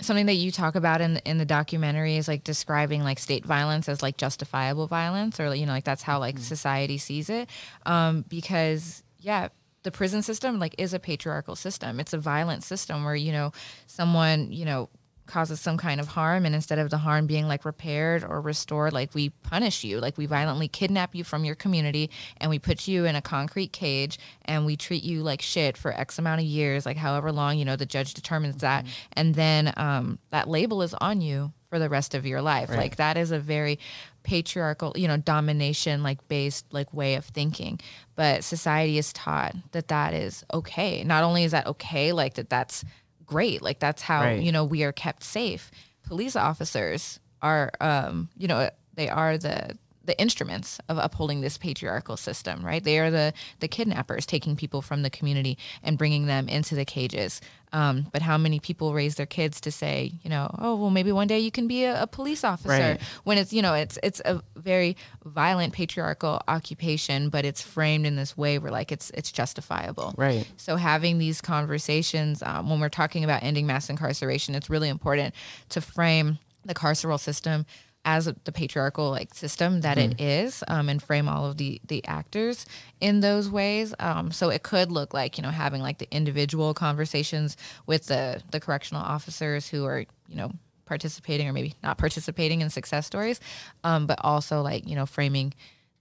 something 0.00 0.26
that 0.26 0.34
you 0.34 0.50
talk 0.50 0.74
about 0.74 1.00
in 1.00 1.16
in 1.18 1.38
the 1.38 1.44
documentary 1.44 2.16
is 2.16 2.28
like 2.28 2.44
describing 2.44 3.02
like 3.02 3.18
state 3.18 3.44
violence 3.44 3.88
as 3.88 4.02
like 4.02 4.16
justifiable 4.16 4.86
violence, 4.86 5.40
or 5.40 5.54
you 5.54 5.66
know, 5.66 5.72
like 5.72 5.84
that's 5.84 6.02
how 6.02 6.18
like 6.18 6.38
society 6.38 6.98
sees 6.98 7.30
it. 7.30 7.48
Um, 7.84 8.24
because 8.28 9.02
yeah, 9.20 9.48
the 9.82 9.90
prison 9.90 10.22
system 10.22 10.58
like 10.58 10.74
is 10.78 10.92
a 10.94 10.98
patriarchal 10.98 11.56
system. 11.56 12.00
It's 12.00 12.12
a 12.12 12.18
violent 12.18 12.64
system 12.64 13.04
where 13.04 13.14
you 13.14 13.32
know 13.32 13.52
someone 13.86 14.52
you 14.52 14.64
know 14.64 14.88
causes 15.26 15.60
some 15.60 15.76
kind 15.76 16.00
of 16.00 16.08
harm 16.08 16.46
and 16.46 16.54
instead 16.54 16.78
of 16.78 16.90
the 16.90 16.98
harm 16.98 17.26
being 17.26 17.46
like 17.46 17.64
repaired 17.64 18.24
or 18.24 18.40
restored 18.40 18.92
like 18.92 19.14
we 19.14 19.30
punish 19.30 19.84
you. 19.84 20.00
Like 20.00 20.16
we 20.16 20.26
violently 20.26 20.68
kidnap 20.68 21.14
you 21.14 21.24
from 21.24 21.44
your 21.44 21.54
community 21.54 22.10
and 22.38 22.50
we 22.50 22.58
put 22.58 22.88
you 22.88 23.04
in 23.04 23.16
a 23.16 23.22
concrete 23.22 23.72
cage 23.72 24.18
and 24.44 24.64
we 24.64 24.76
treat 24.76 25.02
you 25.02 25.22
like 25.22 25.42
shit 25.42 25.76
for 25.76 25.92
x 25.92 26.18
amount 26.18 26.40
of 26.40 26.46
years 26.46 26.86
like 26.86 26.96
however 26.96 27.32
long 27.32 27.58
you 27.58 27.64
know 27.64 27.76
the 27.76 27.86
judge 27.86 28.14
determines 28.14 28.56
that. 28.56 28.86
And 29.12 29.34
then 29.34 29.72
um, 29.76 30.18
that 30.30 30.48
label 30.48 30.82
is 30.82 30.94
on 30.94 31.20
you 31.20 31.52
for 31.68 31.78
the 31.78 31.88
rest 31.88 32.14
of 32.14 32.24
your 32.24 32.42
life. 32.42 32.70
Like 32.70 32.96
that 32.96 33.16
is 33.16 33.32
a 33.32 33.38
very 33.38 33.78
patriarchal 34.22 34.92
you 34.96 35.06
know 35.06 35.16
domination 35.16 36.02
like 36.02 36.26
based 36.26 36.66
like 36.72 36.92
way 36.92 37.14
of 37.14 37.24
thinking. 37.24 37.80
But 38.14 38.44
society 38.44 38.98
is 38.98 39.12
taught 39.12 39.54
that 39.72 39.88
that 39.88 40.14
is 40.14 40.44
okay. 40.52 41.04
Not 41.04 41.22
only 41.22 41.44
is 41.44 41.52
that 41.52 41.66
okay 41.66 42.12
like 42.12 42.34
that 42.34 42.50
that's 42.50 42.84
great. 43.26 43.62
Like 43.62 43.78
that's 43.78 44.02
how 44.02 44.22
Right. 44.22 44.40
you 44.42 44.52
know 44.52 44.64
we 44.64 44.82
are 44.84 44.92
kept 44.92 45.22
safe. 45.24 45.70
Police 46.04 46.36
officers 46.36 47.20
are 47.42 47.70
um 47.80 48.28
you 48.36 48.48
know 48.48 48.70
they 48.94 49.08
are 49.08 49.36
the 49.38 49.76
the 50.04 50.18
instruments 50.20 50.78
of 50.88 50.98
upholding 50.98 51.40
this 51.40 51.58
patriarchal 51.58 52.16
system 52.16 52.64
right? 52.64 52.82
They 52.84 52.98
are 53.00 53.10
the 53.10 53.32
the 53.60 53.68
kidnappers 53.68 54.24
taking 54.24 54.54
people 54.56 54.80
from 54.80 55.02
the 55.02 55.10
community 55.10 55.58
and 55.82 55.98
bringing 55.98 56.26
them 56.26 56.48
into 56.48 56.74
the 56.76 56.84
cages 56.84 57.40
um, 57.76 58.06
but 58.12 58.22
how 58.22 58.36
many 58.38 58.58
people 58.68 58.94
raise 59.00 59.14
their 59.16 59.26
kids 59.38 59.60
to 59.60 59.70
say 59.70 59.96
you 60.22 60.30
know 60.30 60.44
oh 60.64 60.74
well 60.80 60.90
maybe 60.90 61.12
one 61.12 61.28
day 61.32 61.38
you 61.46 61.50
can 61.50 61.66
be 61.68 61.84
a, 61.84 62.02
a 62.02 62.06
police 62.06 62.42
officer 62.52 62.68
Right. 62.96 63.00
when 63.24 63.36
it's 63.38 63.52
you 63.52 63.62
know 63.62 63.74
it's 63.74 63.96
it's 64.02 64.20
a 64.24 64.34
very 64.56 64.96
violent 65.24 65.72
patriarchal 65.78 66.40
occupation 66.48 67.28
but 67.28 67.44
it's 67.44 67.62
framed 67.74 68.06
in 68.06 68.16
this 68.16 68.36
way 68.36 68.58
where 68.58 68.72
like 68.80 68.90
it's 68.96 69.10
it's 69.10 69.30
justifiable 69.40 70.14
Right. 70.16 70.46
so 70.56 70.76
having 70.76 71.18
these 71.18 71.40
conversations 71.40 72.42
um, 72.42 72.70
when 72.70 72.80
we're 72.80 72.88
talking 72.88 73.24
about 73.24 73.42
ending 73.42 73.66
mass 73.66 73.90
incarceration, 73.90 74.54
it's 74.54 74.70
really 74.70 74.88
important 74.88 75.34
to 75.70 75.80
frame 75.80 76.38
the 76.64 76.74
carceral 76.74 77.20
system 77.20 77.66
as 78.06 78.32
the 78.44 78.52
patriarchal 78.52 79.10
like 79.10 79.34
system 79.34 79.80
that 79.80 79.98
it 79.98 80.20
is, 80.20 80.62
um, 80.68 80.88
and 80.88 81.02
frame 81.02 81.28
all 81.28 81.44
of 81.44 81.56
the 81.58 81.80
the 81.86 82.06
actors 82.06 82.64
in 83.00 83.20
those 83.20 83.50
ways. 83.50 83.92
Um, 83.98 84.30
so 84.30 84.48
it 84.48 84.62
could 84.62 84.92
look 84.92 85.12
like 85.12 85.36
you 85.36 85.42
know 85.42 85.50
having 85.50 85.82
like 85.82 85.98
the 85.98 86.08
individual 86.14 86.72
conversations 86.72 87.56
with 87.84 88.06
the 88.06 88.40
the 88.52 88.60
correctional 88.60 89.02
officers 89.02 89.68
who 89.68 89.84
are 89.84 90.06
you 90.28 90.36
know 90.36 90.52
participating 90.86 91.48
or 91.48 91.52
maybe 91.52 91.74
not 91.82 91.98
participating 91.98 92.60
in 92.60 92.70
success 92.70 93.06
stories, 93.06 93.40
um, 93.82 94.06
but 94.06 94.20
also 94.22 94.62
like 94.62 94.88
you 94.88 94.94
know 94.94 95.04
framing 95.04 95.52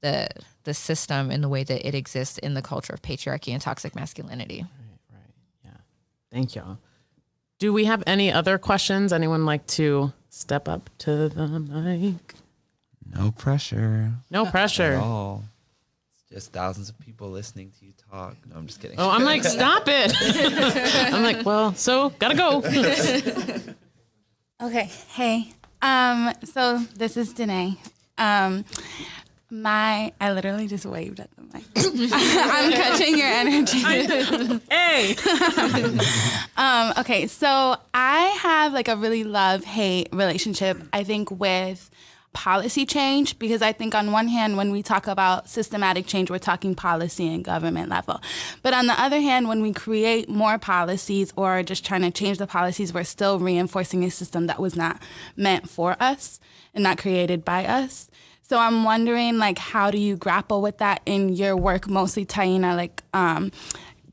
the 0.01 0.29
the 0.63 0.75
system 0.75 1.31
in 1.31 1.41
the 1.41 1.49
way 1.49 1.63
that 1.63 1.85
it 1.85 1.95
exists 1.95 2.37
in 2.37 2.53
the 2.53 2.61
culture 2.61 2.93
of 2.93 3.01
patriarchy 3.01 3.51
and 3.51 3.61
toxic 3.61 3.95
masculinity. 3.95 4.61
Right, 4.61 5.19
right. 5.19 5.33
Yeah. 5.65 5.71
Thank 6.31 6.53
y'all. 6.53 6.77
Do 7.59 7.71
we 7.73 7.85
have 7.85 8.03
any 8.05 8.31
other 8.31 8.57
questions? 8.57 9.13
Anyone 9.13 9.45
like 9.45 9.65
to 9.67 10.11
step 10.29 10.67
up 10.67 10.89
to 10.99 11.29
the 11.29 11.47
mic? 11.47 12.35
No 13.13 13.31
pressure 13.31 14.11
No 14.29 14.45
at 14.45 14.51
pressure. 14.51 14.99
all. 15.01 15.43
It's 16.13 16.33
just 16.33 16.51
thousands 16.53 16.89
of 16.89 16.99
people 16.99 17.29
listening 17.29 17.71
to 17.79 17.85
you 17.85 17.93
talk. 18.11 18.35
No, 18.49 18.57
I'm 18.57 18.67
just 18.67 18.81
kidding. 18.81 18.99
Oh, 18.99 19.09
I'm 19.09 19.23
like, 19.23 19.43
stop 19.43 19.83
it. 19.87 20.13
I'm 21.13 21.23
like, 21.23 21.45
well, 21.45 21.73
so 21.75 22.09
gotta 22.19 22.35
go. 22.35 22.61
Okay. 24.61 24.89
Hey. 25.09 25.49
Um, 25.81 26.31
so 26.45 26.77
this 26.95 27.17
is 27.17 27.33
Danae. 27.33 27.75
Um, 28.17 28.63
my 29.49 30.11
I 30.19 30.33
literally 30.33 30.67
just 30.67 30.85
waved 30.85 31.19
at 31.19 31.29
the 31.35 31.41
mic. 31.41 31.63
I'm 32.13 32.71
catching 32.71 33.17
your 33.17 33.27
energy. 33.27 33.79
hey. 34.69 35.15
Um, 36.57 36.93
okay, 36.99 37.27
so 37.27 37.75
I 37.93 38.21
have 38.41 38.71
like 38.71 38.87
a 38.87 38.95
really 38.95 39.25
love 39.25 39.65
hate 39.65 40.07
relationship, 40.13 40.81
I 40.93 41.03
think, 41.03 41.29
with 41.29 41.91
policy 42.35 42.85
change 42.85 43.39
because 43.39 43.61
I 43.61 43.71
think 43.71 43.95
on 43.95 44.11
one 44.11 44.27
hand, 44.27 44.57
when 44.57 44.71
we 44.71 44.83
talk 44.83 45.07
about 45.07 45.49
systematic 45.49 46.05
change, 46.05 46.29
we're 46.29 46.37
talking 46.37 46.75
policy 46.75 47.33
and 47.33 47.43
government 47.43 47.89
level. 47.89 48.21
But 48.61 48.73
on 48.73 48.87
the 48.87 49.01
other 49.01 49.19
hand, 49.19 49.47
when 49.47 49.61
we 49.61 49.73
create 49.73 50.29
more 50.29 50.57
policies 50.59 51.33
or 51.35 51.63
just 51.63 51.85
trying 51.85 52.01
to 52.01 52.11
change 52.11 52.37
the 52.37 52.47
policies, 52.47 52.93
we're 52.93 53.03
still 53.03 53.39
reinforcing 53.39 54.03
a 54.03 54.11
system 54.11 54.47
that 54.47 54.59
was 54.59 54.75
not 54.75 55.01
meant 55.35 55.69
for 55.69 55.95
us 55.99 56.39
and 56.73 56.83
not 56.83 56.97
created 56.97 57.43
by 57.43 57.65
us. 57.65 58.09
So 58.47 58.59
I'm 58.59 58.83
wondering, 58.83 59.37
like, 59.39 59.57
how 59.57 59.89
do 59.89 59.97
you 59.97 60.15
grapple 60.15 60.61
with 60.61 60.77
that 60.77 61.01
in 61.05 61.29
your 61.29 61.57
work, 61.57 61.87
mostly 61.87 62.25
Taina, 62.25 62.75
like, 62.75 63.01
um, 63.13 63.51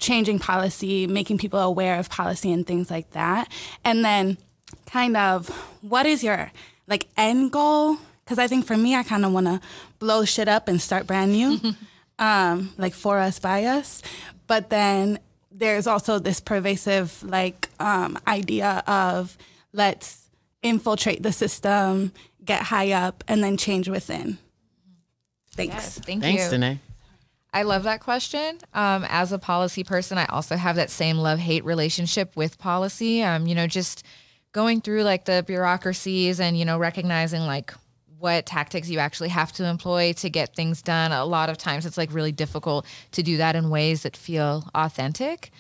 changing 0.03 0.39
policy, 0.39 1.07
making 1.07 1.39
people 1.39 1.61
aware 1.61 1.99
of 1.99 2.11
policy 2.11 2.53
and 2.53 2.67
things 2.67 2.91
like 2.91 3.11
that. 3.13 3.51
And 3.85 4.05
then 4.05 4.37
kind 4.87 5.17
of 5.17 5.49
what 5.81 6.05
is 6.05 6.23
your 6.23 6.53
like 6.87 7.09
end 7.17 7.53
goal? 7.53 7.97
Because 8.25 8.39
I 8.39 8.49
think 8.49 8.67
for 8.67 8.77
me, 8.77 8.95
I 8.95 9.03
kind 9.03 9.25
of 9.25 9.33
want 9.33 9.47
to 9.47 9.61
blow 9.99 10.25
shit 10.25 10.49
up 10.49 10.69
and 10.69 10.81
start 10.81 11.07
brand 11.07 11.33
new, 11.33 11.61
um, 12.19 12.73
like 12.77 12.95
for 12.95 13.19
us, 13.19 13.39
by 13.39 13.65
us. 13.65 14.03
But 14.47 14.71
then 14.71 15.19
there's 15.51 15.87
also 15.87 16.19
this 16.19 16.41
pervasive 16.41 17.23
like 17.23 17.69
um, 17.79 18.19
idea 18.27 18.83
of 18.87 19.37
let's 19.73 20.29
infiltrate 20.63 21.23
the 21.23 21.33
system, 21.33 22.13
get 22.45 22.63
high 22.63 22.93
up, 22.93 23.25
and 23.29 23.43
then 23.43 23.57
change 23.57 23.89
within. 23.89 24.39
Thanks. 25.55 25.99
Thank 25.99 26.23
Thanks, 26.23 26.45
you. 26.45 26.51
Danae. 26.51 26.81
I 27.55 27.65
love 27.65 27.83
that 27.83 28.01
question. 28.01 28.59
Um, 28.73 29.05
as 29.09 29.31
a 29.31 29.39
policy 29.39 29.85
person, 29.85 30.17
I 30.17 30.25
also 30.27 30.57
have 30.57 30.77
that 30.77 30.89
same 30.89 31.19
love 31.19 31.39
hate 31.39 31.65
relationship 31.65 32.35
with 32.35 32.59
policy. 32.59 33.23
Um, 33.23 33.47
you 33.47 33.55
know, 33.55 33.67
just 33.67 34.07
going 34.53 34.81
through 34.81 35.03
like 35.03 35.27
the 35.27 35.45
bureaucracies 35.47 36.41
and, 36.41 36.59
you 36.59 36.65
know, 36.65 36.79
recognizing 36.79 37.43
like 37.43 37.75
what 38.19 38.47
tactics 38.47 38.89
you 38.89 39.01
actually 39.01 39.29
have 39.29 39.53
to 39.53 39.67
employ 39.67 40.13
to 40.15 40.31
get 40.31 40.55
things 40.55 40.81
done. 40.81 41.13
A 41.13 41.25
lot 41.27 41.51
of 41.51 41.59
times 41.59 41.85
it's 41.85 41.99
like 41.99 42.15
really 42.15 42.33
difficult 42.33 42.87
to 43.11 43.23
do 43.23 43.37
that 43.37 43.57
in 43.57 43.69
ways 43.69 44.05
that 44.05 44.17
feel 44.17 44.71
authentic. 44.75 45.51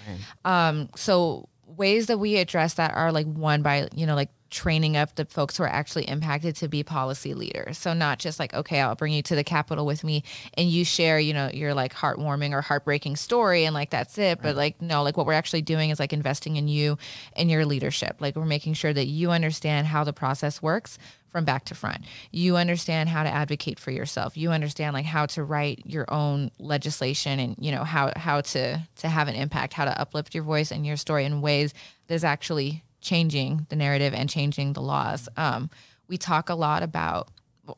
Um, 0.44 0.88
so 0.96 1.48
ways 1.66 2.06
that 2.06 2.18
we 2.18 2.36
address 2.36 2.74
that 2.74 2.94
are 2.94 3.12
like 3.12 3.26
one 3.26 3.62
by, 3.62 3.88
you 3.94 4.06
know, 4.06 4.14
like 4.14 4.30
training 4.52 4.96
up 4.96 5.14
the 5.16 5.24
folks 5.24 5.56
who 5.56 5.64
are 5.64 5.68
actually 5.68 6.04
impacted 6.04 6.54
to 6.56 6.68
be 6.68 6.82
policy 6.82 7.34
leaders. 7.34 7.78
So 7.78 7.94
not 7.94 8.18
just 8.18 8.38
like, 8.38 8.54
okay, 8.54 8.80
I'll 8.80 8.94
bring 8.94 9.12
you 9.12 9.22
to 9.22 9.34
the 9.34 9.42
Capitol 9.42 9.86
with 9.86 10.04
me 10.04 10.22
and 10.54 10.68
you 10.68 10.84
share, 10.84 11.18
you 11.18 11.32
know, 11.34 11.50
your 11.52 11.74
like 11.74 11.94
heartwarming 11.94 12.52
or 12.52 12.60
heartbreaking 12.60 13.16
story 13.16 13.64
and 13.64 13.74
like 13.74 13.90
that's 13.90 14.18
it. 14.18 14.40
But 14.40 14.54
like 14.54 14.80
no, 14.80 15.02
like 15.02 15.16
what 15.16 15.26
we're 15.26 15.32
actually 15.32 15.62
doing 15.62 15.90
is 15.90 15.98
like 15.98 16.12
investing 16.12 16.56
in 16.56 16.68
you 16.68 16.98
and 17.34 17.50
your 17.50 17.64
leadership. 17.64 18.16
Like 18.20 18.36
we're 18.36 18.44
making 18.44 18.74
sure 18.74 18.92
that 18.92 19.06
you 19.06 19.30
understand 19.30 19.88
how 19.88 20.04
the 20.04 20.12
process 20.12 20.62
works 20.62 20.98
from 21.30 21.46
back 21.46 21.64
to 21.64 21.74
front. 21.74 22.04
You 22.30 22.56
understand 22.56 23.08
how 23.08 23.22
to 23.22 23.30
advocate 23.30 23.80
for 23.80 23.90
yourself. 23.90 24.36
You 24.36 24.50
understand 24.50 24.92
like 24.92 25.06
how 25.06 25.24
to 25.26 25.42
write 25.42 25.82
your 25.86 26.04
own 26.12 26.50
legislation 26.58 27.40
and 27.40 27.56
you 27.58 27.72
know 27.72 27.84
how 27.84 28.12
how 28.16 28.42
to 28.42 28.86
to 28.96 29.08
have 29.08 29.28
an 29.28 29.34
impact, 29.34 29.72
how 29.72 29.86
to 29.86 29.98
uplift 29.98 30.34
your 30.34 30.44
voice 30.44 30.70
and 30.70 30.86
your 30.86 30.98
story 30.98 31.24
in 31.24 31.40
ways 31.40 31.72
that's 32.06 32.22
actually 32.22 32.84
changing 33.02 33.66
the 33.68 33.76
narrative 33.76 34.14
and 34.14 34.30
changing 34.30 34.72
the 34.72 34.80
laws. 34.80 35.28
Um, 35.36 35.70
we 36.08 36.16
talk 36.16 36.48
a 36.48 36.54
lot 36.54 36.82
about. 36.82 37.28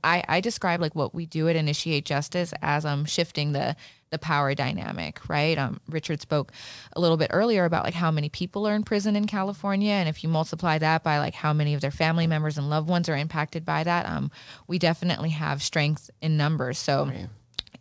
I, 0.02 0.24
I 0.26 0.40
describe 0.40 0.80
like 0.80 0.94
what 0.94 1.14
we 1.14 1.26
do 1.26 1.46
at 1.48 1.56
Initiate 1.56 2.06
Justice 2.06 2.54
as 2.62 2.84
um 2.86 3.04
shifting 3.04 3.52
the 3.52 3.76
the 4.10 4.18
power 4.18 4.54
dynamic, 4.54 5.28
right? 5.28 5.58
Um, 5.58 5.80
Richard 5.88 6.20
spoke 6.20 6.52
a 6.94 7.00
little 7.00 7.16
bit 7.16 7.30
earlier 7.32 7.64
about 7.64 7.84
like 7.84 7.94
how 7.94 8.12
many 8.12 8.28
people 8.28 8.66
are 8.66 8.74
in 8.74 8.84
prison 8.84 9.16
in 9.16 9.26
California, 9.26 9.92
and 9.92 10.08
if 10.08 10.22
you 10.22 10.30
multiply 10.30 10.78
that 10.78 11.02
by 11.02 11.18
like 11.18 11.34
how 11.34 11.52
many 11.52 11.74
of 11.74 11.80
their 11.80 11.90
family 11.90 12.26
members 12.26 12.56
and 12.56 12.70
loved 12.70 12.88
ones 12.88 13.08
are 13.08 13.16
impacted 13.16 13.64
by 13.64 13.82
that, 13.84 14.06
um, 14.06 14.30
we 14.68 14.78
definitely 14.78 15.30
have 15.30 15.62
strength 15.62 16.10
in 16.22 16.36
numbers. 16.36 16.78
So 16.78 17.10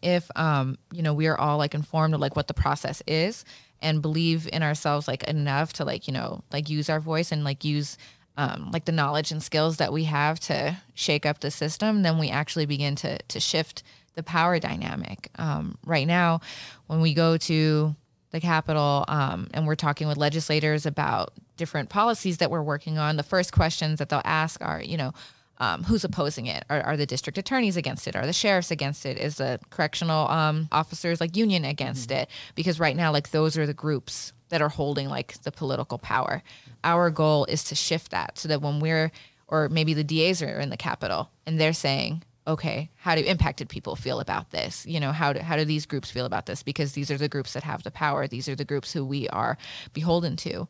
if 0.01 0.29
um 0.35 0.77
you 0.91 1.01
know 1.01 1.13
we 1.13 1.27
are 1.27 1.39
all 1.39 1.57
like 1.57 1.73
informed 1.73 2.13
of 2.13 2.19
like 2.19 2.35
what 2.35 2.47
the 2.47 2.53
process 2.53 3.01
is 3.07 3.45
and 3.83 4.01
believe 4.01 4.49
in 4.51 4.63
ourselves 4.63 5.07
like 5.07 5.23
enough 5.25 5.73
to 5.73 5.85
like 5.85 6.07
you 6.07 6.13
know 6.13 6.41
like 6.51 6.69
use 6.69 6.89
our 6.89 6.99
voice 6.99 7.31
and 7.31 7.43
like 7.43 7.63
use 7.63 7.97
um, 8.37 8.71
like 8.71 8.85
the 8.85 8.91
knowledge 8.91 9.31
and 9.31 9.43
skills 9.43 9.77
that 9.77 9.93
we 9.93 10.05
have 10.05 10.39
to 10.39 10.77
shake 10.95 11.25
up 11.25 11.39
the 11.41 11.51
system, 11.51 12.01
then 12.01 12.17
we 12.17 12.29
actually 12.29 12.65
begin 12.65 12.95
to 12.95 13.19
to 13.19 13.39
shift 13.39 13.83
the 14.15 14.23
power 14.23 14.59
dynamic. 14.59 15.29
Um, 15.37 15.77
right 15.85 16.07
now, 16.07 16.41
when 16.87 17.01
we 17.01 17.13
go 17.13 17.37
to 17.37 17.95
the 18.31 18.39
Capitol 18.39 19.05
um, 19.07 19.47
and 19.53 19.67
we're 19.67 19.75
talking 19.75 20.07
with 20.07 20.17
legislators 20.17 20.85
about 20.85 21.33
different 21.57 21.89
policies 21.89 22.37
that 22.37 22.49
we're 22.49 22.63
working 22.63 22.97
on, 22.97 23.15
the 23.15 23.23
first 23.23 23.51
questions 23.53 23.99
that 23.99 24.09
they'll 24.09 24.21
ask 24.25 24.61
are, 24.63 24.81
you 24.81 24.97
know, 24.97 25.13
um, 25.59 25.83
who's 25.83 26.03
opposing 26.03 26.47
it? 26.47 26.63
Are, 26.69 26.81
are, 26.81 26.97
the 26.97 27.05
district 27.05 27.37
attorneys 27.37 27.77
against 27.77 28.07
it? 28.07 28.15
Are 28.15 28.25
the 28.25 28.33
sheriffs 28.33 28.71
against 28.71 29.05
it? 29.05 29.17
Is 29.17 29.35
the 29.35 29.59
correctional 29.69 30.27
um, 30.29 30.67
officers 30.71 31.21
like 31.21 31.37
union 31.37 31.63
against 31.63 32.09
mm-hmm. 32.09 32.21
it? 32.21 32.29
Because 32.55 32.79
right 32.79 32.95
now, 32.95 33.11
like 33.11 33.31
those 33.31 33.57
are 33.57 33.65
the 33.65 33.73
groups 33.73 34.33
that 34.49 34.61
are 34.61 34.69
holding 34.69 35.09
like 35.09 35.41
the 35.43 35.51
political 35.51 35.97
power. 35.97 36.43
Our 36.83 37.09
goal 37.09 37.45
is 37.45 37.63
to 37.65 37.75
shift 37.75 38.11
that 38.11 38.37
so 38.37 38.47
that 38.49 38.61
when 38.61 38.79
we're, 38.79 39.11
or 39.47 39.69
maybe 39.69 39.93
the 39.93 40.03
DAs 40.03 40.41
are 40.41 40.59
in 40.59 40.69
the 40.69 40.77
Capitol 40.77 41.29
and 41.45 41.59
they're 41.59 41.73
saying, 41.73 42.23
okay, 42.45 42.89
how 42.95 43.15
do 43.15 43.21
impacted 43.21 43.69
people 43.69 43.95
feel 43.95 44.19
about 44.19 44.51
this? 44.51 44.85
You 44.85 44.99
know, 44.99 45.11
how 45.11 45.33
do, 45.33 45.39
how 45.39 45.55
do 45.55 45.63
these 45.63 45.85
groups 45.85 46.11
feel 46.11 46.25
about 46.25 46.45
this? 46.45 46.61
Because 46.61 46.91
these 46.91 47.09
are 47.09 47.17
the 47.17 47.29
groups 47.29 47.53
that 47.53 47.63
have 47.63 47.83
the 47.83 47.91
power. 47.91 48.27
These 48.27 48.49
are 48.49 48.55
the 48.55 48.65
groups 48.65 48.91
who 48.91 49.05
we 49.05 49.29
are 49.29 49.57
beholden 49.93 50.35
to. 50.37 50.67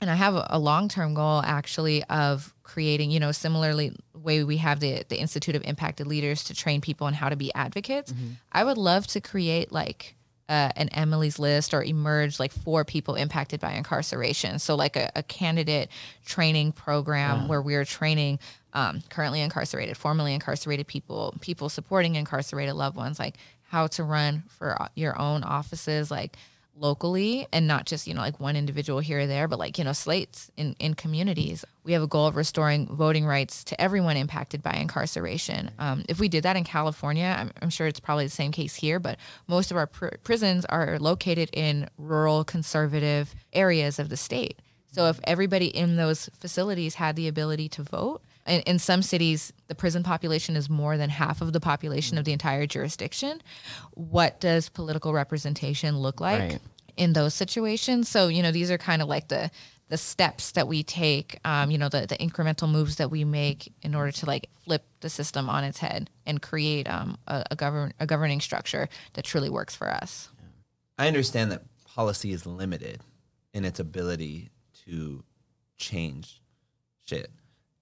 And 0.00 0.08
I 0.08 0.14
have 0.14 0.34
a, 0.34 0.46
a 0.50 0.58
long-term 0.58 1.14
goal 1.14 1.42
actually 1.44 2.04
of 2.04 2.54
creating, 2.62 3.10
you 3.10 3.18
know, 3.18 3.32
similarly 3.32 3.92
way 4.14 4.44
we 4.44 4.58
have 4.58 4.80
the 4.80 5.04
the 5.08 5.18
Institute 5.18 5.56
of 5.56 5.62
Impacted 5.64 6.06
Leaders 6.06 6.44
to 6.44 6.54
train 6.54 6.80
people 6.80 7.06
on 7.06 7.14
how 7.14 7.28
to 7.28 7.36
be 7.36 7.52
advocates. 7.54 8.12
Mm-hmm. 8.12 8.32
I 8.52 8.64
would 8.64 8.78
love 8.78 9.06
to 9.08 9.20
create 9.20 9.72
like 9.72 10.16
uh, 10.48 10.70
an 10.76 10.88
Emily's 10.90 11.38
List 11.38 11.74
or 11.74 11.82
emerge 11.82 12.38
like 12.38 12.52
for 12.52 12.84
people 12.84 13.14
impacted 13.14 13.60
by 13.60 13.72
incarceration. 13.72 14.58
So 14.58 14.74
like 14.74 14.96
a, 14.96 15.10
a 15.16 15.22
candidate 15.22 15.90
training 16.24 16.72
program 16.72 17.48
where 17.48 17.60
we're 17.60 17.84
training 17.84 18.38
um, 18.76 19.02
currently 19.08 19.40
incarcerated, 19.40 19.96
formerly 19.96 20.34
incarcerated 20.34 20.86
people, 20.86 21.34
people 21.40 21.70
supporting 21.70 22.14
incarcerated 22.14 22.74
loved 22.74 22.94
ones, 22.94 23.18
like 23.18 23.36
how 23.62 23.86
to 23.88 24.04
run 24.04 24.44
for 24.48 24.80
uh, 24.80 24.88
your 24.94 25.18
own 25.18 25.42
offices, 25.42 26.10
like 26.10 26.36
locally 26.78 27.46
and 27.54 27.66
not 27.66 27.86
just 27.86 28.06
you 28.06 28.12
know 28.12 28.20
like 28.20 28.38
one 28.38 28.54
individual 28.54 28.98
here 28.98 29.20
or 29.20 29.26
there 29.26 29.48
but 29.48 29.58
like 29.58 29.78
you 29.78 29.84
know 29.84 29.94
slates 29.94 30.50
in, 30.58 30.76
in 30.78 30.92
communities. 30.92 31.64
We 31.84 31.92
have 31.92 32.02
a 32.02 32.06
goal 32.06 32.26
of 32.26 32.36
restoring 32.36 32.86
voting 32.86 33.24
rights 33.24 33.64
to 33.64 33.80
everyone 33.80 34.18
impacted 34.18 34.62
by 34.62 34.72
incarceration. 34.72 35.70
Um, 35.78 36.04
if 36.06 36.20
we 36.20 36.28
did 36.28 36.42
that 36.42 36.54
in 36.54 36.64
california 36.64 37.34
I'm, 37.38 37.50
I'm, 37.62 37.70
sure 37.70 37.86
it's 37.86 37.98
probably 37.98 38.26
the 38.26 38.30
same 38.30 38.52
case 38.52 38.74
here 38.74 39.00
but 39.00 39.16
most 39.48 39.70
of 39.70 39.78
our 39.78 39.86
pr- 39.86 40.18
prisons 40.22 40.66
are 40.66 40.98
located 40.98 41.48
in 41.54 41.88
rural 41.96 42.44
conservative 42.44 43.34
areas 43.54 43.98
of 43.98 44.10
the 44.10 44.16
state. 44.18 44.58
So 44.92 45.06
if 45.06 45.18
everybody 45.24 45.66
in 45.66 45.96
those 45.96 46.28
facilities 46.38 46.96
had 46.96 47.16
the 47.16 47.26
ability 47.26 47.70
to 47.70 47.82
vote 47.82 48.20
in, 48.46 48.60
in 48.62 48.78
some 48.78 49.02
cities, 49.02 49.52
the 49.68 49.74
prison 49.74 50.02
population 50.02 50.56
is 50.56 50.70
more 50.70 50.96
than 50.96 51.10
half 51.10 51.40
of 51.40 51.52
the 51.52 51.60
population 51.60 52.18
of 52.18 52.24
the 52.24 52.32
entire 52.32 52.66
jurisdiction. 52.66 53.42
What 53.92 54.40
does 54.40 54.68
political 54.68 55.12
representation 55.12 55.98
look 55.98 56.20
like 56.20 56.40
right. 56.40 56.58
in 56.96 57.12
those 57.12 57.34
situations? 57.34 58.08
So, 58.08 58.28
you 58.28 58.42
know, 58.42 58.52
these 58.52 58.70
are 58.70 58.78
kind 58.78 59.02
of 59.02 59.08
like 59.08 59.28
the 59.28 59.50
the 59.88 59.96
steps 59.96 60.50
that 60.52 60.66
we 60.66 60.82
take, 60.82 61.38
um, 61.44 61.70
you 61.70 61.78
know, 61.78 61.88
the, 61.88 62.06
the 62.06 62.16
incremental 62.16 62.68
moves 62.68 62.96
that 62.96 63.08
we 63.08 63.24
make 63.24 63.72
in 63.82 63.94
order 63.94 64.10
to 64.10 64.26
like 64.26 64.48
flip 64.64 64.84
the 65.00 65.08
system 65.08 65.48
on 65.48 65.62
its 65.62 65.78
head 65.78 66.10
and 66.26 66.42
create 66.42 66.88
um, 66.88 67.16
a, 67.28 67.44
a, 67.52 67.56
govern 67.56 67.92
a 68.00 68.06
governing 68.06 68.40
structure 68.40 68.88
that 69.12 69.24
truly 69.24 69.48
works 69.48 69.76
for 69.76 69.88
us. 69.88 70.28
I 70.98 71.06
understand 71.06 71.52
that 71.52 71.62
policy 71.84 72.32
is 72.32 72.46
limited 72.46 73.00
in 73.54 73.64
its 73.64 73.78
ability 73.78 74.50
to 74.86 75.22
change 75.76 76.42
shit. 77.04 77.30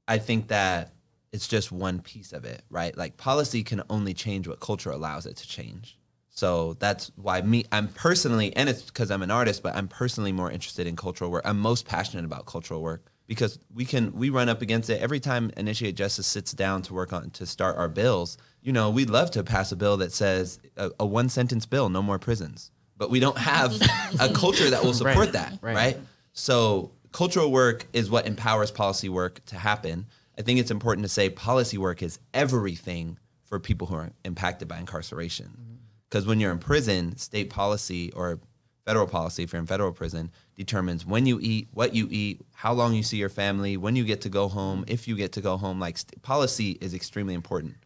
I 0.06 0.18
think 0.18 0.48
that 0.48 0.92
it's 1.32 1.48
just 1.48 1.72
one 1.72 2.00
piece 2.00 2.32
of 2.32 2.44
it, 2.44 2.62
right? 2.70 2.96
Like 2.96 3.16
policy 3.16 3.62
can 3.64 3.82
only 3.90 4.14
change 4.14 4.46
what 4.46 4.60
culture 4.60 4.90
allows 4.90 5.26
it 5.26 5.36
to 5.38 5.48
change. 5.48 5.98
So 6.30 6.74
that's 6.74 7.12
why 7.16 7.40
me, 7.42 7.64
I'm 7.72 7.88
personally, 7.88 8.54
and 8.56 8.68
it's 8.68 8.82
because 8.82 9.10
I'm 9.10 9.22
an 9.22 9.30
artist, 9.30 9.62
but 9.62 9.74
I'm 9.76 9.88
personally 9.88 10.32
more 10.32 10.50
interested 10.50 10.86
in 10.86 10.96
cultural 10.96 11.30
work. 11.30 11.42
I'm 11.44 11.58
most 11.58 11.86
passionate 11.86 12.24
about 12.24 12.46
cultural 12.46 12.82
work 12.82 13.06
because 13.26 13.58
we 13.72 13.84
can 13.84 14.12
we 14.12 14.30
run 14.30 14.48
up 14.48 14.60
against 14.60 14.90
it 14.90 15.00
every 15.00 15.20
time 15.20 15.50
Initiate 15.56 15.94
Justice 15.94 16.26
sits 16.26 16.52
down 16.52 16.82
to 16.82 16.94
work 16.94 17.12
on 17.12 17.30
to 17.30 17.46
start 17.46 17.76
our 17.76 17.88
bills. 17.88 18.36
You 18.62 18.72
know, 18.72 18.90
we'd 18.90 19.10
love 19.10 19.30
to 19.32 19.44
pass 19.44 19.72
a 19.72 19.76
bill 19.76 19.96
that 19.98 20.12
says 20.12 20.58
a, 20.76 20.90
a 21.00 21.06
one 21.06 21.28
sentence 21.28 21.66
bill, 21.66 21.88
no 21.88 22.02
more 22.02 22.18
prisons, 22.18 22.70
but 22.96 23.10
we 23.10 23.20
don't 23.20 23.38
have 23.38 23.74
a 24.20 24.32
culture 24.32 24.70
that 24.70 24.82
will 24.82 24.92
support 24.92 25.16
right, 25.16 25.32
that, 25.32 25.58
right. 25.62 25.76
right? 25.76 25.98
So 26.32 26.90
cultural 27.14 27.52
work 27.52 27.86
is 27.92 28.10
what 28.10 28.26
empowers 28.26 28.72
policy 28.72 29.08
work 29.08 29.42
to 29.46 29.56
happen. 29.56 30.06
I 30.36 30.42
think 30.42 30.58
it's 30.58 30.72
important 30.72 31.04
to 31.04 31.08
say 31.08 31.30
policy 31.30 31.78
work 31.78 32.02
is 32.02 32.18
everything 32.34 33.18
for 33.44 33.60
people 33.60 33.86
who 33.86 33.94
are 33.94 34.10
impacted 34.24 34.66
by 34.66 34.78
incarceration. 34.78 35.78
Because 36.10 36.24
mm-hmm. 36.24 36.30
when 36.30 36.40
you're 36.40 36.50
in 36.50 36.58
prison, 36.58 37.16
state 37.16 37.50
policy 37.50 38.10
or 38.12 38.40
federal 38.84 39.06
policy, 39.06 39.44
if 39.44 39.52
you're 39.52 39.60
in 39.60 39.66
federal 39.66 39.92
prison, 39.92 40.32
determines 40.56 41.06
when 41.06 41.24
you 41.24 41.38
eat, 41.40 41.68
what 41.72 41.94
you 41.94 42.08
eat, 42.10 42.42
how 42.52 42.72
long 42.72 42.94
you 42.94 43.04
see 43.04 43.16
your 43.16 43.28
family, 43.28 43.76
when 43.76 43.94
you 43.94 44.02
get 44.02 44.20
to 44.22 44.28
go 44.28 44.48
home, 44.48 44.84
if 44.88 45.06
you 45.06 45.14
get 45.14 45.30
to 45.32 45.40
go 45.40 45.56
home. 45.56 45.78
Like 45.78 45.98
st- 45.98 46.20
policy 46.22 46.72
is 46.80 46.94
extremely 46.94 47.34
important. 47.34 47.76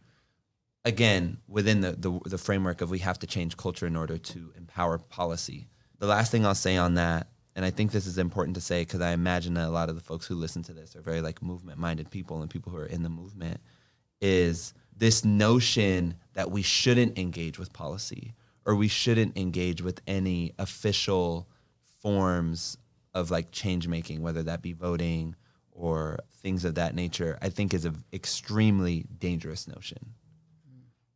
Again, 0.86 1.36
within 1.46 1.82
the, 1.82 1.92
the, 1.92 2.18
the 2.24 2.38
framework 2.38 2.80
of 2.80 2.88
we 2.88 3.00
have 3.00 3.18
to 3.18 3.26
change 3.26 3.58
culture 3.58 3.86
in 3.86 3.94
order 3.94 4.16
to 4.16 4.54
empower 4.56 4.96
policy. 4.96 5.68
The 5.98 6.06
last 6.06 6.32
thing 6.32 6.46
I'll 6.46 6.54
say 6.54 6.78
on 6.78 6.94
that 6.94 7.26
and 7.58 7.64
I 7.64 7.70
think 7.70 7.90
this 7.90 8.06
is 8.06 8.18
important 8.18 8.54
to 8.54 8.60
say 8.60 8.82
because 8.82 9.00
I 9.00 9.10
imagine 9.10 9.54
that 9.54 9.66
a 9.66 9.68
lot 9.68 9.88
of 9.88 9.96
the 9.96 10.00
folks 10.00 10.28
who 10.28 10.36
listen 10.36 10.62
to 10.62 10.72
this 10.72 10.94
are 10.94 11.00
very 11.00 11.20
like 11.20 11.42
movement 11.42 11.76
minded 11.76 12.08
people 12.08 12.40
and 12.40 12.48
people 12.48 12.70
who 12.70 12.78
are 12.78 12.86
in 12.86 13.02
the 13.02 13.08
movement 13.08 13.60
is 14.20 14.74
this 14.96 15.24
notion 15.24 16.14
that 16.34 16.52
we 16.52 16.62
shouldn't 16.62 17.18
engage 17.18 17.58
with 17.58 17.72
policy 17.72 18.32
or 18.64 18.76
we 18.76 18.86
shouldn't 18.86 19.36
engage 19.36 19.82
with 19.82 20.00
any 20.06 20.52
official 20.60 21.48
forms 22.00 22.78
of 23.12 23.32
like 23.32 23.50
change 23.50 23.88
making, 23.88 24.22
whether 24.22 24.44
that 24.44 24.62
be 24.62 24.72
voting 24.72 25.34
or 25.72 26.20
things 26.30 26.64
of 26.64 26.76
that 26.76 26.94
nature, 26.94 27.38
I 27.42 27.48
think 27.48 27.74
is 27.74 27.84
an 27.84 28.04
extremely 28.12 29.04
dangerous 29.18 29.66
notion. 29.66 30.14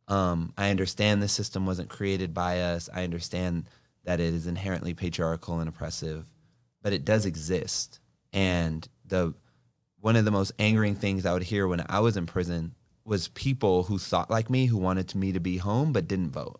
Um, 0.09 0.51
I 0.57 0.71
understand 0.71 1.23
the 1.23 1.29
system 1.29 1.65
wasn't 1.65 1.87
created 1.87 2.33
by 2.33 2.59
us. 2.59 2.89
I 2.93 3.05
understand 3.05 3.69
that 4.03 4.19
it 4.19 4.33
is 4.33 4.45
inherently 4.45 4.93
patriarchal 4.93 5.61
and 5.61 5.69
oppressive 5.69 6.25
but 6.83 6.93
it 6.93 7.05
does 7.05 7.25
exist. 7.25 7.99
And 8.31 8.87
the 9.05 9.33
one 9.99 10.15
of 10.17 10.25
the 10.25 10.31
most 10.31 10.51
angering 10.59 10.95
things 10.95 11.25
I 11.25 11.33
would 11.33 11.43
hear 11.43 11.67
when 11.67 11.83
I 11.87 12.01
was 12.01 12.17
in 12.17 12.25
prison 12.25 12.75
was 13.05 13.29
people 13.29 13.83
who 13.83 13.97
thought 13.97 14.29
like 14.29 14.49
me, 14.49 14.65
who 14.65 14.77
wanted 14.77 15.15
me 15.15 15.31
to 15.31 15.39
be 15.39 15.57
home 15.57 15.93
but 15.93 16.07
didn't 16.07 16.31
vote. 16.31 16.59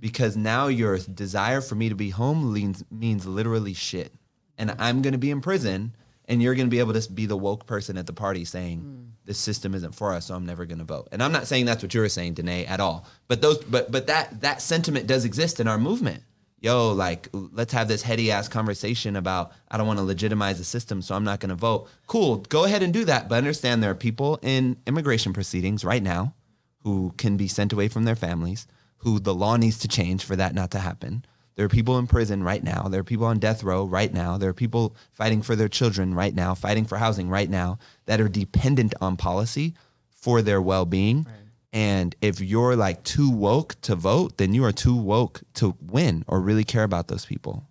Because 0.00 0.36
now 0.36 0.66
your 0.66 0.98
desire 0.98 1.62
for 1.62 1.76
me 1.76 1.88
to 1.88 1.94
be 1.94 2.10
home 2.10 2.52
means, 2.52 2.84
means 2.90 3.26
literally 3.26 3.72
shit. 3.72 4.12
And 4.58 4.74
I'm 4.78 5.00
going 5.00 5.12
to 5.12 5.18
be 5.18 5.30
in 5.30 5.40
prison, 5.40 5.96
and 6.26 6.42
you're 6.42 6.54
going 6.54 6.66
to 6.66 6.70
be 6.70 6.78
able 6.78 6.92
to 6.92 7.10
be 7.10 7.24
the 7.24 7.38
woke 7.38 7.66
person 7.66 7.96
at 7.96 8.06
the 8.06 8.12
party 8.12 8.44
saying, 8.44 8.82
mm. 8.82 9.10
this 9.24 9.38
system 9.38 9.74
isn't 9.74 9.94
for 9.94 10.12
us, 10.12 10.26
so 10.26 10.34
I'm 10.34 10.44
never 10.44 10.66
going 10.66 10.78
to 10.78 10.84
vote. 10.84 11.08
And 11.10 11.22
I'm 11.22 11.32
not 11.32 11.46
saying 11.46 11.64
that's 11.64 11.82
what 11.82 11.94
you 11.94 12.00
were 12.00 12.10
saying, 12.10 12.34
Danae, 12.34 12.66
at 12.66 12.80
all. 12.80 13.06
But 13.28 13.40
those, 13.40 13.64
but 13.64 13.90
but 13.90 14.06
that 14.08 14.42
that 14.42 14.60
sentiment 14.60 15.06
does 15.06 15.24
exist 15.24 15.58
in 15.58 15.68
our 15.68 15.78
movement 15.78 16.22
yo, 16.64 16.92
like, 16.92 17.28
let's 17.32 17.74
have 17.74 17.88
this 17.88 18.00
heady 18.00 18.30
ass 18.30 18.48
conversation 18.48 19.16
about, 19.16 19.52
I 19.70 19.76
don't 19.76 19.86
want 19.86 19.98
to 19.98 20.04
legitimize 20.04 20.56
the 20.56 20.64
system, 20.64 21.02
so 21.02 21.14
I'm 21.14 21.22
not 21.22 21.38
going 21.38 21.50
to 21.50 21.54
vote. 21.54 21.88
Cool, 22.06 22.38
go 22.38 22.64
ahead 22.64 22.82
and 22.82 22.90
do 22.90 23.04
that. 23.04 23.28
But 23.28 23.36
understand 23.36 23.82
there 23.82 23.90
are 23.90 23.94
people 23.94 24.38
in 24.40 24.78
immigration 24.86 25.34
proceedings 25.34 25.84
right 25.84 26.02
now 26.02 26.32
who 26.82 27.12
can 27.18 27.36
be 27.36 27.48
sent 27.48 27.74
away 27.74 27.88
from 27.88 28.04
their 28.04 28.16
families, 28.16 28.66
who 28.96 29.20
the 29.20 29.34
law 29.34 29.56
needs 29.56 29.78
to 29.80 29.88
change 29.88 30.24
for 30.24 30.36
that 30.36 30.54
not 30.54 30.70
to 30.70 30.78
happen. 30.78 31.26
There 31.54 31.66
are 31.66 31.68
people 31.68 31.98
in 31.98 32.06
prison 32.06 32.42
right 32.42 32.64
now. 32.64 32.88
There 32.88 33.00
are 33.00 33.04
people 33.04 33.26
on 33.26 33.38
death 33.38 33.62
row 33.62 33.84
right 33.84 34.12
now. 34.12 34.38
There 34.38 34.48
are 34.48 34.54
people 34.54 34.96
fighting 35.12 35.42
for 35.42 35.54
their 35.54 35.68
children 35.68 36.14
right 36.14 36.34
now, 36.34 36.54
fighting 36.54 36.86
for 36.86 36.96
housing 36.96 37.28
right 37.28 37.48
now 37.48 37.78
that 38.06 38.22
are 38.22 38.28
dependent 38.28 38.94
on 39.02 39.18
policy 39.18 39.74
for 40.10 40.40
their 40.40 40.62
well 40.62 40.86
being. 40.86 41.24
Right 41.24 41.43
and 41.74 42.14
if 42.20 42.40
you're 42.40 42.76
like 42.76 43.02
too 43.02 43.28
woke 43.28 43.74
to 43.82 43.96
vote, 43.96 44.38
then 44.38 44.54
you 44.54 44.64
are 44.64 44.70
too 44.70 44.94
woke 44.94 45.42
to 45.54 45.76
win 45.82 46.24
or 46.28 46.40
really 46.40 46.62
care 46.62 46.84
about 46.84 47.08
those 47.08 47.26
people. 47.26 47.66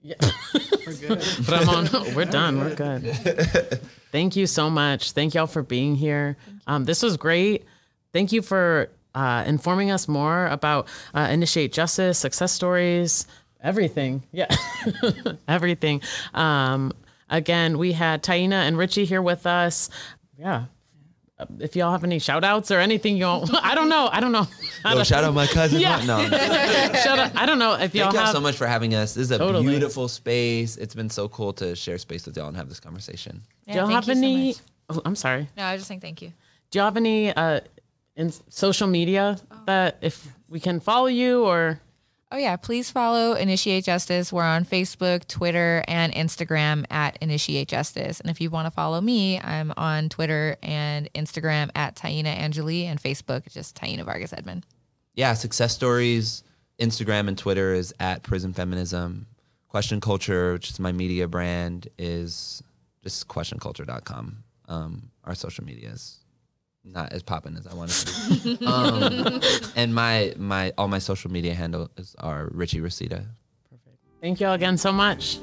Yeah. 0.00 0.14
we're 0.86 0.94
good. 0.94 1.48
Ramon, 1.48 1.88
we're 2.14 2.24
done. 2.24 2.58
We're 2.58 2.74
good. 2.74 3.04
Thank 4.10 4.36
you 4.36 4.46
so 4.46 4.70
much. 4.70 5.12
Thank 5.12 5.34
y'all 5.34 5.46
for 5.46 5.62
being 5.62 5.94
here. 5.94 6.38
Um, 6.66 6.86
this 6.86 7.02
was 7.02 7.18
great. 7.18 7.66
Thank 8.14 8.32
you 8.32 8.40
for 8.40 8.88
uh, 9.14 9.44
informing 9.46 9.90
us 9.90 10.08
more 10.08 10.46
about 10.46 10.88
uh, 11.12 11.28
Initiate 11.30 11.74
Justice, 11.74 12.18
success 12.18 12.52
stories, 12.52 13.26
everything. 13.62 14.22
Yeah, 14.32 14.54
everything. 15.46 16.00
Um, 16.32 16.92
again, 17.28 17.76
we 17.76 17.92
had 17.92 18.22
Taina 18.22 18.66
and 18.66 18.78
Richie 18.78 19.04
here 19.04 19.22
with 19.22 19.46
us. 19.46 19.90
Yeah, 20.38 20.64
if 21.60 21.76
y'all 21.76 21.92
have 21.92 22.04
any 22.04 22.18
shout 22.18 22.44
outs 22.44 22.70
or 22.70 22.78
anything 22.78 23.16
you 23.16 23.24
all 23.26 23.44
I 23.62 23.74
don't 23.74 23.88
know. 23.88 24.08
I 24.12 24.20
don't 24.20 24.32
know. 24.32 24.46
I 24.84 24.90
Yo, 24.90 24.96
don't- 24.96 25.06
shout 25.06 25.24
out 25.24 25.34
my 25.34 25.46
cousin. 25.46 25.80
Yeah. 25.80 26.02
No, 26.04 26.26
no. 26.26 26.38
shout 27.02 27.18
out. 27.18 27.36
I 27.36 27.46
don't 27.46 27.58
know 27.58 27.74
if 27.74 27.94
y'all 27.94 28.04
Thank 28.06 28.14
y'all 28.14 28.24
have 28.24 28.32
so 28.34 28.40
much 28.40 28.56
for 28.56 28.66
having 28.66 28.94
us. 28.94 29.14
This 29.14 29.24
is 29.24 29.30
a 29.30 29.38
Totally. 29.38 29.66
beautiful 29.66 30.08
space. 30.08 30.76
It's 30.76 30.94
been 30.94 31.10
so 31.10 31.28
cool 31.28 31.52
to 31.54 31.74
share 31.76 31.98
space 31.98 32.26
with 32.26 32.36
y'all 32.36 32.48
and 32.48 32.56
have 32.56 32.68
this 32.68 32.80
conversation. 32.80 33.42
Yeah, 33.66 33.72
do 33.74 33.78
y'all 33.78 33.86
thank 33.88 33.94
have 33.94 34.08
you 34.08 34.14
so 34.14 34.18
any 34.26 34.46
much. 34.48 34.56
oh, 34.90 35.02
I'm 35.04 35.16
sorry. 35.16 35.48
No, 35.56 35.64
I 35.64 35.72
was 35.72 35.80
just 35.80 35.88
saying 35.88 36.00
thank 36.00 36.22
you. 36.22 36.32
Do 36.70 36.78
y'all 36.78 36.86
have 36.86 36.96
any 36.96 37.32
uh 37.34 37.60
in 38.16 38.30
social 38.50 38.86
media 38.88 39.38
that 39.66 39.96
if 40.02 40.26
we 40.48 40.60
can 40.60 40.80
follow 40.80 41.06
you 41.06 41.44
or 41.44 41.80
Oh 42.34 42.38
yeah, 42.38 42.56
please 42.56 42.90
follow 42.90 43.34
Initiate 43.34 43.84
Justice. 43.84 44.32
We're 44.32 44.42
on 44.42 44.64
Facebook, 44.64 45.28
Twitter, 45.28 45.84
and 45.86 46.14
Instagram 46.14 46.86
at 46.90 47.18
Initiate 47.20 47.68
Justice. 47.68 48.20
And 48.20 48.30
if 48.30 48.40
you 48.40 48.48
want 48.48 48.64
to 48.64 48.70
follow 48.70 49.02
me, 49.02 49.38
I'm 49.38 49.70
on 49.76 50.08
Twitter 50.08 50.56
and 50.62 51.12
Instagram 51.12 51.68
at 51.74 51.94
Taina 51.94 52.34
Angeli 52.34 52.86
and 52.86 52.98
Facebook 52.98 53.52
just 53.52 53.76
Taina 53.76 54.06
Vargas 54.06 54.32
Edmond. 54.32 54.64
Yeah, 55.14 55.34
success 55.34 55.74
stories. 55.74 56.42
Instagram 56.80 57.28
and 57.28 57.36
Twitter 57.36 57.74
is 57.74 57.92
at 58.00 58.22
Prison 58.22 58.54
Feminism. 58.54 59.26
Question 59.68 60.00
Culture, 60.00 60.54
which 60.54 60.70
is 60.70 60.80
my 60.80 60.90
media 60.90 61.28
brand, 61.28 61.88
is 61.98 62.62
just 63.02 63.28
questionculture.com. 63.28 64.42
Um, 64.68 65.10
our 65.24 65.34
social 65.34 65.64
media 65.64 65.90
is 65.90 66.21
not 66.84 67.12
as 67.12 67.22
popping 67.22 67.56
as 67.56 67.66
I 67.66 67.74
wanted 67.74 67.94
to 67.94 68.56
be. 68.58 68.66
um, 68.66 69.40
and 69.76 69.94
my 69.94 70.34
my 70.36 70.72
all 70.76 70.88
my 70.88 70.98
social 70.98 71.30
media 71.30 71.54
handles 71.54 71.88
are 72.18 72.48
Richie 72.52 72.80
Reseda. 72.80 73.24
Perfect. 73.70 73.98
thank 74.20 74.40
y'all 74.40 74.54
again 74.54 74.76
so 74.76 74.92
much. 74.92 75.38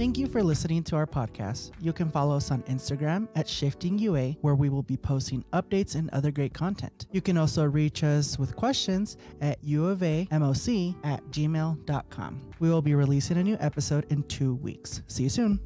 Thank 0.00 0.16
you 0.16 0.28
for 0.28 0.42
listening 0.42 0.82
to 0.84 0.96
our 0.96 1.06
podcast. 1.06 1.72
You 1.78 1.92
can 1.92 2.08
follow 2.10 2.34
us 2.34 2.50
on 2.50 2.62
Instagram 2.62 3.28
at 3.34 3.46
Shifting 3.46 3.98
UA, 3.98 4.30
where 4.40 4.54
we 4.54 4.70
will 4.70 4.82
be 4.82 4.96
posting 4.96 5.44
updates 5.52 5.94
and 5.94 6.08
other 6.14 6.30
great 6.30 6.54
content. 6.54 7.04
You 7.12 7.20
can 7.20 7.36
also 7.36 7.66
reach 7.66 8.02
us 8.02 8.38
with 8.38 8.56
questions 8.56 9.18
at 9.42 9.62
uofamoc 9.62 10.94
at 11.04 11.22
gmail.com. 11.26 12.40
We 12.60 12.70
will 12.70 12.80
be 12.80 12.94
releasing 12.94 13.36
a 13.36 13.42
new 13.42 13.58
episode 13.60 14.06
in 14.08 14.22
two 14.22 14.54
weeks. 14.54 15.02
See 15.06 15.24
you 15.24 15.28
soon. 15.28 15.60